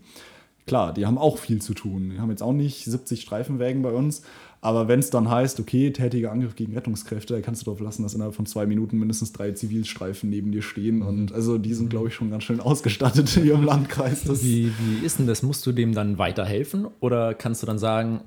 Klar, 0.66 0.92
die 0.92 1.06
haben 1.06 1.18
auch 1.18 1.38
viel 1.38 1.62
zu 1.62 1.74
tun. 1.74 2.10
Die 2.10 2.20
haben 2.20 2.30
jetzt 2.30 2.42
auch 2.42 2.52
nicht 2.52 2.84
70 2.84 3.22
Streifenwägen 3.22 3.82
bei 3.82 3.90
uns, 3.90 4.22
aber 4.62 4.88
wenn 4.88 5.00
es 5.00 5.08
dann 5.08 5.30
heißt, 5.30 5.58
okay, 5.58 5.90
tätiger 5.90 6.32
Angriff 6.32 6.54
gegen 6.54 6.74
Rettungskräfte, 6.74 7.34
da 7.34 7.40
kannst 7.40 7.62
du 7.62 7.64
darauf 7.64 7.80
lassen, 7.80 8.02
dass 8.02 8.12
innerhalb 8.12 8.34
von 8.34 8.44
zwei 8.44 8.66
Minuten 8.66 8.98
mindestens 8.98 9.32
drei 9.32 9.52
Zivilstreifen 9.52 10.28
neben 10.28 10.52
dir 10.52 10.62
stehen. 10.62 10.96
Mhm. 10.96 11.06
Und 11.06 11.32
also 11.32 11.56
die 11.56 11.72
sind, 11.72 11.88
glaube 11.88 12.08
ich, 12.08 12.14
schon 12.14 12.30
ganz 12.30 12.44
schön 12.44 12.60
ausgestattet 12.60 13.28
hier 13.30 13.54
im 13.54 13.64
Landkreis. 13.64 14.28
wie, 14.42 14.72
wie 14.78 15.04
ist 15.04 15.18
denn 15.18 15.26
das? 15.26 15.42
Musst 15.42 15.64
du 15.64 15.72
dem 15.72 15.94
dann 15.94 16.18
weiterhelfen? 16.18 16.88
Oder 17.00 17.32
kannst 17.32 17.62
du 17.62 17.66
dann 17.66 17.78
sagen, 17.78 18.20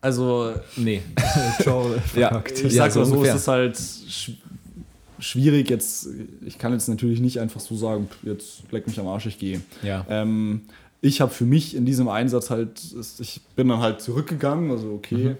also, 0.00 0.54
nee. 0.76 1.02
Ciao, 1.60 1.94
ja, 2.14 2.42
ich 2.46 2.62
ja, 2.62 2.70
sag's 2.70 2.94
mal 2.94 3.04
so, 3.04 3.22
es 3.24 3.34
ist 3.34 3.48
halt 3.48 3.76
sch 3.76 4.32
schwierig 5.18 5.68
jetzt, 5.68 6.08
ich 6.46 6.56
kann 6.56 6.72
jetzt 6.72 6.88
natürlich 6.88 7.20
nicht 7.20 7.40
einfach 7.40 7.60
so 7.60 7.76
sagen, 7.76 8.08
jetzt 8.22 8.62
leck 8.70 8.86
mich 8.86 8.98
am 8.98 9.06
Arsch, 9.06 9.26
ich 9.26 9.38
gehe. 9.38 9.60
Ja. 9.82 10.06
Ähm, 10.08 10.62
ich 11.00 11.20
habe 11.20 11.30
für 11.30 11.44
mich 11.44 11.74
in 11.74 11.86
diesem 11.86 12.08
Einsatz 12.08 12.50
halt, 12.50 12.80
ich 13.18 13.40
bin 13.56 13.68
dann 13.68 13.80
halt 13.80 14.00
zurückgegangen, 14.00 14.70
also 14.70 14.92
okay, 14.92 15.30
mhm. 15.30 15.36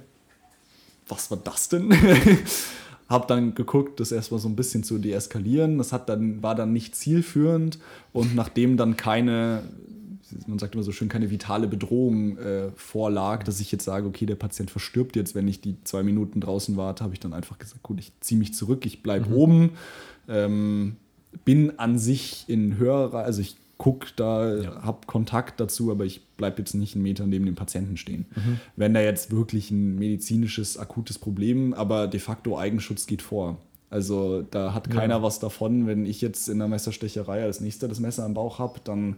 was 1.08 1.30
war 1.30 1.38
das 1.38 1.68
denn? 1.68 1.92
habe 3.08 3.26
dann 3.26 3.54
geguckt, 3.56 3.98
das 3.98 4.12
erstmal 4.12 4.38
so 4.38 4.48
ein 4.48 4.54
bisschen 4.54 4.84
zu 4.84 4.98
deeskalieren. 4.98 5.78
Das 5.78 5.92
hat 5.92 6.08
dann, 6.08 6.44
war 6.44 6.54
dann 6.54 6.72
nicht 6.72 6.94
zielführend 6.94 7.80
und 8.12 8.36
nachdem 8.36 8.76
dann 8.76 8.96
keine 8.96 9.64
man 10.46 10.58
sagt 10.58 10.74
immer 10.74 10.84
so 10.84 10.92
schön, 10.92 11.08
keine 11.08 11.30
vitale 11.30 11.66
Bedrohung 11.66 12.38
äh, 12.38 12.70
vorlag, 12.76 13.42
dass 13.42 13.60
ich 13.60 13.72
jetzt 13.72 13.84
sage, 13.84 14.06
okay, 14.06 14.26
der 14.26 14.36
Patient 14.36 14.70
verstirbt 14.70 15.16
jetzt, 15.16 15.34
wenn 15.34 15.48
ich 15.48 15.60
die 15.60 15.76
zwei 15.84 16.02
Minuten 16.02 16.40
draußen 16.40 16.76
warte, 16.76 17.04
habe 17.04 17.14
ich 17.14 17.20
dann 17.20 17.32
einfach 17.32 17.58
gesagt, 17.58 17.82
gut, 17.82 17.98
ich 17.98 18.12
ziehe 18.20 18.38
mich 18.38 18.54
zurück, 18.54 18.86
ich 18.86 19.02
bleibe 19.02 19.30
mhm. 19.30 19.34
oben, 19.34 19.70
ähm, 20.28 20.96
bin 21.44 21.78
an 21.78 21.98
sich 21.98 22.44
in 22.48 22.76
höherer, 22.78 23.24
also 23.24 23.40
ich 23.40 23.56
gucke 23.80 24.08
da, 24.14 24.56
ja. 24.56 24.82
habe 24.82 25.06
Kontakt 25.06 25.58
dazu, 25.58 25.90
aber 25.90 26.04
ich 26.04 26.26
bleibe 26.36 26.58
jetzt 26.58 26.74
nicht 26.74 26.94
einen 26.94 27.02
Meter 27.02 27.26
neben 27.26 27.46
dem 27.46 27.54
Patienten 27.54 27.96
stehen. 27.96 28.26
Mhm. 28.36 28.60
Wenn 28.76 28.92
da 28.92 29.00
jetzt 29.00 29.30
wirklich 29.30 29.70
ein 29.70 29.94
medizinisches, 29.98 30.76
akutes 30.76 31.18
Problem, 31.18 31.72
aber 31.72 32.06
de 32.06 32.20
facto 32.20 32.58
Eigenschutz 32.58 33.06
geht 33.06 33.22
vor. 33.22 33.56
Also 33.88 34.42
da 34.42 34.74
hat 34.74 34.90
keiner 34.90 35.16
ja. 35.16 35.22
was 35.22 35.38
davon, 35.38 35.86
wenn 35.86 36.04
ich 36.04 36.20
jetzt 36.20 36.50
in 36.50 36.58
der 36.58 36.68
Messerstecherei 36.68 37.42
als 37.42 37.60
nächster 37.62 37.88
das 37.88 38.00
Messer 38.00 38.26
am 38.26 38.34
Bauch 38.34 38.58
habe, 38.58 38.80
dann 38.84 39.16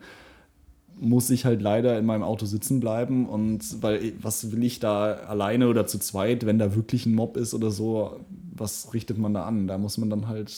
muss 0.97 1.29
ich 1.31 1.45
halt 1.45 1.61
leider 1.61 1.99
in 1.99 2.07
meinem 2.07 2.23
Auto 2.23 2.47
sitzen 2.47 2.79
bleiben 2.79 3.29
und 3.29 3.83
weil 3.83 4.13
was 4.23 4.53
will 4.53 4.63
ich 4.63 4.79
da 4.79 5.15
alleine 5.15 5.69
oder 5.69 5.89
zu 5.89 5.99
zweit, 5.99 6.47
wenn 6.47 6.61
da 6.61 6.77
wirklich 6.77 7.05
ein 7.05 7.17
Mob 7.17 7.37
ist 7.37 7.53
oder 7.53 7.73
so, 7.73 8.21
was 8.55 8.95
richtet 8.95 9.19
man 9.19 9.35
da 9.35 9.45
an? 9.45 9.67
Da 9.67 9.77
muss 9.77 9.99
man 9.99 10.09
dann 10.09 10.29
halt, 10.29 10.53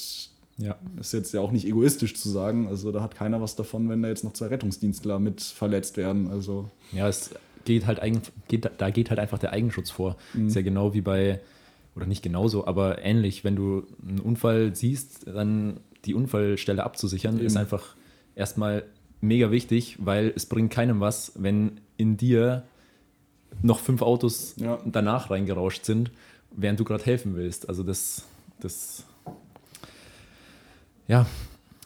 ja, 0.59 0.77
ist 1.01 1.13
jetzt 1.13 1.33
ja 1.35 1.41
auch 1.41 1.51
nicht 1.51 1.67
egoistisch 1.67 2.15
zu 2.15 2.29
sagen, 2.29 2.69
also 2.69 2.93
da 2.93 3.03
hat 3.03 3.15
keiner 3.15 3.41
was 3.41 3.57
davon, 3.57 3.89
wenn 3.89 4.03
da 4.03 4.09
jetzt 4.09 4.25
noch 4.25 4.33
zwei 4.33 4.47
Rettungsdienstler 4.47 5.19
mit 5.19 5.41
verletzt 5.41 5.97
werden, 5.97 6.29
also. 6.29 6.71
Ja, 6.93 7.09
es 7.09 7.31
geht 7.65 7.87
halt, 7.87 8.01
geht, 8.49 8.71
da 8.79 8.91
geht 8.91 9.11
halt 9.11 9.19
einfach 9.19 9.39
der 9.39 9.53
Eigenschutz 9.53 9.91
vor. 9.91 10.17
Mhm. 10.35 10.49
Ist 10.49 10.55
ja 10.55 10.63
genau 10.63 10.95
wie 10.95 11.01
bei, 11.01 11.41
oder 11.97 12.07
nicht 12.07 12.23
genauso, 12.23 12.67
aber 12.67 13.03
ähnlich, 13.03 13.43
wenn 13.43 13.57
du 13.57 13.85
einen 14.07 14.21
Unfall 14.21 14.75
siehst, 14.77 15.27
dann 15.27 15.81
die 16.05 16.15
Unfallstelle 16.15 16.85
abzusichern, 16.85 17.37
Eben. 17.37 17.47
ist 17.47 17.57
einfach 17.57 17.97
erstmal 18.35 18.85
mega 19.21 19.51
wichtig, 19.51 19.97
weil 20.01 20.33
es 20.37 20.47
bringt 20.47 20.71
keinem 20.71 21.01
was, 21.01 21.33
wenn 21.37 21.81
in 21.97 22.17
dir 22.17 22.65
noch 23.63 23.79
fünf 23.79 24.03
Autos 24.03 24.55
ja. 24.57 24.79
danach 24.85 25.31
reingerauscht 25.31 25.85
sind, 25.85 26.11
während 26.51 26.79
du 26.81 26.85
gerade 26.85 27.05
helfen 27.05 27.35
willst. 27.35 27.69
Also 27.69 27.83
das, 27.83 28.25
das, 28.61 29.05
ja. 31.09 31.27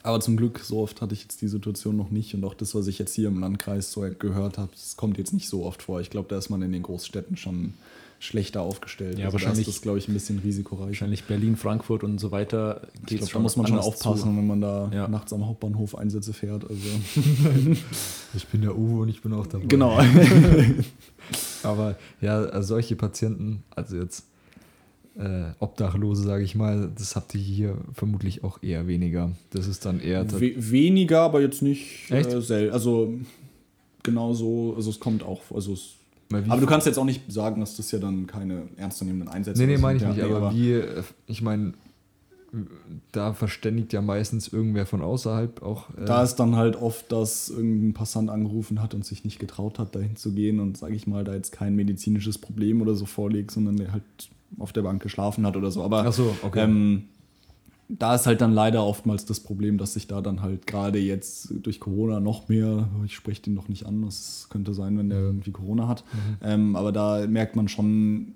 Aber 0.02 0.20
zum 0.20 0.36
Glück, 0.36 0.60
so 0.60 0.80
oft 0.80 1.02
hatte 1.02 1.12
ich 1.12 1.22
jetzt 1.22 1.42
die 1.42 1.48
Situation 1.48 1.96
noch 1.96 2.10
nicht 2.10 2.34
und 2.34 2.44
auch 2.44 2.54
das, 2.54 2.74
was 2.74 2.86
ich 2.86 2.98
jetzt 2.98 3.14
hier 3.14 3.28
im 3.28 3.40
Landkreis 3.40 3.92
so 3.92 4.08
gehört 4.18 4.56
habe, 4.56 4.70
das 4.72 4.96
kommt 4.96 5.18
jetzt 5.18 5.32
nicht 5.32 5.48
so 5.48 5.64
oft 5.64 5.82
vor. 5.82 6.00
Ich 6.00 6.08
glaube, 6.08 6.28
da 6.28 6.38
ist 6.38 6.50
man 6.50 6.62
in 6.62 6.72
den 6.72 6.82
Großstädten 6.82 7.36
schon 7.36 7.74
schlechter 8.20 8.62
aufgestellt. 8.62 9.18
Ja, 9.18 9.26
also 9.26 9.34
wahrscheinlich 9.34 9.66
da 9.66 9.70
ist 9.70 9.76
das, 9.76 9.82
glaube 9.82 9.98
ich, 9.98 10.08
ein 10.08 10.14
bisschen 10.14 10.38
risikoreich. 10.38 10.88
Wahrscheinlich 10.88 11.24
Berlin, 11.24 11.56
Frankfurt 11.56 12.04
und 12.04 12.18
so 12.18 12.30
weiter. 12.30 12.88
Geht's 13.06 13.22
glaub, 13.22 13.32
da 13.32 13.38
muss 13.40 13.56
man 13.56 13.66
schon 13.66 13.78
aufpassen, 13.78 14.30
zu. 14.30 14.36
wenn 14.36 14.46
man 14.46 14.60
da 14.60 14.90
ja. 14.92 15.08
nachts 15.08 15.32
am 15.32 15.46
Hauptbahnhof 15.46 15.96
Einsätze 15.96 16.32
fährt. 16.32 16.64
Also. 16.68 16.88
ich 18.34 18.46
bin 18.48 18.62
der 18.62 18.76
Uwe 18.76 19.02
und 19.02 19.08
ich 19.08 19.22
bin 19.22 19.32
auch 19.32 19.46
dabei. 19.46 19.66
Genau. 19.66 20.00
Aber 21.62 21.96
ja, 22.20 22.62
solche 22.62 22.96
Patienten, 22.96 23.62
also 23.70 23.96
jetzt 23.96 24.24
äh, 25.18 25.52
Obdachlose, 25.58 26.22
sage 26.22 26.44
ich 26.44 26.54
mal, 26.54 26.90
das 26.96 27.16
habt 27.16 27.34
ihr 27.34 27.40
hier 27.40 27.76
vermutlich 27.92 28.44
auch 28.44 28.62
eher 28.62 28.86
weniger. 28.86 29.32
Das 29.50 29.66
ist 29.66 29.84
dann 29.84 30.00
eher. 30.00 30.30
We 30.30 30.54
weniger, 30.56 31.22
aber 31.22 31.40
jetzt 31.40 31.60
nicht 31.60 32.10
äh, 32.10 32.40
selten. 32.40 32.72
Also 32.72 33.14
genau 34.02 34.32
so, 34.32 34.74
also 34.76 34.90
es 34.90 35.00
kommt 35.00 35.22
auch, 35.22 35.42
also 35.52 35.72
es 35.72 35.94
aber 36.30 36.60
du 36.60 36.66
kannst 36.66 36.86
jetzt 36.86 36.98
auch 36.98 37.06
nicht 37.06 37.32
sagen, 37.32 37.60
dass 37.60 37.76
das 37.76 37.90
ja 37.90 37.98
dann 37.98 38.26
keine 38.26 38.64
ernstzunehmenden 38.76 39.28
Einsätze 39.28 39.56
sind. 39.56 39.66
Nee, 39.66 39.76
nee, 39.76 39.80
meine 39.80 39.96
ich 39.96 40.02
ja, 40.02 40.08
nicht. 40.10 40.22
Nee, 40.22 40.30
aber, 40.30 40.52
wie, 40.52 40.72
äh, 40.72 41.02
ich 41.26 41.40
meine, 41.40 41.72
da 43.12 43.32
verständigt 43.32 43.92
ja 43.92 44.02
meistens 44.02 44.48
irgendwer 44.48 44.86
von 44.86 45.00
außerhalb 45.00 45.62
auch. 45.62 45.88
Äh 45.96 46.04
da 46.04 46.22
ist 46.22 46.36
dann 46.36 46.56
halt 46.56 46.76
oft, 46.76 47.10
dass 47.12 47.48
irgendein 47.48 47.94
Passant 47.94 48.30
angerufen 48.30 48.82
hat 48.82 48.94
und 48.94 49.06
sich 49.06 49.24
nicht 49.24 49.38
getraut 49.38 49.78
hat, 49.78 49.94
dahin 49.94 50.16
zu 50.16 50.32
gehen 50.32 50.60
und, 50.60 50.76
sage 50.76 50.94
ich 50.94 51.06
mal, 51.06 51.24
da 51.24 51.34
jetzt 51.34 51.52
kein 51.52 51.74
medizinisches 51.74 52.38
Problem 52.38 52.82
oder 52.82 52.94
so 52.94 53.06
vorliegt, 53.06 53.50
sondern 53.50 53.76
der 53.76 53.92
halt 53.92 54.02
auf 54.58 54.72
der 54.72 54.82
Bank 54.82 55.02
geschlafen 55.02 55.46
hat 55.46 55.56
oder 55.56 55.70
so. 55.70 55.82
Aber 55.82 56.10
so, 56.12 56.34
okay. 56.42 56.64
ähm, 56.64 57.04
da 57.88 58.14
ist 58.14 58.26
halt 58.26 58.40
dann 58.40 58.52
leider 58.52 58.84
oftmals 58.84 59.24
das 59.24 59.40
Problem, 59.40 59.78
dass 59.78 59.94
sich 59.94 60.06
da 60.06 60.20
dann 60.20 60.42
halt 60.42 60.66
gerade 60.66 60.98
jetzt 60.98 61.52
durch 61.62 61.80
Corona 61.80 62.20
noch 62.20 62.48
mehr, 62.48 62.88
ich 63.04 63.14
spreche 63.14 63.42
den 63.42 63.54
noch 63.54 63.68
nicht 63.68 63.86
an, 63.86 64.02
das 64.02 64.48
könnte 64.50 64.74
sein, 64.74 64.98
wenn 64.98 65.08
der 65.08 65.20
irgendwie 65.20 65.52
Corona 65.52 65.88
hat, 65.88 66.04
mhm. 66.12 66.36
ähm, 66.42 66.76
aber 66.76 66.92
da 66.92 67.26
merkt 67.26 67.56
man 67.56 67.68
schon, 67.68 68.34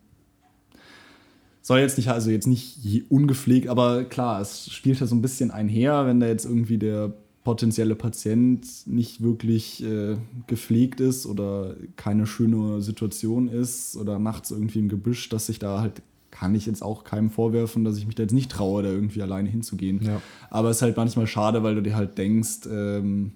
soll 1.60 1.80
jetzt 1.80 1.98
nicht, 1.98 2.08
also 2.08 2.30
jetzt 2.30 2.46
nicht 2.46 3.04
ungepflegt, 3.10 3.68
aber 3.68 4.04
klar, 4.04 4.40
es 4.40 4.70
spielt 4.70 5.00
ja 5.00 5.06
so 5.06 5.14
ein 5.14 5.22
bisschen 5.22 5.50
einher, 5.50 6.06
wenn 6.06 6.18
da 6.18 6.26
jetzt 6.26 6.46
irgendwie 6.46 6.78
der 6.78 7.12
potenzielle 7.44 7.96
Patient 7.96 8.66
nicht 8.86 9.22
wirklich 9.22 9.82
äh, 9.82 10.16
gepflegt 10.46 11.00
ist 11.00 11.26
oder 11.26 11.74
keine 11.96 12.26
schöne 12.26 12.80
Situation 12.80 13.48
ist 13.48 13.96
oder 13.96 14.18
nachts 14.18 14.50
irgendwie 14.50 14.78
im 14.78 14.88
Gebüsch, 14.88 15.28
dass 15.28 15.46
sich 15.46 15.58
da 15.58 15.80
halt 15.80 16.02
kann 16.30 16.54
ich 16.54 16.66
jetzt 16.66 16.82
auch 16.82 17.04
keinem 17.04 17.30
vorwerfen, 17.30 17.84
dass 17.84 17.98
ich 17.98 18.06
mich 18.06 18.14
da 18.14 18.22
jetzt 18.22 18.32
nicht 18.32 18.50
traue, 18.50 18.82
da 18.82 18.88
irgendwie 18.88 19.20
alleine 19.20 19.50
hinzugehen. 19.50 20.00
Ja. 20.02 20.22
Aber 20.50 20.70
es 20.70 20.78
ist 20.78 20.82
halt 20.82 20.96
manchmal 20.96 21.26
schade, 21.26 21.62
weil 21.62 21.74
du 21.74 21.82
dir 21.82 21.94
halt 21.94 22.16
denkst, 22.16 22.66
ähm, 22.70 23.32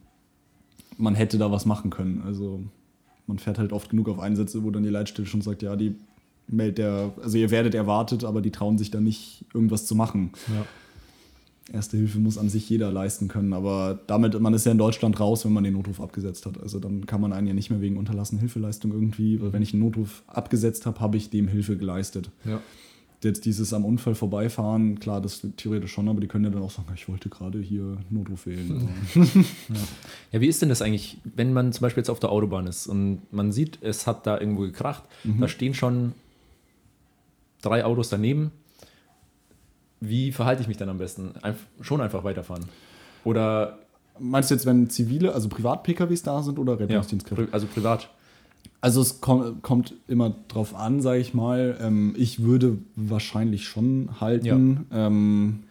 man 0.96 1.14
hätte 1.14 1.36
da 1.36 1.52
was 1.52 1.66
machen 1.66 1.90
können. 1.90 2.22
Also 2.24 2.62
man 3.26 3.38
fährt 3.38 3.58
halt 3.58 3.72
oft 3.72 3.90
genug 3.90 4.08
auf 4.08 4.18
Einsätze, 4.18 4.64
wo 4.64 4.70
dann 4.70 4.82
die 4.82 4.88
Leitstelle 4.88 5.28
schon 5.28 5.42
sagt, 5.42 5.62
ja, 5.62 5.76
die 5.76 5.94
meldet 6.48 6.78
der, 6.78 7.12
also 7.22 7.36
ihr 7.36 7.50
werdet 7.50 7.74
erwartet, 7.74 8.24
aber 8.24 8.40
die 8.40 8.50
trauen 8.50 8.78
sich 8.78 8.90
da 8.90 9.00
nicht, 9.00 9.44
irgendwas 9.52 9.86
zu 9.86 9.94
machen. 9.94 10.32
Ja. 10.48 10.64
Erste 11.72 11.96
Hilfe 11.96 12.20
muss 12.20 12.38
an 12.38 12.48
sich 12.48 12.68
jeder 12.68 12.92
leisten 12.92 13.26
können, 13.26 13.52
aber 13.52 13.98
damit, 14.06 14.38
man 14.40 14.54
ist 14.54 14.66
ja 14.66 14.72
in 14.72 14.78
Deutschland 14.78 15.18
raus, 15.18 15.44
wenn 15.44 15.52
man 15.52 15.64
den 15.64 15.72
Notruf 15.72 16.00
abgesetzt 16.00 16.46
hat. 16.46 16.60
Also 16.60 16.78
dann 16.78 17.06
kann 17.06 17.20
man 17.20 17.32
einen 17.32 17.48
ja 17.48 17.54
nicht 17.54 17.70
mehr 17.70 17.80
wegen 17.80 17.96
unterlassenen 17.96 18.38
Hilfeleistung 18.40 18.92
irgendwie, 18.92 19.40
weil 19.40 19.52
wenn 19.52 19.62
ich 19.62 19.72
einen 19.72 19.82
Notruf 19.82 20.22
abgesetzt 20.28 20.86
habe, 20.86 21.00
habe 21.00 21.16
ich 21.16 21.28
dem 21.30 21.48
Hilfe 21.48 21.76
geleistet. 21.76 22.30
Ja. 22.44 22.60
jetzt 23.24 23.44
dieses 23.46 23.72
am 23.72 23.84
Unfall 23.84 24.14
vorbeifahren, 24.14 25.00
klar, 25.00 25.20
das 25.20 25.44
theoretisch 25.56 25.90
schon, 25.90 26.08
aber 26.08 26.20
die 26.20 26.28
können 26.28 26.44
ja 26.44 26.50
dann 26.50 26.62
auch 26.62 26.70
sagen, 26.70 26.86
ich 26.94 27.08
wollte 27.08 27.30
gerade 27.30 27.58
hier 27.58 27.96
Notruf 28.10 28.46
wählen. 28.46 28.88
ja. 29.16 29.24
ja, 30.32 30.40
wie 30.40 30.46
ist 30.46 30.62
denn 30.62 30.68
das 30.68 30.82
eigentlich, 30.82 31.18
wenn 31.24 31.52
man 31.52 31.72
zum 31.72 31.82
Beispiel 31.82 32.02
jetzt 32.02 32.10
auf 32.10 32.20
der 32.20 32.30
Autobahn 32.30 32.68
ist 32.68 32.86
und 32.86 33.22
man 33.32 33.50
sieht, 33.50 33.78
es 33.82 34.06
hat 34.06 34.24
da 34.26 34.38
irgendwo 34.38 34.62
gekracht, 34.62 35.02
mhm. 35.24 35.40
da 35.40 35.48
stehen 35.48 35.74
schon 35.74 36.12
drei 37.62 37.84
Autos 37.84 38.08
daneben. 38.08 38.52
Wie 40.00 40.32
verhalte 40.32 40.62
ich 40.62 40.68
mich 40.68 40.76
dann 40.76 40.88
am 40.88 40.98
besten? 40.98 41.32
Einf 41.42 41.58
schon 41.80 42.00
einfach 42.00 42.24
weiterfahren. 42.24 42.64
Oder. 43.24 43.78
Meinst 44.18 44.50
du 44.50 44.54
jetzt, 44.54 44.64
wenn 44.64 44.88
zivile, 44.88 45.34
also 45.34 45.50
Privat-PKWs 45.50 46.22
da 46.22 46.42
sind 46.42 46.58
oder 46.58 46.80
Rettungsdienstkräfte? 46.80 47.44
Ja, 47.44 47.52
also 47.52 47.66
privat. 47.66 48.08
Also 48.80 49.02
es 49.02 49.20
kommt, 49.20 49.62
kommt 49.62 49.94
immer 50.08 50.34
drauf 50.48 50.74
an, 50.74 51.02
sage 51.02 51.20
ich 51.20 51.34
mal. 51.34 51.76
Ähm, 51.82 52.14
ich 52.16 52.42
würde 52.42 52.78
wahrscheinlich 52.94 53.68
schon 53.68 54.08
halten. 54.18 54.86
Ja. 54.90 55.06
Ähm, 55.06 55.64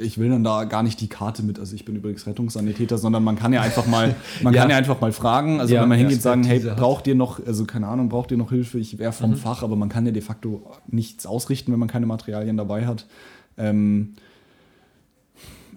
ich 0.00 0.18
will 0.18 0.28
dann 0.28 0.42
da 0.42 0.64
gar 0.64 0.82
nicht 0.82 1.00
die 1.00 1.08
Karte 1.08 1.42
mit, 1.44 1.60
also 1.60 1.74
ich 1.76 1.84
bin 1.84 1.94
übrigens 1.94 2.26
Rettungssanitäter, 2.26 2.98
sondern 2.98 3.22
man 3.22 3.36
kann 3.36 3.52
ja 3.52 3.60
einfach 3.60 3.86
mal, 3.86 4.16
man 4.42 4.52
ja. 4.52 4.60
kann 4.60 4.70
ja 4.70 4.76
einfach 4.76 5.00
mal 5.00 5.12
fragen, 5.12 5.60
also 5.60 5.72
ja, 5.72 5.82
wenn 5.82 5.88
man 5.88 5.98
hingeht 5.98 6.16
und 6.16 6.22
sagen, 6.22 6.44
hey, 6.44 6.58
braucht 6.58 7.06
ihr 7.06 7.14
noch, 7.14 7.44
also 7.46 7.64
keine 7.64 7.86
Ahnung, 7.86 8.08
braucht 8.08 8.32
ihr 8.32 8.36
noch 8.36 8.50
Hilfe? 8.50 8.78
Ich 8.78 8.98
wäre 8.98 9.12
vom 9.12 9.30
mhm. 9.30 9.36
Fach, 9.36 9.62
aber 9.62 9.76
man 9.76 9.88
kann 9.88 10.04
ja 10.04 10.12
de 10.12 10.22
facto 10.22 10.68
nichts 10.88 11.26
ausrichten, 11.26 11.70
wenn 11.70 11.78
man 11.78 11.88
keine 11.88 12.06
Materialien 12.06 12.56
dabei 12.56 12.86
hat. 12.86 13.06
Ähm, 13.58 14.14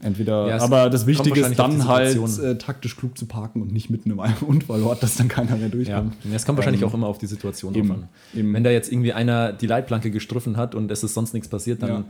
Entweder, 0.03 0.47
ja, 0.47 0.61
aber 0.61 0.89
das 0.89 1.05
Wichtige 1.05 1.41
ist 1.41 1.59
dann 1.59 1.87
halt 1.87 2.17
äh, 2.17 2.57
taktisch 2.57 2.97
klug 2.97 3.15
zu 3.17 3.27
parken 3.27 3.61
und 3.61 3.71
nicht 3.71 3.91
mitten 3.91 4.09
im 4.09 4.19
Unfallort, 4.47 5.03
dass 5.03 5.15
dann 5.15 5.27
keiner 5.27 5.55
mehr 5.57 5.69
durchkommt. 5.69 6.15
Ja, 6.23 6.35
es 6.35 6.45
kommt 6.45 6.57
wahrscheinlich 6.57 6.81
ähm, 6.81 6.87
auch 6.87 6.93
immer 6.95 7.05
auf 7.05 7.19
die 7.19 7.27
Situation 7.27 7.75
eben, 7.75 7.91
an. 7.91 8.09
Eben. 8.33 8.51
Wenn 8.53 8.63
da 8.63 8.71
jetzt 8.71 8.91
irgendwie 8.91 9.13
einer 9.13 9.53
die 9.53 9.67
Leitplanke 9.67 10.09
gestriffen 10.09 10.57
hat 10.57 10.73
und 10.73 10.89
es 10.89 11.03
ist 11.03 11.13
sonst 11.13 11.33
nichts 11.33 11.49
passiert, 11.49 11.83
dann. 11.83 11.89
Ja. 11.89 12.03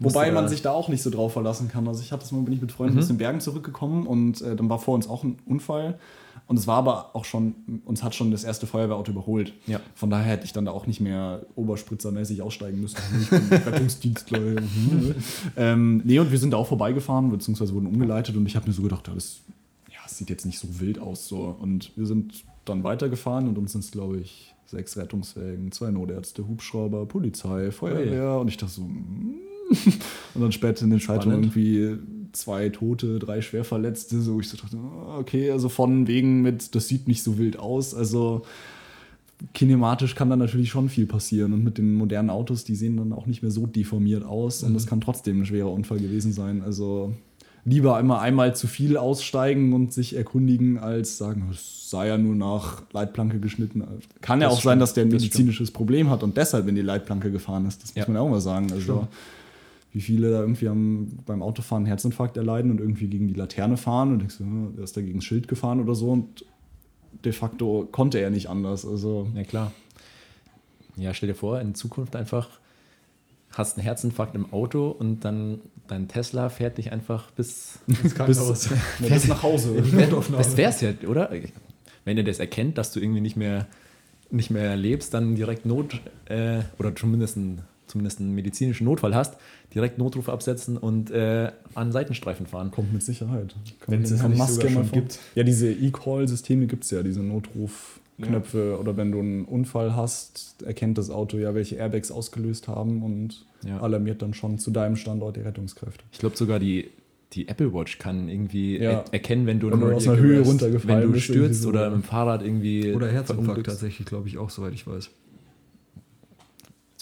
Wobei 0.00 0.30
man 0.32 0.48
sich 0.48 0.60
da 0.60 0.72
auch 0.72 0.88
nicht 0.88 1.02
so 1.02 1.08
drauf 1.08 1.34
verlassen 1.34 1.68
kann. 1.68 1.86
Also 1.86 2.02
ich 2.02 2.10
hatte 2.10 2.22
das 2.22 2.32
mal, 2.32 2.42
bin 2.42 2.52
ich 2.52 2.60
mit 2.60 2.72
Freunden 2.72 2.94
mhm. 2.94 3.00
aus 3.00 3.06
den 3.06 3.16
Bergen 3.16 3.40
zurückgekommen 3.40 4.06
und 4.06 4.42
äh, 4.42 4.56
dann 4.56 4.68
war 4.68 4.78
vor 4.80 4.94
uns 4.94 5.08
auch 5.08 5.22
ein 5.22 5.38
Unfall. 5.46 5.98
Und 6.46 6.58
es 6.58 6.66
war 6.66 6.76
aber 6.76 7.16
auch 7.16 7.24
schon, 7.24 7.82
uns 7.84 8.02
hat 8.02 8.14
schon 8.14 8.30
das 8.30 8.44
erste 8.44 8.66
Feuerwehrauto 8.66 9.12
überholt. 9.12 9.52
Ja. 9.66 9.80
Von 9.94 10.10
daher 10.10 10.32
hätte 10.32 10.44
ich 10.44 10.52
dann 10.52 10.64
da 10.64 10.70
auch 10.70 10.86
nicht 10.86 11.00
mehr 11.00 11.44
oberspritzermäßig 11.56 12.42
aussteigen 12.42 12.80
müssen. 12.80 12.98
Ich 13.20 13.30
bin 13.30 13.48
Rettungsdienstler. 13.48 14.40
ähm, 15.56 16.02
nee, 16.04 16.18
und 16.18 16.30
wir 16.30 16.38
sind 16.38 16.52
da 16.52 16.56
auch 16.56 16.68
vorbeigefahren, 16.68 17.30
beziehungsweise 17.30 17.74
wurden 17.74 17.86
umgeleitet 17.86 18.36
und 18.36 18.46
ich 18.46 18.56
habe 18.56 18.66
mir 18.66 18.72
so 18.72 18.82
gedacht, 18.82 19.08
das, 19.08 19.40
ja, 19.90 19.98
das 20.04 20.18
sieht 20.18 20.30
jetzt 20.30 20.46
nicht 20.46 20.58
so 20.58 20.80
wild 20.80 20.98
aus. 20.98 21.26
So. 21.26 21.56
Und 21.60 21.96
wir 21.96 22.06
sind 22.06 22.44
dann 22.64 22.84
weitergefahren 22.84 23.48
und 23.48 23.58
uns 23.58 23.72
sind 23.72 23.84
es, 23.84 23.90
glaube 23.90 24.18
ich, 24.18 24.54
sechs 24.66 24.96
Rettungswägen, 24.96 25.72
zwei 25.72 25.90
Notärzte, 25.90 26.46
Hubschrauber, 26.46 27.06
Polizei, 27.06 27.70
Feuerwehr. 27.70 28.30
Hey. 28.32 28.40
Und 28.40 28.48
ich 28.48 28.56
dachte 28.56 28.72
so, 28.72 28.82
mm. 28.82 29.34
und 30.34 30.40
dann 30.40 30.52
später 30.52 30.84
in 30.84 30.90
den 30.90 31.00
Schaltungen 31.00 31.42
irgendwie 31.42 31.98
zwei 32.36 32.68
Tote, 32.68 33.18
drei 33.18 33.40
Schwerverletzte. 33.40 34.20
So, 34.20 34.40
ich 34.40 34.48
so 34.48 34.56
dachte, 34.56 34.76
ah, 34.76 35.18
okay, 35.18 35.50
also 35.50 35.68
von 35.68 36.06
wegen 36.06 36.42
mit, 36.42 36.74
das 36.74 36.88
sieht 36.88 37.08
nicht 37.08 37.22
so 37.22 37.38
wild 37.38 37.58
aus. 37.58 37.94
Also 37.94 38.42
kinematisch 39.52 40.14
kann 40.14 40.30
da 40.30 40.36
natürlich 40.36 40.70
schon 40.70 40.88
viel 40.88 41.06
passieren. 41.06 41.52
Und 41.52 41.64
mit 41.64 41.78
den 41.78 41.94
modernen 41.94 42.30
Autos, 42.30 42.64
die 42.64 42.74
sehen 42.74 42.96
dann 42.96 43.12
auch 43.12 43.26
nicht 43.26 43.42
mehr 43.42 43.50
so 43.50 43.66
deformiert 43.66 44.24
aus. 44.24 44.62
Und 44.62 44.70
mhm. 44.70 44.74
das 44.74 44.86
kann 44.86 45.00
trotzdem 45.00 45.42
ein 45.42 45.46
schwerer 45.46 45.70
Unfall 45.70 45.98
gewesen 45.98 46.32
sein. 46.32 46.62
Also 46.62 47.14
lieber 47.64 47.98
immer 47.98 48.20
einmal 48.20 48.54
zu 48.54 48.66
viel 48.66 48.96
aussteigen 48.96 49.72
und 49.72 49.92
sich 49.92 50.16
erkundigen, 50.16 50.78
als 50.78 51.18
sagen, 51.18 51.48
es 51.50 51.90
sei 51.90 52.08
ja 52.08 52.18
nur 52.18 52.34
nach 52.34 52.82
Leitplanke 52.92 53.40
geschnitten. 53.40 53.82
Kann 54.20 54.40
ja 54.40 54.48
auch 54.48 54.52
stimmt. 54.52 54.62
sein, 54.64 54.78
dass 54.78 54.94
der 54.94 55.04
ein 55.04 55.10
medizinisches 55.10 55.70
Problem 55.70 56.10
hat 56.10 56.22
und 56.22 56.36
deshalb 56.36 56.68
in 56.68 56.74
die 56.74 56.82
Leitplanke 56.82 57.30
gefahren 57.30 57.66
ist. 57.66 57.82
Das 57.82 57.94
muss 57.94 58.06
ja. 58.06 58.12
man 58.12 58.22
auch 58.22 58.30
mal 58.30 58.40
sagen. 58.40 58.70
Also 58.72 58.82
stimmt 58.82 59.08
wie 59.96 60.02
viele 60.02 60.30
da 60.30 60.40
irgendwie 60.40 60.68
am, 60.68 61.08
beim 61.24 61.40
Autofahren 61.40 61.84
einen 61.84 61.86
Herzinfarkt 61.86 62.36
erleiden 62.36 62.70
und 62.70 62.80
irgendwie 62.80 63.08
gegen 63.08 63.28
die 63.28 63.34
Laterne 63.34 63.78
fahren 63.78 64.12
und 64.12 64.18
denkst, 64.18 64.36
du, 64.36 64.74
der 64.76 64.84
ist 64.84 64.94
da 64.94 65.00
gegen 65.00 65.20
das 65.20 65.24
Schild 65.24 65.48
gefahren 65.48 65.80
oder 65.80 65.94
so 65.94 66.10
und 66.10 66.44
de 67.24 67.32
facto 67.32 67.88
konnte 67.90 68.18
er 68.18 68.28
nicht 68.28 68.50
anders. 68.50 68.84
Also. 68.84 69.26
Ja, 69.34 69.42
klar. 69.44 69.72
Ja, 70.96 71.14
stell 71.14 71.30
dir 71.30 71.34
vor, 71.34 71.62
in 71.62 71.74
Zukunft 71.74 72.14
einfach 72.14 72.60
hast 73.52 73.78
einen 73.78 73.84
Herzinfarkt 73.84 74.34
im 74.34 74.52
Auto 74.52 74.90
und 74.90 75.24
dann 75.24 75.62
dein 75.86 76.08
Tesla 76.08 76.50
fährt 76.50 76.76
dich 76.76 76.92
einfach 76.92 77.30
bis 77.30 77.78
ins 77.86 78.14
Krankenhaus. 78.14 78.68
bis, 78.98 79.08
bis 79.08 79.28
nach 79.28 79.42
Hause. 79.42 79.82
Das 80.30 80.58
wär's 80.58 80.82
ja, 80.82 80.90
oder? 81.06 81.30
Wenn 82.04 82.18
er 82.18 82.24
das 82.24 82.38
erkennt, 82.38 82.76
dass 82.76 82.92
du 82.92 83.00
irgendwie 83.00 83.22
nicht 83.22 83.38
mehr, 83.38 83.66
nicht 84.30 84.50
mehr 84.50 84.76
lebst, 84.76 85.14
dann 85.14 85.36
direkt 85.36 85.64
Not 85.64 86.02
äh, 86.26 86.58
oder 86.78 86.94
zumindest 86.94 87.38
ein 87.38 87.62
zumindest 87.96 88.20
einen 88.20 88.34
medizinischen 88.34 88.84
Notfall 88.84 89.14
hast, 89.14 89.38
direkt 89.74 89.96
Notruf 89.96 90.28
absetzen 90.28 90.76
und 90.76 91.10
äh, 91.10 91.50
an 91.74 91.92
Seitenstreifen 91.92 92.46
fahren. 92.46 92.70
Kommt 92.70 92.92
mit 92.92 93.02
Sicherheit. 93.02 93.56
Wenn 93.86 94.02
es 94.02 94.20
eine 94.20 94.34
Maske 94.34 94.68
schon 94.68 94.90
gibt. 94.92 95.18
Ja, 95.34 95.44
diese 95.44 95.72
E-Call-Systeme 95.72 96.66
gibt 96.66 96.84
es 96.84 96.90
ja, 96.90 97.02
diese 97.02 97.20
Notrufknöpfe. 97.20 98.72
Ja. 98.72 98.76
Oder 98.76 98.98
wenn 98.98 99.12
du 99.12 99.20
einen 99.20 99.44
Unfall 99.46 99.96
hast, 99.96 100.56
erkennt 100.64 100.98
das 100.98 101.08
Auto 101.08 101.38
ja, 101.38 101.54
welche 101.54 101.76
Airbags 101.76 102.10
ausgelöst 102.10 102.68
haben 102.68 103.02
und 103.02 103.46
ja. 103.66 103.80
alarmiert 103.80 104.20
dann 104.20 104.34
schon 104.34 104.58
zu 104.58 104.70
deinem 104.70 104.96
Standort 104.96 105.36
die 105.36 105.40
Rettungskräfte. 105.40 106.04
Ich 106.12 106.18
glaube 106.18 106.36
sogar 106.36 106.58
die 106.58 106.90
die 107.32 107.48
Apple 107.48 107.74
Watch 107.74 107.98
kann 107.98 108.28
irgendwie 108.28 108.78
ja. 108.78 109.04
erkennen, 109.10 109.46
wenn 109.46 109.58
du, 109.58 109.70
wenn 109.70 109.80
du 109.80 109.92
aus 109.92 110.06
einer 110.06 110.16
Höhe 110.16 110.42
runtergefallen 110.42 111.02
wenn 111.02 111.12
du 111.12 111.20
stürzt 111.20 111.62
so 111.62 111.70
oder 111.70 111.90
mit 111.90 112.02
dem 112.02 112.02
Fahrrad 112.04 112.40
irgendwie. 112.40 112.94
Oder 112.94 113.08
Herzinfarkt 113.08 113.66
tatsächlich, 113.66 114.06
glaube 114.06 114.28
ich, 114.28 114.38
auch, 114.38 114.48
soweit 114.48 114.72
ich 114.72 114.86
weiß 114.86 115.10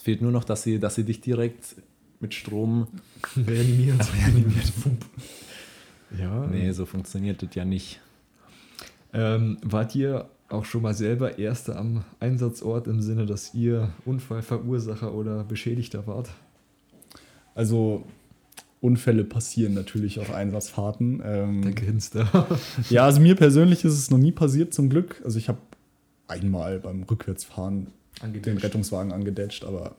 fehlt 0.05 0.21
nur 0.21 0.31
noch, 0.31 0.45
dass 0.45 0.63
sie, 0.63 0.79
dass 0.79 0.97
sie 0.97 1.05
dich 1.05 1.23
direkt 1.23 1.77
mit 2.21 2.35
Strom 2.35 2.89
reanimiert. 3.37 4.07
reanimiert. 4.15 4.73
ja. 6.19 6.47
Nee, 6.47 6.71
so 6.73 6.85
funktioniert 6.85 7.43
das 7.43 7.55
ja 7.55 7.65
nicht. 7.65 8.01
Ähm, 9.15 9.57
wart 9.63 9.95
ihr 9.95 10.29
auch 10.51 10.67
schon 10.67 10.83
mal 10.83 10.93
selber 10.93 11.39
Erste 11.39 11.77
am 11.77 12.05
Einsatzort 12.21 12.87
im 12.87 13.01
Sinne, 13.01 13.25
dass 13.25 13.55
ihr 13.55 13.95
Unfallverursacher 14.05 15.15
oder 15.15 15.43
Beschädigter 15.43 16.07
wart? 16.07 16.29
Also 17.55 18.05
Unfälle 18.83 19.25
passieren 19.25 19.73
natürlich 19.73 20.21
auf 20.21 20.35
Einsatzfahrten. 20.35 21.23
Ähm, 21.25 21.63
Der 21.63 21.73
grinst 21.73 22.15
da. 22.15 22.47
ja, 22.91 23.07
also 23.07 23.23
mir 23.23 23.37
persönlich 23.37 23.87
ist 23.87 23.95
es 23.95 24.11
noch 24.11 24.19
nie 24.19 24.33
passiert, 24.33 24.75
zum 24.75 24.91
Glück. 24.91 25.23
Also 25.25 25.39
ich 25.39 25.49
habe 25.49 25.61
einmal 26.29 26.79
beim 26.81 27.05
Rückwärtsfahren 27.05 27.87
Angedetscht. 28.25 28.47
den 28.47 28.59
Rettungswagen 28.59 29.13
angedetscht, 29.13 29.65
aber. 29.65 29.97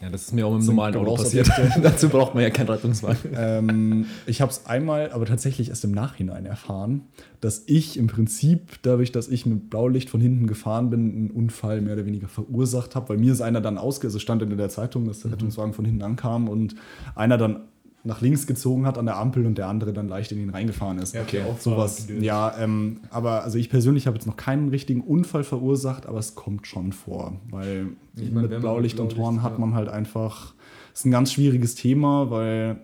Ja, 0.00 0.10
das 0.10 0.24
ist 0.24 0.34
mir 0.34 0.46
auch 0.46 0.54
im 0.54 0.64
normalen 0.64 0.94
Auto 0.96 1.14
passiert. 1.14 1.48
Dazu 1.82 2.10
braucht 2.10 2.34
man 2.34 2.42
ja 2.42 2.50
keinen 2.50 2.68
Rettungswagen. 2.68 3.16
Ähm, 3.34 4.06
ich 4.26 4.42
habe 4.42 4.50
es 4.50 4.66
einmal, 4.66 5.10
aber 5.10 5.24
tatsächlich 5.24 5.70
erst 5.70 5.84
im 5.84 5.92
Nachhinein 5.92 6.44
erfahren, 6.44 7.02
dass 7.40 7.64
ich 7.66 7.96
im 7.96 8.06
Prinzip, 8.06 8.78
dadurch, 8.82 9.10
dass 9.10 9.28
ich 9.28 9.46
mit 9.46 9.70
Blaulicht 9.70 10.10
von 10.10 10.20
hinten 10.20 10.46
gefahren 10.46 10.90
bin, 10.90 11.14
einen 11.14 11.30
Unfall 11.30 11.80
mehr 11.80 11.94
oder 11.94 12.04
weniger 12.04 12.28
verursacht 12.28 12.94
habe, 12.94 13.10
weil 13.10 13.16
mir 13.16 13.32
ist 13.32 13.40
einer 13.40 13.62
dann 13.62 13.78
ausge... 13.78 14.08
Also 14.08 14.18
stand 14.18 14.42
in 14.42 14.54
der 14.54 14.68
Zeitung, 14.68 15.06
dass 15.06 15.20
der 15.20 15.28
mhm. 15.28 15.34
Rettungswagen 15.34 15.72
von 15.72 15.86
hinten 15.86 16.02
ankam 16.02 16.48
und 16.48 16.74
einer 17.14 17.38
dann 17.38 17.62
nach 18.06 18.20
links 18.20 18.46
gezogen 18.46 18.86
hat 18.86 18.98
an 18.98 19.06
der 19.06 19.16
Ampel 19.16 19.44
und 19.46 19.58
der 19.58 19.66
andere 19.66 19.92
dann 19.92 20.08
leicht 20.08 20.30
in 20.30 20.38
ihn 20.38 20.50
reingefahren 20.50 20.98
ist. 20.98 21.14
Ja, 21.14 21.22
okay, 21.22 21.42
auch 21.42 21.58
sowas. 21.58 22.06
Ja, 22.20 22.56
ähm, 22.56 23.00
aber 23.10 23.42
also 23.42 23.58
ich 23.58 23.68
persönlich 23.68 24.06
habe 24.06 24.16
jetzt 24.16 24.26
noch 24.26 24.36
keinen 24.36 24.68
richtigen 24.68 25.00
Unfall 25.00 25.42
verursacht, 25.42 26.06
aber 26.06 26.18
es 26.18 26.36
kommt 26.36 26.66
schon 26.66 26.92
vor, 26.92 27.34
weil 27.50 27.88
ich 28.16 28.30
meine, 28.30 28.48
mit 28.48 28.60
Blaulicht, 28.60 29.00
und 29.00 29.16
Horn 29.16 29.42
hat 29.42 29.58
man 29.58 29.74
halt 29.74 29.88
einfach, 29.88 30.54
ist 30.94 31.04
ein 31.04 31.10
ganz 31.10 31.32
schwieriges 31.32 31.74
Thema, 31.74 32.30
weil 32.30 32.78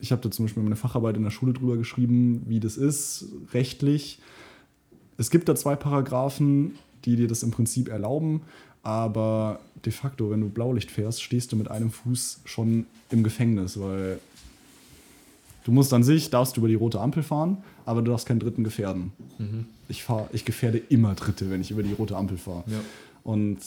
ich 0.00 0.10
habe 0.10 0.20
da 0.20 0.30
zum 0.30 0.46
Beispiel 0.46 0.62
meine 0.62 0.76
Facharbeit 0.76 1.16
in 1.16 1.22
der 1.22 1.30
Schule 1.30 1.52
drüber 1.52 1.76
geschrieben, 1.76 2.42
wie 2.46 2.58
das 2.58 2.76
ist 2.76 3.26
rechtlich. 3.54 4.18
Es 5.16 5.30
gibt 5.30 5.48
da 5.48 5.54
zwei 5.54 5.76
Paragraphen, 5.76 6.72
die 7.04 7.14
dir 7.14 7.28
das 7.28 7.44
im 7.44 7.52
Prinzip 7.52 7.88
erlauben, 7.88 8.42
aber 8.82 9.60
de 9.84 9.92
facto, 9.92 10.30
wenn 10.30 10.40
du 10.40 10.48
Blaulicht 10.48 10.90
fährst, 10.90 11.22
stehst 11.22 11.52
du 11.52 11.56
mit 11.56 11.70
einem 11.70 11.90
Fuß 11.90 12.40
schon 12.44 12.86
im 13.10 13.22
Gefängnis, 13.22 13.80
weil 13.80 14.18
Du 15.66 15.72
musst 15.72 15.92
an 15.92 16.04
sich, 16.04 16.30
darfst 16.30 16.56
du 16.56 16.60
über 16.60 16.68
die 16.68 16.76
rote 16.76 17.00
Ampel 17.00 17.24
fahren, 17.24 17.56
aber 17.86 18.00
du 18.00 18.12
darfst 18.12 18.24
keinen 18.24 18.38
Dritten 18.38 18.62
gefährden. 18.62 19.10
Mhm. 19.38 19.66
Ich, 19.88 20.04
fahr, 20.04 20.28
ich 20.32 20.44
gefährde 20.44 20.78
immer 20.78 21.16
Dritte, 21.16 21.50
wenn 21.50 21.60
ich 21.60 21.72
über 21.72 21.82
die 21.82 21.92
rote 21.92 22.16
Ampel 22.16 22.38
fahre. 22.38 22.62
Ja. 22.68 22.78
Und 23.24 23.58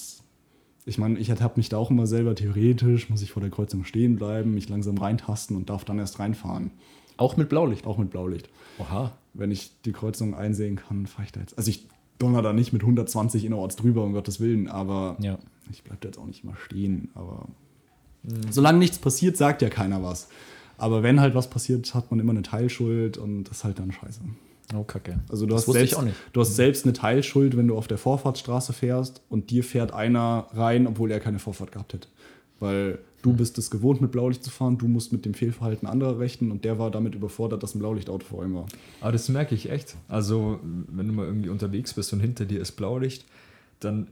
ich 0.85 0.97
meine, 0.97 1.19
ich 1.19 1.27
ertappe 1.27 1.59
mich 1.59 1.67
da 1.67 1.76
auch 1.76 1.91
immer 1.91 2.07
selber 2.07 2.35
theoretisch, 2.35 3.09
muss 3.09 3.21
ich 3.21 3.34
vor 3.34 3.41
der 3.41 3.51
Kreuzung 3.51 3.84
stehen 3.84 4.15
bleiben, 4.15 4.53
mich 4.53 4.69
langsam 4.69 4.97
reintasten 4.97 5.57
und 5.57 5.69
darf 5.69 5.84
dann 5.84 5.99
erst 5.99 6.19
reinfahren. 6.19 6.71
Auch 7.17 7.35
mit 7.35 7.49
Blaulicht? 7.49 7.85
Auch 7.85 7.97
mit 7.97 8.11
Blaulicht. 8.11 8.47
Oha. 8.77 9.11
Wenn 9.34 9.51
ich 9.51 9.73
die 9.84 9.91
Kreuzung 9.91 10.35
einsehen 10.35 10.77
kann, 10.77 11.05
fahre 11.05 11.26
ich 11.26 11.34
da 11.34 11.41
jetzt. 11.41 11.57
Also 11.57 11.69
ich 11.69 11.85
donner 12.17 12.41
da 12.41 12.53
nicht 12.53 12.71
mit 12.71 12.81
120 12.81 13.43
innerorts 13.43 13.76
drüber, 13.76 14.05
um 14.05 14.13
Gottes 14.13 14.39
Willen, 14.39 14.69
aber 14.69 15.17
ja. 15.19 15.38
ich 15.69 15.84
bleibe 15.84 15.99
da 15.99 16.07
jetzt 16.07 16.17
auch 16.17 16.27
nicht 16.27 16.45
immer 16.45 16.55
stehen. 16.55 17.09
Aber 17.13 17.49
mhm. 18.23 18.49
solange 18.51 18.80
nichts 18.80 18.99
passiert, 18.99 19.35
sagt 19.35 19.61
ja 19.61 19.67
keiner 19.67 20.01
was. 20.01 20.30
Aber 20.80 21.03
wenn 21.03 21.19
halt 21.19 21.35
was 21.35 21.49
passiert, 21.49 21.93
hat 21.93 22.10
man 22.11 22.19
immer 22.19 22.31
eine 22.31 22.41
Teilschuld 22.41 23.18
und 23.18 23.43
das 23.45 23.57
ist 23.57 23.64
halt 23.64 23.80
dann 23.80 23.91
scheiße. 23.91 24.22
Oh, 24.76 24.84
kacke. 24.84 25.19
Also 25.30 25.45
du 25.45 25.53
das 25.53 25.68
hast, 25.68 25.73
selbst, 25.73 25.99
du 26.31 26.41
hast 26.41 26.56
selbst 26.56 26.85
eine 26.85 26.93
Teilschuld, 26.93 27.57
wenn 27.57 27.68
du 27.68 27.77
auf 27.77 27.88
der 27.88 27.97
Vorfahrtsstraße 27.97 28.73
fährst 28.73 29.22
und 29.30 29.49
dir 29.49 29.64
fährt 29.64 29.93
einer 29.93 30.47
rein, 30.53 30.85
obwohl 30.85 31.11
er 31.11 31.19
keine 31.19 31.39
Vorfahrt 31.39 31.72
gehabt 31.72 31.93
hätte. 31.93 32.07
Weil 32.60 32.99
du 33.22 33.34
bist 33.34 33.57
es 33.57 33.72
gewohnt, 33.72 33.99
mit 33.99 34.11
Blaulicht 34.11 34.43
zu 34.43 34.51
fahren, 34.51 34.77
du 34.77 34.88
musst 34.88 35.11
mit 35.11 35.26
dem 35.26 35.34
Fehlverhalten 35.34 35.88
anderer 35.88 36.19
rechnen 36.19 36.51
und 36.51 36.65
der 36.65 36.77
war 36.77 36.91
damit 36.91 37.15
überfordert, 37.15 37.64
dass 37.64 37.73
ein 37.73 37.80
Blaulichtauto 37.80 38.26
vor 38.26 38.45
ihm 38.45 38.53
war. 38.53 38.68
Aber 39.01 39.11
das 39.11 39.27
merke 39.30 39.56
ich 39.56 39.72
echt. 39.72 39.95
Also, 40.07 40.60
wenn 40.64 41.07
du 41.07 41.14
mal 41.14 41.26
irgendwie 41.26 41.49
unterwegs 41.49 41.93
bist 41.93 42.14
und 42.14 42.19
hinter 42.19 42.45
dir 42.45 42.61
ist 42.61 42.73
Blaulicht, 42.73 43.26
dann 43.80 44.07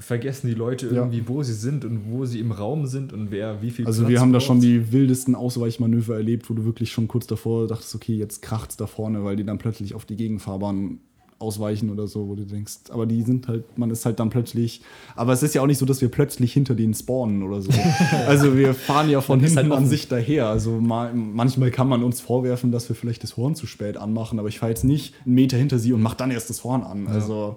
vergessen 0.00 0.48
die 0.48 0.54
Leute 0.54 0.86
irgendwie, 0.86 1.18
ja. 1.18 1.24
wo 1.28 1.42
sie 1.42 1.54
sind 1.54 1.84
und 1.84 2.10
wo 2.10 2.24
sie 2.24 2.38
im 2.38 2.52
Raum 2.52 2.86
sind 2.86 3.12
und 3.12 3.30
wer 3.30 3.62
wie 3.62 3.70
viel 3.70 3.86
Also 3.86 4.02
Platz 4.02 4.10
wir 4.10 4.20
haben 4.20 4.32
braucht. 4.32 4.42
da 4.42 4.46
schon 4.46 4.60
die 4.60 4.92
wildesten 4.92 5.34
Ausweichmanöver 5.34 6.14
erlebt, 6.14 6.48
wo 6.48 6.54
du 6.54 6.64
wirklich 6.64 6.92
schon 6.92 7.08
kurz 7.08 7.26
davor 7.26 7.66
dachtest, 7.66 7.94
okay, 7.94 8.14
jetzt 8.14 8.42
kracht's 8.42 8.76
da 8.76 8.86
vorne, 8.86 9.24
weil 9.24 9.36
die 9.36 9.44
dann 9.44 9.58
plötzlich 9.58 9.94
auf 9.94 10.04
die 10.04 10.16
Gegenfahrbahn 10.16 11.00
ausweichen 11.40 11.90
oder 11.90 12.08
so, 12.08 12.28
wo 12.28 12.34
du 12.34 12.44
denkst, 12.44 12.90
aber 12.90 13.06
die 13.06 13.22
sind 13.22 13.46
halt, 13.46 13.78
man 13.78 13.90
ist 13.90 14.04
halt 14.04 14.18
dann 14.18 14.28
plötzlich, 14.28 14.82
aber 15.14 15.32
es 15.32 15.42
ist 15.42 15.54
ja 15.54 15.62
auch 15.62 15.66
nicht 15.66 15.78
so, 15.78 15.86
dass 15.86 16.00
wir 16.00 16.08
plötzlich 16.08 16.52
hinter 16.52 16.74
denen 16.74 16.94
spawnen 16.94 17.42
oder 17.42 17.62
so. 17.62 17.70
also 18.26 18.56
wir 18.56 18.74
fahren 18.74 19.08
ja 19.08 19.20
von 19.20 19.38
hinten 19.38 19.56
halt 19.56 19.72
an 19.72 19.86
sich 19.86 20.08
daher. 20.08 20.48
Also 20.48 20.80
mal, 20.80 21.14
manchmal 21.14 21.70
kann 21.70 21.88
man 21.88 22.02
uns 22.02 22.20
vorwerfen, 22.20 22.72
dass 22.72 22.88
wir 22.88 22.96
vielleicht 22.96 23.22
das 23.22 23.36
Horn 23.36 23.54
zu 23.54 23.66
spät 23.66 23.96
anmachen, 23.96 24.38
aber 24.40 24.48
ich 24.48 24.58
fahre 24.58 24.70
jetzt 24.70 24.84
nicht 24.84 25.14
einen 25.24 25.34
Meter 25.36 25.56
hinter 25.56 25.78
sie 25.78 25.92
und 25.92 26.02
mach 26.02 26.14
dann 26.14 26.32
erst 26.32 26.50
das 26.50 26.64
Horn 26.64 26.82
an. 26.82 27.06
Ja. 27.06 27.56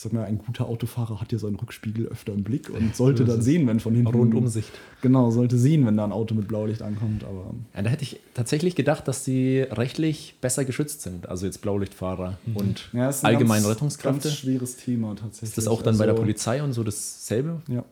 Ich 0.00 0.04
sag 0.04 0.14
mal, 0.14 0.24
ein 0.24 0.38
guter 0.38 0.66
Autofahrer 0.66 1.20
hat 1.20 1.30
ja 1.30 1.38
seinen 1.38 1.56
Rückspiegel 1.56 2.06
öfter 2.06 2.32
im 2.32 2.42
Blick 2.42 2.70
und 2.70 2.96
sollte 2.96 3.26
dann 3.26 3.42
sehen, 3.42 3.66
wenn 3.66 3.80
von 3.80 3.94
hinten. 3.94 4.14
Rundumsicht. 4.14 4.70
Genau, 5.02 5.30
sollte 5.30 5.58
sehen, 5.58 5.84
wenn 5.84 5.98
da 5.98 6.04
ein 6.04 6.12
Auto 6.12 6.34
mit 6.34 6.48
Blaulicht 6.48 6.80
ankommt. 6.80 7.22
Aber 7.22 7.52
ja, 7.74 7.82
da 7.82 7.90
hätte 7.90 8.04
ich 8.04 8.18
tatsächlich 8.32 8.76
gedacht, 8.76 9.06
dass 9.06 9.26
sie 9.26 9.60
rechtlich 9.60 10.36
besser 10.40 10.64
geschützt 10.64 11.02
sind. 11.02 11.28
Also 11.28 11.44
jetzt 11.44 11.60
Blaulichtfahrer 11.60 12.38
mhm. 12.46 12.56
und 12.56 12.88
ja, 12.94 13.10
allgemeine 13.10 13.60
ganz, 13.60 13.74
Rettungskräfte. 13.74 14.28
Ganz 14.28 14.38
schweres 14.38 14.78
Thema 14.78 15.16
tatsächlich. 15.16 15.50
Ist 15.50 15.58
das 15.58 15.68
auch 15.68 15.82
dann 15.82 15.88
also, 15.88 15.98
bei 15.98 16.06
der 16.06 16.14
also 16.14 16.22
Polizei 16.22 16.62
und 16.62 16.72
so 16.72 16.82
dasselbe? 16.82 17.60
Ja. 17.68 17.84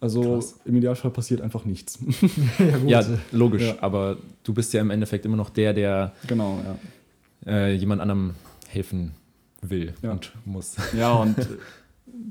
Also 0.00 0.20
Krass. 0.20 0.54
im 0.66 0.76
Idealfall 0.76 1.12
passiert 1.12 1.40
einfach 1.40 1.64
nichts. 1.64 1.98
ja, 2.86 3.00
ja, 3.00 3.18
logisch. 3.32 3.62
Ja. 3.62 3.76
Aber 3.80 4.18
du 4.44 4.52
bist 4.52 4.74
ja 4.74 4.82
im 4.82 4.90
Endeffekt 4.90 5.24
immer 5.24 5.38
noch 5.38 5.48
der, 5.48 5.72
der 5.72 6.12
genau, 6.26 6.60
äh, 7.46 7.72
jemand 7.72 8.02
anderem 8.02 8.34
helfen 8.68 9.12
will 9.62 9.94
ja. 10.02 10.12
und 10.12 10.32
muss. 10.44 10.76
Ja, 10.96 11.14
und 11.14 11.38
äh, 11.38 11.44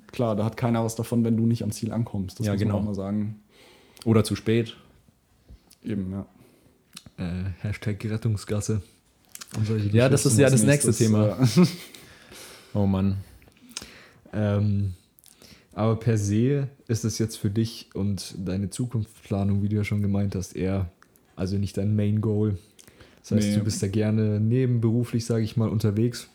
klar, 0.07 0.35
da 0.35 0.45
hat 0.45 0.57
keiner 0.57 0.83
was 0.83 0.95
davon, 0.95 1.23
wenn 1.23 1.37
du 1.37 1.45
nicht 1.45 1.63
am 1.63 1.71
Ziel 1.71 1.91
ankommst. 1.91 2.39
Das 2.39 2.45
ja, 2.45 2.53
muss 2.53 2.61
genau. 2.61 2.73
man 2.75 2.81
auch 2.83 2.85
mal 2.87 2.95
sagen. 2.95 3.39
Oder 4.05 4.23
zu 4.23 4.35
spät. 4.35 4.75
Eben, 5.83 6.11
ja. 6.11 6.25
Äh, 7.17 7.51
Hashtag 7.61 8.03
Rettungsgasse. 8.05 8.81
ja, 9.91 10.09
das 10.09 10.25
ist 10.25 10.37
ja 10.37 10.49
das 10.49 10.63
nächste 10.63 10.93
Thema. 10.93 11.37
Äh, 11.39 11.65
oh 12.73 12.85
Mann. 12.85 13.17
Ähm, 14.33 14.93
aber 15.73 15.95
per 15.97 16.17
se 16.17 16.69
ist 16.87 17.05
es 17.05 17.17
jetzt 17.19 17.37
für 17.37 17.49
dich 17.49 17.89
und 17.93 18.35
deine 18.37 18.69
Zukunftsplanung, 18.69 19.61
wie 19.61 19.69
du 19.69 19.75
ja 19.75 19.83
schon 19.83 20.01
gemeint 20.01 20.35
hast, 20.35 20.55
eher, 20.55 20.91
also 21.35 21.57
nicht 21.57 21.77
dein 21.77 21.95
Main 21.95 22.21
Goal. 22.21 22.57
Das 23.21 23.31
heißt, 23.31 23.47
nee. 23.49 23.55
du 23.55 23.63
bist 23.63 23.83
da 23.83 23.87
gerne 23.87 24.39
nebenberuflich, 24.39 25.25
sage 25.25 25.43
ich 25.43 25.57
mal, 25.57 25.69
unterwegs. 25.69 26.29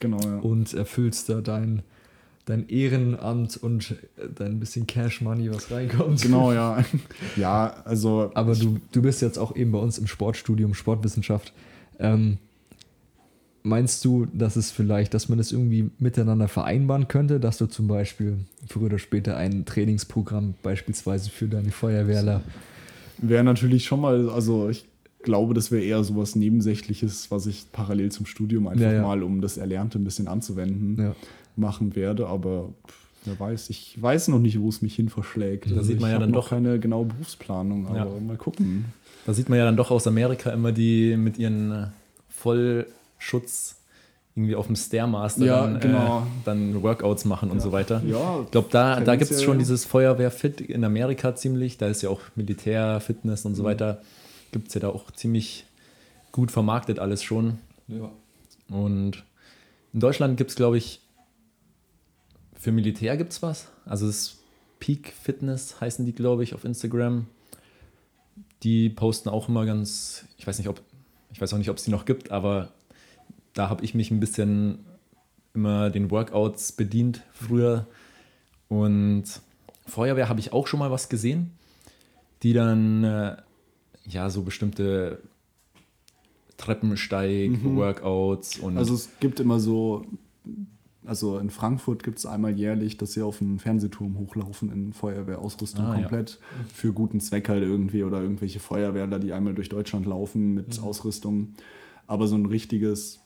Genau, 0.00 0.20
ja. 0.20 0.38
Und 0.38 0.74
erfüllst 0.74 1.28
da 1.28 1.40
dein, 1.40 1.82
dein 2.44 2.68
Ehrenamt 2.68 3.56
und 3.56 3.96
dein 4.34 4.60
bisschen 4.60 4.86
Cash 4.86 5.20
Money, 5.20 5.50
was 5.52 5.70
reinkommt. 5.70 6.22
Genau, 6.22 6.52
ja. 6.52 6.84
ja, 7.36 7.74
also. 7.84 8.30
Aber 8.34 8.54
du, 8.54 8.78
du 8.92 9.02
bist 9.02 9.22
jetzt 9.22 9.38
auch 9.38 9.54
eben 9.56 9.72
bei 9.72 9.78
uns 9.78 9.98
im 9.98 10.06
Sportstudium, 10.06 10.74
Sportwissenschaft. 10.74 11.52
Ähm, 11.98 12.38
meinst 13.66 14.04
du, 14.04 14.26
dass 14.26 14.56
es 14.56 14.70
vielleicht, 14.70 15.12
dass 15.12 15.28
man 15.28 15.38
das 15.38 15.50
irgendwie 15.50 15.90
miteinander 15.98 16.46
vereinbaren 16.46 17.08
könnte, 17.08 17.40
dass 17.40 17.58
du 17.58 17.66
zum 17.66 17.88
Beispiel 17.88 18.38
früher 18.68 18.86
oder 18.86 18.98
später 18.98 19.36
ein 19.36 19.64
Trainingsprogramm 19.64 20.54
beispielsweise 20.62 21.30
für 21.30 21.48
deine 21.48 21.72
Feuerwehrler. 21.72 22.42
Wäre 23.18 23.42
natürlich 23.42 23.84
schon 23.84 24.02
mal, 24.02 24.30
also 24.30 24.68
ich 24.68 24.86
glaube, 25.26 25.52
das 25.52 25.70
wäre 25.70 25.82
eher 25.82 26.02
so 26.02 26.16
was 26.16 26.34
Nebensächliches, 26.36 27.30
was 27.30 27.46
ich 27.46 27.66
parallel 27.72 28.10
zum 28.10 28.24
Studium 28.24 28.68
einfach 28.68 28.86
ja, 28.86 28.92
ja. 28.92 29.02
mal, 29.02 29.22
um 29.22 29.42
das 29.42 29.58
Erlernte 29.58 29.98
ein 29.98 30.04
bisschen 30.04 30.28
anzuwenden, 30.28 30.96
ja. 30.98 31.14
machen 31.56 31.94
werde. 31.94 32.28
Aber 32.28 32.70
wer 33.26 33.38
weiß, 33.38 33.68
ich 33.68 34.00
weiß 34.00 34.28
noch 34.28 34.38
nicht, 34.38 34.58
wo 34.58 34.70
es 34.70 34.80
mich 34.80 34.94
hin 34.94 35.10
verschlägt. 35.10 35.66
Da 35.66 35.76
also 35.76 35.82
sieht 35.82 36.00
man 36.00 36.10
ja 36.10 36.18
dann 36.18 36.32
doch 36.32 36.50
keine 36.50 36.78
genaue 36.78 37.04
Berufsplanung, 37.06 37.88
aber 37.88 38.18
mal 38.20 38.38
gucken. 38.38 38.86
Da 39.26 39.34
sieht 39.34 39.50
man 39.50 39.58
ja 39.58 39.64
dann 39.66 39.76
doch 39.76 39.90
aus 39.90 40.06
Amerika 40.06 40.50
immer 40.50 40.72
die 40.72 41.16
mit 41.16 41.36
ihren 41.36 41.72
äh, 41.72 41.86
Vollschutz 42.28 43.76
irgendwie 44.36 44.54
auf 44.54 44.66
dem 44.66 44.76
Stairmaster 44.76 45.44
ja, 45.44 45.62
dann, 45.62 45.76
äh, 45.76 45.80
genau. 45.80 46.18
äh, 46.20 46.22
dann 46.44 46.82
Workouts 46.82 47.24
machen 47.24 47.50
und 47.50 47.56
ja. 47.56 47.64
so 47.64 47.72
weiter. 47.72 48.02
Ja, 48.06 48.42
ich 48.44 48.50
glaube, 48.52 48.68
da, 48.70 49.00
da 49.00 49.16
gibt 49.16 49.30
es 49.32 49.42
schon 49.42 49.58
dieses 49.58 49.84
Feuerwehr-Fit 49.84 50.60
in 50.60 50.84
Amerika 50.84 51.34
ziemlich. 51.34 51.78
Da 51.78 51.88
ist 51.88 52.02
ja 52.02 52.10
auch 52.10 52.20
Militär, 52.36 53.00
Fitness 53.00 53.44
und 53.44 53.56
so 53.56 53.62
mhm. 53.62 53.66
weiter 53.66 54.00
gibt 54.52 54.68
es 54.68 54.74
ja 54.74 54.80
da 54.80 54.88
auch 54.88 55.10
ziemlich 55.10 55.64
gut 56.32 56.50
vermarktet 56.50 56.98
alles 56.98 57.22
schon. 57.22 57.58
Ja. 57.88 58.10
Und 58.68 59.24
in 59.92 60.00
Deutschland 60.00 60.36
gibt 60.36 60.50
es, 60.50 60.56
glaube 60.56 60.78
ich, 60.78 61.00
für 62.54 62.72
Militär 62.72 63.16
gibt 63.16 63.32
es 63.32 63.42
was. 63.42 63.68
Also 63.84 64.06
das 64.06 64.38
Peak 64.80 65.12
Fitness 65.12 65.80
heißen 65.80 66.04
die, 66.04 66.12
glaube 66.12 66.42
ich, 66.42 66.54
auf 66.54 66.64
Instagram. 66.64 67.26
Die 68.62 68.90
posten 68.90 69.28
auch 69.28 69.48
immer 69.48 69.64
ganz, 69.66 70.24
ich 70.38 70.46
weiß 70.46 70.58
nicht, 70.58 70.68
ob, 70.68 70.80
ich 71.32 71.40
weiß 71.40 71.52
auch 71.54 71.58
nicht, 71.58 71.70
ob 71.70 71.76
es 71.76 71.84
die 71.84 71.90
noch 71.90 72.04
gibt, 72.04 72.30
aber 72.30 72.72
da 73.54 73.68
habe 73.70 73.84
ich 73.84 73.94
mich 73.94 74.10
ein 74.10 74.20
bisschen 74.20 74.84
immer 75.54 75.90
den 75.90 76.10
Workouts 76.10 76.72
bedient 76.72 77.22
früher. 77.32 77.86
Und 78.68 79.24
Feuerwehr 79.86 80.28
habe 80.28 80.40
ich 80.40 80.52
auch 80.52 80.66
schon 80.66 80.80
mal 80.80 80.90
was 80.90 81.08
gesehen, 81.08 81.52
die 82.42 82.52
dann 82.52 83.04
äh, 83.04 83.36
ja, 84.08 84.30
so 84.30 84.42
bestimmte 84.42 85.20
Treppensteig-Workouts 86.56 88.58
mhm. 88.58 88.64
und. 88.64 88.78
Also 88.78 88.94
es 88.94 89.10
gibt 89.20 89.40
immer 89.40 89.60
so, 89.60 90.04
also 91.04 91.38
in 91.38 91.50
Frankfurt 91.50 92.02
gibt 92.02 92.18
es 92.18 92.26
einmal 92.26 92.56
jährlich, 92.56 92.96
dass 92.96 93.12
sie 93.12 93.22
auf 93.22 93.40
einen 93.40 93.58
Fernsehturm 93.58 94.18
hochlaufen 94.18 94.72
in 94.72 94.92
Feuerwehrausrüstung 94.92 95.84
ah, 95.84 95.94
komplett 95.94 96.38
ja. 96.40 96.64
für 96.72 96.92
guten 96.92 97.20
Zweck 97.20 97.48
halt 97.48 97.62
irgendwie 97.62 98.04
oder 98.04 98.20
irgendwelche 98.20 98.60
Feuerwehrler, 98.60 99.18
die 99.18 99.32
einmal 99.32 99.54
durch 99.54 99.68
Deutschland 99.68 100.06
laufen 100.06 100.54
mit 100.54 100.78
mhm. 100.78 100.84
Ausrüstung. 100.84 101.54
Aber 102.06 102.28
so 102.28 102.36
ein 102.36 102.46
richtiges 102.46 103.20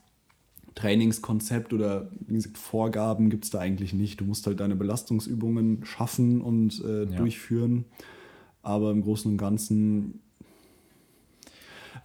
Trainingskonzept 0.74 1.73
oder 1.73 2.11
wie 2.27 2.35
gesagt, 2.35 2.59
Vorgaben 2.59 3.31
gibt 3.31 3.44
es 3.44 3.51
da 3.51 3.59
eigentlich 3.59 3.93
nicht. 3.93 4.20
Du 4.20 4.24
musst 4.24 4.47
halt 4.47 4.61
deine 4.61 4.77
Belastungsübungen 4.77 5.85
schaffen 5.85 6.40
und 6.40 6.82
äh, 6.85 7.05
ja. 7.05 7.16
durchführen. 7.16 7.85
Aber 8.62 8.90
im 8.90 9.02
Großen 9.02 9.31
und 9.31 9.39
Ganzen 9.39 10.20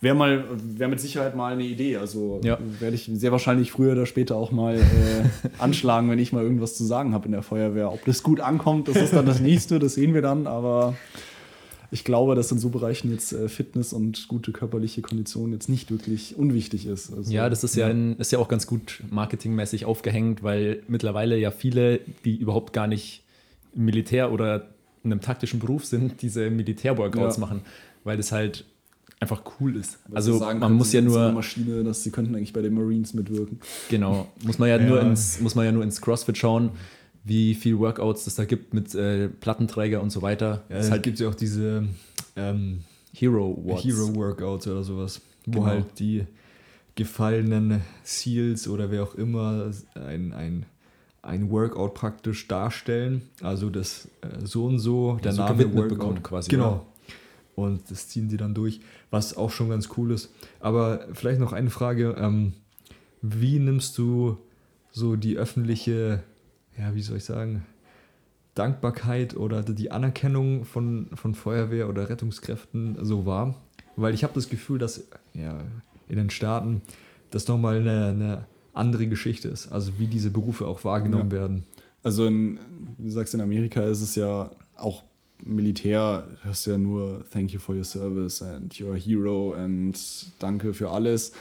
wäre 0.02 0.16
mal, 0.16 0.46
wäre 0.64 0.90
mit 0.90 1.00
Sicherheit 1.00 1.36
mal 1.36 1.54
eine 1.54 1.64
Idee. 1.64 1.98
Also 1.98 2.40
ja. 2.44 2.58
werde 2.80 2.96
ich 2.96 3.10
sehr 3.14 3.32
wahrscheinlich 3.32 3.72
früher 3.72 3.94
oder 3.94 4.06
später 4.06 4.36
auch 4.36 4.52
mal 4.52 4.76
äh, 4.76 4.82
anschlagen, 5.58 6.10
wenn 6.10 6.20
ich 6.20 6.34
mal 6.34 6.44
irgendwas 6.44 6.76
zu 6.76 6.84
sagen 6.84 7.14
habe 7.14 7.26
in 7.26 7.32
der 7.32 7.44
Feuerwehr. 7.44 7.92
Ob 7.92 8.04
das 8.06 8.24
gut 8.24 8.40
ankommt, 8.40 8.88
das 8.88 8.98
ist 8.98 9.14
dann 9.14 9.26
das 9.26 9.40
nächste, 9.40 9.80
das 9.80 9.96
sehen 9.96 10.14
wir 10.14 10.22
dann, 10.22 10.48
aber 10.48 10.96
ich 11.92 12.04
glaube, 12.04 12.36
dass 12.36 12.52
in 12.52 12.60
so 12.60 12.70
Bereichen 12.70 13.12
jetzt 13.12 13.32
äh, 13.32 13.48
Fitness 13.48 13.94
und 13.94 14.28
gute 14.28 14.52
körperliche 14.52 15.02
Kondition 15.02 15.54
jetzt 15.54 15.70
nicht 15.70 15.92
wirklich 15.92 16.36
unwichtig 16.36 16.88
ist. 16.88 17.14
Also, 17.14 17.32
ja, 17.32 17.50
das 17.50 17.64
ist 17.64 17.76
ja, 17.76 17.90
in, 17.90 18.18
ist 18.18 18.32
ja 18.32 18.40
auch 18.40 18.48
ganz 18.48 18.68
gut 18.68 19.02
marketingmäßig 19.10 19.86
aufgehängt, 19.86 20.44
weil 20.44 20.84
mittlerweile 20.88 21.38
ja 21.38 21.52
viele, 21.52 22.02
die 22.26 22.36
überhaupt 22.36 22.74
gar 22.74 22.88
nicht 22.88 23.24
im 23.76 23.86
Militär 23.86 24.32
oder 24.32 24.68
in 25.04 25.12
einem 25.12 25.22
taktischen 25.22 25.60
Beruf 25.60 25.86
sind, 25.86 26.22
diese 26.22 26.50
Militär-Workouts 26.50 27.38
ja. 27.38 27.42
machen, 27.42 27.62
weil 28.04 28.18
das 28.18 28.32
halt 28.32 28.66
einfach 29.20 29.42
cool 29.60 29.76
ist. 29.76 30.00
Weil 30.08 30.18
also 30.18 30.38
sagen, 30.38 30.60
man 30.60 30.74
muss 30.74 30.92
ja 30.94 31.02
nur 31.02 31.22
eine 31.22 31.34
Maschine, 31.34 31.84
dass 31.84 32.04
sie 32.04 32.12
könnten 32.12 32.36
eigentlich 32.36 32.54
bei 32.54 32.62
den 32.62 32.74
Marines 32.74 33.14
mitwirken. 33.14 33.60
Genau, 33.90 34.28
muss 34.44 34.60
man 34.60 34.70
ja, 34.70 34.78
ja. 34.80 34.86
nur 34.86 35.02
ins 35.02 35.40
muss 35.40 35.56
man 35.56 35.66
ja 35.66 35.72
nur 35.72 35.84
ins 35.84 36.02
CrossFit 36.02 36.38
schauen, 36.38 36.72
wie 37.24 37.56
viel 37.56 37.80
Workouts 37.80 38.28
es 38.28 38.36
da 38.36 38.46
gibt 38.46 38.74
mit 38.74 38.94
äh, 38.94 39.30
Plattenträger 39.30 40.02
und 40.02 40.12
so 40.12 40.22
weiter. 40.22 40.64
Ja, 40.70 40.78
es 40.78 40.92
halt 40.92 41.04
gibt 41.04 41.20
ja 41.20 41.30
auch 41.30 41.36
diese 41.36 41.88
ähm, 42.36 42.84
Hero. 43.14 43.78
Hero 43.82 44.16
Workouts 44.16 44.68
oder 44.68 44.84
sowas, 44.84 45.22
wo 45.46 45.60
genau. 45.60 45.66
halt 45.66 45.86
die 46.00 46.26
gefallenen 46.96 47.82
Seals 48.04 48.68
oder 48.68 48.92
wer 48.92 49.04
auch 49.04 49.16
immer 49.16 49.72
ein, 49.96 50.34
ein 50.34 50.66
ein 51.26 51.50
Workout 51.50 51.96
praktisch 51.96 52.48
darstellen. 52.48 53.24
Also 53.42 53.70
das 53.70 54.08
äh, 54.22 54.46
so 54.46 54.66
und 54.66 54.80
so, 54.80 55.18
der 55.24 55.32
also 55.32 55.44
Name 55.44 55.74
Workout 55.74 56.24
quasi. 56.24 56.52
Genau. 56.52 56.86
Und 57.56 57.90
das 57.90 58.10
ziehen 58.10 58.30
sie 58.30 58.38
dann 58.38 58.54
durch, 58.54 58.82
was 59.10 59.38
auch 59.38 59.52
schon 59.52 59.70
ganz 59.70 59.90
cool 59.98 60.12
ist. 60.12 60.34
Aber 60.60 61.08
vielleicht 61.14 61.40
noch 61.40 61.54
eine 61.54 61.70
Frage: 61.70 62.16
ähm, 62.18 62.54
Wie 63.22 63.60
nimmst 63.60 63.98
du 63.98 64.38
so 64.92 65.16
die 65.16 65.38
öffentliche, 65.38 66.24
ja, 66.78 66.94
wie 66.96 67.02
soll 67.02 67.18
ich 67.18 67.26
sagen, 67.26 67.66
Dankbarkeit 68.56 69.36
oder 69.36 69.64
die 69.64 69.92
Anerkennung 69.92 70.66
von, 70.66 71.10
von 71.14 71.36
Feuerwehr 71.36 71.90
oder 71.90 72.10
Rettungskräften 72.10 72.98
so 73.02 73.26
wahr? 73.26 73.56
Weil 73.96 74.14
ich 74.14 74.24
habe 74.24 74.34
das 74.34 74.50
Gefühl, 74.50 74.80
dass 74.80 75.08
ja, 75.34 75.60
in 76.08 76.18
den 76.18 76.30
Staaten 76.30 76.82
das 77.32 77.48
nochmal 77.48 77.80
eine, 77.80 78.08
eine 78.08 78.46
andere 78.74 79.08
Geschichte 79.08 79.48
ist. 79.48 79.72
Also 79.72 79.94
wie 79.98 80.08
diese 80.08 80.30
Berufe 80.30 80.68
auch 80.68 80.84
wahrgenommen 80.84 81.32
ja. 81.32 81.38
werden. 81.38 81.64
Also 82.04 82.26
in, 82.26 82.60
wie 82.98 83.06
du 83.06 83.10
sagst, 83.10 83.34
in 83.34 83.42
Amerika 83.42 83.82
ist 83.84 84.02
es 84.02 84.16
ja 84.16 84.52
auch 84.76 85.04
Militär 85.46 86.28
hörst 86.44 86.66
du 86.66 86.72
ja 86.72 86.78
nur 86.78 87.24
Thank 87.32 87.52
you 87.52 87.60
for 87.60 87.76
your 87.76 87.84
service 87.84 88.42
and 88.42 88.74
you're 88.74 88.94
a 88.94 88.98
hero 88.98 89.54
and 89.54 89.98
danke 90.40 90.74
für 90.74 90.90
alles. 90.90 91.32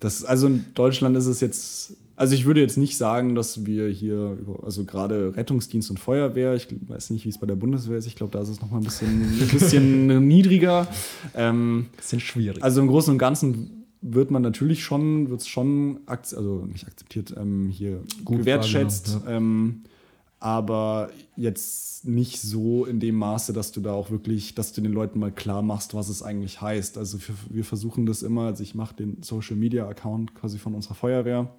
Das, 0.00 0.24
also 0.24 0.46
in 0.46 0.64
Deutschland 0.74 1.16
ist 1.16 1.26
es 1.26 1.40
jetzt, 1.40 1.96
also 2.16 2.34
ich 2.34 2.44
würde 2.44 2.60
jetzt 2.60 2.76
nicht 2.76 2.96
sagen, 2.96 3.34
dass 3.34 3.66
wir 3.66 3.88
hier, 3.88 4.36
also 4.62 4.84
gerade 4.84 5.34
Rettungsdienst 5.36 5.90
und 5.90 5.98
Feuerwehr, 5.98 6.54
ich 6.54 6.68
weiß 6.88 7.10
nicht, 7.10 7.24
wie 7.24 7.30
es 7.30 7.38
bei 7.38 7.46
der 7.46 7.56
Bundeswehr 7.56 7.96
ist, 7.96 8.06
ich 8.06 8.14
glaube, 8.14 8.32
da 8.32 8.42
ist 8.42 8.48
es 8.48 8.60
nochmal 8.60 8.80
ein 8.80 8.84
bisschen, 8.84 9.22
ein 9.22 9.48
bisschen 9.48 10.28
niedriger. 10.28 10.86
Ähm, 11.34 11.86
bisschen 11.96 12.20
schwierig. 12.20 12.62
Also 12.62 12.80
im 12.80 12.88
Großen 12.88 13.12
und 13.12 13.18
Ganzen 13.18 13.86
wird 14.02 14.30
man 14.30 14.42
natürlich 14.42 14.84
schon, 14.84 15.30
wird 15.30 15.40
es 15.40 15.48
schon, 15.48 16.00
also 16.06 16.66
nicht 16.66 16.86
akzeptiert, 16.86 17.34
ähm, 17.36 17.68
hier 17.70 18.02
Gut 18.24 18.38
gewertschätzt. 18.38 19.20
Ja. 19.24 19.36
Ähm, 19.36 19.82
aber 20.42 21.10
jetzt 21.36 22.04
nicht 22.04 22.40
so 22.40 22.84
in 22.84 22.98
dem 22.98 23.14
Maße, 23.14 23.52
dass 23.52 23.70
du 23.70 23.80
da 23.80 23.92
auch 23.92 24.10
wirklich, 24.10 24.56
dass 24.56 24.72
du 24.72 24.80
den 24.80 24.92
Leuten 24.92 25.20
mal 25.20 25.30
klar 25.30 25.62
machst, 25.62 25.94
was 25.94 26.08
es 26.08 26.22
eigentlich 26.22 26.60
heißt. 26.60 26.98
Also 26.98 27.18
wir, 27.20 27.34
wir 27.48 27.64
versuchen 27.64 28.06
das 28.06 28.22
immer, 28.24 28.46
also 28.46 28.64
ich 28.64 28.74
mache 28.74 28.96
den 28.96 29.22
Social 29.22 29.54
Media 29.54 29.86
Account 29.86 30.34
quasi 30.34 30.58
von 30.58 30.74
unserer 30.74 30.94
Feuerwehr 30.94 31.54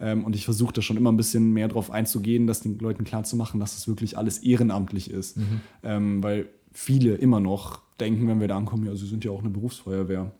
ähm, 0.00 0.24
und 0.24 0.34
ich 0.34 0.44
versuche 0.44 0.72
da 0.72 0.82
schon 0.82 0.96
immer 0.96 1.12
ein 1.12 1.16
bisschen 1.16 1.52
mehr 1.52 1.68
drauf 1.68 1.92
einzugehen, 1.92 2.48
dass 2.48 2.60
den 2.60 2.80
Leuten 2.80 3.04
klar 3.04 3.22
zu 3.22 3.36
machen, 3.36 3.60
dass 3.60 3.78
es 3.78 3.86
wirklich 3.86 4.18
alles 4.18 4.38
ehrenamtlich 4.38 5.08
ist. 5.08 5.36
Mhm. 5.36 5.60
Ähm, 5.84 6.22
weil 6.22 6.48
viele 6.72 7.14
immer 7.14 7.38
noch 7.38 7.80
denken, 8.00 8.26
wenn 8.26 8.40
wir 8.40 8.48
da 8.48 8.56
ankommen, 8.56 8.86
ja, 8.86 8.96
sie 8.96 9.06
sind 9.06 9.24
ja 9.24 9.30
auch 9.30 9.40
eine 9.40 9.50
Berufsfeuerwehr. 9.50 10.32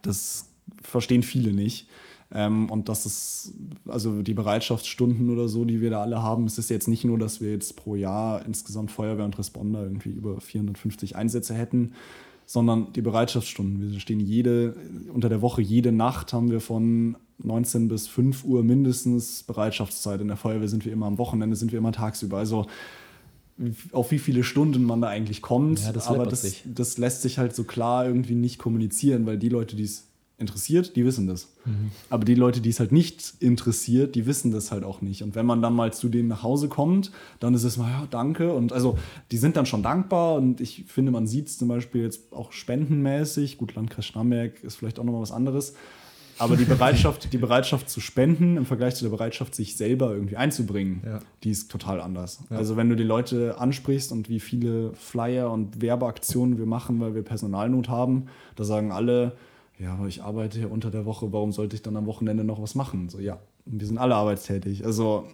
Das 0.00 0.48
verstehen 0.82 1.22
viele 1.22 1.52
nicht. 1.52 1.86
Ähm, 2.32 2.70
und 2.70 2.88
das 2.88 3.06
ist, 3.06 3.52
also 3.86 4.22
die 4.22 4.34
Bereitschaftsstunden 4.34 5.30
oder 5.30 5.48
so, 5.48 5.64
die 5.64 5.80
wir 5.80 5.90
da 5.90 6.02
alle 6.02 6.22
haben, 6.22 6.46
es 6.46 6.58
ist 6.58 6.70
jetzt 6.70 6.88
nicht 6.88 7.04
nur, 7.04 7.18
dass 7.18 7.40
wir 7.40 7.50
jetzt 7.50 7.76
pro 7.76 7.94
Jahr 7.94 8.44
insgesamt 8.44 8.90
Feuerwehr 8.90 9.24
und 9.24 9.38
Responder 9.38 9.82
irgendwie 9.84 10.10
über 10.10 10.40
450 10.40 11.16
Einsätze 11.16 11.54
hätten, 11.54 11.92
sondern 12.46 12.92
die 12.92 13.02
Bereitschaftsstunden. 13.02 13.92
Wir 13.92 14.00
stehen 14.00 14.20
jede, 14.20 14.76
unter 15.12 15.28
der 15.28 15.42
Woche, 15.42 15.62
jede 15.62 15.92
Nacht 15.92 16.32
haben 16.32 16.50
wir 16.50 16.60
von 16.60 17.16
19 17.38 17.88
bis 17.88 18.06
5 18.08 18.44
Uhr 18.44 18.62
mindestens 18.62 19.42
Bereitschaftszeit. 19.42 20.20
In 20.20 20.28
der 20.28 20.36
Feuerwehr 20.36 20.68
sind 20.68 20.84
wir 20.84 20.92
immer 20.92 21.06
am 21.06 21.18
Wochenende, 21.18 21.56
sind 21.56 21.72
wir 21.72 21.78
immer 21.78 21.92
tagsüber. 21.92 22.38
Also 22.38 22.66
auf 23.92 24.10
wie 24.10 24.18
viele 24.18 24.42
Stunden 24.42 24.82
man 24.82 25.00
da 25.00 25.08
eigentlich 25.08 25.40
kommt. 25.40 25.80
Ja, 25.80 25.92
das 25.92 26.08
aber 26.08 26.26
das, 26.26 26.54
das 26.64 26.98
lässt 26.98 27.22
sich 27.22 27.38
halt 27.38 27.54
so 27.54 27.64
klar 27.64 28.06
irgendwie 28.06 28.34
nicht 28.34 28.58
kommunizieren, 28.58 29.26
weil 29.26 29.38
die 29.38 29.48
Leute, 29.48 29.76
die 29.76 29.84
es 29.84 30.08
interessiert, 30.36 30.96
die 30.96 31.04
wissen 31.04 31.26
das. 31.26 31.54
Mhm. 31.64 31.92
Aber 32.10 32.24
die 32.24 32.34
Leute, 32.34 32.60
die 32.60 32.70
es 32.70 32.80
halt 32.80 32.90
nicht 32.90 33.34
interessiert, 33.38 34.14
die 34.14 34.26
wissen 34.26 34.50
das 34.50 34.72
halt 34.72 34.82
auch 34.82 35.00
nicht. 35.00 35.22
Und 35.22 35.34
wenn 35.36 35.46
man 35.46 35.62
dann 35.62 35.74
mal 35.74 35.92
zu 35.92 36.08
denen 36.08 36.28
nach 36.28 36.42
Hause 36.42 36.68
kommt, 36.68 37.12
dann 37.38 37.54
ist 37.54 37.62
es 37.62 37.76
mal, 37.76 37.90
ja, 37.90 38.06
danke. 38.10 38.52
Und 38.52 38.72
also 38.72 38.98
die 39.30 39.36
sind 39.36 39.56
dann 39.56 39.66
schon 39.66 39.82
dankbar 39.82 40.34
und 40.34 40.60
ich 40.60 40.84
finde, 40.88 41.12
man 41.12 41.26
sieht 41.26 41.48
es 41.48 41.58
zum 41.58 41.68
Beispiel 41.68 42.02
jetzt 42.02 42.32
auch 42.32 42.50
spendenmäßig. 42.52 43.58
Gut, 43.58 43.74
Landkreis 43.74 44.06
Schnamberg 44.06 44.62
ist 44.64 44.76
vielleicht 44.76 44.98
auch 44.98 45.04
nochmal 45.04 45.22
was 45.22 45.32
anderes. 45.32 45.74
Aber 46.38 46.56
die 46.56 46.64
Bereitschaft, 46.64 47.32
die 47.32 47.38
Bereitschaft 47.38 47.88
zu 47.88 48.00
spenden 48.00 48.56
im 48.56 48.66
Vergleich 48.66 48.96
zu 48.96 49.04
der 49.04 49.10
Bereitschaft, 49.10 49.54
sich 49.54 49.76
selber 49.76 50.12
irgendwie 50.12 50.36
einzubringen, 50.36 51.02
ja. 51.04 51.20
die 51.44 51.50
ist 51.50 51.70
total 51.70 52.00
anders. 52.00 52.42
Ja. 52.50 52.56
Also 52.56 52.76
wenn 52.76 52.88
du 52.88 52.96
die 52.96 53.04
Leute 53.04 53.58
ansprichst 53.58 54.10
und 54.10 54.28
wie 54.28 54.40
viele 54.40 54.92
Flyer 54.94 55.52
und 55.52 55.80
Werbeaktionen 55.80 56.58
wir 56.58 56.66
machen, 56.66 57.00
weil 57.00 57.14
wir 57.14 57.22
Personalnot 57.22 57.88
haben, 57.88 58.26
da 58.56 58.64
sagen 58.64 58.90
alle, 58.90 59.36
ja, 59.78 59.94
aber 59.94 60.06
ich 60.06 60.22
arbeite 60.22 60.58
hier 60.58 60.70
unter 60.70 60.90
der 60.90 61.04
Woche, 61.04 61.32
warum 61.32 61.52
sollte 61.52 61.74
ich 61.76 61.82
dann 61.82 61.96
am 61.96 62.06
Wochenende 62.06 62.44
noch 62.44 62.62
was 62.62 62.74
machen? 62.74 63.08
So, 63.08 63.18
ja, 63.18 63.40
wir 63.64 63.86
sind 63.86 63.98
alle 63.98 64.14
arbeitstätig. 64.14 64.84
Also, 64.84 65.24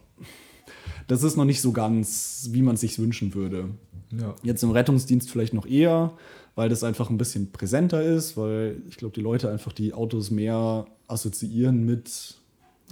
das 1.06 1.22
ist 1.22 1.36
noch 1.36 1.44
nicht 1.44 1.60
so 1.60 1.72
ganz, 1.72 2.48
wie 2.52 2.62
man 2.62 2.74
es 2.74 2.80
sich 2.80 2.98
wünschen 2.98 3.34
würde. 3.34 3.70
Ja. 4.12 4.34
Jetzt 4.42 4.62
im 4.62 4.70
Rettungsdienst 4.70 5.30
vielleicht 5.30 5.54
noch 5.54 5.66
eher, 5.66 6.12
weil 6.54 6.68
das 6.68 6.84
einfach 6.84 7.10
ein 7.10 7.18
bisschen 7.18 7.52
präsenter 7.52 8.02
ist, 8.02 8.36
weil 8.36 8.82
ich 8.88 8.96
glaube, 8.96 9.14
die 9.14 9.20
Leute 9.20 9.50
einfach 9.50 9.72
die 9.72 9.92
Autos 9.92 10.30
mehr 10.30 10.86
assoziieren 11.06 11.84
mit 11.84 12.39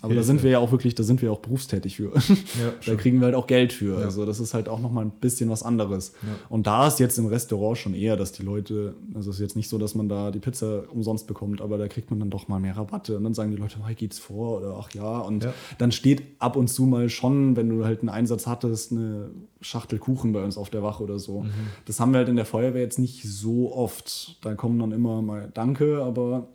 aber 0.00 0.14
Hilfe. 0.14 0.20
da 0.20 0.26
sind 0.26 0.42
wir 0.42 0.50
ja 0.50 0.58
auch 0.58 0.70
wirklich, 0.70 0.94
da 0.94 1.02
sind 1.02 1.22
wir 1.22 1.32
auch 1.32 1.40
berufstätig 1.40 1.96
für. 1.96 2.12
Ja, 2.58 2.72
da 2.86 2.94
kriegen 2.94 3.20
wir 3.20 3.26
halt 3.26 3.34
auch 3.34 3.46
Geld 3.46 3.72
für. 3.72 3.98
Ja. 3.98 4.04
Also 4.06 4.24
das 4.24 4.40
ist 4.40 4.54
halt 4.54 4.68
auch 4.68 4.80
nochmal 4.80 5.04
ein 5.04 5.10
bisschen 5.10 5.50
was 5.50 5.62
anderes. 5.62 6.12
Ja. 6.22 6.28
Und 6.48 6.66
da 6.66 6.86
ist 6.86 6.98
jetzt 6.98 7.18
im 7.18 7.26
Restaurant 7.26 7.78
schon 7.78 7.94
eher, 7.94 8.16
dass 8.16 8.32
die 8.32 8.42
Leute, 8.42 8.94
also 9.14 9.30
es 9.30 9.36
ist 9.36 9.42
jetzt 9.42 9.56
nicht 9.56 9.68
so, 9.68 9.78
dass 9.78 9.94
man 9.94 10.08
da 10.08 10.30
die 10.30 10.38
Pizza 10.38 10.84
umsonst 10.90 11.26
bekommt, 11.26 11.60
aber 11.60 11.78
da 11.78 11.88
kriegt 11.88 12.10
man 12.10 12.20
dann 12.20 12.30
doch 12.30 12.48
mal 12.48 12.58
mehr 12.58 12.76
Rabatte. 12.76 13.16
Und 13.16 13.24
dann 13.24 13.34
sagen 13.34 13.50
die 13.50 13.56
Leute, 13.56 13.78
hey, 13.84 13.94
geht's 13.94 14.18
vor? 14.18 14.58
Oder 14.58 14.76
ach 14.78 14.92
ja. 14.94 15.18
Und 15.18 15.48
dann 15.78 15.92
steht 15.92 16.22
ab 16.38 16.56
und 16.56 16.68
zu 16.68 16.84
mal 16.84 17.08
schon, 17.08 17.56
wenn 17.56 17.68
du 17.68 17.84
halt 17.84 18.00
einen 18.00 18.08
Einsatz 18.08 18.46
hattest, 18.46 18.92
eine 18.92 19.30
Schachtel 19.60 19.98
Kuchen 19.98 20.32
bei 20.32 20.42
uns 20.42 20.56
auf 20.56 20.70
der 20.70 20.82
Wache 20.82 21.02
oder 21.02 21.18
so. 21.18 21.42
Mhm. 21.42 21.50
Das 21.86 22.00
haben 22.00 22.12
wir 22.12 22.18
halt 22.18 22.28
in 22.28 22.36
der 22.36 22.46
Feuerwehr 22.46 22.82
jetzt 22.82 22.98
nicht 22.98 23.24
so 23.24 23.74
oft. 23.74 24.44
Da 24.44 24.54
kommen 24.54 24.78
dann 24.78 24.92
immer 24.92 25.22
mal 25.22 25.50
Danke, 25.52 26.02
aber 26.02 26.48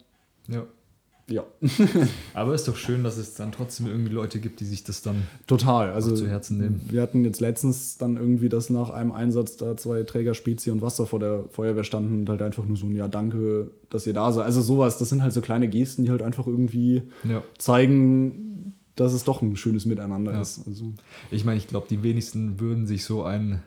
ja. 0.47 0.65
Ja. 1.29 1.45
Aber 2.33 2.53
ist 2.53 2.67
doch 2.67 2.75
schön, 2.75 3.03
dass 3.03 3.17
es 3.17 3.35
dann 3.35 3.51
trotzdem 3.51 3.87
irgendwie 3.87 4.11
Leute 4.11 4.39
gibt, 4.39 4.59
die 4.59 4.65
sich 4.65 4.83
das 4.83 5.01
dann 5.01 5.23
total 5.47 5.91
also 5.91 6.13
zu 6.13 6.27
Herzen 6.27 6.57
nehmen. 6.57 6.81
Wir 6.89 7.01
hatten 7.01 7.23
jetzt 7.23 7.39
letztens 7.39 7.97
dann 7.97 8.17
irgendwie, 8.17 8.49
dass 8.49 8.69
nach 8.69 8.89
einem 8.89 9.13
Einsatz 9.13 9.55
da 9.55 9.77
zwei 9.77 10.03
Träger 10.03 10.33
Spezi 10.33 10.69
und 10.69 10.81
Wasser 10.81 11.05
vor 11.05 11.19
der 11.19 11.45
Feuerwehr 11.49 11.85
standen 11.85 12.19
und 12.19 12.29
halt 12.29 12.41
einfach 12.41 12.65
nur 12.65 12.75
so 12.75 12.87
ein 12.87 12.95
Ja, 12.95 13.07
danke, 13.07 13.71
dass 13.89 14.05
ihr 14.05 14.13
da 14.13 14.31
seid. 14.33 14.45
Also 14.45 14.61
sowas, 14.61 14.97
das 14.97 15.09
sind 15.09 15.23
halt 15.23 15.33
so 15.33 15.39
kleine 15.39 15.69
Gesten, 15.69 16.03
die 16.03 16.11
halt 16.11 16.21
einfach 16.21 16.45
irgendwie 16.45 17.03
ja. 17.23 17.41
zeigen, 17.57 18.73
dass 18.95 19.13
es 19.13 19.23
doch 19.23 19.41
ein 19.41 19.55
schönes 19.55 19.85
Miteinander 19.85 20.33
ja. 20.33 20.41
ist. 20.41 20.67
Also. 20.67 20.93
Ich 21.31 21.45
meine, 21.45 21.57
ich 21.57 21.67
glaube, 21.67 21.87
die 21.89 22.03
wenigsten 22.03 22.59
würden 22.59 22.85
sich 22.85 23.05
so 23.05 23.23
ein 23.23 23.63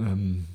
ähm, 0.00 0.46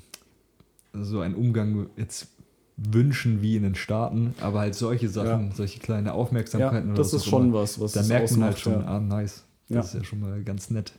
so 0.92 1.20
einen 1.20 1.34
Umgang 1.34 1.88
jetzt 1.96 2.28
wünschen 2.76 3.40
wie 3.40 3.56
in 3.56 3.62
den 3.62 3.74
Staaten, 3.74 4.34
aber 4.40 4.60
halt 4.60 4.74
solche 4.74 5.08
Sachen, 5.08 5.48
ja. 5.48 5.54
solche 5.54 5.80
kleine 5.80 6.12
Aufmerksamkeiten. 6.12 6.90
Ja, 6.90 6.94
das 6.94 7.12
ist 7.14 7.24
schon 7.24 7.46
immer, 7.46 7.60
was, 7.60 7.80
was 7.80 7.92
Da 7.92 8.02
merkt 8.02 8.30
man 8.32 8.44
halt 8.44 8.58
schon, 8.58 8.74
ja. 8.74 8.86
ah, 8.86 9.00
nice. 9.00 9.44
Das 9.68 9.74
ja. 9.74 9.80
ist 9.80 9.94
ja 9.94 10.04
schon 10.04 10.20
mal 10.20 10.42
ganz 10.44 10.70
nett. 10.70 10.92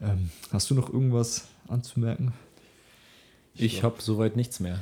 Ähm, 0.00 0.30
hast 0.52 0.70
du 0.70 0.74
noch 0.74 0.92
irgendwas 0.92 1.48
anzumerken? 1.68 2.32
Ich, 3.54 3.64
ich 3.64 3.82
habe 3.82 3.96
soweit 4.00 4.36
nichts 4.36 4.60
mehr. 4.60 4.80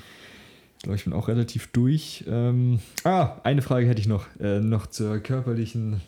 Ich 0.77 0.82
glaube, 0.82 0.97
ich 0.97 1.05
bin 1.05 1.12
auch 1.12 1.28
relativ 1.28 1.69
durch. 1.69 2.24
Ähm, 2.28 2.81
ah, 3.05 3.36
eine 3.43 3.62
Frage 3.62 3.86
hätte 3.86 4.01
ich 4.01 4.09
noch. 4.09 4.27
Äh, 4.39 4.61
noch 4.61 4.86
zur 4.86 5.19
körperlichen 5.19 6.03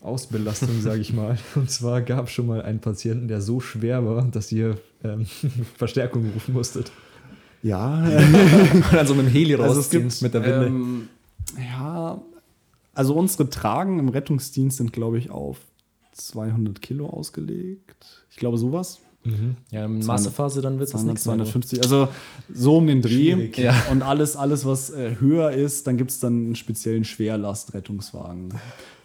Ausbelastung, 0.00 0.80
sage 0.80 1.00
ich 1.00 1.12
mal. 1.12 1.38
Und 1.54 1.70
zwar 1.70 2.02
gab 2.02 2.26
es 2.26 2.32
schon 2.32 2.46
mal 2.46 2.60
einen 2.62 2.80
Patienten, 2.80 3.28
der 3.28 3.40
so 3.40 3.60
schwer 3.60 4.04
war, 4.04 4.24
dass 4.24 4.52
ihr 4.52 4.78
ähm, 5.02 5.26
Verstärkung 5.78 6.30
rufen 6.30 6.52
musstet. 6.52 6.92
Ja. 7.62 8.02
dann 8.92 9.06
so 9.06 9.14
mit 9.14 9.26
dem 9.26 9.32
Heli 9.32 9.54
also 9.54 9.80
rausziehen 9.80 10.10
mit 10.20 10.34
der 10.34 10.44
Winde. 10.44 10.66
Ähm, 10.66 11.08
ja, 11.58 12.20
also 12.94 13.14
unsere 13.14 13.48
Tragen 13.48 13.98
im 13.98 14.08
Rettungsdienst 14.08 14.78
sind, 14.78 14.92
glaube 14.92 15.18
ich, 15.18 15.30
auf 15.30 15.58
200 16.12 16.82
Kilo 16.82 17.06
ausgelegt. 17.08 18.24
Ich 18.30 18.36
glaube, 18.36 18.58
sowas. 18.58 19.00
Mhm. 19.24 19.56
Ja, 19.70 19.84
in 19.84 20.04
Massephase 20.04 20.60
dann 20.62 20.80
wird 20.80 20.92
es 20.92 21.02
nichts 21.02 21.22
250, 21.22 21.82
also 21.82 22.08
so 22.52 22.78
um 22.78 22.86
den 22.88 23.02
Dreh. 23.02 23.50
Ja. 23.54 23.74
Und 23.90 24.02
alles, 24.02 24.34
alles 24.36 24.66
was 24.66 24.90
äh, 24.90 25.16
höher 25.20 25.52
ist, 25.52 25.86
dann 25.86 25.96
gibt 25.96 26.10
es 26.10 26.18
dann 26.18 26.46
einen 26.46 26.56
speziellen 26.56 27.04
Schwerlastrettungswagen. 27.04 28.54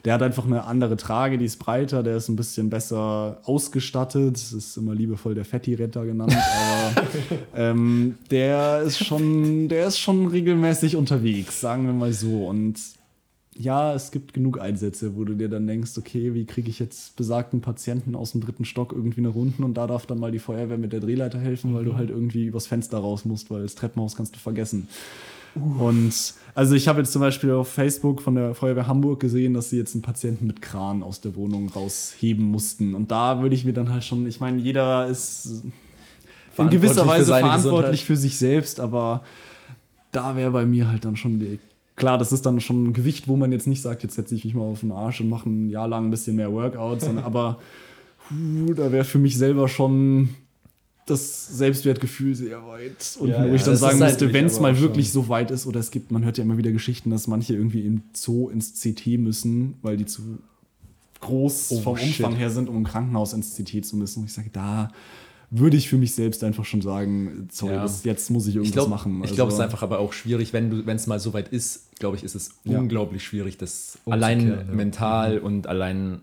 Der 0.07 0.13
hat 0.13 0.21
einfach 0.21 0.45
eine 0.45 0.63
andere 0.63 0.95
Trage, 0.95 1.37
die 1.37 1.43
ist 1.43 1.57
breiter, 1.57 2.01
der 2.01 2.15
ist 2.15 2.29
ein 2.29 2.37
bisschen 2.37 2.69
besser 2.69 3.41
ausgestattet. 3.43 4.35
Das 4.35 4.53
ist 4.53 4.77
immer 4.77 4.95
liebevoll 4.95 5.35
der 5.35 5.43
Fetti-Retter 5.43 6.05
genannt, 6.05 6.33
aber 6.33 7.07
ähm, 7.57 8.15
der 8.31 8.83
ist 8.83 9.05
schon, 9.05 9.67
der 9.67 9.85
ist 9.85 9.99
schon 9.99 10.27
regelmäßig 10.27 10.95
unterwegs, 10.95 11.59
sagen 11.59 11.87
wir 11.87 11.91
mal 11.91 12.13
so. 12.13 12.47
Und 12.47 12.79
ja, 13.53 13.93
es 13.93 14.11
gibt 14.11 14.33
genug 14.33 14.61
Einsätze, 14.61 15.17
wo 15.17 15.25
du 15.25 15.33
dir 15.33 15.49
dann 15.49 15.67
denkst, 15.67 15.97
okay, 15.97 16.33
wie 16.33 16.45
kriege 16.45 16.69
ich 16.69 16.79
jetzt 16.79 17.17
besagten 17.17 17.59
Patienten 17.59 18.15
aus 18.15 18.31
dem 18.31 18.39
dritten 18.39 18.63
Stock 18.63 18.93
irgendwie 18.93 19.19
nach 19.19 19.35
unten 19.35 19.65
und 19.65 19.73
da 19.73 19.87
darf 19.87 20.05
dann 20.05 20.19
mal 20.19 20.31
die 20.31 20.39
Feuerwehr 20.39 20.77
mit 20.77 20.93
der 20.93 21.01
Drehleiter 21.01 21.39
helfen, 21.39 21.73
weil 21.73 21.83
du 21.83 21.91
mhm. 21.91 21.97
halt 21.97 22.11
irgendwie 22.11 22.45
übers 22.45 22.65
Fenster 22.65 22.99
raus 22.99 23.25
musst, 23.25 23.51
weil 23.51 23.63
das 23.63 23.75
Treppenhaus 23.75 24.15
kannst 24.15 24.35
du 24.35 24.39
vergessen. 24.39 24.87
Uh. 25.61 25.83
Und 25.85 26.33
also 26.55 26.75
ich 26.75 26.87
habe 26.87 26.99
jetzt 26.99 27.11
zum 27.11 27.21
Beispiel 27.21 27.51
auf 27.51 27.67
Facebook 27.67 28.21
von 28.21 28.35
der 28.35 28.55
Feuerwehr 28.55 28.87
Hamburg 28.87 29.19
gesehen, 29.19 29.53
dass 29.53 29.69
sie 29.69 29.77
jetzt 29.77 29.93
einen 29.93 30.01
Patienten 30.01 30.47
mit 30.47 30.61
Kran 30.61 31.03
aus 31.03 31.21
der 31.21 31.35
Wohnung 31.35 31.69
rausheben 31.69 32.45
mussten. 32.45 32.95
Und 32.95 33.11
da 33.11 33.41
würde 33.41 33.55
ich 33.55 33.65
mir 33.65 33.73
dann 33.73 33.91
halt 33.91 34.03
schon, 34.03 34.25
ich 34.27 34.39
meine, 34.39 34.59
jeder 34.59 35.07
ist 35.07 35.63
in 36.57 36.69
gewisser 36.69 37.05
Weise 37.05 37.33
für 37.33 37.39
verantwortlich 37.39 37.61
Gesundheit. 37.63 37.99
für 37.99 38.17
sich 38.17 38.37
selbst, 38.37 38.79
aber 38.79 39.23
da 40.11 40.35
wäre 40.35 40.51
bei 40.51 40.65
mir 40.65 40.89
halt 40.89 41.05
dann 41.05 41.15
schon 41.15 41.39
die 41.39 41.59
klar, 41.97 42.17
das 42.17 42.31
ist 42.31 42.45
dann 42.45 42.61
schon 42.61 42.85
ein 42.85 42.93
Gewicht, 42.93 43.27
wo 43.27 43.35
man 43.35 43.51
jetzt 43.51 43.67
nicht 43.67 43.81
sagt, 43.81 44.03
jetzt 44.03 44.15
setze 44.15 44.35
ich 44.35 44.45
mich 44.45 44.53
mal 44.53 44.63
auf 44.63 44.79
den 44.79 44.93
Arsch 44.93 45.19
und 45.19 45.29
mache 45.29 45.49
ein 45.49 45.69
Jahr 45.69 45.89
lang 45.89 46.05
ein 46.05 46.11
bisschen 46.11 46.37
mehr 46.37 46.53
Workouts, 46.53 47.09
aber 47.23 47.59
puh, 48.29 48.73
da 48.73 48.91
wäre 48.93 49.03
für 49.03 49.17
mich 49.17 49.37
selber 49.37 49.67
schon 49.67 50.29
das 51.07 51.47
Selbstwertgefühl 51.57 52.35
sehr 52.35 52.65
weit. 52.67 53.17
Und 53.19 53.29
ja, 53.29 53.43
wo 53.43 53.47
ja, 53.47 53.53
ich 53.55 53.63
dann 53.63 53.77
sagen 53.77 53.97
müsste, 53.99 54.31
wenn 54.33 54.45
es 54.45 54.59
mal 54.59 54.79
wirklich 54.79 55.11
so 55.11 55.29
weit 55.29 55.49
ist, 55.51 55.65
oder 55.65 55.79
es 55.79 55.89
gibt, 55.89 56.11
man 56.11 56.23
hört 56.23 56.37
ja 56.37 56.43
immer 56.43 56.57
wieder 56.57 56.71
Geschichten, 56.71 57.09
dass 57.09 57.27
manche 57.27 57.53
irgendwie 57.55 57.81
im 57.85 58.03
Zoo 58.13 58.49
ins 58.49 58.73
CT 58.79 59.17
müssen, 59.17 59.75
weil 59.81 59.97
die 59.97 60.05
zu 60.05 60.21
groß 61.21 61.71
oh, 61.71 61.81
vom 61.81 61.97
shit. 61.97 62.19
Umfang 62.19 62.35
her 62.35 62.49
sind, 62.49 62.69
um 62.69 62.75
im 62.77 62.83
Krankenhaus 62.83 63.33
ins 63.33 63.55
CT 63.55 63.85
zu 63.85 63.95
müssen. 63.95 64.19
Und 64.19 64.25
ich 64.27 64.33
sage, 64.33 64.49
da 64.51 64.91
würde 65.49 65.77
ich 65.77 65.87
für 65.87 65.97
mich 65.97 66.13
selbst 66.13 66.43
einfach 66.43 66.65
schon 66.65 66.81
sagen, 66.81 67.47
sorry, 67.51 67.75
Ja. 67.75 67.81
das, 67.83 68.03
jetzt 68.03 68.29
muss 68.29 68.45
ich 68.47 68.55
irgendwas 68.55 68.67
Ich 68.69 68.73
glaube, 68.73 68.89
machen. 68.89 69.23
ich 69.23 69.33
glaube, 69.33 69.47
es 69.49 69.55
ist 69.55 69.61
Also- 69.61 69.63
einfach 69.71 69.81
aber 69.83 69.99
auch 69.99 70.11
schwierig, 70.11 70.51
wenn 70.51 70.69
du, 70.69 70.85
wenn 70.85 70.97
es 70.97 71.07
mal 71.07 71.19
so 71.21 71.33
weit 71.33 71.47
ist, 71.47 71.97
glaube 71.99 72.17
ich, 72.17 72.23
ist 72.23 72.35
es 72.35 72.51
Ja. 72.65 72.77
unglaublich 72.77 73.23
schwierig, 73.23 73.57
das 73.57 73.97
Umzukehren, 74.03 74.11
allein 74.11 74.47
ja. 74.49 74.63
mental 74.75 75.39
und 75.39 75.67
allein 75.67 76.19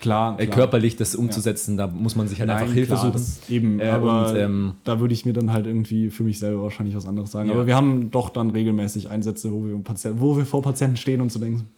klar, 0.00 0.38
äh, 0.38 0.46
klar. 0.46 0.56
körperlich 0.56 0.96
das 0.96 1.14
umzusetzen. 1.14 1.76
Da 1.76 1.86
muss 1.86 2.16
man 2.16 2.28
sich 2.28 2.40
halt 2.40 2.50
einfach 2.50 2.66
Nein, 2.66 2.74
Hilfe 2.74 2.94
klar, 2.94 3.12
suchen. 3.18 3.26
Eben, 3.48 3.80
Äh, 3.80 3.88
aber 3.88 4.30
und, 4.30 4.36
ähm, 4.36 4.74
da 4.84 5.00
würde 5.00 5.14
ich 5.14 5.24
mir 5.24 5.32
dann 5.32 5.52
halt 5.52 5.66
irgendwie 5.66 6.10
für 6.10 6.22
mich 6.22 6.38
selber 6.38 6.62
wahrscheinlich 6.62 6.96
was 6.96 7.06
anderes 7.06 7.30
sagen. 7.30 7.48
Ja. 7.48 7.54
Aber 7.54 7.66
wir 7.66 7.76
haben 7.76 8.10
doch 8.10 8.30
dann 8.30 8.50
regelmäßig 8.50 9.10
Einsätze, 9.10 9.52
wo 9.52 9.64
wir, 9.64 9.76
Patient, 9.78 10.20
wo 10.20 10.36
wir 10.36 10.46
vor 10.46 10.62
Patienten 10.62 10.96
stehen 10.96 11.20
und 11.20 11.32
so 11.32 11.38
denken, 11.38 11.68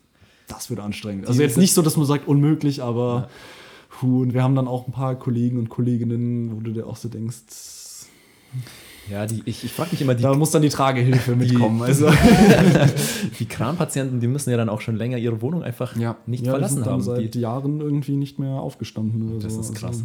das 0.49 0.71
wird 0.71 0.81
anstrengend. 0.81 1.27
Also 1.27 1.43
jetzt 1.43 1.59
nicht 1.59 1.75
so, 1.75 1.83
dass 1.83 1.97
man 1.97 2.07
sagt, 2.07 2.29
unmöglich, 2.29 2.83
aber 2.83 3.29
puh, 3.91 4.23
und 4.23 4.35
wir 4.35 4.43
haben 4.43 4.55
dann 4.55 4.69
auch 4.69 4.87
ein 4.87 4.93
paar 4.93 5.17
Kollegen 5.17 5.59
und 5.59 5.69
Kolleginnen, 5.69 6.57
wo 6.57 6.61
du 6.61 6.73
dir 6.73 6.87
auch 6.87 6.97
so 6.97 7.09
denkst, 7.09 7.37
Ja, 9.11 9.25
die, 9.27 9.43
ich, 9.45 9.63
ich 9.65 9.73
frage 9.73 9.91
mich 9.93 10.01
immer, 10.03 10.15
die, 10.15 10.23
da 10.23 10.35
muss 10.35 10.51
dann 10.51 10.63
die 10.63 10.69
Tragehilfe 10.69 11.37
mitkommen. 11.37 11.81
Also, 11.83 12.11
die 13.39 13.47
Kranpatienten, 13.47 14.19
die 14.21 14.27
müssen 14.27 14.51
ja 14.51 14.57
dann 14.57 14.69
auch 14.69 14.81
schon 14.81 14.97
länger 14.97 15.17
ihre 15.19 15.41
Wohnung 15.43 15.63
einfach 15.63 15.95
nicht 15.95 16.05
ja, 16.05 16.17
die 16.27 16.45
verlassen 16.45 16.75
sind 16.77 16.87
dann 16.87 16.93
haben. 16.95 17.03
seit 17.03 17.35
Die, 17.35 17.41
Jahren 17.41 17.81
irgendwie 17.81 18.17
nicht 18.17 18.39
mehr 18.39 18.51
aufgestanden 18.51 19.31
oder 19.37 19.45
das 19.45 19.55
so. 19.55 19.61
ist 19.61 19.75
krass. 19.75 19.97
Also, 19.97 20.05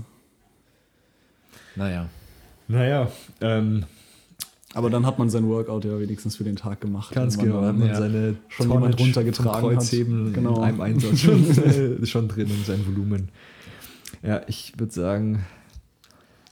naja, 1.76 2.10
Naja, 2.68 3.08
ähm, 3.42 3.84
aber 4.74 4.90
dann 4.90 5.06
hat 5.06 5.20
man 5.20 5.30
sein 5.30 5.48
Workout 5.48 5.84
ja 5.86 6.00
wenigstens 6.00 6.36
für 6.38 6.44
den 6.44 6.56
Tag 6.56 6.80
gemacht. 6.82 7.14
ganz 7.14 7.36
man 7.38 7.46
genau, 7.46 7.58
dann- 7.62 7.68
hat 7.70 7.78
man 7.80 7.88
ja, 7.90 7.96
seine 7.96 8.36
schon 8.50 8.68
Tonne 8.68 8.80
jemand 8.82 9.00
runtergetragen 9.02 9.62
vom 9.62 9.70
hat. 9.72 9.78
Kreuzheben 9.80 10.34
Genau. 10.34 10.58
in 10.58 10.64
einem 10.64 10.82
Einsatz 10.82 11.20
schon, 11.20 11.50
äh, 12.02 12.06
schon 12.06 12.28
drin 12.28 12.48
in 12.50 12.64
sein 12.66 12.86
Volumen. 12.86 13.30
Ja, 14.24 14.42
ich 14.48 14.74
würde 14.78 14.94
sagen, 14.94 15.46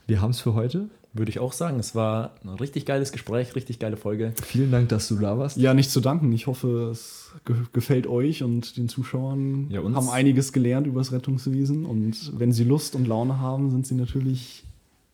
wir 0.07 0.21
haben 0.21 0.31
es 0.31 0.39
für 0.41 0.53
heute. 0.55 0.89
Würde 1.13 1.29
ich 1.31 1.39
auch 1.39 1.53
sagen, 1.53 1.79
es 1.79 1.95
war 1.95 2.35
ein 2.43 2.49
richtig 2.49 2.85
geiles 2.85 3.11
Gespräch, 3.11 3.55
richtig 3.55 3.79
geile 3.79 3.97
Folge. 3.97 4.33
Vielen 4.43 4.71
Dank, 4.71 4.89
dass 4.89 5.07
du 5.07 5.15
da 5.15 5.37
warst. 5.37 5.57
Ja, 5.57 5.73
nicht 5.73 5.89
zu 5.89 6.01
danken. 6.01 6.31
Ich 6.33 6.45
hoffe, 6.47 6.89
es 6.91 7.31
ge 7.45 7.55
gefällt 7.73 8.05
euch 8.07 8.43
und 8.43 8.77
den 8.77 8.89
Zuschauern. 8.89 9.67
Ja, 9.69 9.79
uns- 9.81 9.95
haben 9.95 10.09
einiges 10.09 10.53
gelernt 10.53 10.85
über 10.87 10.99
das 10.99 11.11
Rettungswesen. 11.11 11.85
Und 11.85 12.37
wenn 12.39 12.51
sie 12.51 12.63
Lust 12.63 12.95
und 12.95 13.07
Laune 13.07 13.39
haben, 13.39 13.71
sind 13.71 13.87
sie 13.87 13.95
natürlich, 13.95 14.63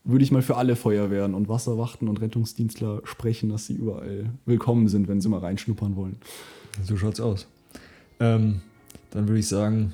würde 0.04 0.24
ich 0.24 0.32
mal 0.32 0.42
für 0.42 0.58
alle 0.58 0.76
Feuerwehren 0.76 1.34
und 1.34 1.48
Wasserwachten 1.48 2.08
und 2.10 2.20
Rettungsdienstler 2.20 3.02
sprechen, 3.06 3.50
dass 3.50 3.66
sie 3.68 3.74
überall 3.76 4.32
willkommen 4.46 4.90
sind, 4.90 5.08
wenn 5.08 5.22
sie 5.22 5.30
mal 5.30 5.40
reinschnuppern 5.40 5.96
wollen. 5.96 6.18
So 6.84 6.98
schaut's 6.98 7.22
aus. 7.22 7.48
Ähm, 8.20 8.62
dann 9.12 9.28
würde 9.30 9.40
ich 9.40 9.48
sagen, 9.48 9.94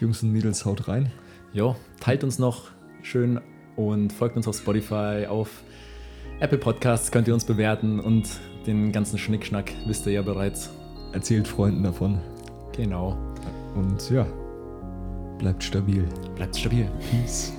Jungs 0.00 0.22
und 0.22 0.32
Mädels, 0.32 0.64
haut 0.64 0.86
rein. 0.86 1.10
Jo, 1.52 1.74
teilt 1.98 2.22
uns 2.22 2.38
noch 2.38 2.70
schön 3.02 3.40
und 3.76 4.12
folgt 4.12 4.36
uns 4.36 4.48
auf 4.48 4.56
Spotify, 4.56 5.26
auf 5.28 5.48
Apple 6.40 6.58
Podcasts 6.58 7.10
könnt 7.10 7.28
ihr 7.28 7.34
uns 7.34 7.44
bewerten 7.44 8.00
und 8.00 8.28
den 8.66 8.92
ganzen 8.92 9.18
Schnickschnack 9.18 9.72
wisst 9.86 10.06
ihr 10.06 10.12
ja 10.12 10.22
bereits. 10.22 10.70
Erzählt 11.12 11.48
Freunden 11.48 11.82
davon. 11.82 12.18
Genau. 12.72 13.16
Und 13.74 14.10
ja, 14.10 14.26
bleibt 15.38 15.62
stabil. 15.62 16.04
Bleibt 16.34 16.56
stabil. 16.56 16.90
Peace. 17.10 17.52